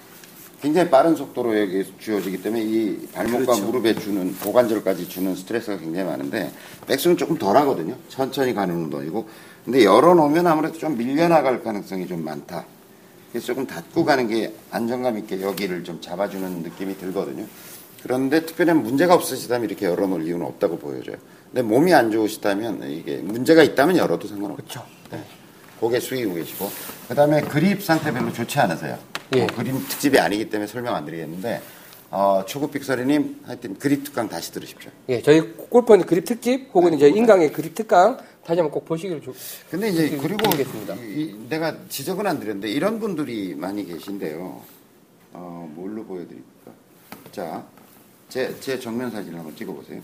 굉장히 0.61 0.91
빠른 0.91 1.15
속도로 1.15 1.59
여기 1.59 1.85
쥐어지기 2.01 2.43
때문에 2.43 2.63
이 2.63 3.07
발목과 3.13 3.47
그렇죠. 3.47 3.65
무릎에 3.65 3.95
주는 3.95 4.35
고관절까지 4.39 5.09
주는 5.09 5.37
스트레스가 5.37 5.79
굉장히 5.79 6.09
많은데 6.09 6.53
백스는 6.87 7.17
조금 7.17 7.39
덜 7.39 7.57
하거든요. 7.59 7.95
천천히 8.09 8.55
가는 8.55 8.75
운동이고 8.75 9.29
근데 9.65 9.85
열어놓으면 9.85 10.47
아무래도 10.47 10.79
좀 10.79 10.97
밀려나갈 10.97 11.63
가능성이 11.63 12.09
좀 12.09 12.25
많다. 12.25 12.65
그래서 13.31 13.47
조금 13.47 13.67
닫고 13.67 14.05
가는 14.05 14.27
게 14.27 14.55
안정감 14.71 15.19
있게 15.19 15.43
여기를 15.43 15.85
좀 15.85 16.01
잡아주는 16.01 16.63
느낌이 16.63 16.99
들거든요. 16.99 17.47
그런데 18.03 18.45
특별한 18.45 18.83
문제가 18.83 19.15
없으시다면 19.15 19.69
이렇게 19.69 19.87
열어놓을 19.87 20.27
이유는 20.27 20.45
없다고 20.47 20.79
보여져요. 20.79 21.17
근데 21.53 21.63
몸이 21.63 21.93
안 21.95 22.11
좋으시다면 22.11 22.91
이게 22.91 23.17
문제가 23.19 23.63
있다면 23.63 23.97
열어도 23.97 24.29
상관없죠. 24.29 24.85
네. 25.11 25.23
고개 25.81 25.99
숙이고 26.01 26.35
계시고 26.35 26.69
그다음에 27.09 27.41
그립 27.43 27.83
상태 27.83 28.13
별로 28.13 28.33
좋지 28.33 28.59
않으세요. 28.59 28.99
예. 29.35 29.39
뭐 29.41 29.47
그립 29.57 29.73
특집이 29.89 30.19
아니기 30.19 30.49
때문에 30.51 30.67
설명 30.67 30.95
안 30.95 31.05
드리겠는데 31.05 31.63
어, 32.11 32.43
초급 32.47 32.73
빅서리님 32.73 33.41
하여튼 33.45 33.79
그립 33.79 34.03
특강 34.05 34.29
다시 34.29 34.51
들으십시오. 34.53 34.91
예, 35.11 35.21
저희 35.23 35.41
골퍼는 35.41 36.07
그립 36.07 36.25
특집 36.25 36.69
혹은 36.75 36.95
이제 36.95 37.09
인강의 37.09 37.53
그립 37.53 37.75
특강 37.75 38.17
다시 38.45 38.61
한번 38.61 38.71
꼭 38.71 38.87
보시기를 38.87 39.21
조, 39.21 39.35
근데 39.71 39.89
이제 39.91 40.17
그리고. 40.17 40.39
이- 41.05 41.21
이- 41.21 41.37
내가 41.51 41.77
지적은 41.91 42.27
안 42.27 42.41
드렸는데 42.41 42.69
이런 42.71 42.99
분들이 42.99 43.55
많이 43.55 43.85
계신데요. 43.87 44.63
어, 45.35 45.71
뭘로 45.75 46.03
보여드릴까? 46.05 46.45
자, 47.31 47.63
제, 48.31 48.55
제 48.61 48.79
정면 48.79 49.11
사진을 49.11 49.39
한번 49.39 49.55
찍어보세요. 49.55 50.01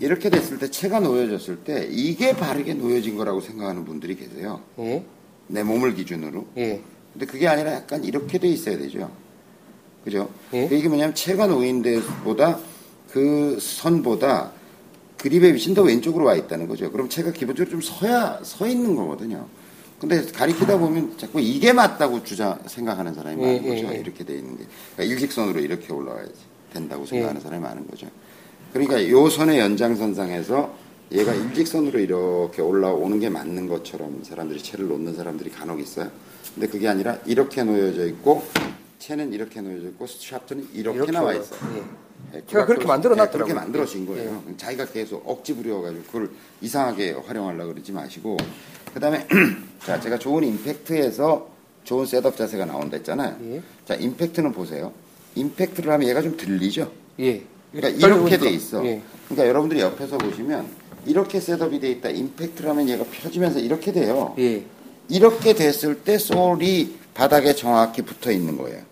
이렇게 0.00 0.30
됐을 0.30 0.58
때 0.58 0.70
채가 0.70 1.00
놓여졌을 1.00 1.58
때 1.58 1.86
이게 1.90 2.32
바르게 2.32 2.74
놓여진 2.74 3.16
거라고 3.16 3.40
생각하는 3.40 3.84
분들이 3.84 4.16
계세요. 4.16 4.62
예. 4.78 5.04
내 5.46 5.62
몸을 5.62 5.94
기준으로. 5.94 6.46
예. 6.56 6.82
근데 7.12 7.26
그게 7.26 7.46
아니라 7.46 7.74
약간 7.74 8.02
이렇게 8.02 8.38
돼 8.38 8.48
있어야 8.48 8.78
되죠. 8.78 9.10
그죠? 10.04 10.30
예. 10.54 10.64
이게 10.64 10.88
뭐냐면 10.88 11.14
채가 11.14 11.46
놓인 11.46 11.82
데보다 11.82 12.58
그 13.10 13.58
선보다 13.60 14.52
그립의 15.18 15.54
위치는 15.54 15.74
더 15.74 15.82
왼쪽으로 15.82 16.24
와 16.24 16.34
있다는 16.34 16.66
거죠. 16.66 16.90
그럼 16.90 17.10
채가 17.10 17.32
기본적으로 17.32 17.70
좀 17.70 17.80
서야 17.82 18.40
서 18.42 18.66
있는 18.66 18.96
거거든요. 18.96 19.46
근데 20.00 20.24
가리키다 20.24 20.78
보면 20.78 21.18
자꾸 21.18 21.40
이게 21.40 21.74
맞다고 21.74 22.24
주장 22.24 22.58
생각하는 22.66 23.12
사람이 23.12 23.42
예, 23.42 23.46
많은 23.46 23.68
거죠. 23.68 23.86
예, 23.88 23.96
예. 23.96 24.00
이렇게 24.00 24.24
돼 24.24 24.38
있는 24.38 24.56
게 24.56 24.64
그러니까 24.96 25.14
일직선으로 25.14 25.60
이렇게 25.60 25.92
올라가야지 25.92 26.32
된다고 26.72 27.04
생각하는 27.04 27.38
사람이 27.42 27.62
많은 27.62 27.86
거죠. 27.86 28.06
그러니까 28.72 29.08
요 29.08 29.28
선의 29.28 29.58
연장선상에서 29.58 30.78
얘가 31.12 31.34
일직선으로 31.34 31.98
이렇게 31.98 32.62
올라오는 32.62 33.18
게 33.18 33.28
맞는 33.28 33.68
것처럼 33.68 34.22
사람들이 34.22 34.62
채를 34.62 34.88
놓는 34.88 35.16
사람들이 35.16 35.50
간혹 35.50 35.80
있어요. 35.80 36.10
근데 36.54 36.68
그게 36.68 36.88
아니라 36.88 37.18
이렇게 37.26 37.64
놓여져 37.64 38.06
있고 38.06 38.44
채는 38.98 39.32
이렇게 39.32 39.60
놓여져 39.60 39.88
있고 39.88 40.06
샤프트는 40.06 40.68
이렇게, 40.74 40.96
이렇게 40.98 41.12
나와 41.12 41.34
있어요. 41.34 41.58
예. 41.76 42.36
예, 42.36 42.42
제가 42.46 42.66
그렇게 42.66 42.86
만들어 42.86 43.14
네, 43.14 43.22
놨더라고요. 43.22 43.44
그렇게 43.46 43.54
만들어진 43.54 44.06
거예요. 44.06 44.42
자기가 44.56 44.86
계속 44.86 45.28
억지 45.28 45.54
부려가지고 45.56 46.02
그걸 46.04 46.30
이상하게 46.60 47.12
활용하려고 47.12 47.72
그러지 47.72 47.92
마시고. 47.92 48.36
그 48.92 49.00
다음에, 49.00 49.26
자, 49.84 49.98
제가 49.98 50.18
좋은 50.18 50.44
임팩트에서 50.44 51.48
좋은 51.84 52.06
셋업 52.06 52.36
자세가 52.36 52.66
나온다 52.66 52.98
했잖아요. 52.98 53.36
예. 53.44 53.62
자, 53.86 53.94
임팩트는 53.94 54.52
보세요. 54.52 54.92
임팩트를 55.34 55.90
하면 55.92 56.08
얘가 56.08 56.20
좀 56.22 56.36
들리죠? 56.36 56.92
예. 57.20 57.42
그러니까 57.72 57.88
이렇게 58.06 58.30
들리고 58.36 58.44
돼 58.44 58.50
있어. 58.50 58.84
예. 58.86 59.00
그러니까 59.28 59.48
여러분들이 59.48 59.80
옆에서 59.80 60.18
보시면 60.18 60.66
이렇게 61.06 61.40
셋업이 61.40 61.80
돼 61.80 61.90
있다. 61.90 62.10
임팩트를 62.10 62.68
하면 62.70 62.88
얘가 62.88 63.04
펴지면서 63.04 63.60
이렇게 63.60 63.92
돼요. 63.92 64.34
예. 64.38 64.64
이렇게 65.08 65.54
됐을 65.54 66.02
때 66.02 66.18
sole이 66.18 66.96
바닥에 67.14 67.54
정확히 67.54 68.02
붙어 68.02 68.30
있는 68.30 68.56
거예요. 68.56 68.82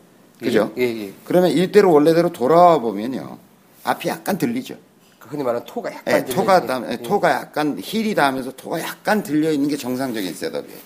그죠? 0.40 0.72
예, 0.78 0.82
예. 0.82 1.12
그러면 1.24 1.50
일대로 1.50 1.92
원래대로 1.92 2.32
돌아와 2.32 2.78
보면요. 2.78 3.38
앞이 3.84 4.08
약간 4.08 4.38
들리죠. 4.38 4.76
그 5.18 5.28
흔히 5.30 5.42
말하는 5.42 5.66
toe가 5.66 5.92
약간 5.92 6.14
예, 6.14 6.24
toe가. 6.24 6.64
닿- 6.66 6.84
예, 6.88 6.92
예. 6.92 6.96
toe가 7.02 7.30
약간 7.32 7.76
heel이 7.80 8.14
닿으면서 8.14 8.52
toe가 8.52 8.80
약간 8.80 9.22
들려 9.22 9.50
있는 9.50 9.68
게 9.68 9.76
정상적인 9.76 10.32
셋업이에요. 10.34 10.78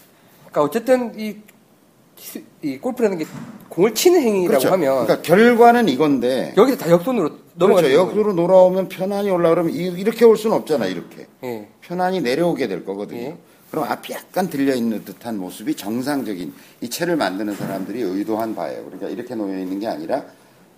그러니까 0.50 0.62
어쨌든 0.62 1.18
이, 1.18 1.26
시- 1.28 1.42
이 2.62 2.78
골프라는 2.78 3.18
게 3.18 3.26
공을 3.68 3.94
치는 3.94 4.20
행위라고 4.20 4.46
그렇죠. 4.48 4.68
하면 4.72 5.06
그러니까 5.06 5.22
결과는 5.22 5.88
이건데. 5.88 6.54
여기서 6.56 6.78
다 6.78 6.90
역손으로 6.90 7.30
넘어가는 7.54 7.90
그렇죠. 7.90 8.08
역으로 8.08 8.34
돌아오면 8.34 8.88
편안히 8.88 9.30
올라오면 9.30 9.70
이- 9.70 9.94
이렇게 9.98 10.24
올 10.24 10.36
수는 10.36 10.56
없잖아, 10.56 10.86
이렇게. 10.86 11.26
예. 11.44 11.68
편안히 11.80 12.20
내려오게 12.20 12.68
될 12.68 12.84
거거든요. 12.84 13.20
예. 13.20 13.36
그럼 13.70 13.84
앞이 13.90 14.12
약간 14.12 14.48
들려 14.50 14.74
있는 14.74 15.02
듯한 15.04 15.38
모습이 15.38 15.74
정상적인 15.74 16.52
이 16.82 16.90
채를 16.90 17.16
만드는 17.16 17.56
사람들이 17.56 18.02
의도한 18.02 18.54
바예요. 18.54 18.84
그러니까 18.84 19.08
이렇게 19.08 19.34
놓여 19.34 19.58
있는 19.58 19.80
게 19.80 19.86
아니라 19.86 20.24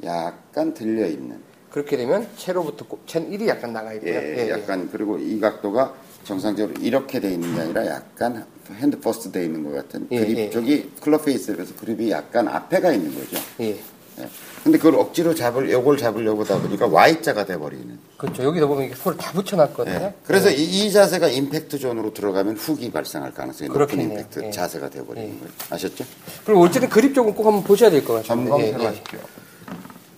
약간 0.04 0.72
들려 0.74 1.06
있는. 1.06 1.38
그렇게 1.70 1.96
되면 1.96 2.28
채로부터 2.36 2.86
꼬- 2.86 3.00
채는 3.06 3.30
1이 3.32 3.48
약간 3.48 3.72
나가 3.72 3.92
있고요. 3.94 4.12
예, 4.14 4.48
약간 4.50 4.88
그리고 4.92 5.18
이 5.18 5.40
각도가 5.40 5.92
정상적으로 6.24 6.80
이렇게 6.80 7.20
돼 7.20 7.32
있는 7.32 7.54
게 7.54 7.60
아니라 7.60 7.86
약간 7.86 8.44
hand 8.76 8.98
first 8.98 9.30
돼 9.30 9.44
있는 9.44 9.62
것 9.62 9.72
같은 9.72 10.06
예, 10.10 10.20
그립 10.20 10.38
예. 10.38 10.50
쪽이 10.50 10.90
클럽 11.00 11.24
페이스에 11.24 11.54
비해서 11.54 11.74
그립이 11.76 12.10
약간 12.10 12.48
앞에 12.48 12.80
가 12.80 12.92
있는 12.92 13.14
거죠. 13.14 13.42
예. 13.60 13.78
예. 14.20 14.28
근데 14.62 14.78
그걸 14.78 14.94
억지로 14.98 15.34
잡을 15.34 15.70
요걸 15.70 15.98
잡으려고 15.98 16.42
하다 16.44 16.62
보니까 16.62 16.86
Y자가 16.86 17.44
돼 17.44 17.58
버리는. 17.58 17.98
그렇죠. 18.16 18.42
여기다 18.44 18.66
보면 18.66 18.84
이게 18.84 18.94
손을 18.94 19.18
다 19.18 19.32
붙여놨거든요. 19.32 19.94
예. 19.94 20.14
그래서 20.26 20.50
이, 20.50 20.62
이 20.62 20.90
자세가 20.92 21.28
임팩트 21.28 21.78
존으로 21.78 22.14
들어가면 22.14 22.56
훅이 22.56 22.90
발생할 22.90 23.34
가능성이 23.34 23.68
높은 23.68 23.86
그렇겠네요. 23.86 24.18
임팩트 24.20 24.44
예. 24.44 24.50
자세가 24.50 24.88
돼 24.88 25.04
버리는 25.04 25.28
예. 25.28 25.38
거예요. 25.38 25.50
아셨죠? 25.68 26.04
그리고 26.46 26.62
어쨌든 26.62 26.88
그립 26.88 27.14
쪽은 27.14 27.34
꼭 27.34 27.46
한번 27.46 27.62
보셔야 27.64 27.90
될 27.90 28.02
것 28.04 28.14
같아요. 28.14 28.28
점검새로 28.46 28.84
하십시오. 28.86 29.18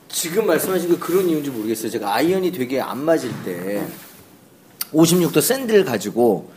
지금 0.08 0.46
말씀하신 0.46 0.90
게 0.90 0.96
그런 0.98 1.28
이유인지 1.28 1.50
모르겠어요. 1.50 1.90
제가 1.90 2.14
아이언이 2.14 2.52
되게 2.52 2.80
안 2.80 2.98
맞을 3.04 3.30
때 3.44 3.82
56도 5.00 5.40
샌드를 5.40 5.84
가지고 5.84 6.50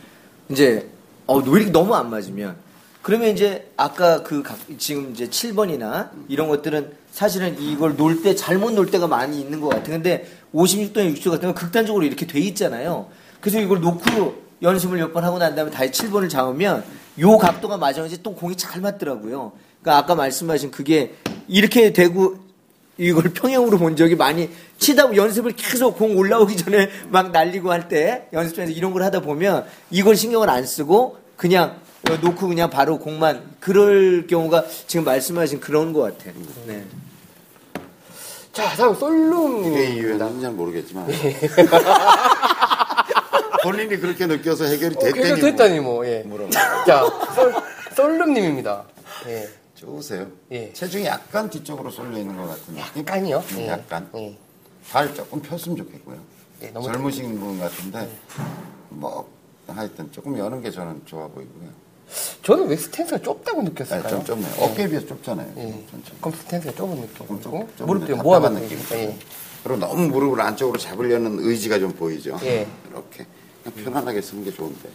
이제 0.48 0.88
어, 1.26 1.36
왜 1.38 1.60
이렇게 1.60 1.70
너무 1.70 1.94
안 1.94 2.10
맞으면 2.10 2.56
그러면 3.02 3.28
이제 3.30 3.70
아까 3.76 4.22
그 4.22 4.42
각- 4.42 4.58
지금 4.78 5.12
이제 5.12 5.26
7번이나 5.28 6.08
이런 6.28 6.48
것들은 6.48 6.92
사실은 7.12 7.58
이걸 7.60 7.96
놓을 7.96 8.22
때 8.22 8.34
잘못 8.34 8.72
놓을 8.72 8.90
때가 8.90 9.06
많이 9.06 9.40
있는 9.40 9.60
것 9.60 9.68
같아요. 9.68 9.94
근데 9.94 10.26
56도나 10.54 11.14
60도 11.14 11.30
같은 11.30 11.48
건 11.48 11.54
극단적으로 11.54 12.04
이렇게 12.04 12.26
돼 12.26 12.38
있잖아요. 12.40 13.08
그래서 13.40 13.60
이걸 13.60 13.80
놓고 13.80 14.50
연습을 14.62 14.98
몇 14.98 15.12
번 15.12 15.24
하고 15.24 15.38
난 15.38 15.54
다음에 15.54 15.70
다시 15.70 15.90
7번을 15.92 16.28
잡으면 16.28 16.84
요 17.20 17.38
각도가 17.38 17.76
맞아야지 17.78 18.22
또 18.22 18.34
공이 18.34 18.56
잘 18.56 18.80
맞더라고요. 18.80 19.52
그러니까 19.82 19.98
아까 19.98 20.14
말씀하신 20.14 20.70
그게 20.70 21.14
이렇게 21.48 21.92
되고 21.92 22.36
이걸 22.98 23.24
평행으로 23.32 23.78
본 23.78 23.96
적이 23.96 24.14
많이 24.16 24.50
치다 24.80 25.06
보 25.08 25.16
연습을 25.16 25.52
계속 25.52 25.96
공 25.98 26.16
올라오기 26.18 26.56
전에 26.56 26.88
막 27.10 27.30
날리고 27.30 27.70
할 27.70 27.88
때 27.88 28.26
연습장에서 28.32 28.72
이런 28.72 28.92
걸 28.92 29.02
하다 29.04 29.20
보면 29.20 29.66
이걸 29.90 30.16
신경을 30.16 30.48
안 30.50 30.66
쓰고 30.66 31.18
그냥 31.36 31.78
어, 32.08 32.16
놓고 32.20 32.48
그냥 32.48 32.70
바로 32.70 32.98
공만 32.98 33.54
그럴 33.60 34.26
경우가 34.26 34.64
지금 34.86 35.04
말씀하신 35.04 35.60
그런 35.60 35.92
것 35.92 36.00
같아요. 36.18 36.34
네. 36.66 36.82
자, 38.52 38.64
다음 38.76 38.94
솔룸님. 38.94 39.72
이게 39.72 39.94
이유는 39.94 40.40
잘 40.40 40.50
모르겠지만 40.52 41.06
본인이 43.62 43.96
그렇게 43.98 44.26
느껴서 44.26 44.64
해결이 44.64 44.96
어, 44.96 44.98
됐다니 44.98 45.12
그래도 45.22 45.36
됐다니 45.46 45.80
뭐. 45.80 46.06
예. 46.06 46.22
뭐라고 46.24 46.50
자, 46.50 47.04
솔, 47.34 47.54
솔룸님입니다. 47.94 48.84
예. 49.28 49.48
좋으세요. 49.74 50.26
예. 50.52 50.72
체중이 50.72 51.04
약간 51.06 51.48
뒤쪽으로 51.50 51.90
쏠려 51.90 52.18
있는 52.18 52.36
것 52.36 52.48
같은 52.48 52.74
느낌. 52.74 53.00
약간요. 53.00 53.42
음, 53.52 53.58
예. 53.58 53.68
약간. 53.68 54.08
예. 54.16 54.36
발 54.90 55.14
조금 55.14 55.40
폈으면 55.40 55.76
좋겠고요. 55.78 56.18
예, 56.62 56.70
너무 56.70 56.86
젊으신 56.86 57.38
분 57.38 57.58
같은데 57.58 58.10
뭐 58.90 59.28
하여튼 59.66 60.10
조금 60.12 60.36
여는 60.36 60.62
게 60.62 60.70
저는 60.70 61.02
좋아 61.06 61.28
보이고요. 61.28 61.68
저는 62.42 62.68
왜 62.68 62.76
스탠스가 62.76 63.22
좁다고 63.22 63.62
네, 63.62 63.68
느꼈을까요? 63.68 64.10
좀 64.10 64.24
좁네요. 64.24 64.52
어깨에 64.58 64.88
비해서 64.88 65.06
좁잖아요. 65.06 65.52
예. 65.58 65.84
조금 66.04 66.32
스탠스가 66.32 66.74
좁은 66.74 67.00
느낌이고 67.00 67.68
무릎 67.86 68.06
뒤에 68.06 68.16
답답한 68.16 68.54
느낌. 68.54 68.78
예. 68.92 69.16
그리고 69.62 69.78
너무 69.78 70.08
무릎을 70.08 70.40
안쪽으로 70.40 70.78
잡으려는 70.78 71.38
의지가 71.38 71.78
좀 71.78 71.92
보이죠. 71.92 72.36
예. 72.42 72.66
이렇게 72.90 73.26
편안하게 73.84 74.20
쓰는 74.22 74.42
게 74.42 74.50
좋은데. 74.52 74.88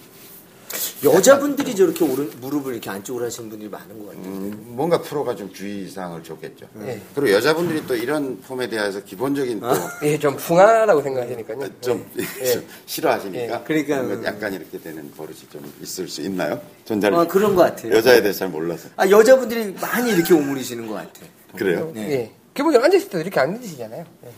여자분들이 1.04 1.76
저렇게 1.76 2.04
오른 2.04 2.30
무릎을 2.42 2.74
이렇게 2.74 2.90
안쪽으로 2.90 3.26
하시는 3.26 3.50
분들이 3.50 3.70
많은 3.70 4.00
것 4.00 4.08
같아요. 4.08 4.24
음, 4.26 4.64
뭔가 4.70 5.02
프로가 5.02 5.36
좀 5.36 5.52
주의사항을 5.54 6.24
줬겠죠. 6.24 6.68
예. 6.86 7.02
그리고 7.14 7.32
여자분들이 7.32 7.86
또 7.86 7.96
이런 7.96 8.40
폼에 8.42 8.68
대해서 8.68 9.04
기본적인 9.04 9.60
또 9.60 9.68
예, 10.04 10.18
좀 10.18 10.36
풍하라고 10.38 11.02
생각하시니까요. 11.02 11.60
좀 11.82 12.06
예. 12.20 12.64
싫어하시니까 12.86 13.56
예, 13.56 13.64
그러니까 13.66 14.26
약간 14.26 14.54
이렇게 14.54 14.80
되는 14.80 15.12
버릇이 15.12 15.40
좀 15.52 15.72
있을 15.82 16.08
수 16.08 16.22
있나요? 16.22 16.60
전잘 16.86 17.14
아, 17.14 17.26
그런 17.26 17.56
것 17.56 17.64
같아요. 17.64 17.94
여자에 17.94 18.22
대해서 18.22 18.40
잘 18.40 18.50
몰라서 18.50 18.90
아, 18.96 19.10
여자분들이 19.10 19.74
많이 19.80 20.12
이렇게 20.12 20.34
오므리시는 20.34 20.88
것 20.88 20.94
같아요. 20.96 21.30
그래요. 21.56 21.92
네. 21.94 22.12
예. 22.12 22.32
기본적으로 22.54 22.86
앉으실 22.86 23.10
때도 23.10 23.22
이렇게 23.22 23.40
안 23.40 23.50
앉으시잖아요. 23.52 24.06
예. 24.26 24.30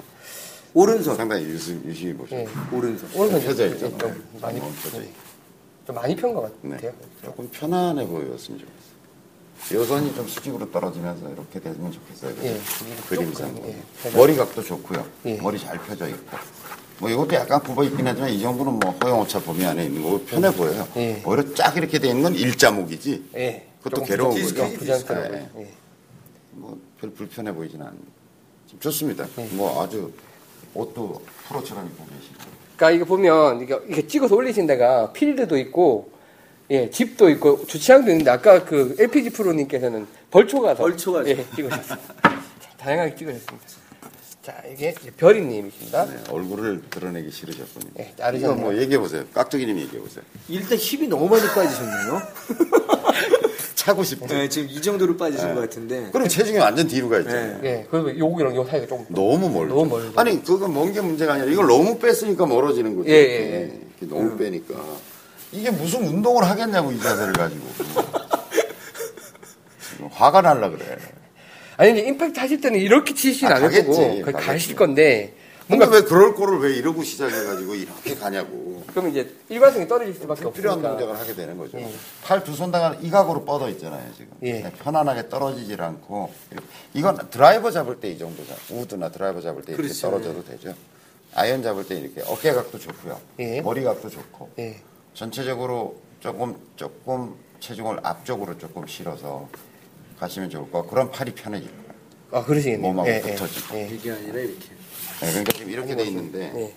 오른손, 0.74 1.16
상당히 1.16 1.44
유심, 1.46 1.82
유심히 1.86 2.14
보시고 2.14 2.36
예. 2.38 2.48
오른손. 2.72 3.10
오른손 3.16 3.42
펴져 3.42 3.68
좀, 3.70 3.74
있죠. 3.74 3.86
예, 3.86 3.98
좀 3.98 4.24
많이 4.42 4.60
너무 4.60 4.72
펴져 4.84 5.00
예. 5.00 5.04
있고. 5.06 5.27
좀 5.88 5.96
많이 5.96 6.14
편것 6.18 6.52
네. 6.64 6.72
같아요. 6.76 6.92
조금 7.24 7.50
편안해 7.50 8.06
보였으면 8.06 8.60
좋겠어요. 8.60 9.80
여선이 9.82 10.14
좀 10.16 10.28
수직으로 10.28 10.70
떨어지면서 10.70 11.32
이렇게 11.32 11.62
되면 11.62 11.92
좋겠어요. 11.92 12.36
예. 12.44 12.60
그림상. 13.08 13.56
예. 13.66 14.12
머리 14.12 14.36
각도 14.36 14.62
좋고요. 14.62 15.06
예. 15.26 15.38
머리 15.38 15.58
잘 15.58 15.78
펴져 15.78 16.10
있고. 16.10 16.38
뭐 17.00 17.10
이것도 17.10 17.36
약간 17.36 17.62
굽어 17.62 17.86
있긴 17.86 18.06
하지만 18.06 18.30
이 18.30 18.42
정도는 18.42 18.80
뭐 18.80 18.92
허용오차 18.92 19.40
범위 19.44 19.66
안에 19.66 19.86
있는 19.86 20.04
거고 20.04 20.26
편해 20.26 20.52
보여요. 20.54 20.86
예. 20.98 21.24
오히려 21.26 21.54
쫙 21.54 21.78
이렇게 21.78 22.00
돼 22.00 22.10
있는 22.10 22.22
건 22.22 22.36
일자목이지. 22.36 23.30
예. 23.36 23.68
그것도 23.82 24.04
괴로운 24.04 24.42
거죠. 24.42 24.70
부자연스러워요. 24.74 25.34
예. 25.34 25.62
예. 25.62 25.74
뭐별 26.52 27.12
불편해 27.16 27.54
보이진. 27.54 27.80
좀 27.80 28.80
좋습니다. 28.82 29.26
네. 29.38 29.48
뭐 29.54 29.82
아주 29.82 30.12
옷도 30.74 31.22
프로처럼 31.48 31.88
입고 31.88 32.06
계시고. 32.06 32.57
그러니까 32.78 32.92
이거 32.92 33.06
보면 33.06 33.62
이게, 33.62 33.78
이게 33.90 34.08
찍어서 34.08 34.36
올리신 34.36 34.68
데가 34.68 35.12
필드도 35.12 35.58
있고 35.58 36.12
예 36.70 36.90
집도 36.90 37.30
있고 37.30 37.66
주차장도 37.66 38.12
있는데 38.12 38.30
아까 38.30 38.64
그 38.64 38.96
LPG 39.00 39.32
프로님께서는 39.32 40.06
벌초가 40.30 40.76
벌초가 40.76 41.28
예 41.28 41.46
찍으셨어요. 41.56 41.98
자, 42.22 42.70
다양하게 42.78 43.16
찍으셨습니다. 43.16 43.68
자 44.44 44.54
이게 44.72 44.94
이제 45.02 45.12
별이님이십니다. 45.12 46.06
네, 46.06 46.24
얼굴을 46.30 46.84
드러내기 46.90 47.32
싫으셨군요. 47.32 47.90
네, 47.96 48.14
이거. 48.36 48.54
뭐 48.54 48.78
얘기해 48.78 49.00
보세요. 49.00 49.26
깍두기님 49.34 49.78
얘기해 49.80 50.02
보세요. 50.02 50.24
일단 50.48 50.78
힙이 50.78 51.08
너무 51.08 51.28
많이 51.28 51.44
빠지셨네요. 51.48 52.22
차고 53.88 54.04
싶대. 54.04 54.28
네, 54.28 54.50
지금 54.50 54.68
이 54.70 54.82
정도로 54.82 55.16
빠지신 55.16 55.56
것 55.56 55.62
같은데. 55.62 56.10
그럼 56.12 56.28
체중이 56.28 56.58
완전 56.58 56.88
뒤로 56.90 57.08
가 57.08 57.20
있잖아요. 57.20 57.62
네. 57.62 57.70
예, 57.70 57.88
그래서 57.90 58.18
요기랑 58.20 58.54
요 58.58 58.66
사이가 58.70 58.86
조금 58.86 59.06
너무 59.08 59.50
멀죠. 59.50 59.74
너무 59.76 59.90
멀죠. 59.90 60.12
아니 60.20 60.44
그건 60.44 60.74
먼 60.74 60.92
게 60.92 61.00
문제가 61.00 61.34
아니라 61.36 61.50
이걸 61.50 61.68
너무 61.68 61.98
뺐으니까 61.98 62.46
멀어지는 62.46 62.98
거죠. 62.98 63.10
예, 63.10 63.14
예, 63.16 63.54
예. 64.02 64.06
너무 64.08 64.38
빼니까 64.38 64.74
이게 65.54 65.72
무슨 65.72 66.06
운동을 66.06 66.44
하겠냐고 66.44 66.92
이 66.92 67.00
자세를 67.00 67.32
가지고 67.32 67.62
화가 70.12 70.42
날라 70.42 70.70
그래. 70.70 70.98
아니 71.78 71.92
이제 71.94 72.02
임팩트 72.10 72.38
하실 72.42 72.60
때는 72.60 72.80
이렇게 72.82 73.14
치시진 73.14 73.48
아, 73.48 73.52
않을 73.56 73.70
가겠지, 73.70 74.22
거고. 74.26 74.38
가실 74.38 74.76
건데 74.76 75.34
뭔가 75.68 75.88
왜 75.88 76.02
그럴 76.02 76.36
거를 76.36 76.60
왜 76.60 76.76
이러고 76.76 77.04
시작해가지고 77.04 77.76
이렇게 77.76 78.16
가냐고. 78.16 78.67
그럼 78.98 79.12
이제 79.12 79.32
일관성이 79.48 79.88
떨어질 79.88 80.16
수밖에 80.16 80.42
그 80.44 80.52
필요한 80.52 80.80
없으니까 80.80 80.98
동작을 80.98 81.22
하게 81.22 81.36
되는 81.36 81.56
거죠. 81.56 81.78
예. 81.78 81.88
팔두 82.24 82.56
손 82.56 82.72
다가 82.72 82.96
이 83.00 83.12
각으로 83.12 83.46
뻗어 83.46 83.70
있잖아요, 83.70 84.12
지금. 84.16 84.36
예. 84.42 84.64
편안하게 84.80 85.30
떨어지질 85.30 85.80
않고. 85.84 86.32
이건 86.96 87.30
드라이버 87.30 87.70
잡을 87.70 88.00
때 88.00 88.08
이 88.10 88.18
정도 88.18 88.44
잡, 88.48 88.58
우드나 88.72 89.12
드라이버 89.12 89.40
잡을 89.42 89.62
때 89.62 89.74
이렇게 89.74 89.84
그렇죠. 89.90 90.10
떨어져도 90.10 90.44
되죠. 90.46 90.74
아이언 91.36 91.62
잡을 91.62 91.88
때 91.88 91.94
이렇게 92.00 92.22
어깨 92.22 92.54
각도 92.54 92.80
좋고요. 92.80 93.22
예. 93.38 93.62
머리 93.62 93.84
각도 93.84 94.10
좋고. 94.10 94.50
예. 94.58 94.82
전체적으로 95.14 95.98
조금, 96.20 96.56
조금 96.76 97.36
체중을 97.60 98.00
앞쪽으로 98.02 98.58
조금 98.58 98.88
실어서 98.88 99.48
가시면 100.20 100.50
좋을 100.50 100.72
것 100.72 100.80
같고, 100.80 100.90
그런 100.90 101.12
팔이 101.12 101.36
편해질 101.36 101.70
거예요. 101.70 101.88
아 102.32 102.44
그러시겠네요. 102.44 102.82
몸하고 102.82 103.08
예, 103.10 103.22
붙어지고. 103.22 103.76
예, 103.78 103.82
예. 103.92 103.94
이게 103.94 104.12
아니라 104.12 104.40
이렇게. 104.40 104.66
네, 105.22 105.30
그러니까 105.30 105.52
지금 105.52 105.72
이렇게 105.72 105.96
돼 105.96 106.04
있는데, 106.06 106.52
예. 106.56 106.74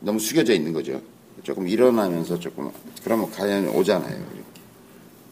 너무 0.00 0.18
숙여져 0.18 0.52
있는 0.52 0.72
거죠. 0.74 1.00
조금 1.42 1.66
일어나면서 1.68 2.38
조금 2.38 2.70
그러면 3.02 3.30
과연 3.30 3.68
오잖아요. 3.68 4.10
이렇게. 4.14 4.42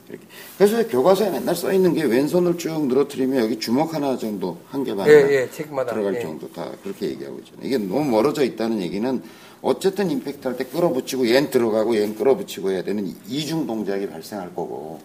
이렇게. 0.09 0.27
그래서 0.59 0.89
교과서에 0.89 1.31
맨날 1.31 1.55
써 1.55 1.73
있는 1.73 1.95
게 1.95 2.03
왼손을 2.03 2.59
쭉 2.59 2.87
늘어뜨리면 2.87 3.43
여기 3.45 3.61
주먹 3.61 3.95
하나 3.95 4.17
정도 4.17 4.59
한 4.71 4.83
개만 4.85 5.07
예, 5.09 5.13
예, 5.13 5.51
책마다. 5.51 5.93
들어갈 5.93 6.17
예. 6.17 6.21
정도 6.21 6.51
다 6.53 6.71
그렇게 6.83 7.07
얘기하고 7.11 7.39
있잖아요. 7.41 7.65
이게 7.67 7.79
너무 7.79 8.05
멀어져 8.05 8.43
있다는 8.45 8.81
얘기는 8.81 9.23
어쨌든 9.63 10.11
임팩트 10.11 10.47
할 10.49 10.57
때 10.57 10.65
끌어붙이고 10.65 11.29
얘는 11.29 11.51
들어가고 11.51 11.95
얘는 11.95 12.17
끌어붙이고 12.17 12.71
해야 12.71 12.83
되는 12.83 13.15
이중 13.29 13.67
동작이 13.67 14.09
발생할 14.09 14.49
거고 14.55 15.01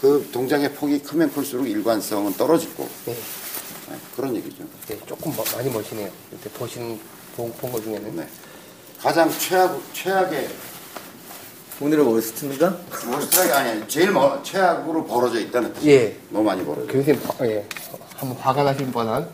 그 0.00 0.28
동작의 0.32 0.72
폭이 0.72 0.98
크면 1.00 1.30
클수록 1.32 1.68
일관성은 1.68 2.32
떨어질 2.32 2.70
거고 2.74 2.88
예. 3.08 3.12
네, 3.12 3.96
그런 4.16 4.34
얘기죠. 4.36 4.64
네, 4.88 4.98
조금 5.06 5.32
뭐- 5.34 5.44
많이 5.54 5.68
멋이네요. 5.70 6.10
이렇게 6.32 6.50
보신 6.50 6.98
본 7.36 7.50
거 7.72 7.80
중에는. 7.80 8.16
네. 8.16 8.26
가장 9.02 9.30
최악 9.30 9.78
최악의 9.92 10.48
오늘은 11.80 12.04
워스트인가? 12.04 12.76
워스트하게 13.10 13.52
아니 13.52 13.88
제일 13.88 14.10
멀, 14.12 14.42
최악으로 14.42 15.06
벌어져 15.06 15.40
있다는 15.40 15.72
뜻이에요. 15.72 15.98
예. 16.00 16.16
너무 16.28 16.44
많이 16.44 16.62
벌어져. 16.64 16.92
교수님, 16.92 17.18
화- 17.24 17.46
예, 17.46 17.66
한번 18.16 18.36
화가 18.36 18.62
나실 18.64 18.92
뻔한. 18.92 19.26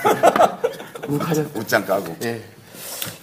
욱하죠. 1.06 1.50
옷장 1.54 1.84
까고. 1.84 2.16
예. 2.22 2.42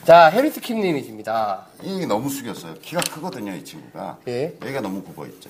자, 0.06 0.28
해리스 0.28 0.62
킴님이십니다. 0.62 1.66
이게 1.82 2.06
너무 2.06 2.30
숙였어요. 2.30 2.76
키가 2.76 3.02
크거든요, 3.12 3.54
이 3.56 3.64
친구가. 3.66 4.20
예. 4.28 4.56
여기가 4.62 4.82
너무 4.82 5.02
굽어 5.02 5.26
있죠. 5.28 5.50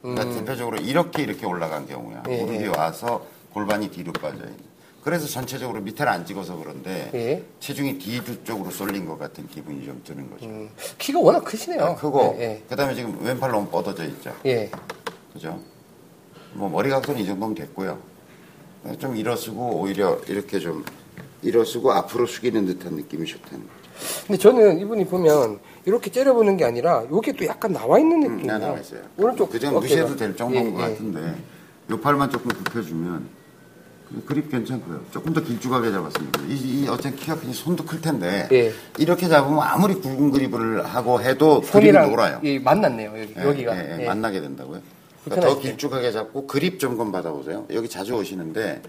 그러니까 0.00 0.32
대표적으로 0.32 0.76
이렇게 0.76 1.24
이렇게 1.24 1.44
올라간 1.44 1.88
경우야. 1.88 2.22
예, 2.28 2.42
무릎이 2.44 2.64
예. 2.64 2.68
와서 2.68 3.26
골반이 3.52 3.90
뒤로 3.90 4.12
빠져 4.12 4.36
있는. 4.36 4.67
그래서 5.08 5.26
전체적으로 5.26 5.80
밑에를 5.80 6.12
안 6.12 6.26
찍어서 6.26 6.54
그런데 6.54 7.10
예. 7.14 7.42
체중이 7.60 7.96
뒤 7.96 8.20
쪽으로 8.44 8.70
쏠린 8.70 9.06
것 9.06 9.18
같은 9.18 9.48
기분이 9.48 9.82
좀 9.86 10.02
드는 10.04 10.28
거죠. 10.28 10.44
음, 10.44 10.68
키가 10.98 11.18
워낙 11.18 11.42
크시네요. 11.44 11.82
아, 11.82 11.94
크고 11.96 12.36
예, 12.38 12.62
그다음에 12.68 12.94
지금 12.94 13.18
왼팔 13.24 13.50
너무 13.50 13.66
뻗어져 13.68 14.04
있죠. 14.04 14.34
예. 14.44 14.50
예. 14.50 14.70
그죠? 15.32 15.58
뭐 16.52 16.68
머리 16.68 16.90
각도는 16.90 17.22
이 17.22 17.24
정도면 17.24 17.54
됐고요. 17.54 17.98
좀 18.98 19.16
일어서고 19.16 19.80
오히려 19.80 20.18
이렇게 20.28 20.58
좀 20.58 20.84
일어서고 21.40 21.90
앞으로 21.90 22.26
숙이는 22.26 22.66
듯한 22.66 22.92
느낌이 22.92 23.24
좋다는 23.24 23.60
거죠. 23.60 24.26
근데 24.26 24.38
저는 24.38 24.78
이분이 24.78 25.06
보면 25.06 25.58
이렇게 25.86 26.10
째려보는 26.10 26.58
게 26.58 26.66
아니라 26.66 27.06
요게 27.10 27.32
또 27.32 27.46
약간 27.46 27.72
나와 27.72 27.98
있는 27.98 28.16
음, 28.24 28.36
느낌이에요. 28.36 28.46
나 28.46 28.58
나와 28.58 28.78
있어요. 28.78 29.00
오른쪽 29.16 29.48
그전 29.48 29.70
어깨가. 29.70 29.80
무시해도 29.80 30.16
될 30.16 30.36
정도인 30.36 30.66
예, 30.66 30.70
것 30.72 30.84
예. 30.84 30.90
같은데 30.90 31.34
요 31.92 31.98
팔만 31.98 32.28
조금 32.30 32.50
굽혀주면 32.50 33.37
그 34.10 34.24
그립 34.24 34.50
괜찮고요. 34.50 35.04
조금 35.10 35.32
더 35.34 35.42
길쭉하게 35.42 35.90
돼요. 35.90 36.10
이, 36.48 36.54
이 36.84 36.88
어쨌든 36.88 37.16
키가 37.16 37.36
크니 37.40 37.52
손도 37.52 37.84
클 37.84 38.00
텐데 38.00 38.48
예. 38.52 38.72
이렇게 38.98 39.28
잡으면 39.28 39.60
아무리 39.62 39.94
굵은 39.94 40.30
그립을 40.30 40.84
하고 40.86 41.20
해도 41.20 41.60
그립이 41.60 41.92
놀아요. 41.92 42.40
이 42.42 42.58
만났네요. 42.58 43.12
여기, 43.18 43.34
예, 43.36 43.42
여기가. 43.44 43.76
예, 43.76 43.96
예, 43.98 44.02
예. 44.02 44.06
만나게 44.06 44.40
된다고요. 44.40 44.80
그러니까 45.24 45.48
더? 45.48 45.60
길쭉하게 45.60 46.10
잡고 46.12 46.46
그립 46.46 46.80
점검 46.80 47.12
받아보세요. 47.12 47.66
여기 47.74 47.88
자주 47.88 48.14
오시는데 48.14 48.80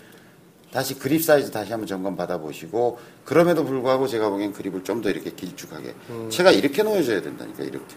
다시 0.72 0.98
그립 0.98 1.22
사이즈 1.24 1.52
다시 1.52 1.72
한번 1.72 1.88
점검 1.88 2.16
받아보시고 2.16 3.00
그럼에도 3.26 3.66
불구하고 3.66 4.08
제가 4.08 4.30
보기엔 4.30 4.54
그립을 4.54 4.84
좀 4.84 5.02
더 5.02 5.10
이렇게 5.10 5.32
길쭉하게 5.32 5.94
음. 6.12 6.30
채가 6.30 6.52
이렇게 6.52 6.84
놓여져야 6.84 7.22
된다니까 7.22 7.64
이렇게 7.64 7.96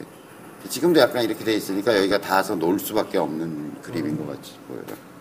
지금도 0.68 0.98
약간 1.00 1.22
이렇게 1.24 1.44
돼 1.44 1.54
있으니까 1.54 1.96
여기가 1.96 2.20
닿아서 2.20 2.54
놓을 2.56 2.78
수밖에 2.78 3.18
없는 3.18 3.80
그립인 3.82 4.16
것 4.16 4.26
같이 4.34 4.54
보여요. 4.68 5.11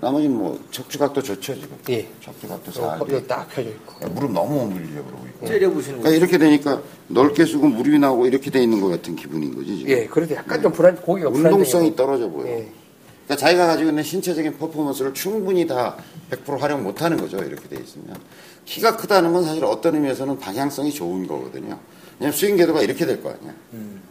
나머지는 0.00 0.36
뭐 0.36 0.60
척추각도 0.70 1.22
좋죠 1.22 1.54
지금. 1.54 1.76
예. 1.88 2.06
척추각도 2.22 2.68
요 2.70 2.72
잘. 2.74 2.98
허리가 2.98 3.26
딱 3.26 3.48
펴져 3.48 3.70
있고. 3.70 4.08
무릎 4.10 4.32
너무 4.32 4.66
못 4.66 4.74
밀려고 4.74 5.06
그러고 5.06 5.26
있고. 5.26 5.46
째려보시는 5.46 6.00
그러니까 6.00 6.10
거. 6.10 6.14
이렇게 6.14 6.38
되니까 6.38 6.82
넓게 7.08 7.46
쓰고 7.46 7.66
무릎이 7.68 7.98
나오고 7.98 8.26
이렇게 8.26 8.50
돼 8.50 8.62
있는 8.62 8.80
것 8.80 8.88
같은 8.88 9.16
기분인 9.16 9.54
거지 9.54 9.78
지금. 9.78 9.90
예, 9.90 10.06
그래도 10.06 10.34
약간 10.34 10.60
좀 10.60 10.72
불안, 10.72 10.96
고기가 10.96 11.30
운동성이. 11.30 11.96
떨어져 11.96 12.28
보여. 12.28 12.46
예. 12.46 12.68
그러니까 13.24 13.36
자기가 13.46 13.66
가지고 13.66 13.88
있는 13.90 14.02
신체적인 14.02 14.58
퍼포먼스를 14.58 15.14
충분히 15.14 15.66
다 15.66 15.96
100% 16.30 16.58
활용 16.58 16.82
못하는 16.84 17.16
거죠. 17.16 17.38
이렇게 17.38 17.66
돼 17.68 17.82
있으면. 17.82 18.16
키가 18.66 18.96
크다는 18.96 19.32
건 19.32 19.44
사실 19.44 19.64
어떤 19.64 19.94
의미에서는 19.94 20.38
방향성이 20.38 20.92
좋은 20.92 21.26
거거든요. 21.26 21.78
왜냐면 22.18 22.36
스윙 22.36 22.56
궤도가 22.56 22.82
이렇게 22.82 23.04
될 23.06 23.22
거 23.22 23.30
아니야. 23.30 23.52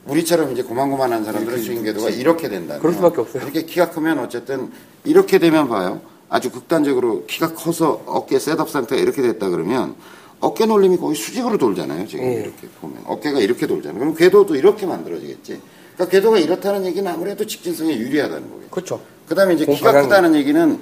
우리처럼 0.05 0.51
이제 0.51 0.61
고만고만한 0.61 1.23
사람들은 1.23 1.63
스윙 1.63 1.83
궤도가 1.83 2.09
이렇게 2.09 2.47
된다. 2.49 2.77
그럴 2.79 2.93
수밖에 2.93 3.21
없어요. 3.21 3.43
이렇게 3.43 3.63
키가 3.63 3.89
크면 3.91 4.19
어쨌든 4.19 4.71
이렇게 5.03 5.39
되면 5.39 5.67
봐요. 5.67 6.01
아주 6.29 6.51
극단적으로 6.51 7.25
키가 7.25 7.53
커서 7.53 8.03
어깨 8.05 8.37
셋업 8.39 8.69
상태가 8.69 9.01
이렇게 9.01 9.21
됐다 9.21 9.49
그러면 9.49 9.95
어깨 10.39 10.65
놀림이 10.65 10.97
거의 10.97 11.15
수직으로 11.15 11.57
돌잖아요. 11.57 12.07
지금 12.07 12.25
예. 12.25 12.33
이렇게 12.41 12.67
보면 12.81 12.97
어깨가 13.05 13.39
이렇게 13.39 13.65
돌잖아요. 13.67 13.99
그럼 13.99 14.15
궤도도 14.15 14.55
이렇게 14.55 14.85
만들어지겠지. 14.85 15.59
그러니까 15.95 16.11
궤도가 16.11 16.39
이렇다는 16.39 16.85
얘기는 16.85 17.09
아무래도 17.11 17.45
직진성에 17.47 17.97
유리하다는 17.97 18.49
거겠죠. 18.51 18.69
그렇죠. 18.69 19.01
그다음에 19.29 19.55
이제 19.55 19.65
공 19.65 19.75
키가 19.75 20.01
크다는 20.03 20.35
얘기는 20.35 20.79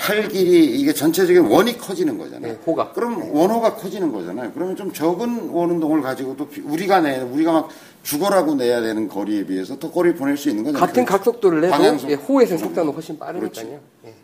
팔 0.00 0.28
길이 0.28 0.64
이게 0.80 0.94
전체적인 0.94 1.44
원이 1.44 1.76
커지는 1.76 2.16
거잖아요. 2.16 2.52
네, 2.54 2.58
호가. 2.66 2.90
그럼 2.92 3.34
원호가 3.34 3.74
커지는 3.74 4.10
거잖아요. 4.10 4.50
그러면 4.54 4.74
좀 4.74 4.90
적은 4.92 5.50
원 5.50 5.70
운동을 5.72 6.00
가지고도 6.00 6.48
비- 6.48 6.62
우리가 6.62 7.02
내 7.02 7.20
우리가 7.20 7.52
막 7.52 7.68
죽어라고 8.02 8.54
내야 8.54 8.80
되는 8.80 9.08
거리에 9.08 9.44
비해서 9.44 9.78
더 9.78 9.90
거리를 9.90 10.16
보낼 10.16 10.38
수 10.38 10.48
있는 10.48 10.64
거잖아요. 10.64 10.86
같은 10.86 11.04
각속도를 11.04 11.60
내도 11.60 11.72
방향성. 11.72 12.10
예, 12.10 12.14
호에서 12.14 12.56
속도는 12.56 12.92
훨씬 12.94 13.18
빠르니까요. 13.18 13.78
예. 14.06 14.14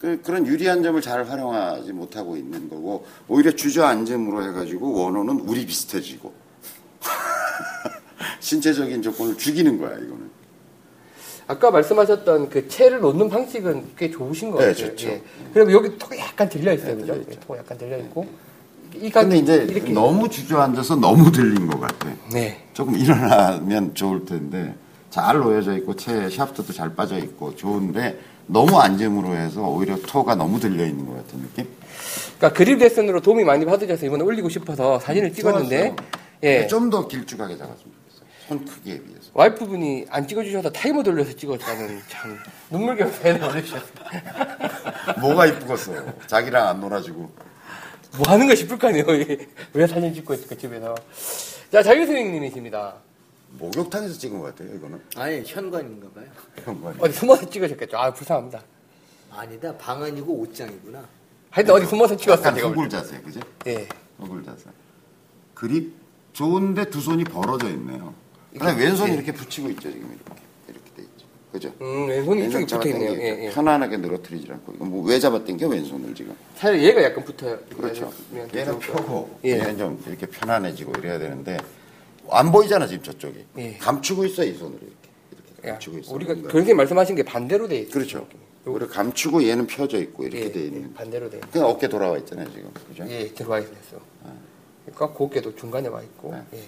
그, 0.00 0.18
그런 0.22 0.46
유리한 0.46 0.82
점을 0.82 0.98
잘 1.02 1.24
활용하지 1.28 1.92
못하고 1.92 2.36
있는 2.36 2.70
거고 2.70 3.04
오히려 3.28 3.50
주저앉음으로 3.50 4.48
해가지고 4.48 4.92
원호는 4.94 5.40
우리 5.40 5.66
비슷해지고 5.66 6.32
신체적인 8.40 9.02
조건을 9.02 9.36
죽이는 9.36 9.78
거야 9.78 9.90
이거는. 9.92 10.37
아까 11.48 11.70
말씀하셨던 11.70 12.50
그 12.50 12.68
채를 12.68 13.00
놓는 13.00 13.30
방식은 13.30 13.92
꽤 13.96 14.10
좋으신 14.10 14.50
것 14.50 14.58
네, 14.58 14.66
같아요. 14.68 14.88
좋죠. 14.90 15.08
예. 15.08 15.22
그리고 15.54 15.72
여기 15.72 15.96
톡이 15.98 16.18
약간 16.18 16.46
들려 16.48 16.74
있어요, 16.74 16.94
네, 16.94 17.00
그죠? 17.00 17.14
예, 17.30 17.34
톡 17.40 17.56
약간 17.56 17.78
들려 17.78 17.96
있고. 17.98 18.26
이 18.94 19.10
각, 19.10 19.22
근데 19.22 19.38
이제 19.38 19.66
이렇게. 19.68 19.92
너무 19.92 20.28
주저앉아서 20.28 20.96
너무 20.96 21.32
들린 21.32 21.66
것 21.66 21.80
같아. 21.80 22.10
네. 22.32 22.62
조금 22.74 22.94
일어나면 22.96 23.94
좋을 23.94 24.26
텐데 24.26 24.74
잘 25.10 25.38
놓여져 25.38 25.76
있고 25.78 25.96
채 25.96 26.28
샤프트도 26.28 26.72
잘 26.74 26.94
빠져 26.94 27.16
있고 27.18 27.56
좋은데 27.56 28.18
너무 28.46 28.78
앉음으로 28.78 29.34
해서 29.34 29.62
오히려 29.68 29.96
토가 30.02 30.34
너무 30.34 30.60
들려 30.60 30.84
있는 30.86 31.06
것 31.06 31.14
같은 31.16 31.40
느낌. 31.40 31.66
그러니까 32.36 32.52
그립 32.56 32.78
레슨으로 32.78 33.20
도움이 33.20 33.44
많이 33.44 33.64
받으셔서 33.64 34.04
이번에 34.06 34.22
올리고 34.22 34.48
싶어서 34.50 34.98
사진을 35.00 35.32
찍었는데, 35.32 35.96
예. 36.44 36.66
좀 36.66 36.88
더 36.90 37.08
길쭉하게 37.08 37.56
잡았으면 37.56 37.78
좋겠어요. 37.78 38.28
손 38.48 38.64
크기에 38.64 39.00
비해서. 39.00 39.27
와이프분이 39.38 40.06
안 40.10 40.26
찍어주셔서 40.26 40.70
타이머 40.70 41.00
돌려서 41.04 41.32
찍었다는 41.32 42.02
참 42.08 42.36
눈물겨운 42.70 43.12
사연을 43.12 43.40
보내주셨어요. 43.40 43.92
뭐가 45.20 45.46
이쁘겠어. 45.46 46.26
자기랑 46.26 46.66
안 46.66 46.80
놀아주고. 46.80 47.20
뭐 47.20 48.22
하는 48.26 48.48
거 48.48 48.56
싶을 48.56 48.76
거 48.76 48.88
아니에요. 48.88 49.04
이게. 49.14 49.48
왜 49.74 49.86
사진 49.86 50.12
찍고 50.12 50.34
있을까, 50.34 50.56
집에서. 50.56 50.92
자, 51.70 51.84
자유스윙님이십니다. 51.84 52.96
목욕탕에서 53.60 54.14
찍은 54.14 54.40
것 54.40 54.46
같아요, 54.46 54.74
이거는. 54.74 55.00
아니 55.14 55.44
현관인가 55.46 56.08
봐요. 56.16 56.26
아니에요? 56.66 56.94
어디 56.98 57.12
숨어서 57.12 57.48
찍으셨겠죠. 57.48 57.96
아, 57.96 58.12
불쌍합니다. 58.12 58.60
아니다 59.30 59.76
방 59.78 60.02
아니고 60.02 60.32
옷장이구나. 60.32 61.06
하여튼 61.50 61.74
어디 61.74 61.86
숨어서 61.86 62.16
찍었어요, 62.16 62.56
약간 62.58 62.74
때. 62.74 62.88
자세, 62.88 63.20
그지? 63.20 63.40
예. 63.68 63.88
후굴 64.18 64.42
자세. 64.44 64.64
그립 65.54 65.94
좋은데 66.32 66.90
두 66.90 67.00
손이 67.00 67.22
벌어져 67.22 67.68
있네요. 67.68 68.12
그다음에 68.52 68.84
왼손이 68.84 69.14
이렇게 69.14 69.32
붙이고 69.32 69.68
있죠, 69.70 69.90
지금 69.92 70.06
이렇게. 70.08 70.42
이렇게 70.68 70.90
돼 70.96 71.02
있죠. 71.02 71.26
그죠? 71.52 71.72
음, 71.80 72.08
왼손이 72.08 72.46
이쪽에 72.46 72.58
왼손 72.58 72.78
붙어 72.80 72.88
있네요. 72.90 73.12
예, 73.12 73.44
예. 73.46 73.50
편안하게 73.50 73.96
늘어뜨리지 73.98 74.50
않고 74.52 74.72
이거 74.74 74.84
뭐왜 74.84 75.18
잡아당겨 75.18 75.68
왼손을 75.68 76.14
지금? 76.14 76.34
차라리 76.56 76.84
얘가 76.84 77.02
약간 77.02 77.24
붙어요. 77.24 77.58
그렇죠. 77.76 78.12
얘는. 78.54 78.78
펴고 78.78 79.38
예. 79.44 79.52
얘는 79.52 79.78
좀 79.78 80.02
이렇게 80.06 80.26
편안해지고 80.26 80.92
이래야 80.98 81.18
되는데 81.18 81.56
안 82.30 82.50
보이잖아 82.52 82.86
지금 82.86 83.02
저쪽이. 83.02 83.44
예. 83.58 83.76
감추고 83.78 84.24
있어 84.26 84.44
이 84.44 84.54
손으로 84.54 84.78
이렇게 84.80 84.94
이렇게 85.32 85.68
야, 85.68 85.72
감추고 85.72 85.98
있어. 85.98 86.14
우리가. 86.14 86.34
교수님 86.34 86.76
말씀하신 86.76 87.16
게 87.16 87.22
반대로 87.22 87.68
돼 87.68 87.78
있어요. 87.80 87.92
그렇죠. 87.92 88.26
우리 88.64 88.86
감추고 88.86 89.44
얘는 89.44 89.66
펴져 89.66 89.98
있고 89.98 90.24
이렇게 90.24 90.44
예, 90.44 90.52
돼 90.52 90.60
예, 90.60 90.64
있는. 90.66 90.92
반대로 90.92 91.30
돼. 91.30 91.40
그냥 91.50 91.68
어깨 91.68 91.88
돌아와 91.88 92.18
있잖아요 92.18 92.50
지금. 92.52 92.70
그죠? 92.88 93.04
예, 93.08 93.26
들어와 93.32 93.60
있어요. 93.60 94.00
그러니까 94.84 95.08
고개도 95.16 95.54
중간에 95.56 95.88
와 95.88 96.02
있고. 96.02 96.32
네. 96.32 96.42
예. 96.58 96.62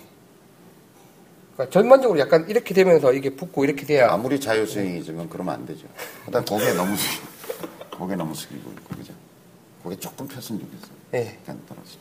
그러니까 1.61 1.70
전반적으로 1.70 2.19
약간 2.19 2.47
이렇게 2.49 2.73
되면서 2.73 3.12
이게 3.12 3.31
붙고 3.31 3.65
이렇게 3.65 3.85
돼야 3.85 4.11
아무리 4.11 4.41
자유스윙이지만 4.41 5.28
그러면 5.28 5.55
안 5.55 5.66
되죠. 5.66 5.87
일단 6.27 6.45
고개 6.45 6.73
너무 6.73 6.97
숙이고, 6.97 7.27
고개 7.99 8.16
너무 8.16 8.35
숙이고 8.35 8.70
있고, 8.70 8.97
그죠? 8.97 9.12
고개 9.82 9.97
조금 9.97 10.27
폈으면 10.27 10.62
좋겠어요. 10.62 10.91
예. 11.15 11.39
약간 11.43 11.61
떨어지. 11.69 11.99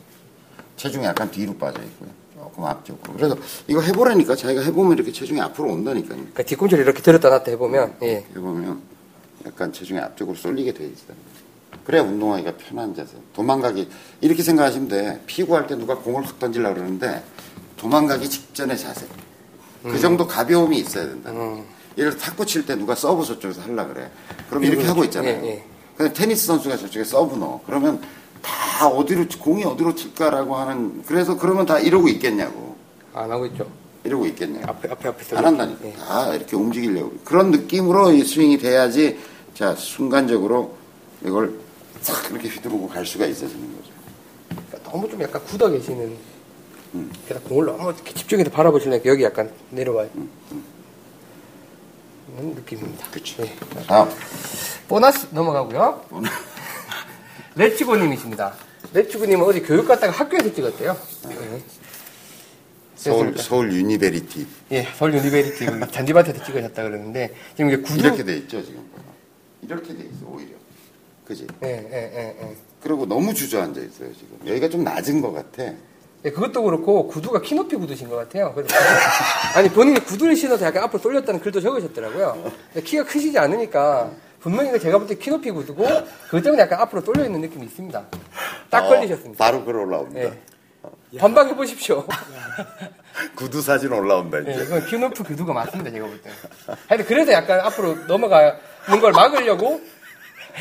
체중이 0.76 1.04
약간 1.04 1.30
뒤로 1.30 1.54
빠져 1.56 1.82
있고요. 1.82 2.08
조금 2.34 2.64
앞쪽으로. 2.64 3.12
그래서 3.12 3.36
이거 3.66 3.82
해보라니까 3.82 4.34
자기가 4.34 4.62
해보면 4.62 4.94
이렇게 4.94 5.12
체중이 5.12 5.38
앞으로 5.42 5.72
온다니까요. 5.72 6.16
그러니까 6.16 6.42
뒤꿈치를 6.42 6.84
이렇게 6.84 7.02
들었다 7.02 7.28
놨다 7.28 7.50
해보면 7.50 7.96
예. 8.02 8.24
해보면 8.30 8.80
약간 9.44 9.70
체중이 9.72 10.00
앞쪽으로 10.00 10.36
쏠리게 10.38 10.72
돼 10.72 10.84
있어요. 10.84 11.16
그래야 11.84 12.02
운동하기가 12.02 12.56
편한 12.56 12.94
자세. 12.94 13.12
도망가기 13.34 13.90
이렇게 14.22 14.42
생각하시면 14.42 14.88
돼. 14.88 15.22
피구할 15.26 15.66
때 15.66 15.76
누가 15.76 15.96
공을 15.96 16.26
확 16.26 16.38
던지려고 16.38 16.76
그러는데 16.76 17.22
도망가기 17.76 18.28
직전의 18.28 18.78
자세. 18.78 19.06
그 19.82 19.98
정도 19.98 20.26
가벼움이 20.26 20.78
있어야 20.78 21.06
된다. 21.06 21.30
음. 21.30 21.64
예를 21.98 22.10
들어 22.12 22.20
탁구 22.20 22.46
칠 22.46 22.64
때 22.66 22.76
누가 22.76 22.94
서브 22.94 23.24
저쪽에서 23.24 23.62
하려 23.62 23.88
그래. 23.88 24.10
그럼 24.48 24.64
이렇게 24.64 24.84
하고 24.86 25.04
있잖아요. 25.04 25.40
예, 25.44 25.48
예. 25.48 25.64
근데 25.96 26.12
테니스 26.12 26.46
선수가 26.46 26.76
저쪽에 26.76 27.04
서브 27.04 27.36
넣어. 27.36 27.60
그러면 27.66 28.00
다 28.42 28.88
어디로 28.88 29.26
공이 29.38 29.64
어디로 29.64 29.94
칠까라고 29.94 30.56
하는 30.56 31.02
그래서 31.04 31.36
그러면 31.36 31.66
다 31.66 31.78
이러고 31.78 32.08
있겠냐고. 32.08 32.76
안 33.12 33.30
하고 33.30 33.44
있죠. 33.46 33.66
이러고 34.04 34.26
있겠냐고. 34.26 34.70
앞에 34.70 34.88
앞에 34.90 35.08
앞에서 35.08 35.36
안 35.36 35.44
한다니까. 35.46 35.86
예. 35.88 35.92
다 35.92 36.34
이렇게 36.34 36.56
움직이려고. 36.56 37.12
그런 37.24 37.50
느낌으로 37.50 38.12
이 38.12 38.24
스윙이 38.24 38.58
돼야지, 38.58 39.18
자, 39.54 39.74
순간적으로 39.74 40.74
이걸 41.24 41.52
싹 42.00 42.30
이렇게 42.30 42.48
휘두르고 42.48 42.88
갈 42.88 43.04
수가 43.04 43.26
있어지는 43.26 43.60
거죠. 43.76 43.90
그러니까 44.48 44.90
너무 44.90 45.08
좀 45.10 45.20
약간 45.20 45.42
굳어 45.44 45.68
계시는 45.68 46.16
음. 46.94 47.10
게다가 47.28 47.48
공을 47.48 47.66
너무 47.66 47.90
이렇게 47.90 48.12
집중해서 48.14 48.50
바라보시려니까 48.50 49.08
여기 49.08 49.22
약간 49.22 49.50
내려와요. 49.70 50.10
이런 52.32 52.54
느낌입니다. 52.54 53.06
음, 53.06 53.10
그쵸. 53.10 53.42
예. 53.44 53.56
다음. 53.86 54.10
보너스 54.88 55.28
넘어가고요. 55.30 56.04
레츠고님이십니다. 57.56 58.54
레츠고님은 58.92 59.44
어디 59.44 59.60
교육 59.62 59.86
갔다가 59.86 60.12
학교에서 60.12 60.52
찍었대요. 60.52 60.96
예. 61.30 61.62
서울, 62.96 63.30
그래서 63.32 63.48
서울 63.48 63.72
University. 63.72 64.46
예, 64.72 64.86
서울 64.96 65.14
University 65.14 65.64
여기 65.64 65.92
잔디밭에서 65.92 66.44
찍으셨다 66.44 66.82
그러는데 66.82 67.34
지금 67.56 67.70
이제 67.70 67.80
구두 67.80 68.00
이렇게 68.00 68.24
돼 68.24 68.36
있죠, 68.38 68.62
지금. 68.62 68.84
이렇게 69.62 69.94
돼 69.96 70.02
있어, 70.04 70.26
오히려. 70.26 70.50
그지? 71.24 71.46
예, 71.62 71.68
예, 71.68 72.12
예, 72.14 72.36
예. 72.42 72.56
그리고 72.82 73.06
너무 73.06 73.32
주저앉아 73.32 73.80
있어요, 73.80 74.12
지금. 74.14 74.38
여기가 74.46 74.68
좀 74.68 74.84
낮은 74.84 75.22
것 75.22 75.32
같아. 75.32 75.72
예, 76.24 76.30
그것도 76.30 76.62
그렇고 76.62 77.06
구두가 77.08 77.40
키높이 77.40 77.76
구두신 77.76 78.08
것 78.10 78.16
같아요. 78.16 78.52
그래서 78.54 78.74
아니 79.56 79.70
본인이 79.70 79.98
구두를 80.00 80.36
신어서 80.36 80.66
약간 80.66 80.82
앞으로 80.84 80.98
쏠렸다는 81.02 81.40
글도 81.40 81.60
적으셨더라고요. 81.60 82.52
키가 82.84 83.04
크시지 83.04 83.38
않으니까 83.38 84.10
분명히 84.40 84.78
제가 84.78 84.98
볼 84.98 85.06
때 85.08 85.14
키높이 85.14 85.50
구두고 85.50 85.86
그것 86.26 86.42
때문에 86.42 86.62
약간 86.62 86.80
앞으로 86.80 87.00
쏠려 87.02 87.24
있는 87.24 87.40
느낌이 87.40 87.64
있습니다. 87.66 88.04
딱 88.68 88.84
어, 88.84 88.88
걸리셨습니다. 88.88 89.42
바로 89.42 89.64
글 89.64 89.76
올라옵니다. 89.76 90.30
예. 91.12 91.18
반박해 91.18 91.56
보십시오. 91.56 92.06
구두 93.34 93.60
사진 93.60 93.92
올라온다, 93.92 94.38
예, 94.46 94.52
이제. 94.52 94.62
이건 94.64 94.86
키높이 94.86 95.22
구두가 95.22 95.52
맞습니다. 95.52 95.90
제가 95.90 96.06
볼 96.06 96.20
때. 96.22 96.30
하여튼 96.88 97.06
그래서 97.06 97.32
약간 97.32 97.60
앞으로 97.60 97.94
넘어가는 98.06 98.54
걸 99.00 99.12
막으려고 99.12 99.80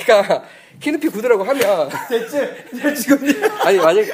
그러니까 0.05 0.43
키높이 0.79 1.09
구두라고 1.09 1.43
하면 1.43 1.89
대체, 2.07 2.65
대 2.71 2.93
지금 2.95 3.19
아니 3.63 3.77
만약 3.77 4.05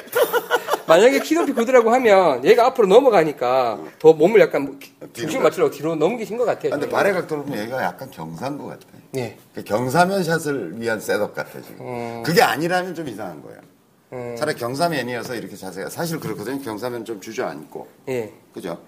만약에 0.86 1.20
키높이 1.20 1.52
구두라고 1.52 1.90
하면 1.94 2.44
얘가 2.44 2.66
앞으로 2.66 2.86
넘어가니까 2.88 3.78
더 3.98 4.12
몸을 4.12 4.40
약간 4.40 4.62
뭐 4.64 4.78
기- 4.78 4.92
중심 5.12 5.42
맞추려고 5.42 5.70
뒤로 5.72 5.94
넘기신 5.96 6.36
것 6.36 6.44
같아요. 6.44 6.70
근데 6.72 6.86
지금. 6.86 6.96
발의 6.96 7.12
각도를 7.12 7.44
보면 7.44 7.64
얘가 7.64 7.82
약간 7.82 8.10
경사인 8.10 8.58
것 8.58 8.66
같아. 8.66 8.86
예. 9.16 9.36
그 9.54 9.64
경사면 9.64 10.22
샷을 10.24 10.80
위한 10.80 11.00
셋업 11.00 11.34
같아, 11.34 11.60
지금. 11.62 12.22
그게 12.22 12.42
아니라면 12.42 12.94
좀 12.94 13.08
이상한 13.08 13.42
거예요. 13.42 13.60
음, 14.12 14.36
차라리 14.38 14.56
경사면이어서 14.56 15.34
이렇게 15.34 15.56
자세가 15.56 15.90
사실 15.90 16.20
그렇거든요. 16.20 16.60
경사면 16.62 17.04
좀 17.04 17.20
주저앉고 17.20 17.88
예. 18.08 18.32
그죠? 18.54 18.78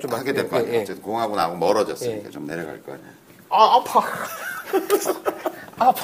좀 0.00 0.12
하게 0.12 0.32
맞- 0.32 0.36
될거 0.42 0.56
아니에요. 0.58 0.74
예, 0.74 0.84
예. 0.88 0.94
공하고 0.94 1.34
나하고 1.36 1.56
멀어졌으니까 1.56 2.26
예. 2.26 2.30
좀 2.30 2.46
내려갈 2.46 2.80
거 2.82 2.92
아니에요. 2.92 3.08
아 3.50 3.76
아파. 3.76 4.02
아파. 5.78 6.02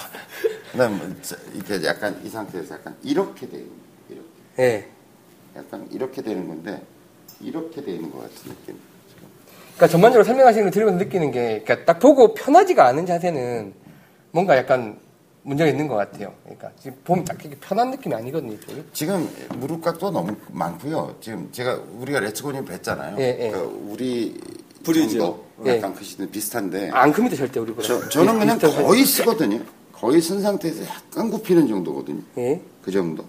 그다음 0.72 0.98
뭐 0.98 1.22
자, 1.22 1.36
이렇게 1.54 1.86
약간 1.86 2.20
이 2.24 2.28
상태에서 2.28 2.74
약간 2.74 2.96
이렇게 3.02 3.48
돼 3.48 3.58
있는 3.58 3.70
거예요. 4.08 4.22
이렇게 4.56 4.62
예. 4.62 4.88
약간 5.56 5.88
이렇게 5.90 6.22
되는 6.22 6.48
건데 6.48 6.82
이렇게 7.40 7.82
돼 7.82 7.92
있는 7.92 8.10
것 8.10 8.20
같은 8.22 8.34
느낌. 8.50 8.78
지금. 9.08 9.28
그러니까 9.74 9.88
전반적으로 9.88 10.24
설명하시는 10.24 10.64
걸 10.64 10.70
들으면서 10.70 11.04
느끼는 11.04 11.30
게, 11.30 11.62
그러니까 11.64 11.84
딱 11.84 11.98
보고 11.98 12.34
편하지가 12.34 12.86
않은 12.86 13.06
자세는 13.06 13.74
뭔가 14.30 14.56
약간 14.56 14.98
문제가 15.42 15.68
있는 15.70 15.86
것 15.88 15.96
같아요. 15.96 16.32
그러니까 16.42 16.70
지금 16.80 16.98
보면 17.04 17.24
딱 17.24 17.38
이렇게 17.44 17.56
편한 17.60 17.90
느낌이 17.90 18.14
아니거든요. 18.14 18.54
이쪽이. 18.54 18.84
지금 18.92 19.28
무릎 19.56 19.82
각도 19.82 20.10
너무 20.10 20.34
많고요. 20.50 21.16
지금 21.20 21.50
제가 21.52 21.80
우리가 21.98 22.20
레츠고님 22.20 22.64
뵀잖아요. 22.64 23.18
예, 23.18 23.36
예. 23.40 23.50
그러니까 23.50 23.76
우리 23.88 24.40
브리지요. 24.84 25.20
정도 25.20 25.44
예. 25.66 25.76
약간 25.78 25.94
크시는 25.94 26.30
비슷한데 26.30 26.90
안 26.92 27.12
큽니다 27.12 27.36
절대 27.36 27.58
우리보다. 27.60 27.86
저, 27.86 28.08
저는 28.08 28.38
그냥 28.38 28.56
비슷한 28.58 28.70
사이즈. 28.70 28.86
거의 28.86 29.04
쓰거든요. 29.04 29.60
거의 29.92 30.20
쓴 30.20 30.40
상태에서 30.42 30.84
약간 30.84 31.30
굽히는 31.30 31.66
정도거든요. 31.68 32.20
예. 32.38 32.60
그 32.82 32.90
정도. 32.90 33.24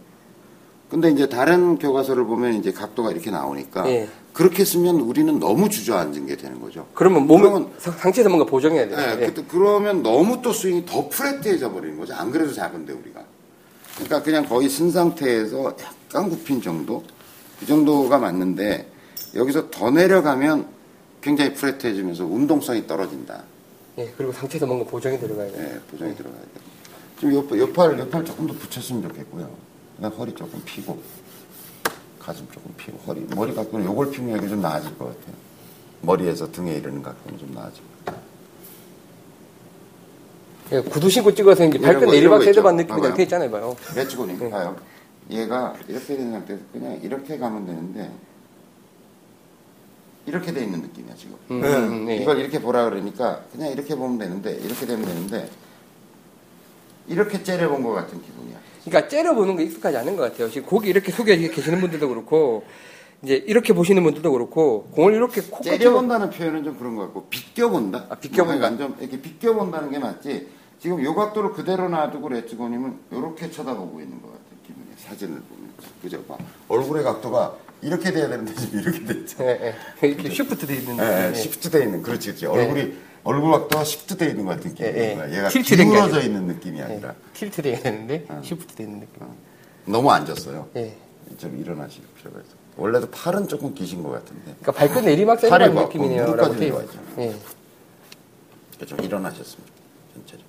근데 0.89 1.09
이제 1.09 1.27
다른 1.27 1.77
교과서를 1.79 2.25
보면 2.25 2.53
이제 2.55 2.71
각도가 2.71 3.11
이렇게 3.11 3.31
나오니까 3.31 3.89
예. 3.89 4.07
그렇게 4.33 4.63
쓰면 4.65 4.95
우리는 4.99 5.39
너무 5.39 5.69
주저앉은 5.69 6.27
게 6.27 6.35
되는 6.35 6.59
거죠. 6.61 6.85
그러면 6.93 7.25
상- 7.79 7.93
상체에서 7.97 8.29
뭔가 8.29 8.45
보정해야 8.49 8.87
돼요. 8.87 8.97
네, 8.97 9.23
예. 9.23 9.31
그- 9.31 9.45
그러면 9.47 10.03
너무 10.03 10.41
또 10.41 10.51
스윙이 10.53 10.85
더 10.85 11.07
플랫해져 11.09 11.71
버리는 11.71 11.97
거죠. 11.97 12.13
안 12.13 12.31
그래도 12.31 12.53
작은데 12.53 12.93
우리가. 12.93 13.21
그러니까 13.95 14.21
그냥 14.23 14.45
거의 14.45 14.69
쓴 14.69 14.91
상태에서 14.91 15.73
약간 16.09 16.29
굽힌 16.29 16.61
정도? 16.61 17.01
그 17.59 17.65
정도가 17.65 18.17
맞는데 18.19 18.87
여기서 19.35 19.69
더 19.71 19.89
내려가면 19.89 20.67
굉장히 21.25 21.55
플랫해지면서 21.55 22.23
운동성이 22.23 22.85
떨어진다. 22.85 23.41
예. 23.97 24.13
그리고 24.15 24.31
상체에서 24.31 24.67
뭔가 24.67 24.85
보정이 24.85 25.17
들어가야 25.19 25.51
돼요. 25.51 25.69
네, 25.69 25.79
보정이 25.89 26.15
들어가야 26.15 26.39
돼요. 26.39 26.75
좀 27.19 27.33
옆, 27.33 27.57
옆팔, 27.57 27.97
옆팔 27.97 28.25
조금 28.25 28.45
더 28.45 28.53
붙였으면 28.53 29.01
좋겠고요. 29.01 29.49
그다음 29.95 30.13
허리 30.13 30.35
조금 30.35 30.61
피고, 30.65 31.01
가슴 32.19 32.47
조금 32.51 32.71
피고, 32.77 32.99
허리, 33.07 33.21
머리 33.35 33.55
각도는 33.55 33.87
요걸 33.87 34.11
피면 34.11 34.37
여기 34.37 34.47
좀 34.47 34.61
나아질 34.61 34.95
것 34.99 35.05
같아요. 35.05 35.35
머리에서 36.01 36.51
등에 36.51 36.75
이르는 36.75 37.01
각도는 37.01 37.39
좀 37.39 37.51
나아질 37.55 37.81
것 37.81 38.05
같아요. 38.05 38.23
예, 40.73 40.81
구두 40.81 41.09
신고 41.09 41.33
찍어서 41.33 41.65
이제 41.65 41.79
발끝 41.79 42.07
세드반 42.43 42.79
있죠. 42.81 42.95
느낌이. 42.95 43.15
돼 43.15 43.23
있잖아요, 43.23 43.49
봐요. 43.49 43.75
매치고님, 43.95 44.37
네. 44.37 44.49
봐요. 44.51 44.75
얘가 45.31 45.73
이렇게 45.87 46.17
된 46.17 46.31
상태에서 46.31 46.61
그냥 46.71 46.99
이렇게 47.01 47.39
가면 47.39 47.65
되는데, 47.65 48.11
이렇게 50.25 50.51
돼 50.51 50.63
있는 50.63 50.81
느낌이야, 50.81 51.15
지금. 51.15 51.35
음, 51.51 51.63
음, 51.63 52.09
예. 52.09 52.17
이걸 52.17 52.39
이렇게 52.39 52.59
보라 52.59 52.85
그러니까 52.89 53.41
그냥 53.51 53.71
이렇게 53.71 53.95
보면 53.95 54.17
되는데, 54.17 54.55
이렇게 54.55 54.85
되면 54.85 55.05
되는데, 55.05 55.49
이렇게 57.07 57.43
째려본 57.43 57.83
것 57.83 57.91
같은 57.91 58.21
기분이야. 58.21 58.57
그러니까 58.83 59.07
째려보는 59.07 59.57
게 59.57 59.63
익숙하지 59.63 59.97
않은 59.97 60.15
것 60.15 60.23
같아요. 60.23 60.49
지금 60.49 60.67
고기 60.67 60.89
이렇게 60.89 61.11
숙여 61.11 61.35
계시는 61.35 61.79
분들도 61.79 62.07
그렇고, 62.09 62.65
이제 63.23 63.35
이렇게 63.47 63.73
보시는 63.73 64.03
분들도 64.03 64.31
그렇고, 64.31 64.87
공을 64.91 65.13
이렇게 65.13 65.41
코끝으로 65.41 65.77
째려본다는 65.77 66.29
표현은 66.31 66.63
좀 66.63 66.77
그런 66.77 66.95
것 66.95 67.03
같고 67.03 67.27
비껴본다. 67.29 68.07
아, 68.09 68.15
비껴본다. 68.15 68.69
그러니까 68.71 68.77
좀 68.83 68.97
이렇게 68.99 69.21
비껴본다는 69.21 69.91
게 69.91 69.99
맞지. 69.99 70.47
지금 70.79 71.03
요 71.03 71.15
각도를 71.15 71.53
그대로 71.53 71.87
놔두고 71.89 72.29
레츠고님은 72.29 72.99
이렇게 73.11 73.49
쳐다보고 73.49 74.01
있는 74.01 74.21
것 74.21 74.29
기분이야. 74.29 74.54
사진을 74.97 75.41
보면 75.41 75.73
그죠? 76.01 76.23
봐. 76.25 76.37
얼굴의 76.67 77.03
각도가 77.03 77.55
이렇게 77.81 78.11
돼야 78.11 78.27
되는데 78.29 78.53
지금 78.55 78.79
이렇게 78.79 79.03
됐죠. 79.05 79.43
예, 79.43 79.75
예. 80.03 80.07
이렇게 80.07 80.29
shift 80.29 80.65
돼 80.65 80.75
있는 80.75 80.97
예, 80.97 81.03
예, 81.03 81.29
예. 81.29 81.33
shift 81.35 81.69
돼 81.69 81.83
있는 81.83 82.01
그렇지, 82.01 82.27
그렇지. 82.29 82.45
얼굴이 82.45 82.97
얼굴 83.23 83.51
각도가 83.51 83.83
shift 83.83 84.17
돼 84.17 84.29
있는 84.29 84.45
것 84.45 84.55
같은 84.55 84.75
예, 84.79 84.85
예. 84.85 85.09
기분이야. 85.09 85.37
얘가 85.37 85.49
tilt 85.49 85.75
된게 85.77 85.93
기울어져. 85.95 86.21
있는 86.21 86.45
느낌이 86.47 86.81
아니라 86.81 87.09
예. 87.09 87.13
tilt 87.33 87.61
돼야 87.61 87.79
되는데 87.79 88.25
shift 88.43 88.75
돼 88.75 88.83
있는 88.83 88.99
느낌. 89.01 89.23
너무 89.85 90.11
앉았어요. 90.11 90.69
예. 90.77 90.95
좀 91.37 91.59
일어나실 91.59 92.03
필요가 92.17 92.39
있어. 92.39 92.49
원래도 92.77 93.09
팔은 93.09 93.47
조금 93.47 93.73
기신 93.73 94.03
것 94.03 94.11
같은데. 94.11 94.41
그러니까 94.61 94.71
발끝 94.73 95.03
내리막 95.03 95.39
막 95.49 95.73
느낌이네요라고 95.87 96.31
무릎까지 96.31 96.59
돼 96.59 96.65
내려와 96.65 96.83
있어요. 96.83 96.99
있잖아요. 97.09 97.31
예. 97.31 97.35
그좀 98.79 98.99
일어나셨습니다. 99.01 99.73
전체적으로. 100.13 100.47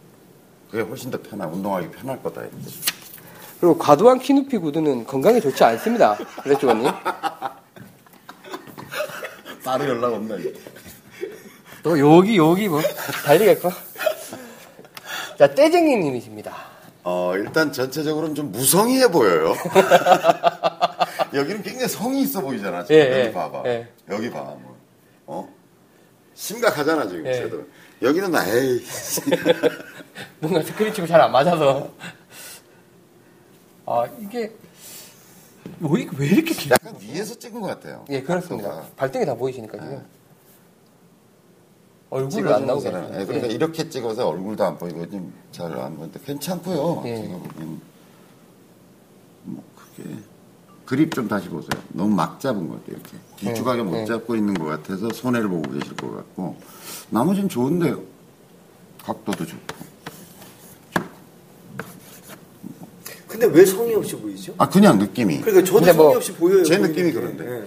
그게 0.71 0.83
훨씬 0.83 1.11
더 1.11 1.21
편하, 1.23 1.47
운동하기 1.47 1.91
편할 1.91 2.23
거다. 2.23 2.43
이렇게. 2.43 2.57
그리고 3.61 3.79
과도한 3.79 4.19
키 4.19 4.33
높이 4.35 4.59
구두는 4.59 5.07
건강에 5.07 5.41
좋지 5.41 5.63
않습니다. 5.65 6.17
레츠고님. 6.45 6.91
바로 9.65 9.85
연락 9.89 10.13
온다. 10.13 10.35
또 11.83 11.99
여기 11.99 12.37
여기 12.37 12.69
뭐 12.69 12.81
달리겠고. 13.25 13.71
자 15.39 15.55
떼쟁이님이십니다. 15.55 16.55
어, 17.05 17.33
일단 17.37 17.73
전체적으로는 17.73 18.35
좀 18.35 18.51
무성의해 18.53 19.09
보여요. 19.11 19.55
여기는 21.35 21.63
굉장히 21.63 21.89
성이 21.89 22.23
있어 22.23 22.41
보이잖아. 22.41 22.83
지금 22.85 22.97
예, 23.01 23.11
여기 23.13 23.29
예, 23.29 23.33
봐봐. 23.33 23.63
예. 23.67 23.89
여기 24.11 24.31
봐. 24.31 24.41
뭐. 24.41 24.77
어? 25.27 25.49
심각하잖아, 26.35 27.07
지금. 27.09 27.27
예. 27.27 27.35
쟤들. 27.35 27.67
여기는 28.03 28.31
나, 28.33 28.45
에이. 28.49 28.83
뭔가 30.41 30.63
스크린 30.63 30.93
치고 30.93 31.07
잘 31.07 31.21
안 31.21 31.31
맞아서. 31.31 31.91
아 33.87 34.07
이게 34.21 34.53
왜, 35.81 36.07
왜 36.19 36.27
이렇게 36.27 36.55
길? 36.55 36.73
약간 36.73 36.97
위에서 37.01 37.35
찍은 37.39 37.61
것 37.61 37.69
같아요. 37.69 38.05
예 38.11 38.23
그렇습니다. 38.23 38.69
각도가. 38.69 38.95
발등이 38.97 39.27
다 39.27 39.35
보이시니까 39.35 39.79
지금. 39.81 40.05
얼굴을 42.11 42.31
찍어주는 42.31 42.55
안 42.55 42.67
나오게. 42.67 42.87
예, 43.21 43.25
그러니까 43.25 43.49
예. 43.49 43.53
이렇게 43.53 43.89
찍어서 43.89 44.29
얼굴도 44.29 44.65
안 44.65 44.79
보이고 44.79 45.09
좀 45.11 45.33
잘 45.53 45.73
안 45.79 45.97
보이는데 45.97 46.21
괜찮고요. 46.25 47.03
예. 47.07 47.17
제가 47.17 47.39
보기엔 47.39 47.81
뭐 49.45 49.65
그게 49.97 50.11
그립 50.85 51.15
좀 51.15 51.27
다시 51.29 51.49
보세요. 51.49 51.83
너무 51.89 52.15
막 52.15 52.39
잡은 52.41 52.69
것 52.69 52.77
같아요. 52.85 52.97
이렇게 53.01 53.17
길쭉하게 53.39 53.81
예, 53.81 53.83
못 53.83 53.97
예. 53.99 54.05
잡고 54.05 54.37
있는 54.37 54.55
것 54.55 54.67
같아서 54.67 55.09
손해를 55.11 55.49
보고 55.49 55.63
계실 55.71 55.97
것 55.97 56.15
같고 56.15 56.57
나머지는 57.11 57.49
좋은데요. 57.49 58.01
각도도 59.03 59.45
좋고. 59.47 59.96
근데 63.39 63.59
왜 63.59 63.65
성의 63.67 63.95
없이 63.95 64.17
보이죠? 64.17 64.55
아 64.57 64.69
그냥 64.69 64.99
느낌이. 64.99 65.41
그러니까 65.41 65.65
저도 65.65 65.85
뭐 65.85 65.93
성의 65.93 66.17
없이 66.17 66.33
보여요. 66.33 66.65
제 66.65 66.79
느낌이 66.79 67.13
게. 67.13 67.21
그런데. 67.21 67.45
예. 67.45 67.65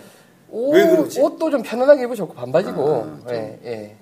옷, 0.50 0.74
왜 0.74 0.88
그러지? 0.90 1.22
옷도 1.22 1.52
좀 1.52 1.62
편안하게 1.62 2.04
입으셨고 2.04 2.34
반바지고. 2.34 2.82
아, 2.82 3.04
좀. 3.04 3.26
예 3.32 3.60
예. 3.66 3.96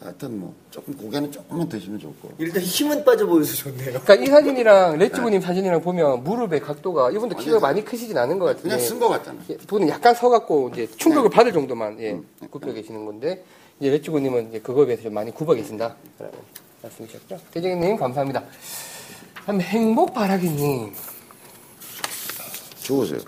하여튼 0.00 0.40
뭐 0.40 0.52
조금 0.72 0.96
고개는 0.96 1.30
조금만 1.30 1.68
드시면 1.68 2.00
좋고. 2.00 2.32
일단 2.38 2.60
힘은 2.60 3.04
빠져 3.04 3.24
보여서 3.24 3.54
좋네요. 3.54 4.00
그러니까 4.00 4.14
이 4.16 4.26
사진이랑 4.26 4.98
레츠고님 4.98 5.40
사진이랑 5.40 5.80
보면 5.80 6.24
무릎의 6.24 6.58
각도가 6.60 7.12
이분도 7.12 7.36
키가 7.36 7.60
많이 7.60 7.84
크시진 7.84 8.18
않은 8.18 8.40
것 8.40 8.46
같은데. 8.46 8.62
그냥 8.70 8.80
쓴 8.80 8.98
것 8.98 9.08
같잖아. 9.08 9.38
예, 9.48 9.56
분은 9.58 9.88
약간 9.88 10.12
서갖고 10.12 10.70
이제 10.72 10.88
충격을 10.96 11.30
네. 11.30 11.36
받을 11.36 11.52
정도만 11.52 12.00
예, 12.00 12.12
음. 12.14 12.26
굽혀 12.50 12.72
계시는 12.72 13.06
건데 13.06 13.44
이제 13.78 13.90
레츠고님은 13.90 14.48
이제 14.48 14.58
그거에 14.58 14.86
비해서 14.86 15.04
좀 15.04 15.14
많이 15.14 15.30
굽어 15.30 15.54
계신다. 15.54 15.94
말씀이셨죠. 16.82 17.38
대장님 17.52 17.96
감사합니다. 17.96 18.42
다음 19.44 19.60
행복 19.60 20.14
바라기님. 20.14 20.92
좋으세요. 22.82 23.20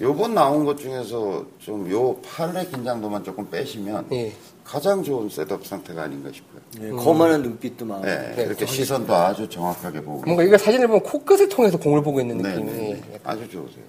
요번 0.00 0.34
나온 0.34 0.64
것 0.64 0.76
중에서 0.78 1.44
좀 1.58 1.90
요 1.90 2.16
팔의 2.20 2.70
긴장도만 2.70 3.24
조금 3.24 3.48
빼시면 3.50 4.08
예. 4.12 4.32
가장 4.62 5.02
좋은 5.02 5.28
셋업 5.28 5.64
상태가 5.66 6.02
아닌가 6.02 6.30
싶어요. 6.32 6.60
예, 6.82 6.90
거만한 6.90 7.42
눈빛도 7.42 7.84
막. 7.86 8.02
네, 8.02 8.34
네, 8.36 8.42
이렇게 8.42 8.66
시선도 8.66 9.14
아주 9.14 9.48
정확하게 9.48 10.02
보고. 10.02 10.22
뭔가 10.24 10.42
이거 10.42 10.58
사진을 10.58 10.88
보면 10.88 11.02
코끝을 11.04 11.48
통해서 11.48 11.78
공을 11.78 12.02
보고 12.02 12.20
있는 12.20 12.38
네, 12.38 12.50
느낌이. 12.50 12.72
네, 12.72 13.00
네. 13.10 13.20
아주 13.24 13.48
좋으세요. 13.48 13.84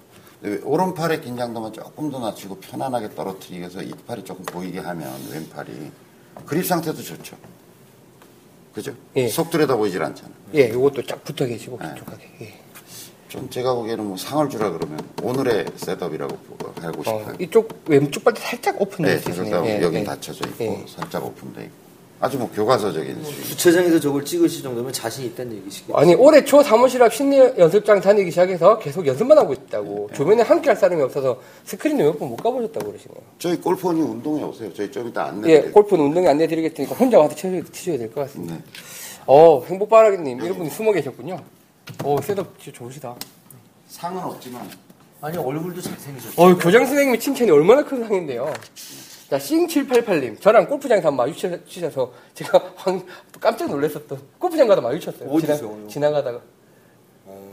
오른팔의 0.64 1.20
긴장도만 1.20 1.72
조금 1.72 2.10
더 2.12 2.20
낮추고 2.20 2.58
편안하게 2.60 3.14
떨어뜨리기 3.16 3.58
위해서 3.58 3.82
이 3.82 3.90
팔이 4.06 4.22
조금 4.24 4.44
보이게 4.46 4.78
하면 4.78 5.12
왼팔이 5.32 5.90
그립 6.46 6.64
상태도 6.64 7.02
좋죠. 7.02 7.36
그죠? 8.78 8.94
예. 9.16 9.28
속 9.28 9.50
들여다 9.50 9.76
보이질 9.76 10.00
않잖아. 10.02 10.30
예, 10.54 10.70
요것도 10.70 11.02
쫙 11.02 11.22
붙어 11.24 11.44
계시고 11.46 11.78
네. 11.80 11.88
길쭉하게. 11.94 12.30
예. 12.42 12.54
좀 13.28 13.50
제가 13.50 13.74
보기에는 13.74 14.04
뭐 14.06 14.16
상을 14.16 14.48
주라 14.48 14.70
그러면 14.70 15.00
오늘의 15.22 15.66
setup이라고 15.76 16.36
보고 16.36 16.72
하고 16.80 17.00
어, 17.00 17.02
싶어요. 17.04 17.36
이쪽 17.40 17.82
왼쪽 17.86 18.24
발도 18.24 18.40
살짝 18.40 18.80
오픈되어 18.80 19.14
네, 19.14 19.18
있으시네요. 19.20 19.64
예, 19.66 19.82
여긴 19.82 20.00
예. 20.00 20.04
닫혀져 20.04 20.48
있고 20.50 20.64
예. 20.64 20.84
살짝 20.88 21.24
오픈돼 21.26 21.64
있고 21.64 21.87
아주 22.20 22.36
뭐 22.36 22.50
교과서적인 22.50 23.22
수준. 23.22 23.44
주차장에서 23.44 24.00
저걸 24.00 24.24
찍으실 24.24 24.62
정도면 24.62 24.92
자신 24.92 25.24
있다는 25.26 25.56
얘기시겠죠. 25.58 25.96
아니 25.96 26.14
올해 26.14 26.44
초 26.44 26.62
사무실 26.62 27.00
앞 27.02 27.14
실내 27.14 27.38
연습장 27.38 28.00
다니기 28.00 28.30
시작해서 28.30 28.76
계속 28.78 29.06
연습만 29.06 29.38
하고 29.38 29.52
있다고 29.52 30.10
주변에 30.14 30.42
함께 30.42 30.68
할 30.70 30.76
사람이 30.76 31.00
없어서 31.02 31.40
스크린을 31.64 32.04
몇 32.06 32.18
번 32.18 32.28
못 32.30 32.36
가보셨다고 32.36 32.86
그러시네요. 32.86 33.18
저희 33.38 33.56
골프허니 33.60 34.00
운동회 34.00 34.42
오세요. 34.42 34.72
저희 34.74 34.90
좀 34.90 35.06
이따 35.08 35.26
안내. 35.26 35.48
예, 35.50 35.60
골프허니 35.62 36.06
운동회 36.06 36.26
안내 36.28 36.46
드리겠 36.48 36.74
테니까 36.74 36.96
혼자 36.96 37.18
와서 37.18 37.34
치셔야, 37.36 37.62
치셔야 37.72 37.98
될 37.98 38.12
것 38.12 38.22
같습니다. 38.22 38.54
네. 38.54 38.60
어, 39.26 39.62
행복바라기님, 39.64 40.40
이런 40.40 40.56
분이 40.58 40.70
숨어 40.70 40.90
계셨군요. 40.92 41.38
어, 42.02 42.16
셋업 42.20 42.58
진짜 42.60 42.78
좋으시다. 42.78 43.14
상은 43.88 44.22
없지만 44.24 44.68
아니 45.20 45.36
얼굴도 45.38 45.80
잘생기셨죠. 45.80 46.42
어, 46.42 46.54
교장 46.56 46.84
선생님의 46.84 47.20
칭찬이 47.20 47.50
얼마나 47.50 47.84
큰 47.84 48.02
상인데요. 48.06 48.52
자, 49.28 49.36
싱788님, 49.36 50.40
저랑 50.40 50.66
골프장에서 50.68 51.08
한번 51.08 51.26
마주치셔서 51.28 52.12
제가 52.32 52.72
황, 52.76 53.04
깜짝 53.38 53.68
놀랐었던, 53.68 54.18
골프장 54.38 54.66
가다 54.66 54.80
마주쳤어요. 54.80 55.28
어디서요? 55.28 55.58
지나, 55.58 55.88
지나가다가. 55.88 56.40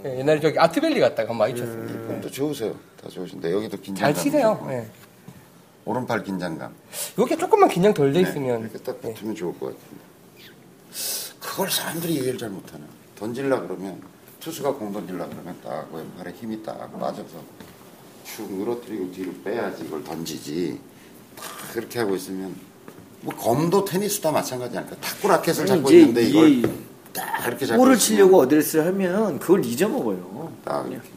예, 0.06 0.20
옛날에 0.20 0.40
저기 0.40 0.58
아트밸리 0.58 1.02
갔다가 1.02 1.32
한번 1.32 1.50
마주쳤어요. 1.50 1.86
그럼 1.86 2.22
또 2.22 2.32
좋으세요. 2.32 2.74
다 3.02 3.10
좋으신데 3.10 3.52
여기도 3.52 3.78
긴장. 3.82 4.06
잘 4.06 4.14
치세요. 4.14 4.66
예. 4.70 4.88
오른팔 5.84 6.24
긴장감. 6.24 6.74
이렇게 7.18 7.36
조금만 7.36 7.68
긴장 7.68 7.94
덜돼 7.94 8.22
네, 8.24 8.30
있으면. 8.30 8.62
이렇게 8.62 8.78
딱 8.80 8.98
예. 9.04 9.14
붙으면 9.14 9.36
좋을 9.36 9.60
것 9.60 9.66
같은데. 9.68 10.04
그걸 11.42 11.70
사람들이 11.70 12.14
이해를 12.14 12.38
잘 12.38 12.50
못하네. 12.52 12.86
던질라 13.18 13.62
그러면 13.62 14.02
투수가 14.40 14.76
공 14.76 14.94
던질라 14.94 15.28
그러면 15.28 15.58
딱 15.62 15.94
왼팔에 15.94 16.32
힘이 16.32 16.64
딱 16.64 16.98
빠져서 16.98 17.38
축 18.24 18.52
늘어뜨리고 18.54 19.12
뒤로 19.12 19.34
빼야지 19.44 19.84
이걸 19.84 20.04
던지지. 20.06 20.80
딱 21.76 21.82
그렇게 21.82 22.00
하고 22.00 22.16
있으면 22.16 22.56
뭐 23.22 23.36
검도 23.36 23.86
테니스 23.86 24.22
다 24.22 24.32
마찬가지 24.32 24.78
아닐까. 24.78 24.96
탁구 25.02 25.28
라켓을 25.28 25.66
잡고 25.66 25.92
있는데 25.92 26.24
이걸 26.24 26.50
이딱 26.50 27.48
이렇게 27.48 27.66
잡고 27.66 27.82
볼을 27.84 27.96
있으면 27.96 28.18
치려고 28.18 28.40
어드레스를 28.42 28.86
하면 28.88 29.40
그걸 29.40 29.66
잊어먹어요. 29.66 30.52
딱 30.64 30.90
이렇게. 30.90 31.08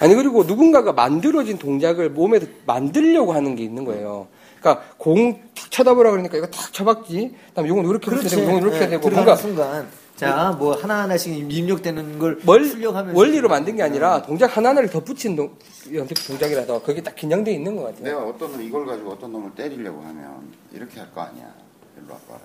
아니 0.00 0.14
그리고 0.14 0.44
누군가가 0.44 0.92
만들어진 0.92 1.58
동작을 1.58 2.10
몸에 2.10 2.40
만들려고 2.66 3.32
하는 3.32 3.54
게 3.54 3.62
있는 3.62 3.84
거예요. 3.84 4.26
그러니까 4.60 4.84
공 4.96 5.48
탁 5.68 5.70
쳐다보라 5.70 6.10
그러니까 6.10 6.38
이거 6.38 6.46
탁 6.46 6.72
쳐박지. 6.72 7.34
그다음 7.50 7.66
에 7.66 7.68
요건 7.68 7.84
이렇게 7.86 8.10
이렇게 8.10 8.28
되고 8.28 8.42
요건 8.42 8.62
이렇게 8.62 8.80
예, 8.82 8.88
되고 8.88 9.02
들어가는 9.02 9.14
뭔가 9.14 9.36
순간 9.36 9.88
자 10.18 10.52
뭐 10.58 10.74
하나하나씩 10.74 11.50
입력되는 11.52 12.18
걸 12.18 12.40
월, 12.44 12.64
출력하면서 12.68 13.16
원리로 13.16 13.48
만든 13.48 13.76
게 13.76 13.82
아니라 13.84 14.20
동작 14.22 14.56
하나하나를 14.56 14.90
덧붙인 14.90 15.36
동, 15.36 15.56
연습 15.94 16.14
동작이라서 16.26 16.82
그게 16.82 17.00
딱 17.02 17.14
긴장돼 17.14 17.52
있는 17.52 17.76
것 17.76 17.84
같아요. 17.84 18.02
내가 18.04 18.24
어떤 18.24 18.52
놈 18.52 18.60
이걸 18.62 18.84
가지고 18.84 19.12
어떤 19.12 19.30
놈을 19.32 19.54
때리려고 19.54 20.00
하면 20.02 20.52
이렇게 20.72 20.98
할 21.00 21.08
거 21.14 21.20
아니야. 21.22 21.54
일로 21.96 22.12
와봐라. 22.14 22.40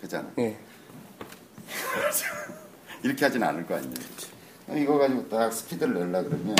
그잖아. 0.00 0.30
예. 0.38 0.56
이렇게 3.02 3.24
하진 3.24 3.42
않을 3.42 3.66
거 3.66 3.74
아니에요. 3.76 3.94
이거 4.76 4.98
가지고 4.98 5.28
딱 5.28 5.52
스피드를 5.52 5.94
내려 5.94 6.22
그러면 6.22 6.54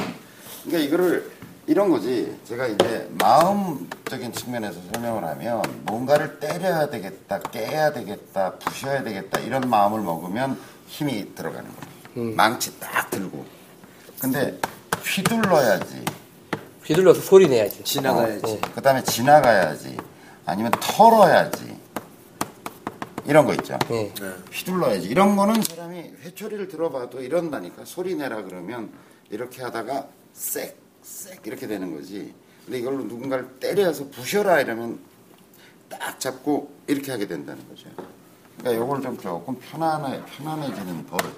그러니까 0.64 0.86
이거를 0.88 1.30
이런 1.70 1.88
거지. 1.88 2.36
제가 2.46 2.66
이제 2.66 3.08
마음적인 3.12 4.32
측면에서 4.32 4.80
설명을 4.92 5.24
하면 5.24 5.62
뭔가를 5.84 6.40
때려야 6.40 6.90
되겠다, 6.90 7.38
깨야 7.38 7.92
되겠다, 7.92 8.56
부셔야 8.56 9.04
되겠다 9.04 9.38
이런 9.38 9.70
마음을 9.70 10.00
먹으면 10.00 10.58
힘이 10.88 11.32
들어가는 11.32 11.70
거예요. 11.70 12.34
망치 12.34 12.76
딱 12.80 13.08
들고. 13.08 13.46
근데 14.20 14.58
휘둘러야지. 15.00 16.04
휘둘러서 16.86 17.20
소리 17.20 17.48
내야지. 17.48 17.84
지나가야지. 17.84 18.40
어, 18.44 18.50
어. 18.50 18.58
그 18.74 18.82
다음에 18.82 19.04
지나가야지. 19.04 19.96
아니면 20.46 20.72
털어야지. 20.72 21.78
이런 23.26 23.46
거 23.46 23.54
있죠. 23.54 23.78
예. 23.92 24.12
휘둘러야지. 24.50 25.06
이런 25.06 25.36
거는 25.36 25.62
사람이 25.62 26.14
회초리를 26.24 26.66
들어봐도 26.66 27.22
이런다니까. 27.22 27.84
소리 27.84 28.16
내라 28.16 28.42
그러면 28.42 28.90
이렇게 29.30 29.62
하다가 29.62 30.08
쌕, 30.34 30.79
쌕 31.04 31.46
이렇게 31.46 31.66
되는 31.66 31.94
거지. 31.94 32.34
근데 32.64 32.78
이걸로 32.78 33.04
누군가를 33.04 33.58
때려서 33.58 34.08
부셔라 34.10 34.60
이러면 34.60 34.98
딱 35.88 36.20
잡고 36.20 36.72
이렇게 36.86 37.10
하게 37.10 37.26
된다는 37.26 37.66
거죠. 37.68 37.88
그러니까 38.58 38.82
요걸 38.82 39.02
좀 39.02 39.18
조금 39.18 39.58
편안해, 39.58 40.22
편안해지는 40.36 41.06
버릇. 41.06 41.36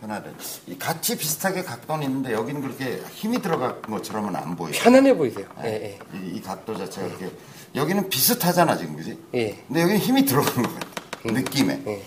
편안해. 0.00 0.30
이 0.66 0.78
같이 0.78 1.16
비슷하게 1.16 1.64
각도는 1.64 2.06
있는데 2.06 2.32
여기는 2.32 2.60
그렇게 2.60 3.02
힘이 3.12 3.40
들어간 3.40 3.80
것처럼은 3.82 4.36
안 4.36 4.54
보여요. 4.54 4.72
편안해 4.74 5.16
보이세요. 5.16 5.46
예, 5.64 5.68
예. 5.68 5.98
이, 6.18 6.36
이 6.36 6.42
각도 6.42 6.76
자체가 6.76 7.06
이렇게 7.06 7.30
여기는 7.74 8.08
비슷하잖아 8.08 8.76
지금 8.76 8.96
그지? 8.96 9.18
예. 9.34 9.64
근데 9.66 9.80
여기는 9.82 10.00
힘이 10.00 10.24
들어간 10.24 10.62
것 10.62 10.74
같아 10.74 10.88
느낌에 11.24 11.82
예. 11.86 12.02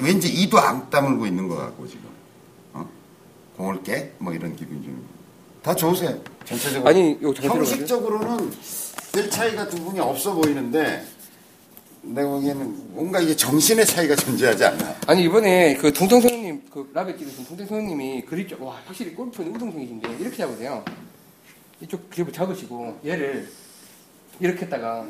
왠지 0.00 0.28
이도 0.28 0.58
안 0.58 0.88
다물고 0.90 1.26
있는 1.26 1.46
것 1.48 1.56
같고 1.56 1.86
지금 1.86 2.08
어? 2.72 2.88
공을 3.56 3.82
깨? 3.82 4.14
뭐 4.18 4.32
이런 4.32 4.56
기분 4.56 4.82
좀 4.82 5.06
다 5.62 5.74
좋으세요 5.74 6.18
전체적으로 6.44 6.88
아니? 6.88 7.18
형식적으로는 7.22 8.50
별 9.12 9.30
차이가 9.30 9.68
두 9.68 9.76
분이 9.84 10.00
없어 10.00 10.34
보이는데 10.34 11.04
내가 12.02 12.28
보기에는 12.28 12.94
뭔가 12.94 13.20
이게 13.20 13.34
정신의 13.34 13.84
차이가 13.84 14.14
존재하지 14.14 14.64
않나. 14.64 14.94
아니 15.06 15.24
이번에 15.24 15.74
그 15.76 15.92
동성 15.92 16.20
선생님 16.20 16.62
그 16.70 16.88
라벨 16.94 17.18
찍으신 17.18 17.44
동성 17.44 17.66
선생님이 17.66 18.22
그립 18.22 18.48
좀- 18.48 18.62
와 18.62 18.80
확실히 18.86 19.14
골프는 19.14 19.52
운동생이신데 19.52 20.16
이렇게 20.20 20.36
잡으세요. 20.36 20.84
이쪽 21.80 22.08
그립을 22.08 22.32
잡으시고 22.32 23.00
얘를 23.04 23.50
이렇게 24.40 24.62
했다가 24.62 25.06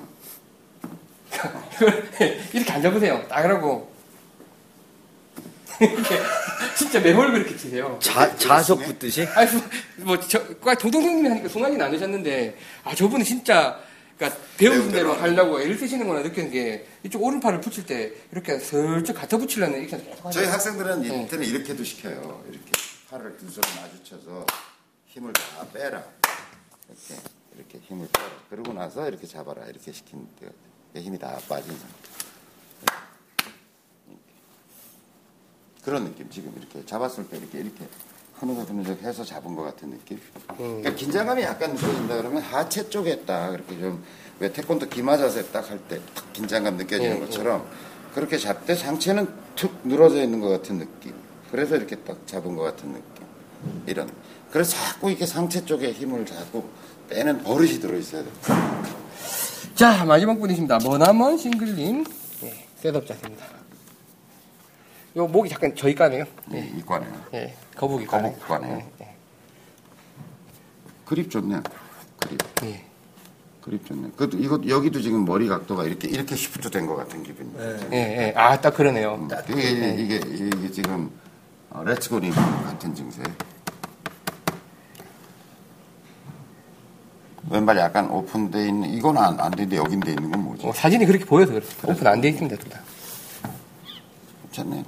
이렇게 2.53 2.73
안 2.73 2.83
잡으세요. 2.83 3.23
딱 3.29 3.43
그러고 3.43 3.91
이렇게 5.81 6.21
진짜 6.77 7.01
매몰 7.01 7.33
그렇게 7.33 7.57
치세요. 7.57 7.99
자, 8.01 8.35
자석 8.37 8.83
붙듯이? 8.85 9.25
아니 9.35 9.51
뭐저 9.99 10.39
동동 10.79 11.03
선생님이 11.03 11.29
하니까 11.29 11.49
송하진 11.49 11.81
않으셨는데 11.81 12.57
아 12.85 12.95
저분은 12.95 13.25
진짜 13.25 13.79
그러니까 14.17 14.41
배우신 14.57 14.91
대로 14.91 15.13
하려고 15.15 15.61
애를 15.61 15.77
쓰시는구나 15.79 16.21
느끼는 16.23 16.51
게 16.51 16.87
이쪽 17.05 17.23
오른팔을 17.23 17.61
붙일 17.61 17.87
때 17.87 18.13
이렇게 18.33 18.59
슬쩍 18.59 19.15
갖다 19.15 19.37
붙이려는 19.39 19.81
액션 19.83 20.05
계속. 20.05 20.31
저희 20.33 20.47
학생들은 20.47 21.03
네. 21.03 21.23
이때는 21.23 21.47
이렇게도 21.47 21.85
시켜요. 21.85 22.45
이렇게 22.51 22.71
팔을 23.11 23.37
두 23.37 23.49
손 23.49 23.63
마주쳐서 23.81 24.45
힘을 25.07 25.33
다 25.33 25.67
빼라. 25.73 26.03
이렇게 26.89 27.23
이렇게 27.57 27.79
힘을 27.87 28.09
빼라. 28.13 28.29
그러고 28.51 28.73
나서 28.73 29.09
이렇게 29.09 29.27
잡아라. 29.27 29.65
이렇게 29.67 29.93
시키면 29.93 30.27
돼요. 30.41 30.51
힘이 30.97 31.19
다 31.19 31.39
빠진 31.49 31.71
상태. 31.79 32.08
그런 35.85 36.05
느낌. 36.05 36.29
지금 36.31 36.53
이렇게 36.59 36.85
잡았을 36.87 37.29
때 37.29 37.37
이렇게 37.39 37.59
이렇게 37.61 37.87
흐느적 38.39 38.69
흐느적 38.71 39.03
해서 39.03 39.25
잡은 39.25 39.55
것 39.55 39.63
같은 39.63 39.91
느낌. 39.91 40.21
그러니까 40.57 40.95
긴장감이 40.95 41.43
약간 41.43 41.73
느껴진다 41.75 42.17
그러면 42.17 42.43
하체 42.43 42.89
쪽에 42.89 43.21
딱 43.21 43.55
이렇게 43.55 43.79
좀 43.79 44.03
왜 44.41 44.53
태권도 44.53 44.89
기마 44.89 45.17
자세 45.17 45.45
딱 45.51 45.69
할 45.69 45.79
때 45.89 45.99
딱 46.15 46.33
긴장감 46.33 46.77
느껴지는 46.77 47.17
예, 47.17 47.21
것처럼 47.21 47.67
그렇게 48.15 48.39
잡되 48.39 48.75
상체는 48.77 49.27
툭 49.57 49.75
늘어져 49.83 50.23
있는 50.23 50.39
것 50.41 50.49
같은 50.49 50.79
느낌. 50.79 51.13
그래서 51.51 51.75
이렇게 51.75 51.97
딱 51.97 52.25
잡은 52.27 52.55
것 52.55 52.63
같은 52.63 52.93
느낌. 52.93 53.27
이런. 53.87 54.09
그래서 54.53 54.77
자꾸 54.77 55.11
이렇게 55.11 55.27
상체 55.27 55.65
쪽에 55.65 55.91
힘을 55.91 56.25
자꾸 56.25 56.63
빼는 57.09 57.43
버릇이 57.43 57.81
들어있어야 57.81 58.23
돼. 58.23 58.31
자 59.75 60.05
마지막 60.05 60.39
분이십니다. 60.39 60.79
머나먼 60.85 61.37
싱글님 61.39 62.05
예, 62.45 62.67
셋업 62.77 63.07
자세입니다. 63.09 63.45
요 65.19 65.27
목이 65.27 65.49
잠깐 65.51 65.75
저희 65.75 65.95
까네요. 65.97 66.25
네, 66.47 66.71
이과네요. 66.77 67.13
예, 67.35 67.55
거북이 67.77 68.07
까네. 68.07 68.31
거북 68.31 68.47
과네요. 68.49 68.83
예, 69.01 69.15
그립 71.05 71.29
좋네. 71.31 71.61
그립. 72.21 72.41
예. 72.65 72.85
그립 73.61 73.85
좋네. 73.85 74.11
그 74.17 74.31
이거 74.35 74.61
여기도 74.69 75.01
지금 75.01 75.25
머리 75.25 75.49
각도가 75.49 75.85
이렇게 75.85 76.07
이렇게 76.09 76.37
shift 76.37 76.71
된 76.71 76.87
것 76.87 76.95
같은 76.97 77.23
기분이에요. 77.25 77.79
예, 77.93 77.97
예. 77.97 78.33
아, 78.37 78.59
딱 78.61 78.75
그러네요. 78.75 79.27
이게, 79.51 79.71
이게, 79.71 79.91
이게, 80.17 80.17
이게 80.57 80.71
지금 80.71 81.11
어, 81.71 81.83
렛츠고님 81.83 82.33
같은 82.33 82.95
증세. 82.95 83.21
왼발 87.51 87.77
약간 87.79 88.09
오픈돼 88.11 88.69
있는 88.69 88.91
이건 88.91 89.17
안, 89.19 89.39
안 89.41 89.51
되는데 89.51 89.77
여긴 89.77 90.01
돼 90.01 90.11
있는 90.11 90.31
건 90.31 90.45
뭐지? 90.45 90.67
어, 90.67 90.73
사진이 90.73 91.05
그렇게 91.07 91.25
보여서 91.25 91.53
그렇습니다. 91.53 91.89
오픈 91.89 92.07
안 92.07 92.21
돼 92.21 92.29
있습니다, 92.29 92.57
둘 92.57 92.71
다. 92.71 92.81
괜찮네. 94.53 94.85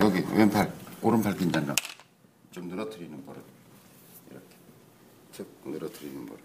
여기 0.00 0.24
왼팔 0.34 0.72
오른팔 1.02 1.36
긴장감 1.36 1.76
좀 2.50 2.68
늘어뜨리는 2.68 3.24
버릇 3.24 3.40
이렇게 4.30 4.46
쭉 5.32 5.46
늘어뜨리는 5.64 6.26
버릇 6.26 6.40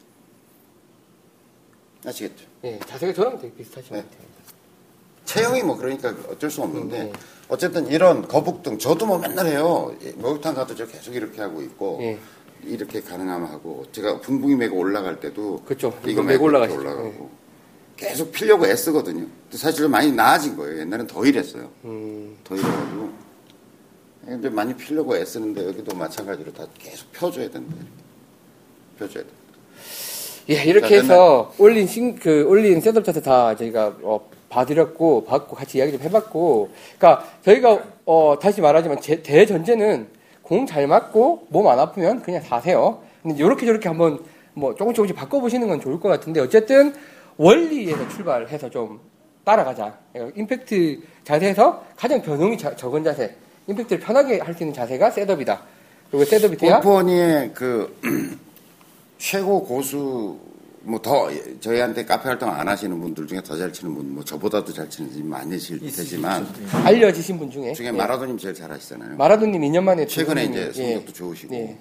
아시겠죠? 2.06 2.46
예, 2.64 2.80
자세가 2.80 3.14
저랑 3.14 3.40
되게 3.40 3.54
비슷하신 3.56 3.96
네. 3.96 4.02
것 4.02 4.10
같아요. 4.10 4.30
체형이 5.26 5.64
뭐 5.64 5.78
그러니까 5.78 6.16
어쩔 6.30 6.50
수 6.50 6.62
없는데 6.64 7.02
음, 7.02 7.12
네. 7.12 7.20
어쨌든 7.50 7.88
이런 7.88 8.28
거북등 8.28 8.78
저도 8.80 9.06
뭐 9.06 9.18
맨날 9.20 9.46
해요 9.48 9.96
예, 10.04 10.12
목욕탕 10.14 10.56
가도 10.56 10.76
저 10.76 10.88
계속 10.88 11.16
이렇게 11.16 11.42
하고 11.42 11.62
있고 11.62 12.00
예. 12.02 12.18
이렇게 12.64 13.02
가능하면 13.02 13.48
하고 13.50 13.86
제가 13.92 14.20
붕붕이 14.22 14.56
메고 14.56 14.78
올라갈 14.78 15.20
때도 15.20 15.64
그쵸. 15.66 15.98
이거 16.06 16.22
메고. 16.24 16.46
올라가고 16.46 17.30
계속 17.96 18.32
피려고 18.32 18.66
애쓰거든요 18.66 19.28
사실 19.52 19.88
많이 19.88 20.12
나아진 20.12 20.56
거예요 20.58 20.80
옛날엔 20.80 21.08
더 21.08 21.26
이랬어요 21.26 21.70
음, 21.86 22.38
더 22.44 22.56
이래가지고 22.56 23.10
이제 24.28 24.50
많이 24.50 24.76
피려고 24.76 25.16
애쓰는데 25.16 25.66
여기도 25.68 25.96
마찬가지로 25.96 26.54
다 26.54 26.66
계속 26.78 27.12
펴줘야 27.12 27.50
된다 27.50 27.76
펴줘야 28.98 29.24
돼 29.24 29.30
예, 30.50 30.64
이렇게 30.64 30.88
자, 30.88 30.96
해서 31.14 31.54
올린 31.60 31.86
싱, 31.86 32.16
그, 32.16 32.44
올린 32.48 32.82
셋업 32.82 33.04
자세 33.06 33.22
다 33.22 33.56
저희가, 33.56 33.98
어, 34.02 34.28
봐드렸고, 34.50 35.26
받고, 35.26 35.56
같이 35.56 35.78
이야기 35.78 35.92
좀 35.92 36.02
해봤고, 36.02 36.70
그니까, 36.98 37.24
저희가, 37.46 37.84
어, 38.06 38.34
다시 38.42 38.60
말하지만, 38.60 39.00
제, 39.00 39.22
대전제는 39.22 40.08
공 40.42 40.66
잘 40.66 40.88
맞고, 40.88 41.46
몸 41.50 41.68
안 41.68 41.78
아프면 41.78 42.24
그냥 42.24 42.42
사세요. 42.42 43.04
근데 43.22 43.40
요렇게 43.40 43.64
저렇게 43.68 43.90
한번, 43.90 44.24
뭐, 44.56 44.74
조금 44.74 44.92
조금씩 44.96 45.16
바꿔보시는 45.16 45.68
건 45.68 45.80
좋을 45.82 46.00
것 46.00 46.10
같은데, 46.10 46.40
어쨌든, 46.42 46.96
원리에서 47.38 48.10
출발해서 48.10 48.72
좀 48.72 49.00
따라가자. 49.44 50.00
어, 50.16 50.32
임팩트 50.36 51.00
자세에서 51.26 51.84
가장 51.96 52.24
변동이 52.24 52.58
자- 52.58 52.76
적은 52.76 53.04
자세, 53.04 53.36
임팩트를 53.70 54.02
편하게 54.04 54.40
할 54.40 54.54
수 54.56 54.64
있는 54.64 54.74
자세가 54.74 55.12
setup이다. 55.12 55.62
그리고 56.10 56.26
setup이 56.26 56.58
돼야, 56.58 56.76
골프허니의 56.80 57.52
그 57.54 57.96
최고 59.18 59.64
고수 59.64 60.38
뭐 60.82 61.00
더 61.02 61.30
저희한테 61.60 62.06
카페 62.06 62.30
활동 62.30 62.50
안 62.50 62.68
하시는 62.68 63.00
분들 63.00 63.28
중에 63.28 63.42
더 63.44 63.56
잘 63.58 63.72
치는 63.72 63.94
분 63.94 64.16
뭐 64.16 64.24
저보다도 64.24 64.72
잘 64.74 64.90
치는 64.90 65.12
분이 65.12 65.24
많으실 65.24 65.80
테지만 65.82 66.48
알려지신 66.84 67.38
분 67.38 67.52
중에. 67.52 67.74
중에 67.74 67.88
예. 67.88 67.92
마라도님 67.92 68.38
제일 68.38 68.56
잘 68.56 68.72
하시잖아요. 68.72 69.18
마라도님 69.18 69.62
2년 69.62 69.84
만에 69.84 70.08
최근에 70.08 70.46
이제 70.46 70.72
성적도 70.72 71.12
좋으시고 71.14 71.54
예. 71.56 71.78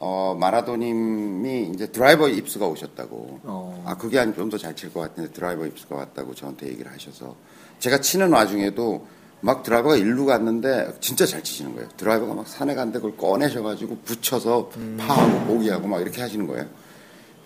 어 0.00 0.36
마라도님이 0.38 1.70
이제 1.74 1.86
드라이버 1.86 2.28
yips가 2.28 2.66
오셨다고 2.66 3.40
어. 3.44 3.82
아 3.86 3.96
그게 3.96 4.18
아니 4.18 4.34
좀더 4.34 4.58
잘 4.58 4.74
칠 4.74 4.92
것 4.92 5.00
같은데 5.00 5.30
드라이버 5.32 5.64
yips가 5.66 5.94
왔다고 5.96 6.34
저한테 6.34 6.66
얘기를 6.68 6.92
하셔서 6.92 7.34
제가 7.78 8.00
치는 8.00 8.32
와중에도 8.32 9.06
막 9.40 9.62
드라이버가 9.62 9.96
일루 9.96 10.26
갔는데 10.26 10.94
진짜 11.00 11.26
잘 11.26 11.42
치시는 11.44 11.74
거예요 11.74 11.88
드라이버가 11.96 12.34
막 12.34 12.48
산에 12.48 12.74
갔는데 12.74 12.98
그걸 12.98 13.16
꺼내셔가지고 13.16 13.98
붙여서 14.04 14.70
파하고 14.98 15.46
보기하고 15.46 15.86
막 15.86 16.00
이렇게 16.00 16.20
하시는 16.20 16.46
거예요 16.46 16.66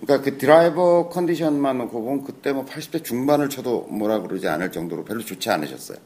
그러니까 0.01 0.25
그 0.31 0.39
드라이버 0.39 1.09
컨디션만 1.11 1.79
놓고 1.79 2.03
보면 2.03 2.25
그때 2.25 2.53
뭐 2.53 2.65
80대 2.65 3.05
중반을 3.05 3.49
쳐도 3.49 3.89
뭐라 3.91 4.21
그러지 4.21 4.49
않을 4.49 4.73
정도로 4.73 5.05
별로 5.05 5.23
좋지 5.23 5.51
않으셨어요 5.51 5.99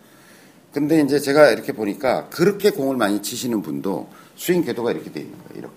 근데 0.76 1.00
이제 1.00 1.18
제가 1.18 1.52
이렇게 1.52 1.72
보니까 1.72 2.28
그렇게 2.28 2.68
공을 2.68 2.98
많이 2.98 3.22
치시는 3.22 3.62
분도 3.62 4.08
스윙 4.36 4.62
궤도가 4.62 4.90
이렇게 4.90 5.10
돼 5.10 5.20
있는 5.20 5.38
거예요. 5.38 5.50
이렇게. 5.54 5.74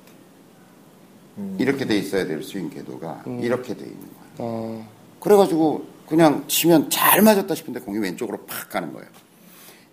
이렇게 1.57 1.85
돼 1.85 1.97
있어야 1.97 2.25
될 2.25 2.43
스윙 2.43 2.69
궤도가 2.69 3.23
이렇게 3.39 3.75
돼 3.75 3.85
있는 3.85 3.97
거예요. 3.97 4.35
어, 4.39 4.89
그래가지고 5.21 5.85
그냥 6.05 6.43
치면 6.49 6.89
잘 6.89 7.21
맞았다 7.21 7.55
싶은데 7.55 7.79
공이 7.79 7.99
왼쪽으로 7.99 8.39
팍 8.39 8.67
가는 8.67 8.91
거예요. 8.91 9.07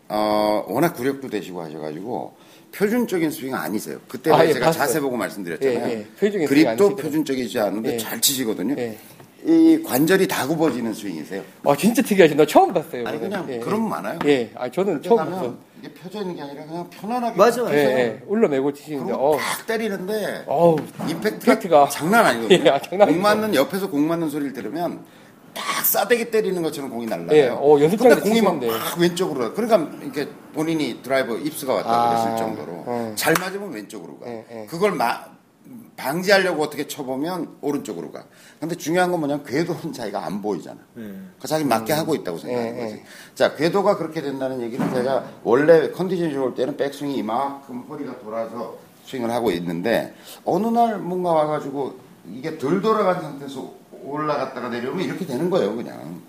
어, 0.09 0.65
워낙 0.69 0.95
구력도 0.95 1.29
되시고 1.29 1.61
하셔가지고 1.63 2.35
표준적인 2.73 3.31
스윙 3.31 3.55
아니세요. 3.55 3.99
그때 4.09 4.31
아, 4.33 4.45
예, 4.47 4.53
제가 4.53 4.67
봤어요. 4.67 4.81
자세 4.87 5.01
보고 5.01 5.17
말씀드렸잖아요. 5.17 5.89
예, 5.89 5.93
예. 6.01 6.07
그립도 6.19 6.39
아니시더라고요. 6.69 6.97
표준적이지 6.97 7.59
않은데 7.59 7.95
예. 7.95 7.99
잘 7.99 8.21
치시거든요. 8.21 8.75
예. 8.79 8.99
이 9.45 9.81
관절이 9.85 10.27
다 10.27 10.47
굽어지는 10.47 10.93
스윙이세요. 10.93 11.43
아, 11.65 11.77
진짜 11.77 12.03
특이하신, 12.03 12.37
나 12.37 12.45
처음 12.47 12.73
봤어요. 12.73 13.07
아니. 13.07 13.21
그냥 13.21 13.47
예, 13.49 13.59
그런 13.61 13.81
분 13.81 13.91
많아요. 13.91 14.19
예, 14.27 14.51
아, 14.57 14.69
저는 14.69 15.03
처음 15.03 15.19
가면 15.19 15.33
봤어. 15.35 15.55
이게 15.81 15.93
펴져 15.93 16.21
있는 16.23 16.35
게 16.35 16.43
아니라 16.43 16.65
그냥 16.65 16.91
편안하게 16.91 17.37
맞아, 17.37 17.61
펴서 17.63 17.75
예, 17.75 17.79
예, 17.79 18.23
울러매고 18.27 18.73
치시는데, 18.73 19.05
그리고 19.13 19.35
어, 19.35 19.37
팍 19.37 19.67
때리는데 19.67 20.45
어우, 20.47 20.77
임팩트가, 21.09 21.53
임팩트가. 21.53 21.89
장난 21.91 22.27
아니거든요. 22.27 22.59
예, 22.67 22.71
아, 22.71 22.81
장난 22.81 23.09
공. 23.09 23.23
맞는 23.23 23.55
옆에서 23.55 23.89
공 23.89 24.09
맞는 24.09 24.31
소리를 24.31 24.53
들으면 24.53 25.05
딱 25.57 25.85
싸대기 25.85 26.31
때리는 26.31 26.61
것처럼 26.63 26.91
공이 26.91 27.07
날라요. 27.07 27.33
예, 27.33 27.49
어, 27.49 27.81
연습장에서 27.81 28.21
근데 28.21 28.41
공이 28.41 28.43
막, 28.43 28.61
왼쪽으로 28.99 29.41
가. 29.41 29.53
그러니까 29.55 29.97
이렇게 30.03 30.29
본인이 30.53 31.01
드라이버 31.03 31.35
입수가 31.37 31.73
왔다고 31.73 31.95
아, 31.95 32.09
그랬을 32.23 32.37
정도로 32.39 32.73
어. 32.87 33.13
잘 33.17 33.35
맞으면 33.41 33.73
왼쪽으로 33.73 34.19
가. 34.19 34.29
예, 34.29 34.45
예. 34.51 34.67
그걸 34.67 34.93
마- 34.93 35.25
방지하려고 35.97 36.63
어떻게 36.63 36.87
쳐보면 36.87 37.57
오른쪽으로 37.63 38.13
가. 38.13 38.25
근데 38.61 38.75
중요한 38.77 39.11
건 39.11 39.21
뭐냐면 39.21 39.45
궤도는 39.47 39.93
자기가 39.95 40.25
안 40.27 40.43
보이잖아. 40.43 40.79
그 40.95 41.49
자기 41.49 41.65
맞게 41.65 41.93
하고 41.95 42.15
있다고 42.15 42.37
생각하는 42.39 42.77
예, 42.79 42.83
거지. 42.83 42.95
예. 42.97 43.05
자, 43.35 43.55
궤도가 43.57 43.97
그렇게 43.97 44.21
된다는 44.21 44.61
얘기는 44.61 44.93
제가 44.95 45.25
원래 45.43 45.91
컨디션이 45.91 46.35
좋을 46.35 46.55
때는 46.55 46.77
백스윙이 46.77 47.17
이만큼 47.17 47.85
허리가 47.89 48.19
돌아서 48.19 48.77
스윙을 49.07 49.31
하고 49.31 49.51
있는데 49.53 50.15
어느 50.45 50.67
날 50.67 50.99
뭔가 50.99 51.33
와가지고 51.33 51.95
이게 52.35 52.59
덜 52.59 52.83
돌아간 52.83 53.23
상태에서 53.23 53.73
올라갔다가 54.07 54.69
내려오면 54.69 55.05
이렇게 55.05 55.27
되는 55.27 55.51
거예요, 55.51 55.75
그냥. 55.77 56.21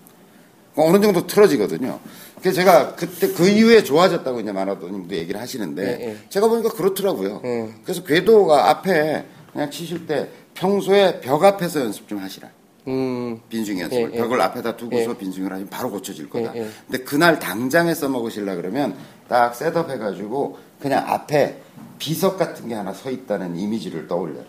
어느 0.76 1.02
정도 1.02 1.26
틀어지거든요. 1.26 2.00
그래서 2.40 2.56
제가 2.58 2.96
그때 2.96 3.30
그 3.34 3.48
이후에 3.48 3.84
좋아졌다고 3.84 4.40
이제 4.40 4.52
마라도님도 4.52 5.16
얘기를 5.16 5.40
하시는데 5.42 5.84
예, 5.84 6.10
예. 6.10 6.18
제가 6.30 6.48
보니까 6.48 6.70
그렇더라고요. 6.70 7.42
예. 7.44 7.74
그래서 7.84 8.04
궤도가 8.04 8.70
앞에 8.70 9.26
그냥 9.52 9.72
치실 9.72 10.06
때 10.06 10.30
평소에 10.54 11.20
벽 11.20 11.44
앞에서 11.44 11.82
연습 11.82 12.08
좀 12.08 12.20
하시라. 12.20 12.50
빈, 12.86 13.42
빈중 13.50 13.80
연습을. 13.80 14.12
예, 14.12 14.16
예. 14.16 14.18
벽을 14.18 14.40
앞에다 14.40 14.78
두고서 14.78 15.10
예. 15.12 15.18
빈중을 15.18 15.52
하면 15.52 15.68
바로 15.68 15.90
고쳐질 15.90 16.30
거다. 16.30 16.56
예, 16.56 16.62
예. 16.62 16.68
근데 16.88 17.04
그날 17.04 17.40
당장에 17.40 17.96
써먹으시려 17.96 18.56
그러면 18.56 18.96
딱 19.28 19.56
셋업 19.56 19.90
해가지고 19.90 20.60
그냥 20.80 21.04
앞에 21.08 21.58
비석 21.98 22.38
같은 22.38 22.68
게 22.68 22.76
하나 22.76 22.94
서 22.94 23.10
있다는 23.10 23.58
이미지를 23.58 24.08
떠올려라. 24.08 24.46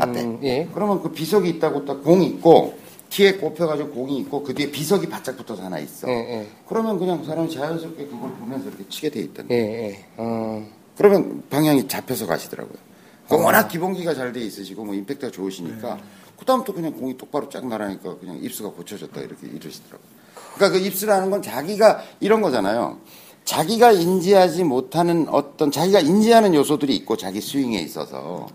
앞에. 0.00 0.20
음, 0.22 0.38
예. 0.42 0.68
그러면 0.74 1.02
그 1.02 1.10
비석이 1.12 1.48
있다고 1.50 1.84
딱공 1.84 2.22
있고 2.22 2.78
키에 3.10 3.34
꼽혀가지고 3.38 3.90
공이 3.90 4.18
있고 4.20 4.42
그 4.42 4.54
뒤에 4.54 4.70
비석이 4.70 5.08
바짝 5.08 5.36
붙어서 5.36 5.64
하나 5.64 5.78
있어. 5.80 6.08
예, 6.08 6.12
예. 6.12 6.48
그러면 6.68 6.98
그냥 6.98 7.24
사람이 7.24 7.50
자연스럽게 7.50 8.06
그걸 8.06 8.30
보면서 8.34 8.68
이렇게 8.68 8.88
치게 8.88 9.10
돼 9.10 9.20
있다는 9.20 9.50
예. 9.50 9.56
예. 9.56 10.04
어, 10.16 10.64
그러면 10.96 11.42
방향이 11.50 11.88
잡혀서 11.88 12.26
가시더라고요. 12.26 12.76
그 13.28 13.36
워낙 13.36 13.68
기본기가 13.68 14.14
잘 14.14 14.32
돼 14.32 14.40
있으시고 14.40 14.84
뭐 14.84 14.94
임팩트가 14.94 15.30
좋으시니까 15.30 15.98
그다음부터 16.38 16.72
그냥 16.72 16.92
공이 16.92 17.16
똑바로 17.16 17.48
쫙 17.48 17.66
날아니까 17.66 18.18
그냥 18.18 18.38
입수가 18.42 18.70
고쳐졌다 18.70 19.20
이렇게 19.20 19.46
이러시더라고요. 19.46 20.08
그러니까 20.56 20.78
그 20.78 20.84
입수라는 20.84 21.30
건 21.30 21.42
자기가 21.42 22.02
이런 22.20 22.40
거잖아요. 22.40 22.98
자기가 23.44 23.92
인지하지 23.92 24.64
못하는 24.64 25.26
어떤 25.28 25.70
자기가 25.70 26.00
인지하는 26.00 26.54
요소들이 26.54 26.94
있고 26.96 27.16
자기 27.16 27.40
스윙에 27.40 27.78
있어서 27.80 28.48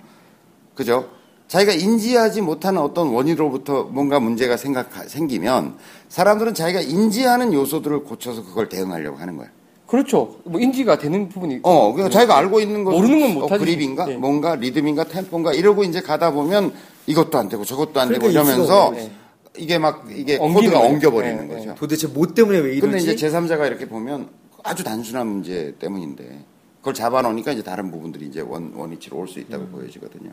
그죠? 0.75 1.09
자기가 1.47 1.73
인지하지 1.73 2.41
못하는 2.41 2.81
어떤 2.81 3.09
원인으로부터 3.09 3.83
뭔가 3.83 4.19
문제가 4.19 4.57
생각 4.57 4.89
생기면 5.07 5.75
사람들은 6.09 6.53
자기가 6.53 6.81
인지하는 6.81 7.53
요소들을 7.53 8.03
고쳐서 8.03 8.43
그걸 8.43 8.67
대응하려고 8.69 9.17
하는 9.17 9.37
거야. 9.37 9.49
그렇죠. 9.85 10.39
뭐 10.45 10.59
인지가 10.59 10.97
되는 10.97 11.29
부분이. 11.29 11.59
어, 11.61 11.93
그러니까 11.93 12.11
자기가 12.11 12.35
알고 12.37 12.59
있는 12.59 12.83
거 12.83 12.91
모르는 12.91 13.19
건 13.19 13.33
못하지. 13.35 13.59
그립인가, 13.63 14.09
예. 14.11 14.15
뭔가 14.15 14.55
리듬인가, 14.55 15.03
템포인가 15.03 15.53
이러고 15.53 15.83
이제 15.83 16.01
가다 16.01 16.31
보면 16.31 16.73
이것도 17.05 17.37
안 17.37 17.47
되고 17.49 17.63
저것도 17.63 17.99
안 17.99 18.09
되고 18.09 18.27
이러면서 18.27 18.91
yips가 18.93 19.11
이게 19.57 19.77
막 19.77 20.05
이게 20.11 20.39
코드가. 20.39 20.79
엉겨버리는 20.79 21.49
예, 21.51 21.55
거죠. 21.55 21.75
도대체 21.75 22.07
뭐 22.07 22.25
때문에 22.25 22.57
왜 22.57 22.79
근데 22.79 22.97
이러지? 22.97 23.13
이제 23.13 23.27
제3자가 23.29 23.67
이렇게 23.67 23.87
보면 23.87 24.29
아주 24.63 24.83
단순한 24.83 25.27
문제 25.27 25.75
때문인데 25.77 26.43
그걸 26.79 26.95
잡아놓으니까 26.95 27.51
이제 27.51 27.61
다른 27.61 27.91
부분들이 27.91 28.25
이제 28.25 28.41
원, 28.41 28.73
원위치로 28.75 29.17
올 29.17 29.27
수 29.27 29.39
있다고 29.39 29.67
보여지거든요. 29.67 30.31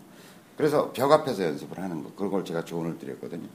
그래서 0.56 0.90
벽 0.92 1.10
앞에서 1.10 1.44
연습을 1.44 1.78
하는 1.78 2.02
거, 2.02 2.10
그걸 2.16 2.44
제가 2.44 2.64
조언을 2.64 2.98
드렸거든요. 2.98 3.48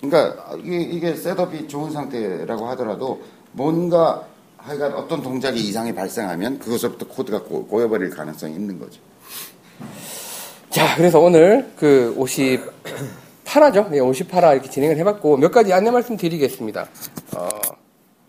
그러니까 0.00 0.56
이게, 0.64 0.80
이게 0.80 1.14
setup이 1.14 1.68
좋은 1.68 1.90
상태라고 1.90 2.66
하더라도 2.70 3.22
뭔가 3.52 4.26
하여간 4.56 4.94
어떤 4.94 5.22
동작이 5.22 5.58
이상이 5.60 5.94
발생하면 5.94 6.58
그것부터 6.58 7.06
코드가 7.06 7.42
꼬, 7.44 7.66
꼬여버릴 7.66 8.10
가능성이 8.10 8.54
있는 8.54 8.78
거죠. 8.78 9.00
자, 10.70 10.94
그래서 10.96 11.18
오늘 11.18 11.72
그 11.76 12.14
58화죠. 12.18 13.92
예, 13.94 14.00
58화 14.00 14.52
이렇게 14.52 14.68
진행을 14.70 14.96
해봤고, 14.98 15.36
몇 15.38 15.50
가지 15.50 15.72
안내 15.72 15.90
말씀 15.90 16.16
드리겠습니다. 16.16 16.88
어, 17.36 17.48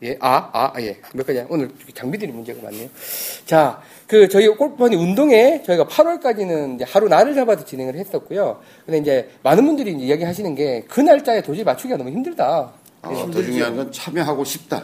예, 0.03 0.17
아, 0.19 0.49
아, 0.51 0.73
예. 0.81 0.99
몇 1.13 1.27
가지, 1.27 1.45
오늘 1.49 1.71
장비들이 1.93 2.31
문제가 2.31 2.63
많네요. 2.63 2.89
자, 3.45 3.81
그, 4.11 4.27
저희 4.27 4.45
골프원이 4.49 4.93
운동회 4.97 5.63
저희가 5.63 5.85
8월까지는 5.85 6.75
이제 6.75 6.83
하루 6.85 7.07
날을 7.07 7.33
잡아서 7.33 7.63
진행을 7.63 7.95
했었고요. 7.95 8.59
근데 8.85 8.97
이제 8.97 9.29
많은 9.41 9.65
분들이 9.65 9.93
이제 9.93 10.03
이야기 10.03 10.25
하시는 10.25 10.53
게 10.53 10.83
그 10.89 10.99
날짜에 10.99 11.41
도저히 11.41 11.63
맞추기가 11.63 11.95
너무 11.95 12.09
힘들다. 12.09 12.73
어, 13.03 13.31
더 13.31 13.41
중요한 13.41 13.73
건 13.77 13.89
참여하고 13.89 14.43
싶다. 14.43 14.83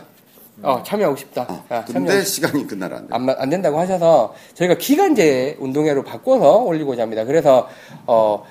어, 0.62 0.82
참여하고 0.82 1.18
싶다. 1.18 1.42
어, 1.50 1.66
아, 1.68 1.84
근데 1.84 2.10
참여. 2.10 2.22
시간이 2.24 2.68
그날 2.68 2.94
안 2.94 3.06
돼. 3.06 3.14
안, 3.14 3.26
마- 3.26 3.36
안 3.38 3.50
된다고 3.50 3.78
하셔서 3.78 4.34
저희가 4.54 4.76
기간제 4.76 5.58
운동회로 5.60 6.04
바꿔서 6.06 6.60
올리고자 6.60 7.02
합니다. 7.02 7.26
그래서 7.26 7.68
어, 8.06 8.46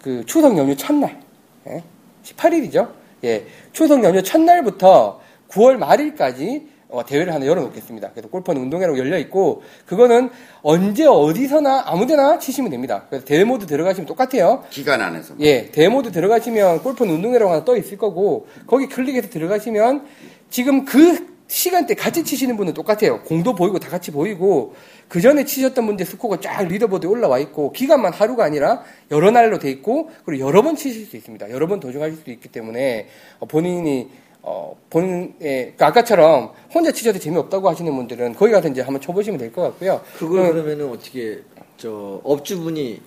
그 0.00 0.24
추석 0.26 0.56
연휴 0.56 0.76
첫날, 0.76 1.20
예? 1.66 1.82
18일이죠. 2.22 2.88
예, 3.24 3.44
추석 3.72 4.04
연휴 4.04 4.22
첫날부터 4.22 5.20
9월 5.48 5.74
말일까지 5.76 6.68
어, 6.68 6.79
대회를 7.06 7.32
하나 7.32 7.46
열어놓겠습니다. 7.46 8.10
그래서 8.10 8.28
골프는 8.28 8.62
운동회로 8.62 8.98
열려 8.98 9.18
있고 9.18 9.62
그거는 9.86 10.30
언제 10.62 11.06
어디서나 11.06 11.84
아무데나 11.86 12.38
치시면 12.38 12.70
됩니다. 12.70 13.04
그래서 13.08 13.24
대회 13.24 13.44
모드 13.44 13.66
들어가시면 13.66 14.06
똑같아요. 14.06 14.64
기간 14.70 15.00
안에서. 15.00 15.34
예, 15.40 15.70
대회 15.70 15.88
모드 15.88 16.10
들어가시면 16.12 16.82
골프는 16.82 17.14
운동회라고 17.14 17.52
하나 17.52 17.64
떠 17.64 17.76
있을 17.76 17.96
거고 17.98 18.46
거기 18.66 18.86
클릭해서 18.88 19.28
들어가시면 19.30 20.06
지금 20.50 20.84
그 20.84 21.30
시간대 21.50 21.94
같이 21.94 22.22
치시는 22.22 22.56
분은 22.56 22.74
똑같아요. 22.74 23.22
공도 23.24 23.56
보이고 23.56 23.80
다 23.80 23.88
같이 23.88 24.12
보이고 24.12 24.74
그 25.08 25.20
전에 25.20 25.44
치셨던 25.44 25.84
분들 25.84 26.06
스코어가 26.06 26.38
쫙 26.40 26.62
리더보드에 26.62 27.10
올라와 27.10 27.40
있고 27.40 27.72
기간만 27.72 28.12
하루가 28.12 28.44
아니라 28.44 28.84
여러 29.10 29.32
날로 29.32 29.58
돼 29.58 29.68
있고 29.68 30.10
그리고 30.24 30.46
여러 30.46 30.62
번 30.62 30.76
치실 30.76 31.06
수 31.06 31.16
있습니다. 31.16 31.50
여러 31.50 31.66
번 31.66 31.80
도전하실 31.80 32.18
수 32.22 32.30
있기 32.30 32.50
때문에 32.50 33.08
어, 33.40 33.46
본인이 33.46 34.08
어, 34.42 34.74
본인의 34.90 35.32
그러니까 35.38 35.86
아까처럼 35.88 36.50
혼자 36.74 36.90
치셔도 36.92 37.18
재미없다고 37.18 37.68
하시는 37.68 37.94
분들은 37.94 38.34
거기 38.34 38.52
가서 38.52 38.68
이제 38.68 38.80
한번 38.80 39.00
쳐보시면 39.00 39.38
될 39.38 39.52
것 39.52 39.62
같고요. 39.62 40.00
그걸 40.18 40.46
어, 40.46 40.52
그러면은 40.52 40.88
어떻게 40.90 41.40
저 41.76 42.20
업주분이 42.24 43.00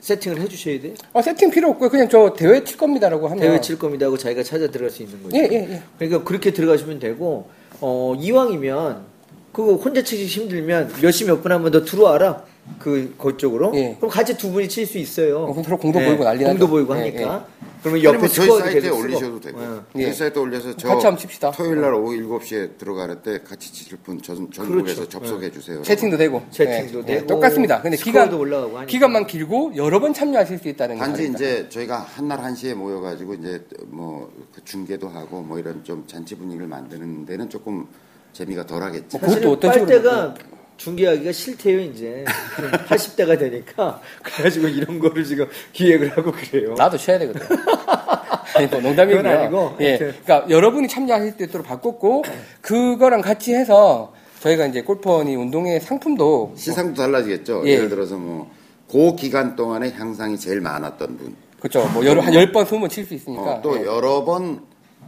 세팅을 0.00 0.40
해주셔야 0.40 0.80
돼? 0.80 0.94
어, 1.12 1.22
세팅 1.22 1.50
필요 1.50 1.70
없고요. 1.70 1.88
그냥 1.88 2.08
저 2.08 2.32
대회 2.32 2.64
칠 2.64 2.76
겁니다라고 2.76 3.28
하면 3.28 3.38
대회 3.40 3.60
칠 3.60 3.78
겁니다 3.78 4.06
하고 4.06 4.16
자기가 4.18 4.42
찾아 4.42 4.66
들어갈 4.68 4.90
수 4.90 5.02
있는 5.02 5.22
거죠. 5.22 5.36
예, 5.36 5.42
예, 5.52 5.54
예. 5.74 5.82
그러니까 5.98 6.24
그렇게 6.24 6.52
들어가시면 6.52 6.98
되고 6.98 7.48
어, 7.80 8.14
이왕이면 8.18 9.12
그거 9.52 9.74
혼자 9.74 10.02
치기 10.02 10.26
힘들면 10.26 10.94
몇시몇분 11.02 11.52
한번 11.52 11.70
더 11.72 11.84
들어와라. 11.84 12.44
그 12.78 13.14
그쪽으로. 13.18 13.72
예. 13.74 13.96
그럼 13.96 14.10
같이 14.10 14.36
두 14.36 14.50
분이 14.52 14.68
칠 14.68 14.86
수 14.86 14.98
있어요. 14.98 15.40
어, 15.44 15.46
그럼 15.52 15.64
서로 15.64 15.76
공도 15.78 15.98
보이고 15.98 16.22
난리 16.24 16.38
나죠. 16.44 16.50
공도 16.58 16.68
보이고 16.68 16.94
예, 16.96 17.00
하니까. 17.00 17.46
그러면 17.82 18.04
옆에 18.04 18.18
뭐 18.18 18.28
저희 18.28 18.44
스코어도 18.46 18.60
사이트에 18.64 18.80
계속 18.80 18.94
쓰고. 18.94 19.02
올리셔도 19.04 19.40
되고 19.40 19.60
예. 19.96 20.02
저희 20.04 20.12
사이트에 20.14 20.42
올려서 20.42 20.76
저 20.76 20.88
같이 20.88 21.06
한번 21.06 21.20
칩시다. 21.20 21.50
토요일 21.50 21.80
날 21.80 21.94
오후 21.94 22.12
7시에 22.14 22.78
들어갈 22.78 23.20
때 23.22 23.40
같이 23.42 23.72
치실 23.72 23.98
분 23.98 24.22
전, 24.22 24.48
전국에서 24.52 25.00
그렇죠. 25.00 25.08
접속해 25.08 25.50
주세요. 25.50 25.82
채팅도 25.82 26.16
되고 26.16 26.42
채팅도 26.52 27.00
예, 27.00 27.04
되고, 27.06 27.20
예, 27.22 27.26
똑같습니다. 27.26 27.82
근데 27.82 27.96
기간 27.96 28.26
스코어도 28.26 28.40
올라가고 28.40 28.76
하니까. 28.76 28.86
기간만 28.90 29.26
길고 29.26 29.72
여러 29.74 29.98
번 29.98 30.14
참여하실 30.14 30.58
수 30.58 30.68
있다는 30.68 30.94
게 30.94 31.00
단지. 31.00 31.28
이제 31.34 31.68
저희가 31.68 31.98
한날 31.98 32.38
한시에 32.40 32.74
모여가지고 32.74 33.34
이제 33.34 33.64
뭐그 33.88 34.62
중계도 34.64 35.08
하고 35.08 35.42
뭐 35.42 35.58
이런 35.58 35.82
좀 35.82 36.04
잔치 36.06 36.36
분위기를 36.36 36.68
만드는 36.68 37.26
데는 37.26 37.50
조금 37.50 37.86
재미가 38.32 38.66
덜하겠지. 38.66 39.18
뭐 39.18 39.28
그것도 39.28 39.50
어떤 39.52 39.72
식으로 39.72 39.86
빨대가 39.88 40.34
중계하기가 40.84 41.32
싫대요 41.32 41.80
이제 41.80 42.24
80대가 42.88 43.38
되니까 43.38 44.00
그래가지고 44.22 44.68
이런 44.68 44.98
거를 44.98 45.24
지금 45.24 45.46
기획을 45.72 46.16
하고 46.16 46.32
그래요. 46.32 46.74
나도 46.74 46.96
쉬어야 46.96 47.18
되거든. 47.20 47.40
아니 48.54 48.66
뭐 48.66 48.80
농담이고요. 48.80 49.22
그건 49.22 49.36
아니고, 49.38 49.76
예, 49.80 49.88
하여튼. 49.90 50.14
그러니까 50.24 50.50
여러분이 50.50 50.88
참여하실 50.88 51.34
수 51.38 51.44
있도록 51.44 51.66
바꿨고 51.66 52.24
그거랑 52.60 53.20
같이 53.20 53.54
해서 53.54 54.12
저희가 54.40 54.66
이제 54.66 54.82
골퍼니 54.82 55.36
운동회 55.36 55.80
상품도 55.80 56.54
시상도 56.56 57.00
달라지겠죠. 57.00 57.62
예. 57.66 57.70
예. 57.70 57.78
를 57.78 57.88
들어서 57.88 58.16
뭐 58.16 58.62
그 58.92 59.16
기간 59.16 59.56
동안에 59.56 59.92
향상이 59.92 60.38
제일 60.38 60.60
많았던 60.60 61.16
분, 61.16 61.34
그렇죠. 61.58 61.88
뭐 61.94 62.04
여러 62.04 62.20
한 62.20 62.30
10번, 62.34 62.66
20번 62.66 62.90
칠 62.90 63.06
수 63.06 63.14
있으니까 63.14 63.42
어, 63.42 63.62
또 63.62 63.74
예. 63.80 63.86
여러 63.86 64.22
번 64.22 64.60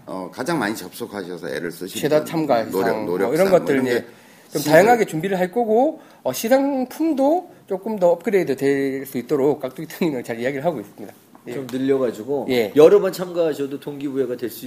어, 0.07 0.31
가장 0.33 0.59
많이 0.59 0.75
접속하셔서 0.75 1.51
애를 1.51 1.71
쓰시는 1.71 2.01
최다 2.01 2.19
분, 2.21 2.27
참가상 2.27 2.71
노력, 2.71 3.05
노력 3.05 3.27
뭐 3.27 3.35
이런 3.35 3.51
것들 3.51 3.83
이제 3.83 4.07
좀 4.55 4.63
다양하게 4.63 5.05
준비를 5.07 5.39
할 5.39 5.51
거고 5.51 6.01
어, 6.23 6.33
시상품도 6.33 7.51
조금 7.69 7.99
더 7.99 8.11
업그레이드 8.11 8.55
될 8.57 9.05
수 9.07 9.19
있도록 9.19 9.61
깍두기 9.61 9.89
트닝을 9.89 10.23
잘 10.23 10.39
이야기를 10.41 10.65
하고 10.65 10.81
있습니다. 10.81 11.13
예. 11.49 11.53
좀 11.55 11.67
늘려가지고 11.71 12.47
예. 12.51 12.73
여러 12.77 13.01
번 13.01 13.13
참가하셔도 13.13 13.79
동기부여가 13.81 14.37
될 14.37 14.49
수 14.51 14.67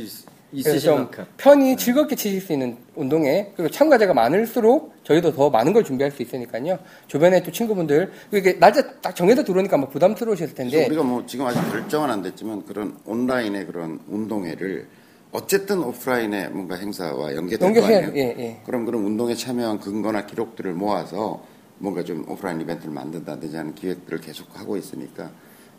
있으신 0.52 0.80
좀 0.80 0.96
만큼. 1.00 1.26
편히 1.38 1.76
즐겁게 1.76 2.16
치실 2.16 2.40
수 2.42 2.54
있는 2.54 2.78
운동회 2.96 3.52
그리고 3.56 3.70
참가자가 3.72 4.14
많을수록 4.14 4.94
저희도 5.04 5.34
더 5.34 5.50
많은 5.50 5.74
걸 5.74 5.84
준비할 5.84 6.12
수 6.12 6.22
있으니까요. 6.22 6.78
주변에 7.08 7.42
또 7.44 7.52
친구분들 7.52 8.12
이게 8.34 8.58
날짜 8.60 8.82
딱 9.02 9.16
정해서 9.16 9.44
들어오니까 9.44 9.78
뭐 9.78 9.90
부담스러우셨을 9.90 10.54
그래서 10.54 10.72
텐데 10.72 10.86
우리가 10.88 11.04
뭐 11.04 11.26
지금 11.26 11.46
아직 11.48 11.60
결정은 11.72 12.10
안 12.10 12.22
됐지만 12.22 12.64
그런 12.66 12.96
온라인의 13.06 13.66
그런 13.66 14.00
운동회를 14.10 14.88
어쨌든 15.32 15.84
오프라인의 15.84 16.50
뭔가 16.52 16.76
행사와 16.76 17.36
연계될 17.36 17.74
거 17.74 17.86
아니에요. 17.86 18.12
예, 18.16 18.36
예. 18.40 18.62
그럼 18.66 18.86
그런 18.86 19.04
운동에 19.04 19.36
참여한 19.36 19.80
근거나 19.80 20.26
기록들을 20.26 20.74
모아서 20.74 21.44
뭔가 21.80 22.04
좀 22.04 22.26
오프라인 22.30 22.60
이벤트를 22.62 22.94
만든다든지 22.94 23.56
하는 23.56 23.76
기획들을 23.76 24.20
계속 24.22 24.48
하고 24.58 24.78
있으니까 24.78 25.30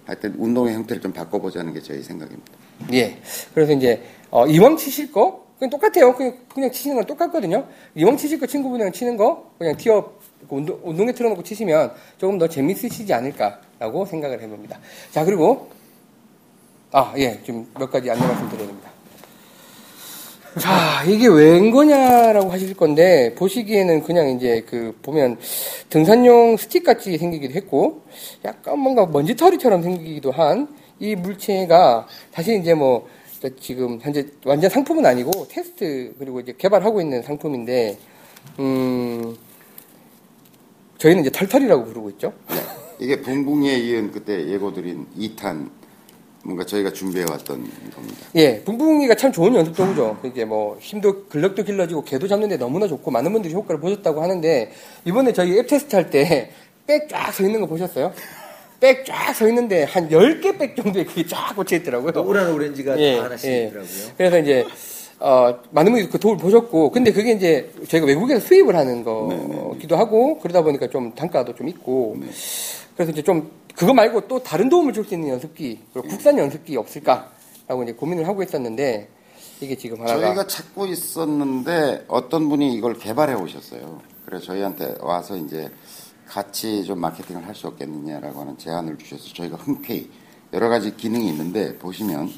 하여튼 0.04 0.34
운동의 0.38 0.74
형태를 0.74 1.02
좀 1.02 1.12
바꿔보자는 1.12 1.72
게 1.72 1.80
저희 1.80 2.02
생각입니다. 2.02 2.52
예. 2.92 3.18
그래서 3.54 3.72
이제 3.72 4.02
어, 4.30 4.46
이왕 4.46 4.76
치실 4.76 5.10
거 5.10 5.46
그냥 5.58 5.70
똑같아요. 5.70 6.14
그냥, 6.14 6.36
그냥 6.54 6.70
치시는 6.70 6.96
건 6.96 7.06
똑같거든요. 7.06 7.66
이왕 7.96 8.16
치실 8.16 8.38
거 8.38 8.46
친구분이랑 8.46 8.92
치는 8.92 9.16
거 9.16 9.50
그냥 9.58 9.76
티어 9.76 10.12
그 10.48 10.54
운동, 10.56 10.78
운동에 10.84 11.12
틀어놓고 11.12 11.42
치시면 11.42 11.92
조금 12.16 12.38
더 12.38 12.46
재밌으시지 12.48 13.12
않을까라고 13.12 14.04
생각을 14.06 14.40
해봅니다. 14.42 14.78
자 15.10 15.24
그리고 15.24 15.70
아 16.92 17.12
예, 17.18 17.42
좀 17.42 17.66
몇 17.78 17.90
가지 17.90 18.10
안내 18.10 18.24
말씀 18.24 18.48
드려야 18.50 18.66
됩니다. 18.68 18.90
자, 20.58 21.04
이게 21.04 21.28
웬 21.28 21.70
거냐라고 21.70 22.50
하실 22.50 22.74
건데, 22.74 23.34
보시기에는 23.36 24.02
그냥 24.02 24.28
이제 24.30 24.64
그, 24.68 24.96
보면 25.02 25.38
등산용 25.90 26.56
스틱 26.56 26.84
같이 26.84 27.16
생기기도 27.18 27.54
했고, 27.54 28.02
약간 28.44 28.78
뭔가 28.78 29.06
먼지털이처럼 29.06 29.82
생기기도 29.82 30.30
한 30.32 30.68
이 31.00 31.14
물체가 31.14 32.06
사실 32.32 32.56
이제 32.60 32.74
뭐, 32.74 33.08
지금 33.60 34.00
현재 34.02 34.26
완전 34.44 34.68
상품은 34.68 35.06
아니고 35.06 35.46
테스트 35.48 36.12
그리고 36.18 36.40
이제 36.40 36.52
개발하고 36.58 37.00
있는 37.00 37.22
상품인데 37.22 37.96
음 38.58 39.36
저희는 40.98 41.22
이제 41.22 41.30
털털이라고 41.30 41.84
부르고 41.84 42.10
있죠. 42.10 42.32
이게 42.98 43.20
붕붕이에 43.20 43.78
이은 43.78 44.10
그때 44.10 44.44
예고드린 44.48 45.06
2탄 45.16 45.70
뭔가 46.48 46.64
저희가 46.64 46.90
준비해왔던 46.94 47.58
겁니다. 47.94 48.16
예, 48.36 48.62
붕붕이가 48.64 49.14
참 49.16 49.30
좋은 49.30 49.54
연습 49.54 49.76
도구죠. 49.76 50.16
이게 50.24 50.46
뭐 50.46 50.78
힘도 50.80 51.24
근력도 51.26 51.62
길러지고 51.62 52.04
궤도 52.04 52.26
잡는데 52.26 52.56
너무나 52.56 52.88
좋고 52.88 53.10
많은 53.10 53.30
분들이 53.32 53.52
효과를 53.52 53.78
보셨다고 53.80 54.22
하는데 54.22 54.72
이번에 55.04 55.32
저희 55.34 55.58
앱 55.58 55.66
테스트 55.66 55.94
할 55.94 56.08
때 56.10 56.50
백 56.86 57.06
쫙 57.06 57.30
서 57.34 57.42
있는 57.44 57.60
거 57.60 57.66
보셨어요? 57.66 58.12
백 58.80 59.04
쫙 59.04 59.34
서 59.34 59.46
있는데 59.48 59.82
한 59.84 60.08
10개 60.08 60.58
백 60.58 60.74
정도에 60.74 61.04
그게 61.04 61.26
쫙 61.26 61.54
꽂혀 61.54 61.76
있더라고요. 61.76 62.12
노란 62.12 62.50
오렌지가 62.50 62.98
예, 62.98 63.16
다 63.18 63.24
하나씩 63.24 63.50
예. 63.50 63.64
있더라고요. 63.66 63.90
그래서 64.16 64.38
이제 64.38 64.64
어, 65.20 65.54
많은 65.72 65.92
분들이 65.92 66.08
그 66.10 66.18
도움을 66.18 66.38
보셨고, 66.38 66.92
근데 66.92 67.10
그게 67.12 67.32
이제 67.32 67.70
저희가 67.88 68.06
외국에서 68.06 68.38
수입을 68.40 68.74
하는 68.76 69.02
거기도 69.04 69.96
하고, 69.96 70.38
그러다 70.38 70.62
보니까 70.62 70.86
좀 70.88 71.12
단가도 71.12 71.56
좀 71.56 71.68
있고, 71.68 72.16
그래서 72.94 73.10
이제 73.12 73.20
좀 73.20 73.50
그거 73.78 73.94
말고 73.94 74.26
또 74.28 74.42
다른 74.42 74.68
도움을 74.68 74.92
줄 74.92 75.04
수 75.04 75.14
있는 75.14 75.28
연습기, 75.28 75.78
국산 75.92 76.36
연습기 76.36 76.76
없을까라고 76.76 77.84
이제 77.84 77.92
고민을 77.92 78.26
하고 78.26 78.42
있었는데, 78.42 79.08
이게 79.60 79.76
지금 79.76 80.00
하나가 80.00 80.20
저희가 80.20 80.46
찾고 80.46 80.86
있었는데 80.86 82.04
어떤 82.08 82.48
분이 82.48 82.74
이걸 82.74 82.94
개발해 82.98 83.34
오셨어요. 83.34 84.00
그래서 84.24 84.46
저희한테 84.46 84.96
와서 85.00 85.36
이제 85.36 85.70
같이 86.26 86.84
좀 86.84 87.00
마케팅을 87.00 87.46
할 87.46 87.54
수 87.54 87.66
없겠느냐라고 87.68 88.40
하는 88.40 88.58
제안을 88.58 88.98
주셔서 88.98 89.32
저희가 89.34 89.56
흔쾌히 89.56 90.10
여러 90.52 90.68
가지 90.68 90.96
기능이 90.96 91.28
있는데 91.30 91.76
보시면 91.78 92.30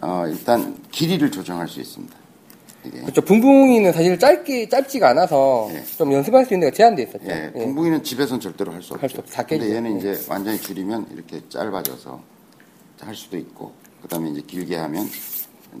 어, 0.00 0.24
일단 0.28 0.76
길이를 0.90 1.30
조정할 1.30 1.66
수 1.68 1.80
있습니다. 1.80 2.14
이게 2.84 3.00
그렇죠. 3.00 3.20
붕붕이는 3.22 3.92
사실 3.92 4.18
짧게 4.18 4.68
짧지가 4.68 5.10
않아서 5.10 5.68
예. 5.72 5.84
좀 5.96 6.12
연습할 6.12 6.44
수 6.44 6.54
있는 6.54 6.66
데가 6.66 6.76
제한돼 6.76 7.02
있었죠. 7.04 7.24
예, 7.30 7.52
예. 7.54 7.58
붕붕이는 7.64 8.02
집에서는 8.02 8.40
절대로 8.40 8.72
할수 8.72 8.94
할수 8.94 9.18
없죠. 9.18 9.20
없- 9.20 9.30
다 9.32 9.42
근데. 9.44 9.74
얘는 9.74 9.94
예. 9.94 9.98
이제 10.14 10.24
완전히 10.28 10.58
줄이면 10.60 11.06
이렇게 11.12 11.40
짧아져서 11.48 12.20
할 13.00 13.14
수도 13.14 13.36
있고, 13.36 13.72
그 14.00 14.08
다음에 14.08 14.30
이제 14.30 14.40
길게 14.46 14.76
하면 14.76 15.06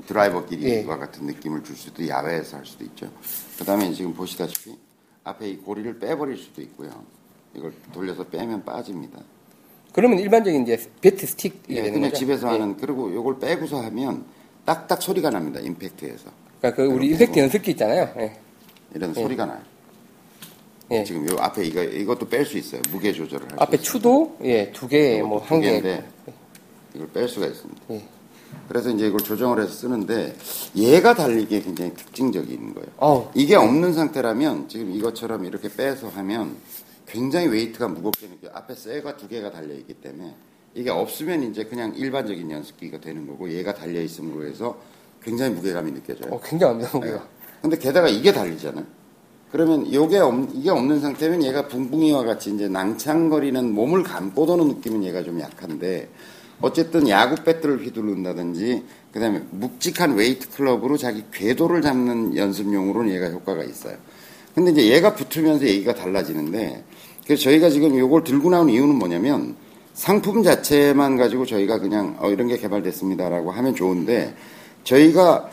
드라이버 0.06 0.44
길이와 0.46 0.94
예. 0.94 0.98
같은 0.98 1.26
느낌을 1.26 1.62
줄 1.64 1.76
수도 1.76 2.06
야외에서 2.06 2.56
할 2.58 2.66
수도 2.66 2.84
있죠. 2.84 3.10
그 3.58 3.64
다음에 3.64 3.92
지금 3.92 4.14
보시다시피 4.14 4.76
앞에 5.24 5.48
이 5.50 5.56
고리를 5.56 5.98
빼버릴 5.98 6.36
수도 6.36 6.62
있고요. 6.62 6.90
이걸 7.54 7.72
돌려서 7.92 8.24
빼면 8.24 8.64
빠집니다. 8.64 9.20
그러면 9.92 10.18
일반적인 10.20 10.62
이제 10.62 10.80
배트 11.00 11.26
스틱이 11.26 11.54
예, 11.70 11.82
그냥 11.90 12.02
거죠. 12.10 12.16
집에서 12.16 12.46
예. 12.48 12.52
하는 12.52 12.76
그리고 12.76 13.10
이걸 13.10 13.38
빼고서 13.38 13.82
하면 13.82 14.24
딱딱 14.64 15.02
소리가 15.02 15.28
납니다. 15.30 15.60
임팩트에서 15.60 16.30
그러니까 16.62 16.82
그 16.82 16.88
우리 16.88 17.08
임팩트 17.08 17.38
연습기 17.38 17.72
있잖아요. 17.72 18.08
예. 18.18 18.36
이런 18.94 19.12
소리가 19.12 19.46
나요. 19.46 19.60
예. 20.92 21.02
지금 21.04 21.28
요 21.28 21.36
앞에 21.40 21.64
이거 21.64 21.82
이것도 21.82 22.28
뺄 22.28 22.44
수 22.46 22.56
있어요. 22.56 22.80
무게 22.92 23.12
조절을 23.12 23.46
할수 23.50 23.62
앞에. 23.62 23.76
추도 23.78 24.36
예 24.44 24.70
두 24.72 24.86
개 24.88 25.20
뭐한두 25.22 25.60
개. 25.60 25.70
개인데 25.80 26.04
이걸 26.94 27.08
뺄 27.08 27.28
수가 27.28 27.46
있습니다. 27.46 27.82
예. 27.90 28.04
그래서 28.68 28.90
이제 28.90 29.08
이걸 29.08 29.18
조정을 29.20 29.60
해서 29.60 29.72
쓰는데 29.72 30.36
얘가 30.76 31.14
달리기에 31.14 31.62
굉장히 31.62 31.94
특징적인 31.94 32.74
거예요. 32.74 32.88
어우. 32.98 33.28
이게 33.34 33.56
없는 33.56 33.92
상태라면 33.94 34.68
지금 34.68 34.92
이것처럼 34.92 35.44
이렇게 35.46 35.68
빼서 35.68 36.08
하면 36.10 36.56
굉장히 37.06 37.48
웨이트가 37.48 37.88
무겁게 37.88 38.28
느껴. 38.28 38.50
앞에 38.52 38.74
쇠가 38.74 39.16
두 39.16 39.26
개가 39.26 39.50
달려 39.50 39.74
있기 39.74 39.94
때문에 39.94 40.34
이게 40.74 40.90
없으면 40.90 41.42
이제 41.50 41.64
그냥 41.64 41.94
일반적인 41.96 42.50
연습기가 42.50 43.00
되는 43.00 43.26
거고 43.26 43.50
얘가 43.50 43.74
달려 43.74 44.00
있음으로 44.00 44.46
해서 44.46 44.78
굉장히 45.24 45.54
무게감이 45.54 45.92
느껴져요. 45.92 46.32
어 46.32 46.40
굉장합니다 46.40 46.90
네. 46.90 46.98
무게가. 46.98 47.26
근데 47.60 47.78
게다가 47.78 48.08
이게 48.08 48.32
달리잖아요. 48.32 48.84
그러면 49.52 49.86
이게 49.86 50.18
없, 50.18 50.34
이게 50.54 50.70
없는 50.70 51.00
상태면 51.00 51.44
얘가 51.44 51.68
붕붕이와 51.68 52.24
같이 52.24 52.54
이제 52.54 52.68
낭창거리는 52.68 53.72
몸을 53.74 54.02
감고 54.02 54.46
도는 54.46 54.68
느낌은 54.68 55.04
얘가 55.04 55.22
좀 55.22 55.40
약한데 55.40 56.08
어쨌든 56.62 57.08
야구 57.08 57.36
배트를 57.42 57.84
휘두른다든지 57.84 58.82
그다음에 59.12 59.42
묵직한 59.50 60.14
웨이트 60.14 60.50
클럽으로 60.50 60.96
자기 60.96 61.24
궤도를 61.32 61.82
잡는 61.82 62.36
연습용으로는 62.36 63.12
얘가 63.12 63.28
효과가 63.28 63.62
있어요. 63.64 63.96
근데 64.54 64.70
이제 64.70 64.86
얘가 64.88 65.14
붙으면서 65.14 65.66
얘기가 65.66 65.94
달라지는데 65.94 66.84
그래서 67.26 67.42
저희가 67.42 67.70
지금 67.70 67.94
이걸 67.96 68.24
들고 68.24 68.50
나온 68.50 68.70
이유는 68.70 68.94
뭐냐면 68.94 69.56
상품 69.92 70.42
자체만 70.42 71.16
가지고 71.16 71.44
저희가 71.44 71.78
그냥 71.78 72.16
어, 72.20 72.30
이런 72.30 72.48
게 72.48 72.56
개발됐습니다라고 72.56 73.50
하면 73.50 73.74
좋은데 73.74 74.34
저희가 74.84 75.50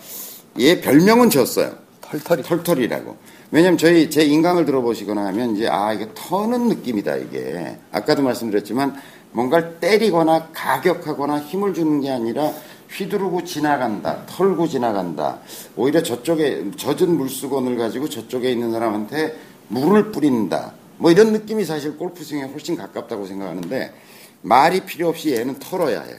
얘 0.60 0.82
별명은 0.82 1.30
졌어요. 1.30 1.74
털털이. 2.02 2.44
털털이라고. 2.44 3.18
왜냐면 3.52 3.78
저희 3.78 4.10
제 4.10 4.24
인강을 4.24 4.66
들어보시거나 4.66 5.26
하면 5.28 5.56
이제 5.56 5.68
아 5.68 5.94
이게 5.94 6.08
터는 6.14 6.68
느낌이다 6.68 7.16
이게. 7.18 7.78
아까도 7.92 8.22
말씀드렸지만 8.22 8.96
뭔가를 9.32 9.78
때리거나 9.80 10.50
가격하거나 10.54 11.40
힘을 11.40 11.74
주는 11.74 12.02
게 12.02 12.12
아니라 12.12 12.52
휘두르고 12.92 13.44
지나간다, 13.44 14.26
털고 14.26 14.68
지나간다. 14.68 15.40
오히려 15.76 16.02
저쪽에 16.02 16.72
젖은 16.76 17.18
물수건을 17.18 17.78
가지고 17.78 18.10
저쪽에 18.10 18.52
있는 18.52 18.72
사람한테 18.72 19.36
물을 19.68 20.12
뿌린다. 20.12 20.74
뭐 20.98 21.12
이런 21.12 21.32
느낌이 21.32 21.64
사실 21.66 21.98
골프 21.98 22.24
스윙에 22.24 22.46
훨씬 22.46 22.76
가깝다고 22.76 23.26
생각하는데 23.28 23.94
말이 24.42 24.82
필요 24.82 25.10
없이 25.10 25.34
얘는 25.34 25.60
털어야 25.60 26.02
해요. 26.02 26.18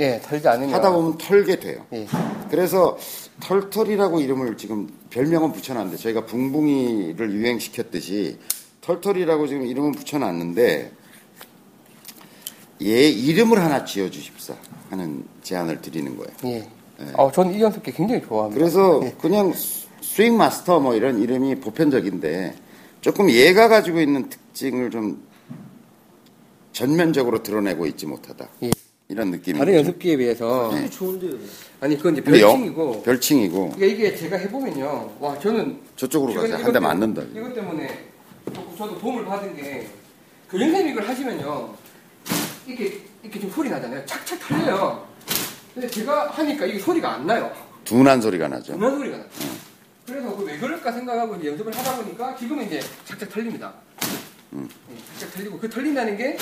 예 0.00 0.20
털지 0.20 0.48
않으면 0.48 0.74
하다 0.74 0.90
보면 0.90 1.18
털게 1.18 1.60
돼요. 1.60 1.86
예. 1.92 2.06
그래서 2.50 2.98
털털이라고 3.40 4.20
이름을 4.20 4.56
지금 4.56 4.88
별명은 5.10 5.52
붙여놨는데 5.52 5.96
저희가 6.02 6.26
붕붕이를 6.26 7.30
유행시켰듯이 7.32 8.38
털털이라고 8.80 9.46
지금 9.46 9.66
이름은 9.66 9.92
붙여놨는데 9.92 10.92
얘 12.82 13.08
이름을 13.08 13.58
하나 13.62 13.84
지어주십사 13.84 14.54
하는 14.88 15.24
제안을 15.42 15.82
드리는 15.82 16.16
거예요. 16.16 16.30
예. 16.56 16.66
어 17.14 17.30
저는 17.30 17.54
이 17.54 17.60
연습기 17.60 17.92
굉장히 17.92 18.22
좋아합니다. 18.22 18.58
그래서 18.58 19.00
그냥 19.20 19.52
스- 19.52 19.86
스윙 20.02 20.36
마스터 20.36 20.80
뭐 20.80 20.94
이런 20.94 21.20
이름이 21.20 21.56
보편적인데 21.56 22.54
조금 23.00 23.30
얘가 23.30 23.68
가지고 23.68 24.00
있는 24.00 24.28
특징을 24.28 24.90
좀 24.90 25.22
전면적으로 26.72 27.42
드러내고 27.42 27.86
있지 27.86 28.06
못하다. 28.06 28.48
예. 28.62 28.70
이런 29.10 29.32
느낌이 29.32 29.58
다른 29.58 29.74
연습기에 29.74 30.16
비해서. 30.16 30.70
되게 30.72 30.88
좋은데요. 30.88 31.32
아니 31.80 31.96
그건 31.96 32.12
이제 32.12 32.22
별칭이고. 32.22 33.02
별칭이고. 33.02 33.72
이게, 33.76 33.86
이게 33.88 34.16
제가 34.16 34.36
해보면요. 34.36 35.16
와 35.18 35.36
저는 35.40 35.80
저쪽으로. 35.96 36.32
이것 36.32 36.64
한대 36.64 36.78
맞는다. 36.78 37.22
이것 37.34 37.52
때문에 37.52 38.06
저도 38.78 38.96
도움을 39.00 39.24
받은 39.24 39.56
게 39.56 39.88
교장선생님이 40.48 40.92
이걸 40.92 41.08
하시면요. 41.08 41.74
이렇게 42.68 43.00
이렇게 43.24 43.40
좀 43.40 43.50
소리 43.50 43.68
나잖아요. 43.68 44.06
착착 44.06 44.38
털려요. 44.38 45.04
근데 45.74 45.88
제가 45.88 46.28
하니까 46.30 46.66
이게 46.66 46.78
소리가 46.78 47.14
안 47.14 47.26
나요. 47.26 47.50
둔한 47.84 48.20
소리가 48.20 48.46
나죠. 48.46 48.74
그만 48.74 48.96
소리가 48.96 49.16
나요. 49.16 49.26
그래서 50.06 50.36
그 50.36 50.44
왜 50.44 50.56
그럴까 50.58 50.92
생각하고 50.92 51.34
이제 51.36 51.48
연습을 51.48 51.76
하다 51.76 51.96
보니까 51.96 52.36
지금은 52.36 52.66
이제 52.66 52.80
착착 53.04 53.28
털립니다. 53.30 53.72
음. 54.52 54.68
예, 54.92 54.96
착착 55.18 55.34
털리고 55.34 55.58
그 55.58 55.68
털린다는 55.68 56.16
게 56.16 56.36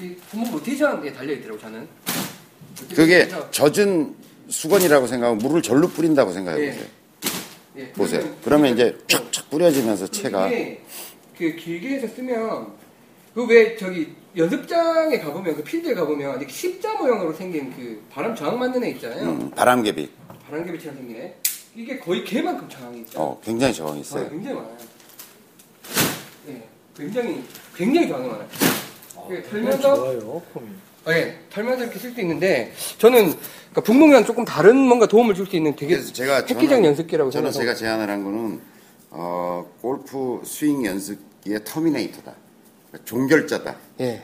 이 0.00 0.14
부모 0.30 0.50
로테이션에 0.52 1.12
달려있더라고 1.12 1.58
저는 1.60 1.88
그게 2.94 3.28
젖은 3.50 4.14
수건이라고 4.48 5.06
생각하고 5.06 5.36
물을 5.36 5.60
절로 5.62 5.88
뿌린다고 5.88 6.32
생각해 6.32 6.70
보세요. 6.70 6.86
예, 7.76 7.88
보세요. 7.92 8.20
그러면 8.20 8.38
그러면 8.44 8.74
이제 8.74 8.96
촥촥 9.06 9.50
뿌려지면서 9.50 10.06
채가 10.08 10.48
이게 10.48 10.82
그 11.36 11.54
길게 11.54 11.88
해서 11.96 12.08
쓰면 12.14 12.66
그 13.34 13.44
왜 13.46 13.76
저기 13.76 14.12
연습장에 14.36 15.18
가보면 15.20 15.56
그 15.56 15.62
필드에 15.62 15.94
가보면 15.94 16.38
이렇게 16.38 16.52
십자 16.52 16.92
모양으로 16.94 17.32
생긴 17.32 17.72
그 17.76 18.02
바람 18.10 18.34
저항 18.34 18.58
맞는 18.58 18.82
애 18.84 18.90
있잖아요. 18.90 19.22
음, 19.28 19.50
바람개비 19.50 20.10
바람개비처럼 20.46 20.96
생긴 20.96 21.16
애. 21.16 21.34
이게 21.76 21.98
거의 21.98 22.24
개만큼 22.24 22.68
저항이 22.68 23.00
있죠. 23.00 23.20
어, 23.20 23.40
굉장히 23.44 23.72
저항이 23.74 24.02
저항이 24.02 24.26
있어요. 24.26 24.30
굉장히 24.30 24.56
많아요. 24.56 24.76
예, 26.48 26.62
굉장히 26.96 27.44
굉장히 27.76 28.08
저항이 28.08 28.26
많아요. 28.28 28.48
예, 29.30 29.42
털면서 29.42 29.94
좋아요, 29.94 30.42
폼이. 30.52 30.66
어, 31.06 31.12
예, 31.12 31.38
털면서 31.50 31.84
이렇게 31.84 31.98
쓸 31.98 32.12
수 32.12 32.20
있는데 32.20 32.72
저는 32.98 33.26
그러니까 33.70 33.80
분명이랑 33.82 34.24
조금 34.24 34.44
다른 34.44 34.76
뭔가 34.76 35.06
도움을 35.06 35.34
줄 35.34 35.46
수 35.46 35.56
있는 35.56 35.74
되게 35.76 35.94
그래서 35.94 36.12
제가 36.12 36.38
획기적 36.48 36.84
연습기라고 36.84 37.30
저는 37.30 37.50
생각하고 37.52 37.58
제가 37.58 37.74
제안을 37.74 38.10
한 38.12 38.24
거는 38.24 38.60
어, 39.10 39.66
골프 39.80 40.40
스윙 40.44 40.84
연습기의 40.84 41.60
터미네이터다. 41.64 42.34
그러니까 42.88 43.04
종결자다. 43.04 43.76
예, 44.00 44.22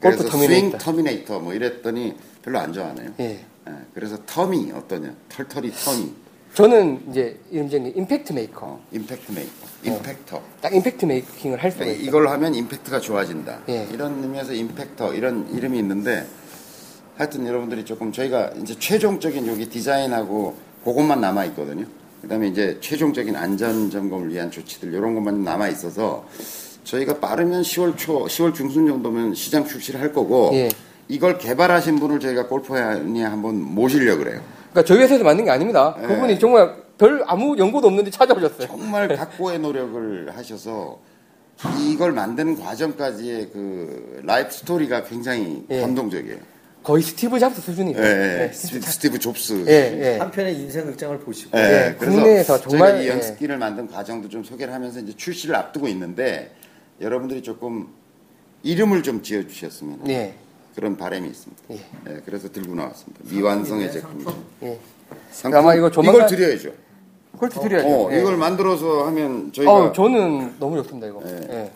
골프 0.00 0.16
그래서 0.18 0.28
터미네이터. 0.30 0.68
스윙 0.70 0.78
터미네이터 0.78 1.38
뭐 1.40 1.54
이랬더니 1.54 2.14
별로 2.42 2.58
안 2.58 2.72
좋아하네요. 2.72 3.10
예. 3.20 3.44
예, 3.68 3.72
그래서 3.94 4.16
터미 4.24 4.74
어떠냐? 4.76 5.14
털털이 5.28 5.70
터미 5.72 6.10
저는 6.54 7.06
이제 7.10 7.38
이름적인 7.50 7.92
impact 7.96 8.32
maker. 8.32 8.66
어, 8.66 8.84
impact 8.90 9.30
maker, 9.32 9.65
impacter. 9.84 10.42
딱 10.60 10.74
impact 10.74 11.04
making을 11.04 11.62
할 11.62 11.70
수가 11.70 11.84
그러니까 11.84 12.02
있어요. 12.02 12.08
이걸 12.08 12.28
하면 12.28 12.54
임팩트가 12.54 13.00
좋아진다. 13.00 13.60
예. 13.68 13.86
이런 13.92 14.22
의미에서 14.22 14.52
impacter 14.52 15.14
이런 15.14 15.48
이름이 15.54 15.78
있는데 15.78 16.26
하여튼 17.16 17.46
여러분들이 17.46 17.84
조금 17.84 18.12
저희가 18.12 18.52
이제 18.62 18.74
최종적인 18.78 19.46
여기 19.46 19.68
디자인하고 19.68 20.56
그것만 20.84 21.20
남아 21.20 21.44
있거든요. 21.46 21.86
그다음에 22.22 22.48
이제 22.48 22.78
최종적인 22.80 23.36
안전 23.36 23.90
점검을 23.90 24.32
위한 24.32 24.50
조치들 24.50 24.92
이런 24.92 25.14
것만 25.14 25.44
남아 25.44 25.68
있어서 25.68 26.26
저희가 26.84 27.18
빠르면 27.20 27.62
10월 27.62 27.96
초, 27.96 28.24
10월 28.26 28.54
중순 28.54 28.86
정도면 28.86 29.34
시장 29.34 29.64
출시를 29.64 30.00
할 30.00 30.12
거고 30.12 30.50
예. 30.54 30.68
이걸 31.08 31.38
개발하신 31.38 32.00
분을 32.00 32.20
저희가 32.20 32.48
골프허니 32.48 33.22
한번 33.22 33.60
모시려 33.60 34.16
그래요. 34.16 34.40
그러니까 34.70 34.84
저희 34.84 34.98
회사에서 35.02 35.24
만든 35.24 35.44
게 35.44 35.50
아닙니다. 35.50 35.96
네. 36.00 36.06
그분이 36.08 36.38
정말 36.38 36.74
별 36.98 37.22
아무 37.26 37.56
연고도 37.58 37.88
없는데 37.88 38.10
찾아오셨어요. 38.10 38.66
정말 38.68 39.08
각고의 39.16 39.58
노력을 39.58 40.30
하셔서 40.34 40.98
이걸 41.80 42.12
만드는 42.12 42.58
과정까지의 42.58 43.50
그 43.52 44.20
life 44.24 44.50
story가 44.50 45.04
굉장히 45.04 45.64
예. 45.70 45.80
감동적이에요. 45.82 46.38
거의 46.82 47.02
스티브 47.02 47.38
잡스 47.38 47.60
수준이죠. 47.60 47.98
예, 48.00 48.04
예. 48.04 48.46
네, 48.46 48.52
스- 48.52 48.80
스티브 48.80 49.18
잡스. 49.18 49.64
예, 49.66 49.72
예. 50.14 50.18
한편의 50.18 50.54
인생 50.56 50.84
극장을 50.86 51.18
보시고 51.18 51.58
예, 51.58 51.62
예, 51.62 51.96
그래서 51.98 52.16
국내에서 52.16 52.60
정말, 52.60 53.02
이 53.02 53.06
예. 53.06 53.10
연습기를 53.10 53.58
만든 53.58 53.88
과정도 53.88 54.28
좀 54.28 54.44
소개를 54.44 54.72
하면서 54.72 55.00
이제 55.00 55.12
출시를 55.16 55.56
앞두고 55.56 55.88
있는데 55.88 56.52
여러분들이 57.00 57.42
조금 57.42 57.88
이름을 58.62 59.02
좀 59.02 59.22
지어 59.22 59.46
주셨으면 59.46 60.08
예. 60.08 60.34
그런 60.76 60.96
바람이 60.96 61.28
있습니다. 61.28 61.62
예. 61.72 61.74
예, 62.08 62.20
그래서 62.24 62.50
들고 62.52 62.74
나왔습니다. 62.74 63.20
미완성의 63.24 63.92
제품이죠. 63.92 64.44
예. 64.62 64.78
상품, 65.32 65.58
아마 65.60 65.74
이거 65.74 65.90
조만간- 65.90 66.14
이걸 66.14 66.26
드려야죠. 66.26 66.70
콜트 67.38 67.60
드려야죠. 67.60 67.88
어, 67.88 68.12
예. 68.12 68.20
이걸 68.20 68.36
만들어서 68.36 69.06
하면 69.06 69.52
저희가 69.52 69.72
어, 69.72 69.92
저는 69.92 70.56
너무 70.58 70.76
좋습니다, 70.82 71.06
이거. 71.08 71.20
예. 71.24 71.40
예. 71.50 71.72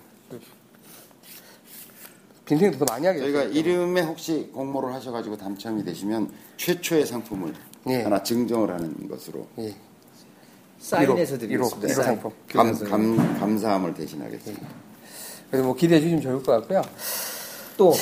빈생이 2.44 2.76
더 2.78 2.84
많이 2.88 3.06
하게 3.06 3.20
저희가. 3.20 3.42
이름에 3.44 4.00
혹시 4.02 4.50
공모를 4.52 4.92
하셔가지고 4.94 5.36
당첨이 5.36 5.84
되시면 5.84 6.30
최초의 6.56 7.06
상품을 7.06 7.54
예. 7.88 8.02
하나 8.02 8.22
증정을 8.22 8.70
하는 8.70 9.08
것으로 9.08 9.46
예. 9.58 9.74
사인해서 10.80 11.38
드리겠습니다. 11.38 11.86
일호 11.86 11.94
사인. 12.02 12.06
상품. 12.06 12.32
감. 12.48 12.74
감, 12.88 13.38
감사함을 13.38 13.94
대신하겠습니다. 13.94 14.66
그래서 15.50 15.64
뭐 15.66 15.74
기대해 15.76 16.00
주시면 16.00 16.22
좋을 16.22 16.42
것 16.42 16.52
같고요. 16.52 16.82
또 17.76 17.92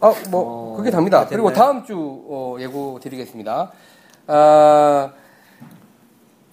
아, 0.00 0.12
뭐, 0.30 0.74
어, 0.74 0.76
그게 0.78 0.90
답니다. 0.90 1.20
다 1.22 1.28
그리고 1.28 1.50
됐나요? 1.50 1.72
다음 1.72 1.84
주, 1.84 1.94
어, 1.96 2.56
예고 2.58 2.98
드리겠습니다. 3.00 3.70
아, 4.26 5.12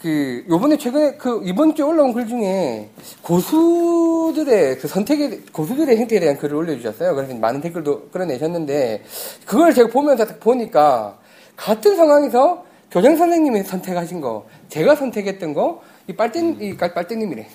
그, 0.01 0.45
요번에 0.49 0.77
최근에 0.77 1.17
그, 1.17 1.41
이번 1.43 1.76
주에 1.76 1.84
올라온 1.85 2.13
글 2.13 2.26
중에 2.26 2.89
고수들의 3.21 4.77
그 4.77 4.88
선택에, 4.88 5.41
고수들의 5.51 5.97
행태에 5.97 6.19
대한 6.21 6.38
글을 6.38 6.55
올려주셨어요. 6.55 7.15
그래서 7.15 7.35
많은 7.35 7.59
댓글도 7.59 8.09
끌어내셨는데, 8.09 9.03
그걸 9.45 9.73
제가 9.73 9.89
보면서 9.89 10.26
딱 10.26 10.39
보니까, 10.39 11.17
같은 11.57 11.97
상황에서 11.97 12.65
교장 12.91 13.17
선생님이 13.17 13.63
선택하신 13.63 14.21
거, 14.21 14.47
제가 14.69 14.95
선택했던 14.95 15.53
거, 15.53 15.81
이 16.07 16.13
빨대, 16.13 16.39
이 16.39 16.77
깔- 16.77 16.93
빨대님이래. 16.93 17.45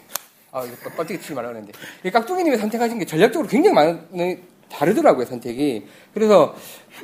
아, 0.52 0.64
이거 0.64 0.90
빨대기 0.96 1.20
치지 1.20 1.34
말라 1.34 1.48
그랬는데. 1.48 1.76
이 2.04 2.10
깍두기님이 2.10 2.58
선택하신 2.58 2.98
게 2.98 3.06
전략적으로 3.06 3.48
굉장히 3.48 3.74
많은, 3.74 4.40
다르더라고요, 4.74 5.24
선택이. 5.26 5.86
그래서, 6.12 6.54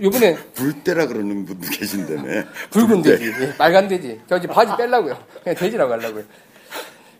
요번에, 0.02 0.36
불대라 0.54 1.06
그러는 1.06 1.44
분도 1.44 1.68
계신다며. 1.70 2.44
붉은. 2.70 3.02
돼지, 3.02 3.32
예, 3.40 3.56
빨간 3.56 3.88
돼지. 3.88 4.20
저 4.28 4.36
이제 4.36 4.46
바지 4.48 4.72
빼려고요. 4.76 5.16
그냥 5.42 5.56
돼지라고 5.56 5.92
하려고요. 5.92 6.24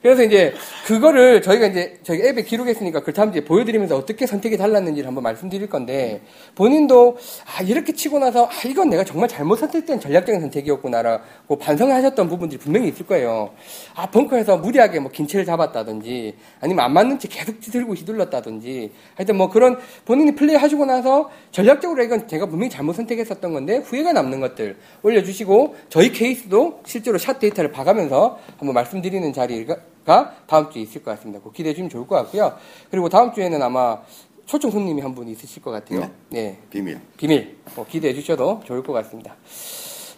그래서 0.03 0.23
이제 0.23 0.55
그거를 0.87 1.43
저희가 1.43 1.67
이제 1.67 1.99
저희 2.03 2.23
앱에 2.23 2.43
기록했으니까 2.43 3.03
그 3.03 3.13
다음 3.13 3.33
주에 3.33 3.45
보여드리면서 3.45 3.97
어떻게 3.97 4.27
선택이 4.27 4.57
달랐는지를 4.57 5.07
한번 5.07 5.23
말씀드릴 5.25 5.69
건데 5.69 6.23
본인도 6.55 7.19
아 7.45 7.63
이렇게 7.63 7.93
치고 7.93 8.19
나서 8.19 8.47
아 8.47 8.67
이건 8.67 8.89
내가 8.89 9.05
정말 9.05 9.29
잘못 9.29 9.57
선택된 9.57 10.01
전략적인 10.01 10.41
선택이었구나라고 10.41 11.59
반성하셨던 11.59 12.29
부분들이 12.31 12.59
분명히 12.59 12.89
있을 12.89 13.05
거예요. 13.07 13.51
아 13.95 14.11
벙커에서 14.11 14.57
무리하게 14.57 15.01
뭐 15.01 15.11
긴체를 15.11 15.45
잡았다든지 15.45 16.35
아니면 16.61 16.85
안 16.87 16.95
맞는 16.95 17.19
채 17.19 17.29
계속 17.29 17.61
들고 17.61 17.93
휘둘렀다든지 17.93 18.93
하여튼 19.17 19.37
뭐 19.37 19.51
그런 19.51 19.79
본인이 20.07 20.35
플레이하시고 20.35 20.87
나서 20.87 21.31
전략적으로 21.51 22.03
이건 22.03 22.27
제가 22.27 22.47
분명히 22.47 22.71
잘못 22.71 22.95
선택했었던 22.95 23.53
건데 23.53 23.77
후회가 23.77 24.15
남는 24.15 24.41
것들 24.41 24.77
올려주시고 25.03 25.77
저희 25.91 26.11
케이스도 26.11 26.81
실제로 26.87 27.19
샷 27.19 27.39
데이터를 27.39 27.71
봐가면서 27.71 28.39
한번 28.57 28.73
말씀드리는 28.73 29.31
자리가 29.35 29.90
다음 30.47 30.71
주에 30.71 30.83
있을 30.83 31.03
것 31.03 31.13
같습니다. 31.13 31.39
그거 31.41 31.51
기대해 31.53 31.73
주시면 31.75 31.91
좋을 31.91 32.07
것 32.07 32.17
같고요. 32.17 32.55
그리고 32.91 33.09
다음 33.09 33.33
주에는 33.33 33.63
아마 33.63 33.99
초청 34.47 34.71
손님이 34.71 35.01
한 35.03 35.15
분 35.15 35.29
있으실 35.29 35.63
것 35.63 35.71
같아요. 35.71 36.01
네. 36.01 36.11
네. 36.31 36.59
비밀. 36.71 37.01
비밀 37.17 37.57
뭐 37.77 37.87
기대해 37.89 38.13
주셔도 38.15 38.61
좋을 38.65 38.83
것 38.83 38.93
같습니다. 38.95 39.35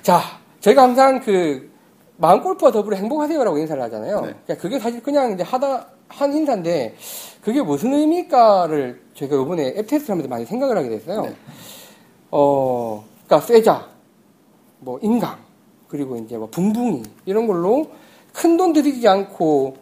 자, 0.02 0.20
저희가 0.60 0.82
항상 0.82 1.20
그 1.20 1.70
마음 2.16 2.42
골프와 2.42 2.70
더불어 2.72 2.96
행복하세요라고 2.96 3.58
인사를 3.58 3.82
하잖아요. 3.82 4.20
네. 4.20 4.34
그러니까 4.44 4.56
그게 4.56 4.78
사실 4.78 5.02
그냥 5.02 5.32
이제 5.32 5.42
하다 5.42 5.86
한 6.08 6.32
인사인데 6.32 6.94
그게 7.42 7.62
무슨 7.62 7.92
의미일까를 7.94 9.00
저희가 9.14 9.36
이번에 9.36 9.68
앱 9.76 9.86
테스트를 9.86 10.10
하면서 10.12 10.28
많이 10.28 10.44
생각을 10.46 10.76
하게 10.76 10.88
됐어요. 10.90 11.22
네. 11.22 11.34
어, 12.30 13.04
그러니까 13.26 13.46
쇠자, 13.46 13.88
뭐 14.78 14.98
인강, 15.02 15.36
그리고 15.88 16.16
이제 16.16 16.36
뭐 16.36 16.48
붕붕이 16.50 17.02
이런 17.26 17.46
걸로 17.46 17.90
큰 18.32 18.56
돈 18.56 18.72
들이지 18.72 19.06
않고 19.06 19.76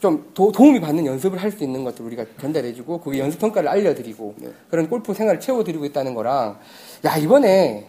좀 0.00 0.30
도, 0.34 0.52
움이 0.58 0.80
받는 0.80 1.06
연습을 1.06 1.42
할 1.42 1.50
수 1.50 1.64
있는 1.64 1.84
것들 1.84 2.04
우리가 2.04 2.24
전달해주고 2.40 3.00
그게 3.00 3.18
연습 3.18 3.40
평가를 3.40 3.68
알려드리고 3.68 4.34
네. 4.38 4.48
그런 4.68 4.88
골프 4.88 5.14
생활을 5.14 5.40
채워드리고 5.40 5.84
있다는 5.86 6.14
거랑 6.14 6.58
야 7.04 7.16
이번에 7.16 7.88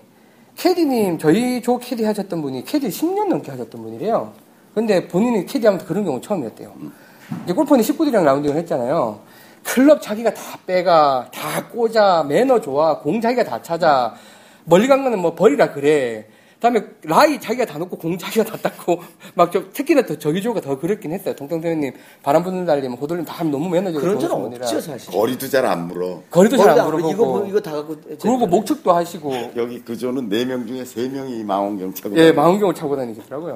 캐디님 0.55 1.17
저희 1.17 1.61
조 1.61 1.77
캐디 1.77 2.03
하셨던 2.03 2.41
분이 2.41 2.63
캐디 2.63 2.87
10년 2.87 3.27
넘게 3.27 3.51
하셨던 3.51 3.81
분이래요. 3.81 4.31
근데 4.73 5.07
본인이 5.07 5.45
캐디하면서 5.45 5.85
그런 5.85 6.05
경우 6.05 6.21
처음이었대요. 6.21 6.73
이제 7.43 7.53
골프는 7.53 7.83
식구들이랑 7.83 8.23
라운딩을 8.23 8.55
했잖아요. 8.57 9.19
클럽 9.63 10.01
자기가 10.01 10.33
다 10.33 10.59
빼가, 10.65 11.29
다 11.33 11.67
꽂아, 11.67 12.23
매너 12.23 12.61
좋아, 12.61 12.99
공 12.99 13.19
자기가 13.19 13.43
다 13.43 13.61
찾아, 13.61 14.15
멀리 14.63 14.87
간 14.87 15.03
거는 15.03 15.19
뭐 15.19 15.35
버리라 15.35 15.73
그래. 15.73 16.27
다음에 16.59 16.81
라이 17.03 17.39
자기가 17.39 17.65
다 17.65 17.77
놓고 17.77 17.97
공 17.97 18.17
자기가 18.17 18.43
다 18.45 18.57
닦고 18.57 18.99
막 19.35 19.51
좀 19.51 19.69
특히나 19.71 20.01
더 20.05 20.17
저기조가 20.17 20.59
더 20.61 20.77
그렇긴 20.79 21.11
했어요. 21.13 21.35
동동 21.35 21.61
선생님 21.61 21.93
바람 22.23 22.43
부는 22.43 22.65
달리면 22.65 22.97
호돌림 22.97 23.23
다 23.25 23.43
너무 23.43 23.69
매너적으로 23.69 24.01
그런 24.01 24.19
적은 24.19 24.41
분이라. 24.43 24.65
없죠 24.65 24.81
사실. 24.81 25.13
거리도 25.13 25.47
잘 25.49 25.65
안 25.65 25.87
물어. 25.87 26.23
거리도 26.31 26.57
잘 26.57 26.69
안 26.69 26.85
물어보고 26.85 27.11
이거 27.11 27.25
뭐- 27.25 27.45
이거 27.47 27.59
다 27.61 27.71
갖고 27.73 27.95
그리고 28.19 28.47
목축도 28.47 28.91
하시고 28.91 29.31
여기 29.55 29.81
그 29.83 29.95
조는 29.95 30.29
4명 30.29 30.67
중에 30.67 30.83
3명이 30.83 31.43
망원경 31.43 31.93
차고. 31.93 32.17
예. 32.17 32.31
망원경을 32.31 32.73
차고 32.73 32.95
다니시더라고요. 32.95 33.55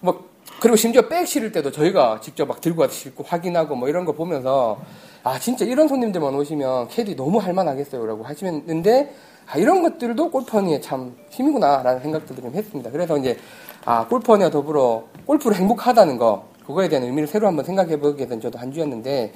뭐 0.00 0.24
그리고 0.60 0.76
심지어 0.76 1.08
백 1.08 1.26
실을 1.26 1.52
때도 1.52 1.70
저희가 1.70 2.20
직접 2.20 2.46
막 2.46 2.60
들고 2.60 2.82
와서 2.82 2.92
실고 2.92 3.24
확인하고 3.26 3.74
뭐 3.76 3.88
이런 3.88 4.04
거 4.04 4.12
보면서 4.12 4.78
아 5.22 5.38
진짜 5.38 5.64
이런 5.64 5.88
손님들만 5.88 6.34
오시면 6.34 6.88
캐디 6.88 7.16
너무 7.16 7.38
할만하겠어요라고 7.38 8.24
하시는데 8.24 9.14
아, 9.48 9.58
이런 9.58 9.82
것들도 9.82 10.30
골퍼니의 10.30 10.82
참 10.82 11.14
힘이구나라는 11.30 12.00
생각들을 12.02 12.42
좀 12.42 12.54
했습니다. 12.54 12.90
그래서 12.90 13.16
이제 13.16 13.36
아 13.84 14.06
골퍼니와 14.08 14.50
더불어 14.50 15.04
골프로 15.26 15.54
행복하다는 15.54 16.18
거 16.18 16.46
그거에 16.66 16.88
대한 16.88 17.04
의미를 17.04 17.28
새로 17.28 17.46
한번 17.46 17.64
생각해 17.64 17.98
보게 18.00 18.26
된 18.26 18.40
저도 18.40 18.58
한 18.58 18.72
주였는데 18.72 19.32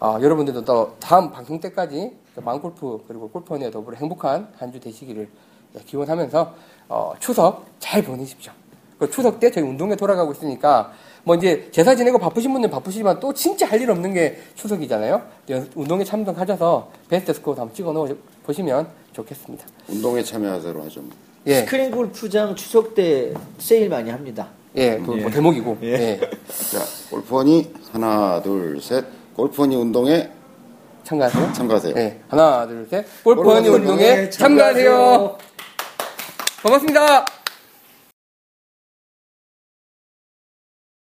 아, 0.00 0.18
여러분들도 0.20 0.64
또 0.64 0.96
다음 0.98 1.30
방송 1.30 1.60
때까지 1.60 2.10
마음골프 2.36 3.04
그리고 3.06 3.28
골퍼니와 3.30 3.70
더불어 3.70 3.96
행복한 3.96 4.48
한 4.58 4.72
주 4.72 4.80
되시기를 4.80 5.28
예, 5.76 5.80
기원하면서 5.86 6.54
어, 6.88 7.12
추석 7.20 7.64
잘 7.78 8.02
보내십시오. 8.02 8.52
그 8.98 9.08
추석 9.10 9.38
때 9.40 9.50
저희 9.50 9.64
운동회 9.64 9.96
돌아가고 9.96 10.32
있으니까 10.32 10.92
뭐 11.24 11.34
이제 11.36 11.68
제사 11.70 11.94
지내고 11.94 12.18
바쁘신 12.18 12.52
분들 12.52 12.68
바쁘시지만 12.70 13.20
또 13.20 13.32
진짜 13.32 13.66
할 13.66 13.80
일 13.80 13.90
없는 13.90 14.12
게 14.12 14.36
추석이잖아요. 14.56 15.22
연- 15.50 15.70
운동회 15.76 16.04
참석하셔서 16.04 16.90
베스트 17.08 17.32
스코어 17.32 17.54
한번 17.54 17.72
찍어 17.74 17.92
놓으 17.92 18.16
보시면 18.44 18.86
좋겠습니다. 19.12 19.66
운동에 19.88 20.22
참여하자로 20.22 20.82
하죠. 20.84 21.00
뭐. 21.02 21.10
예, 21.46 21.60
스크린 21.60 21.90
골프장 21.90 22.54
추석 22.54 22.94
때 22.94 23.32
세일 23.58 23.88
많이 23.88 24.10
합니다. 24.10 24.48
예, 24.76 24.96
그뭐 24.98 25.30
대목이고. 25.30 25.78
예. 25.82 26.18
자, 26.70 26.78
골프원이 27.10 27.72
하나, 27.92 28.40
둘, 28.42 28.80
셋. 28.80 29.04
골프원이 29.34 29.74
운동에 29.76 30.30
참가하세요. 31.04 31.52
참가하세요. 31.52 31.94
예, 31.96 32.20
하나, 32.28 32.66
둘, 32.66 32.86
셋. 32.88 33.04
골프원이 33.24 33.68
운동회 33.68 33.92
운동회 33.92 34.30
참가하세요. 34.30 35.38
고맙습니다. 36.62 37.24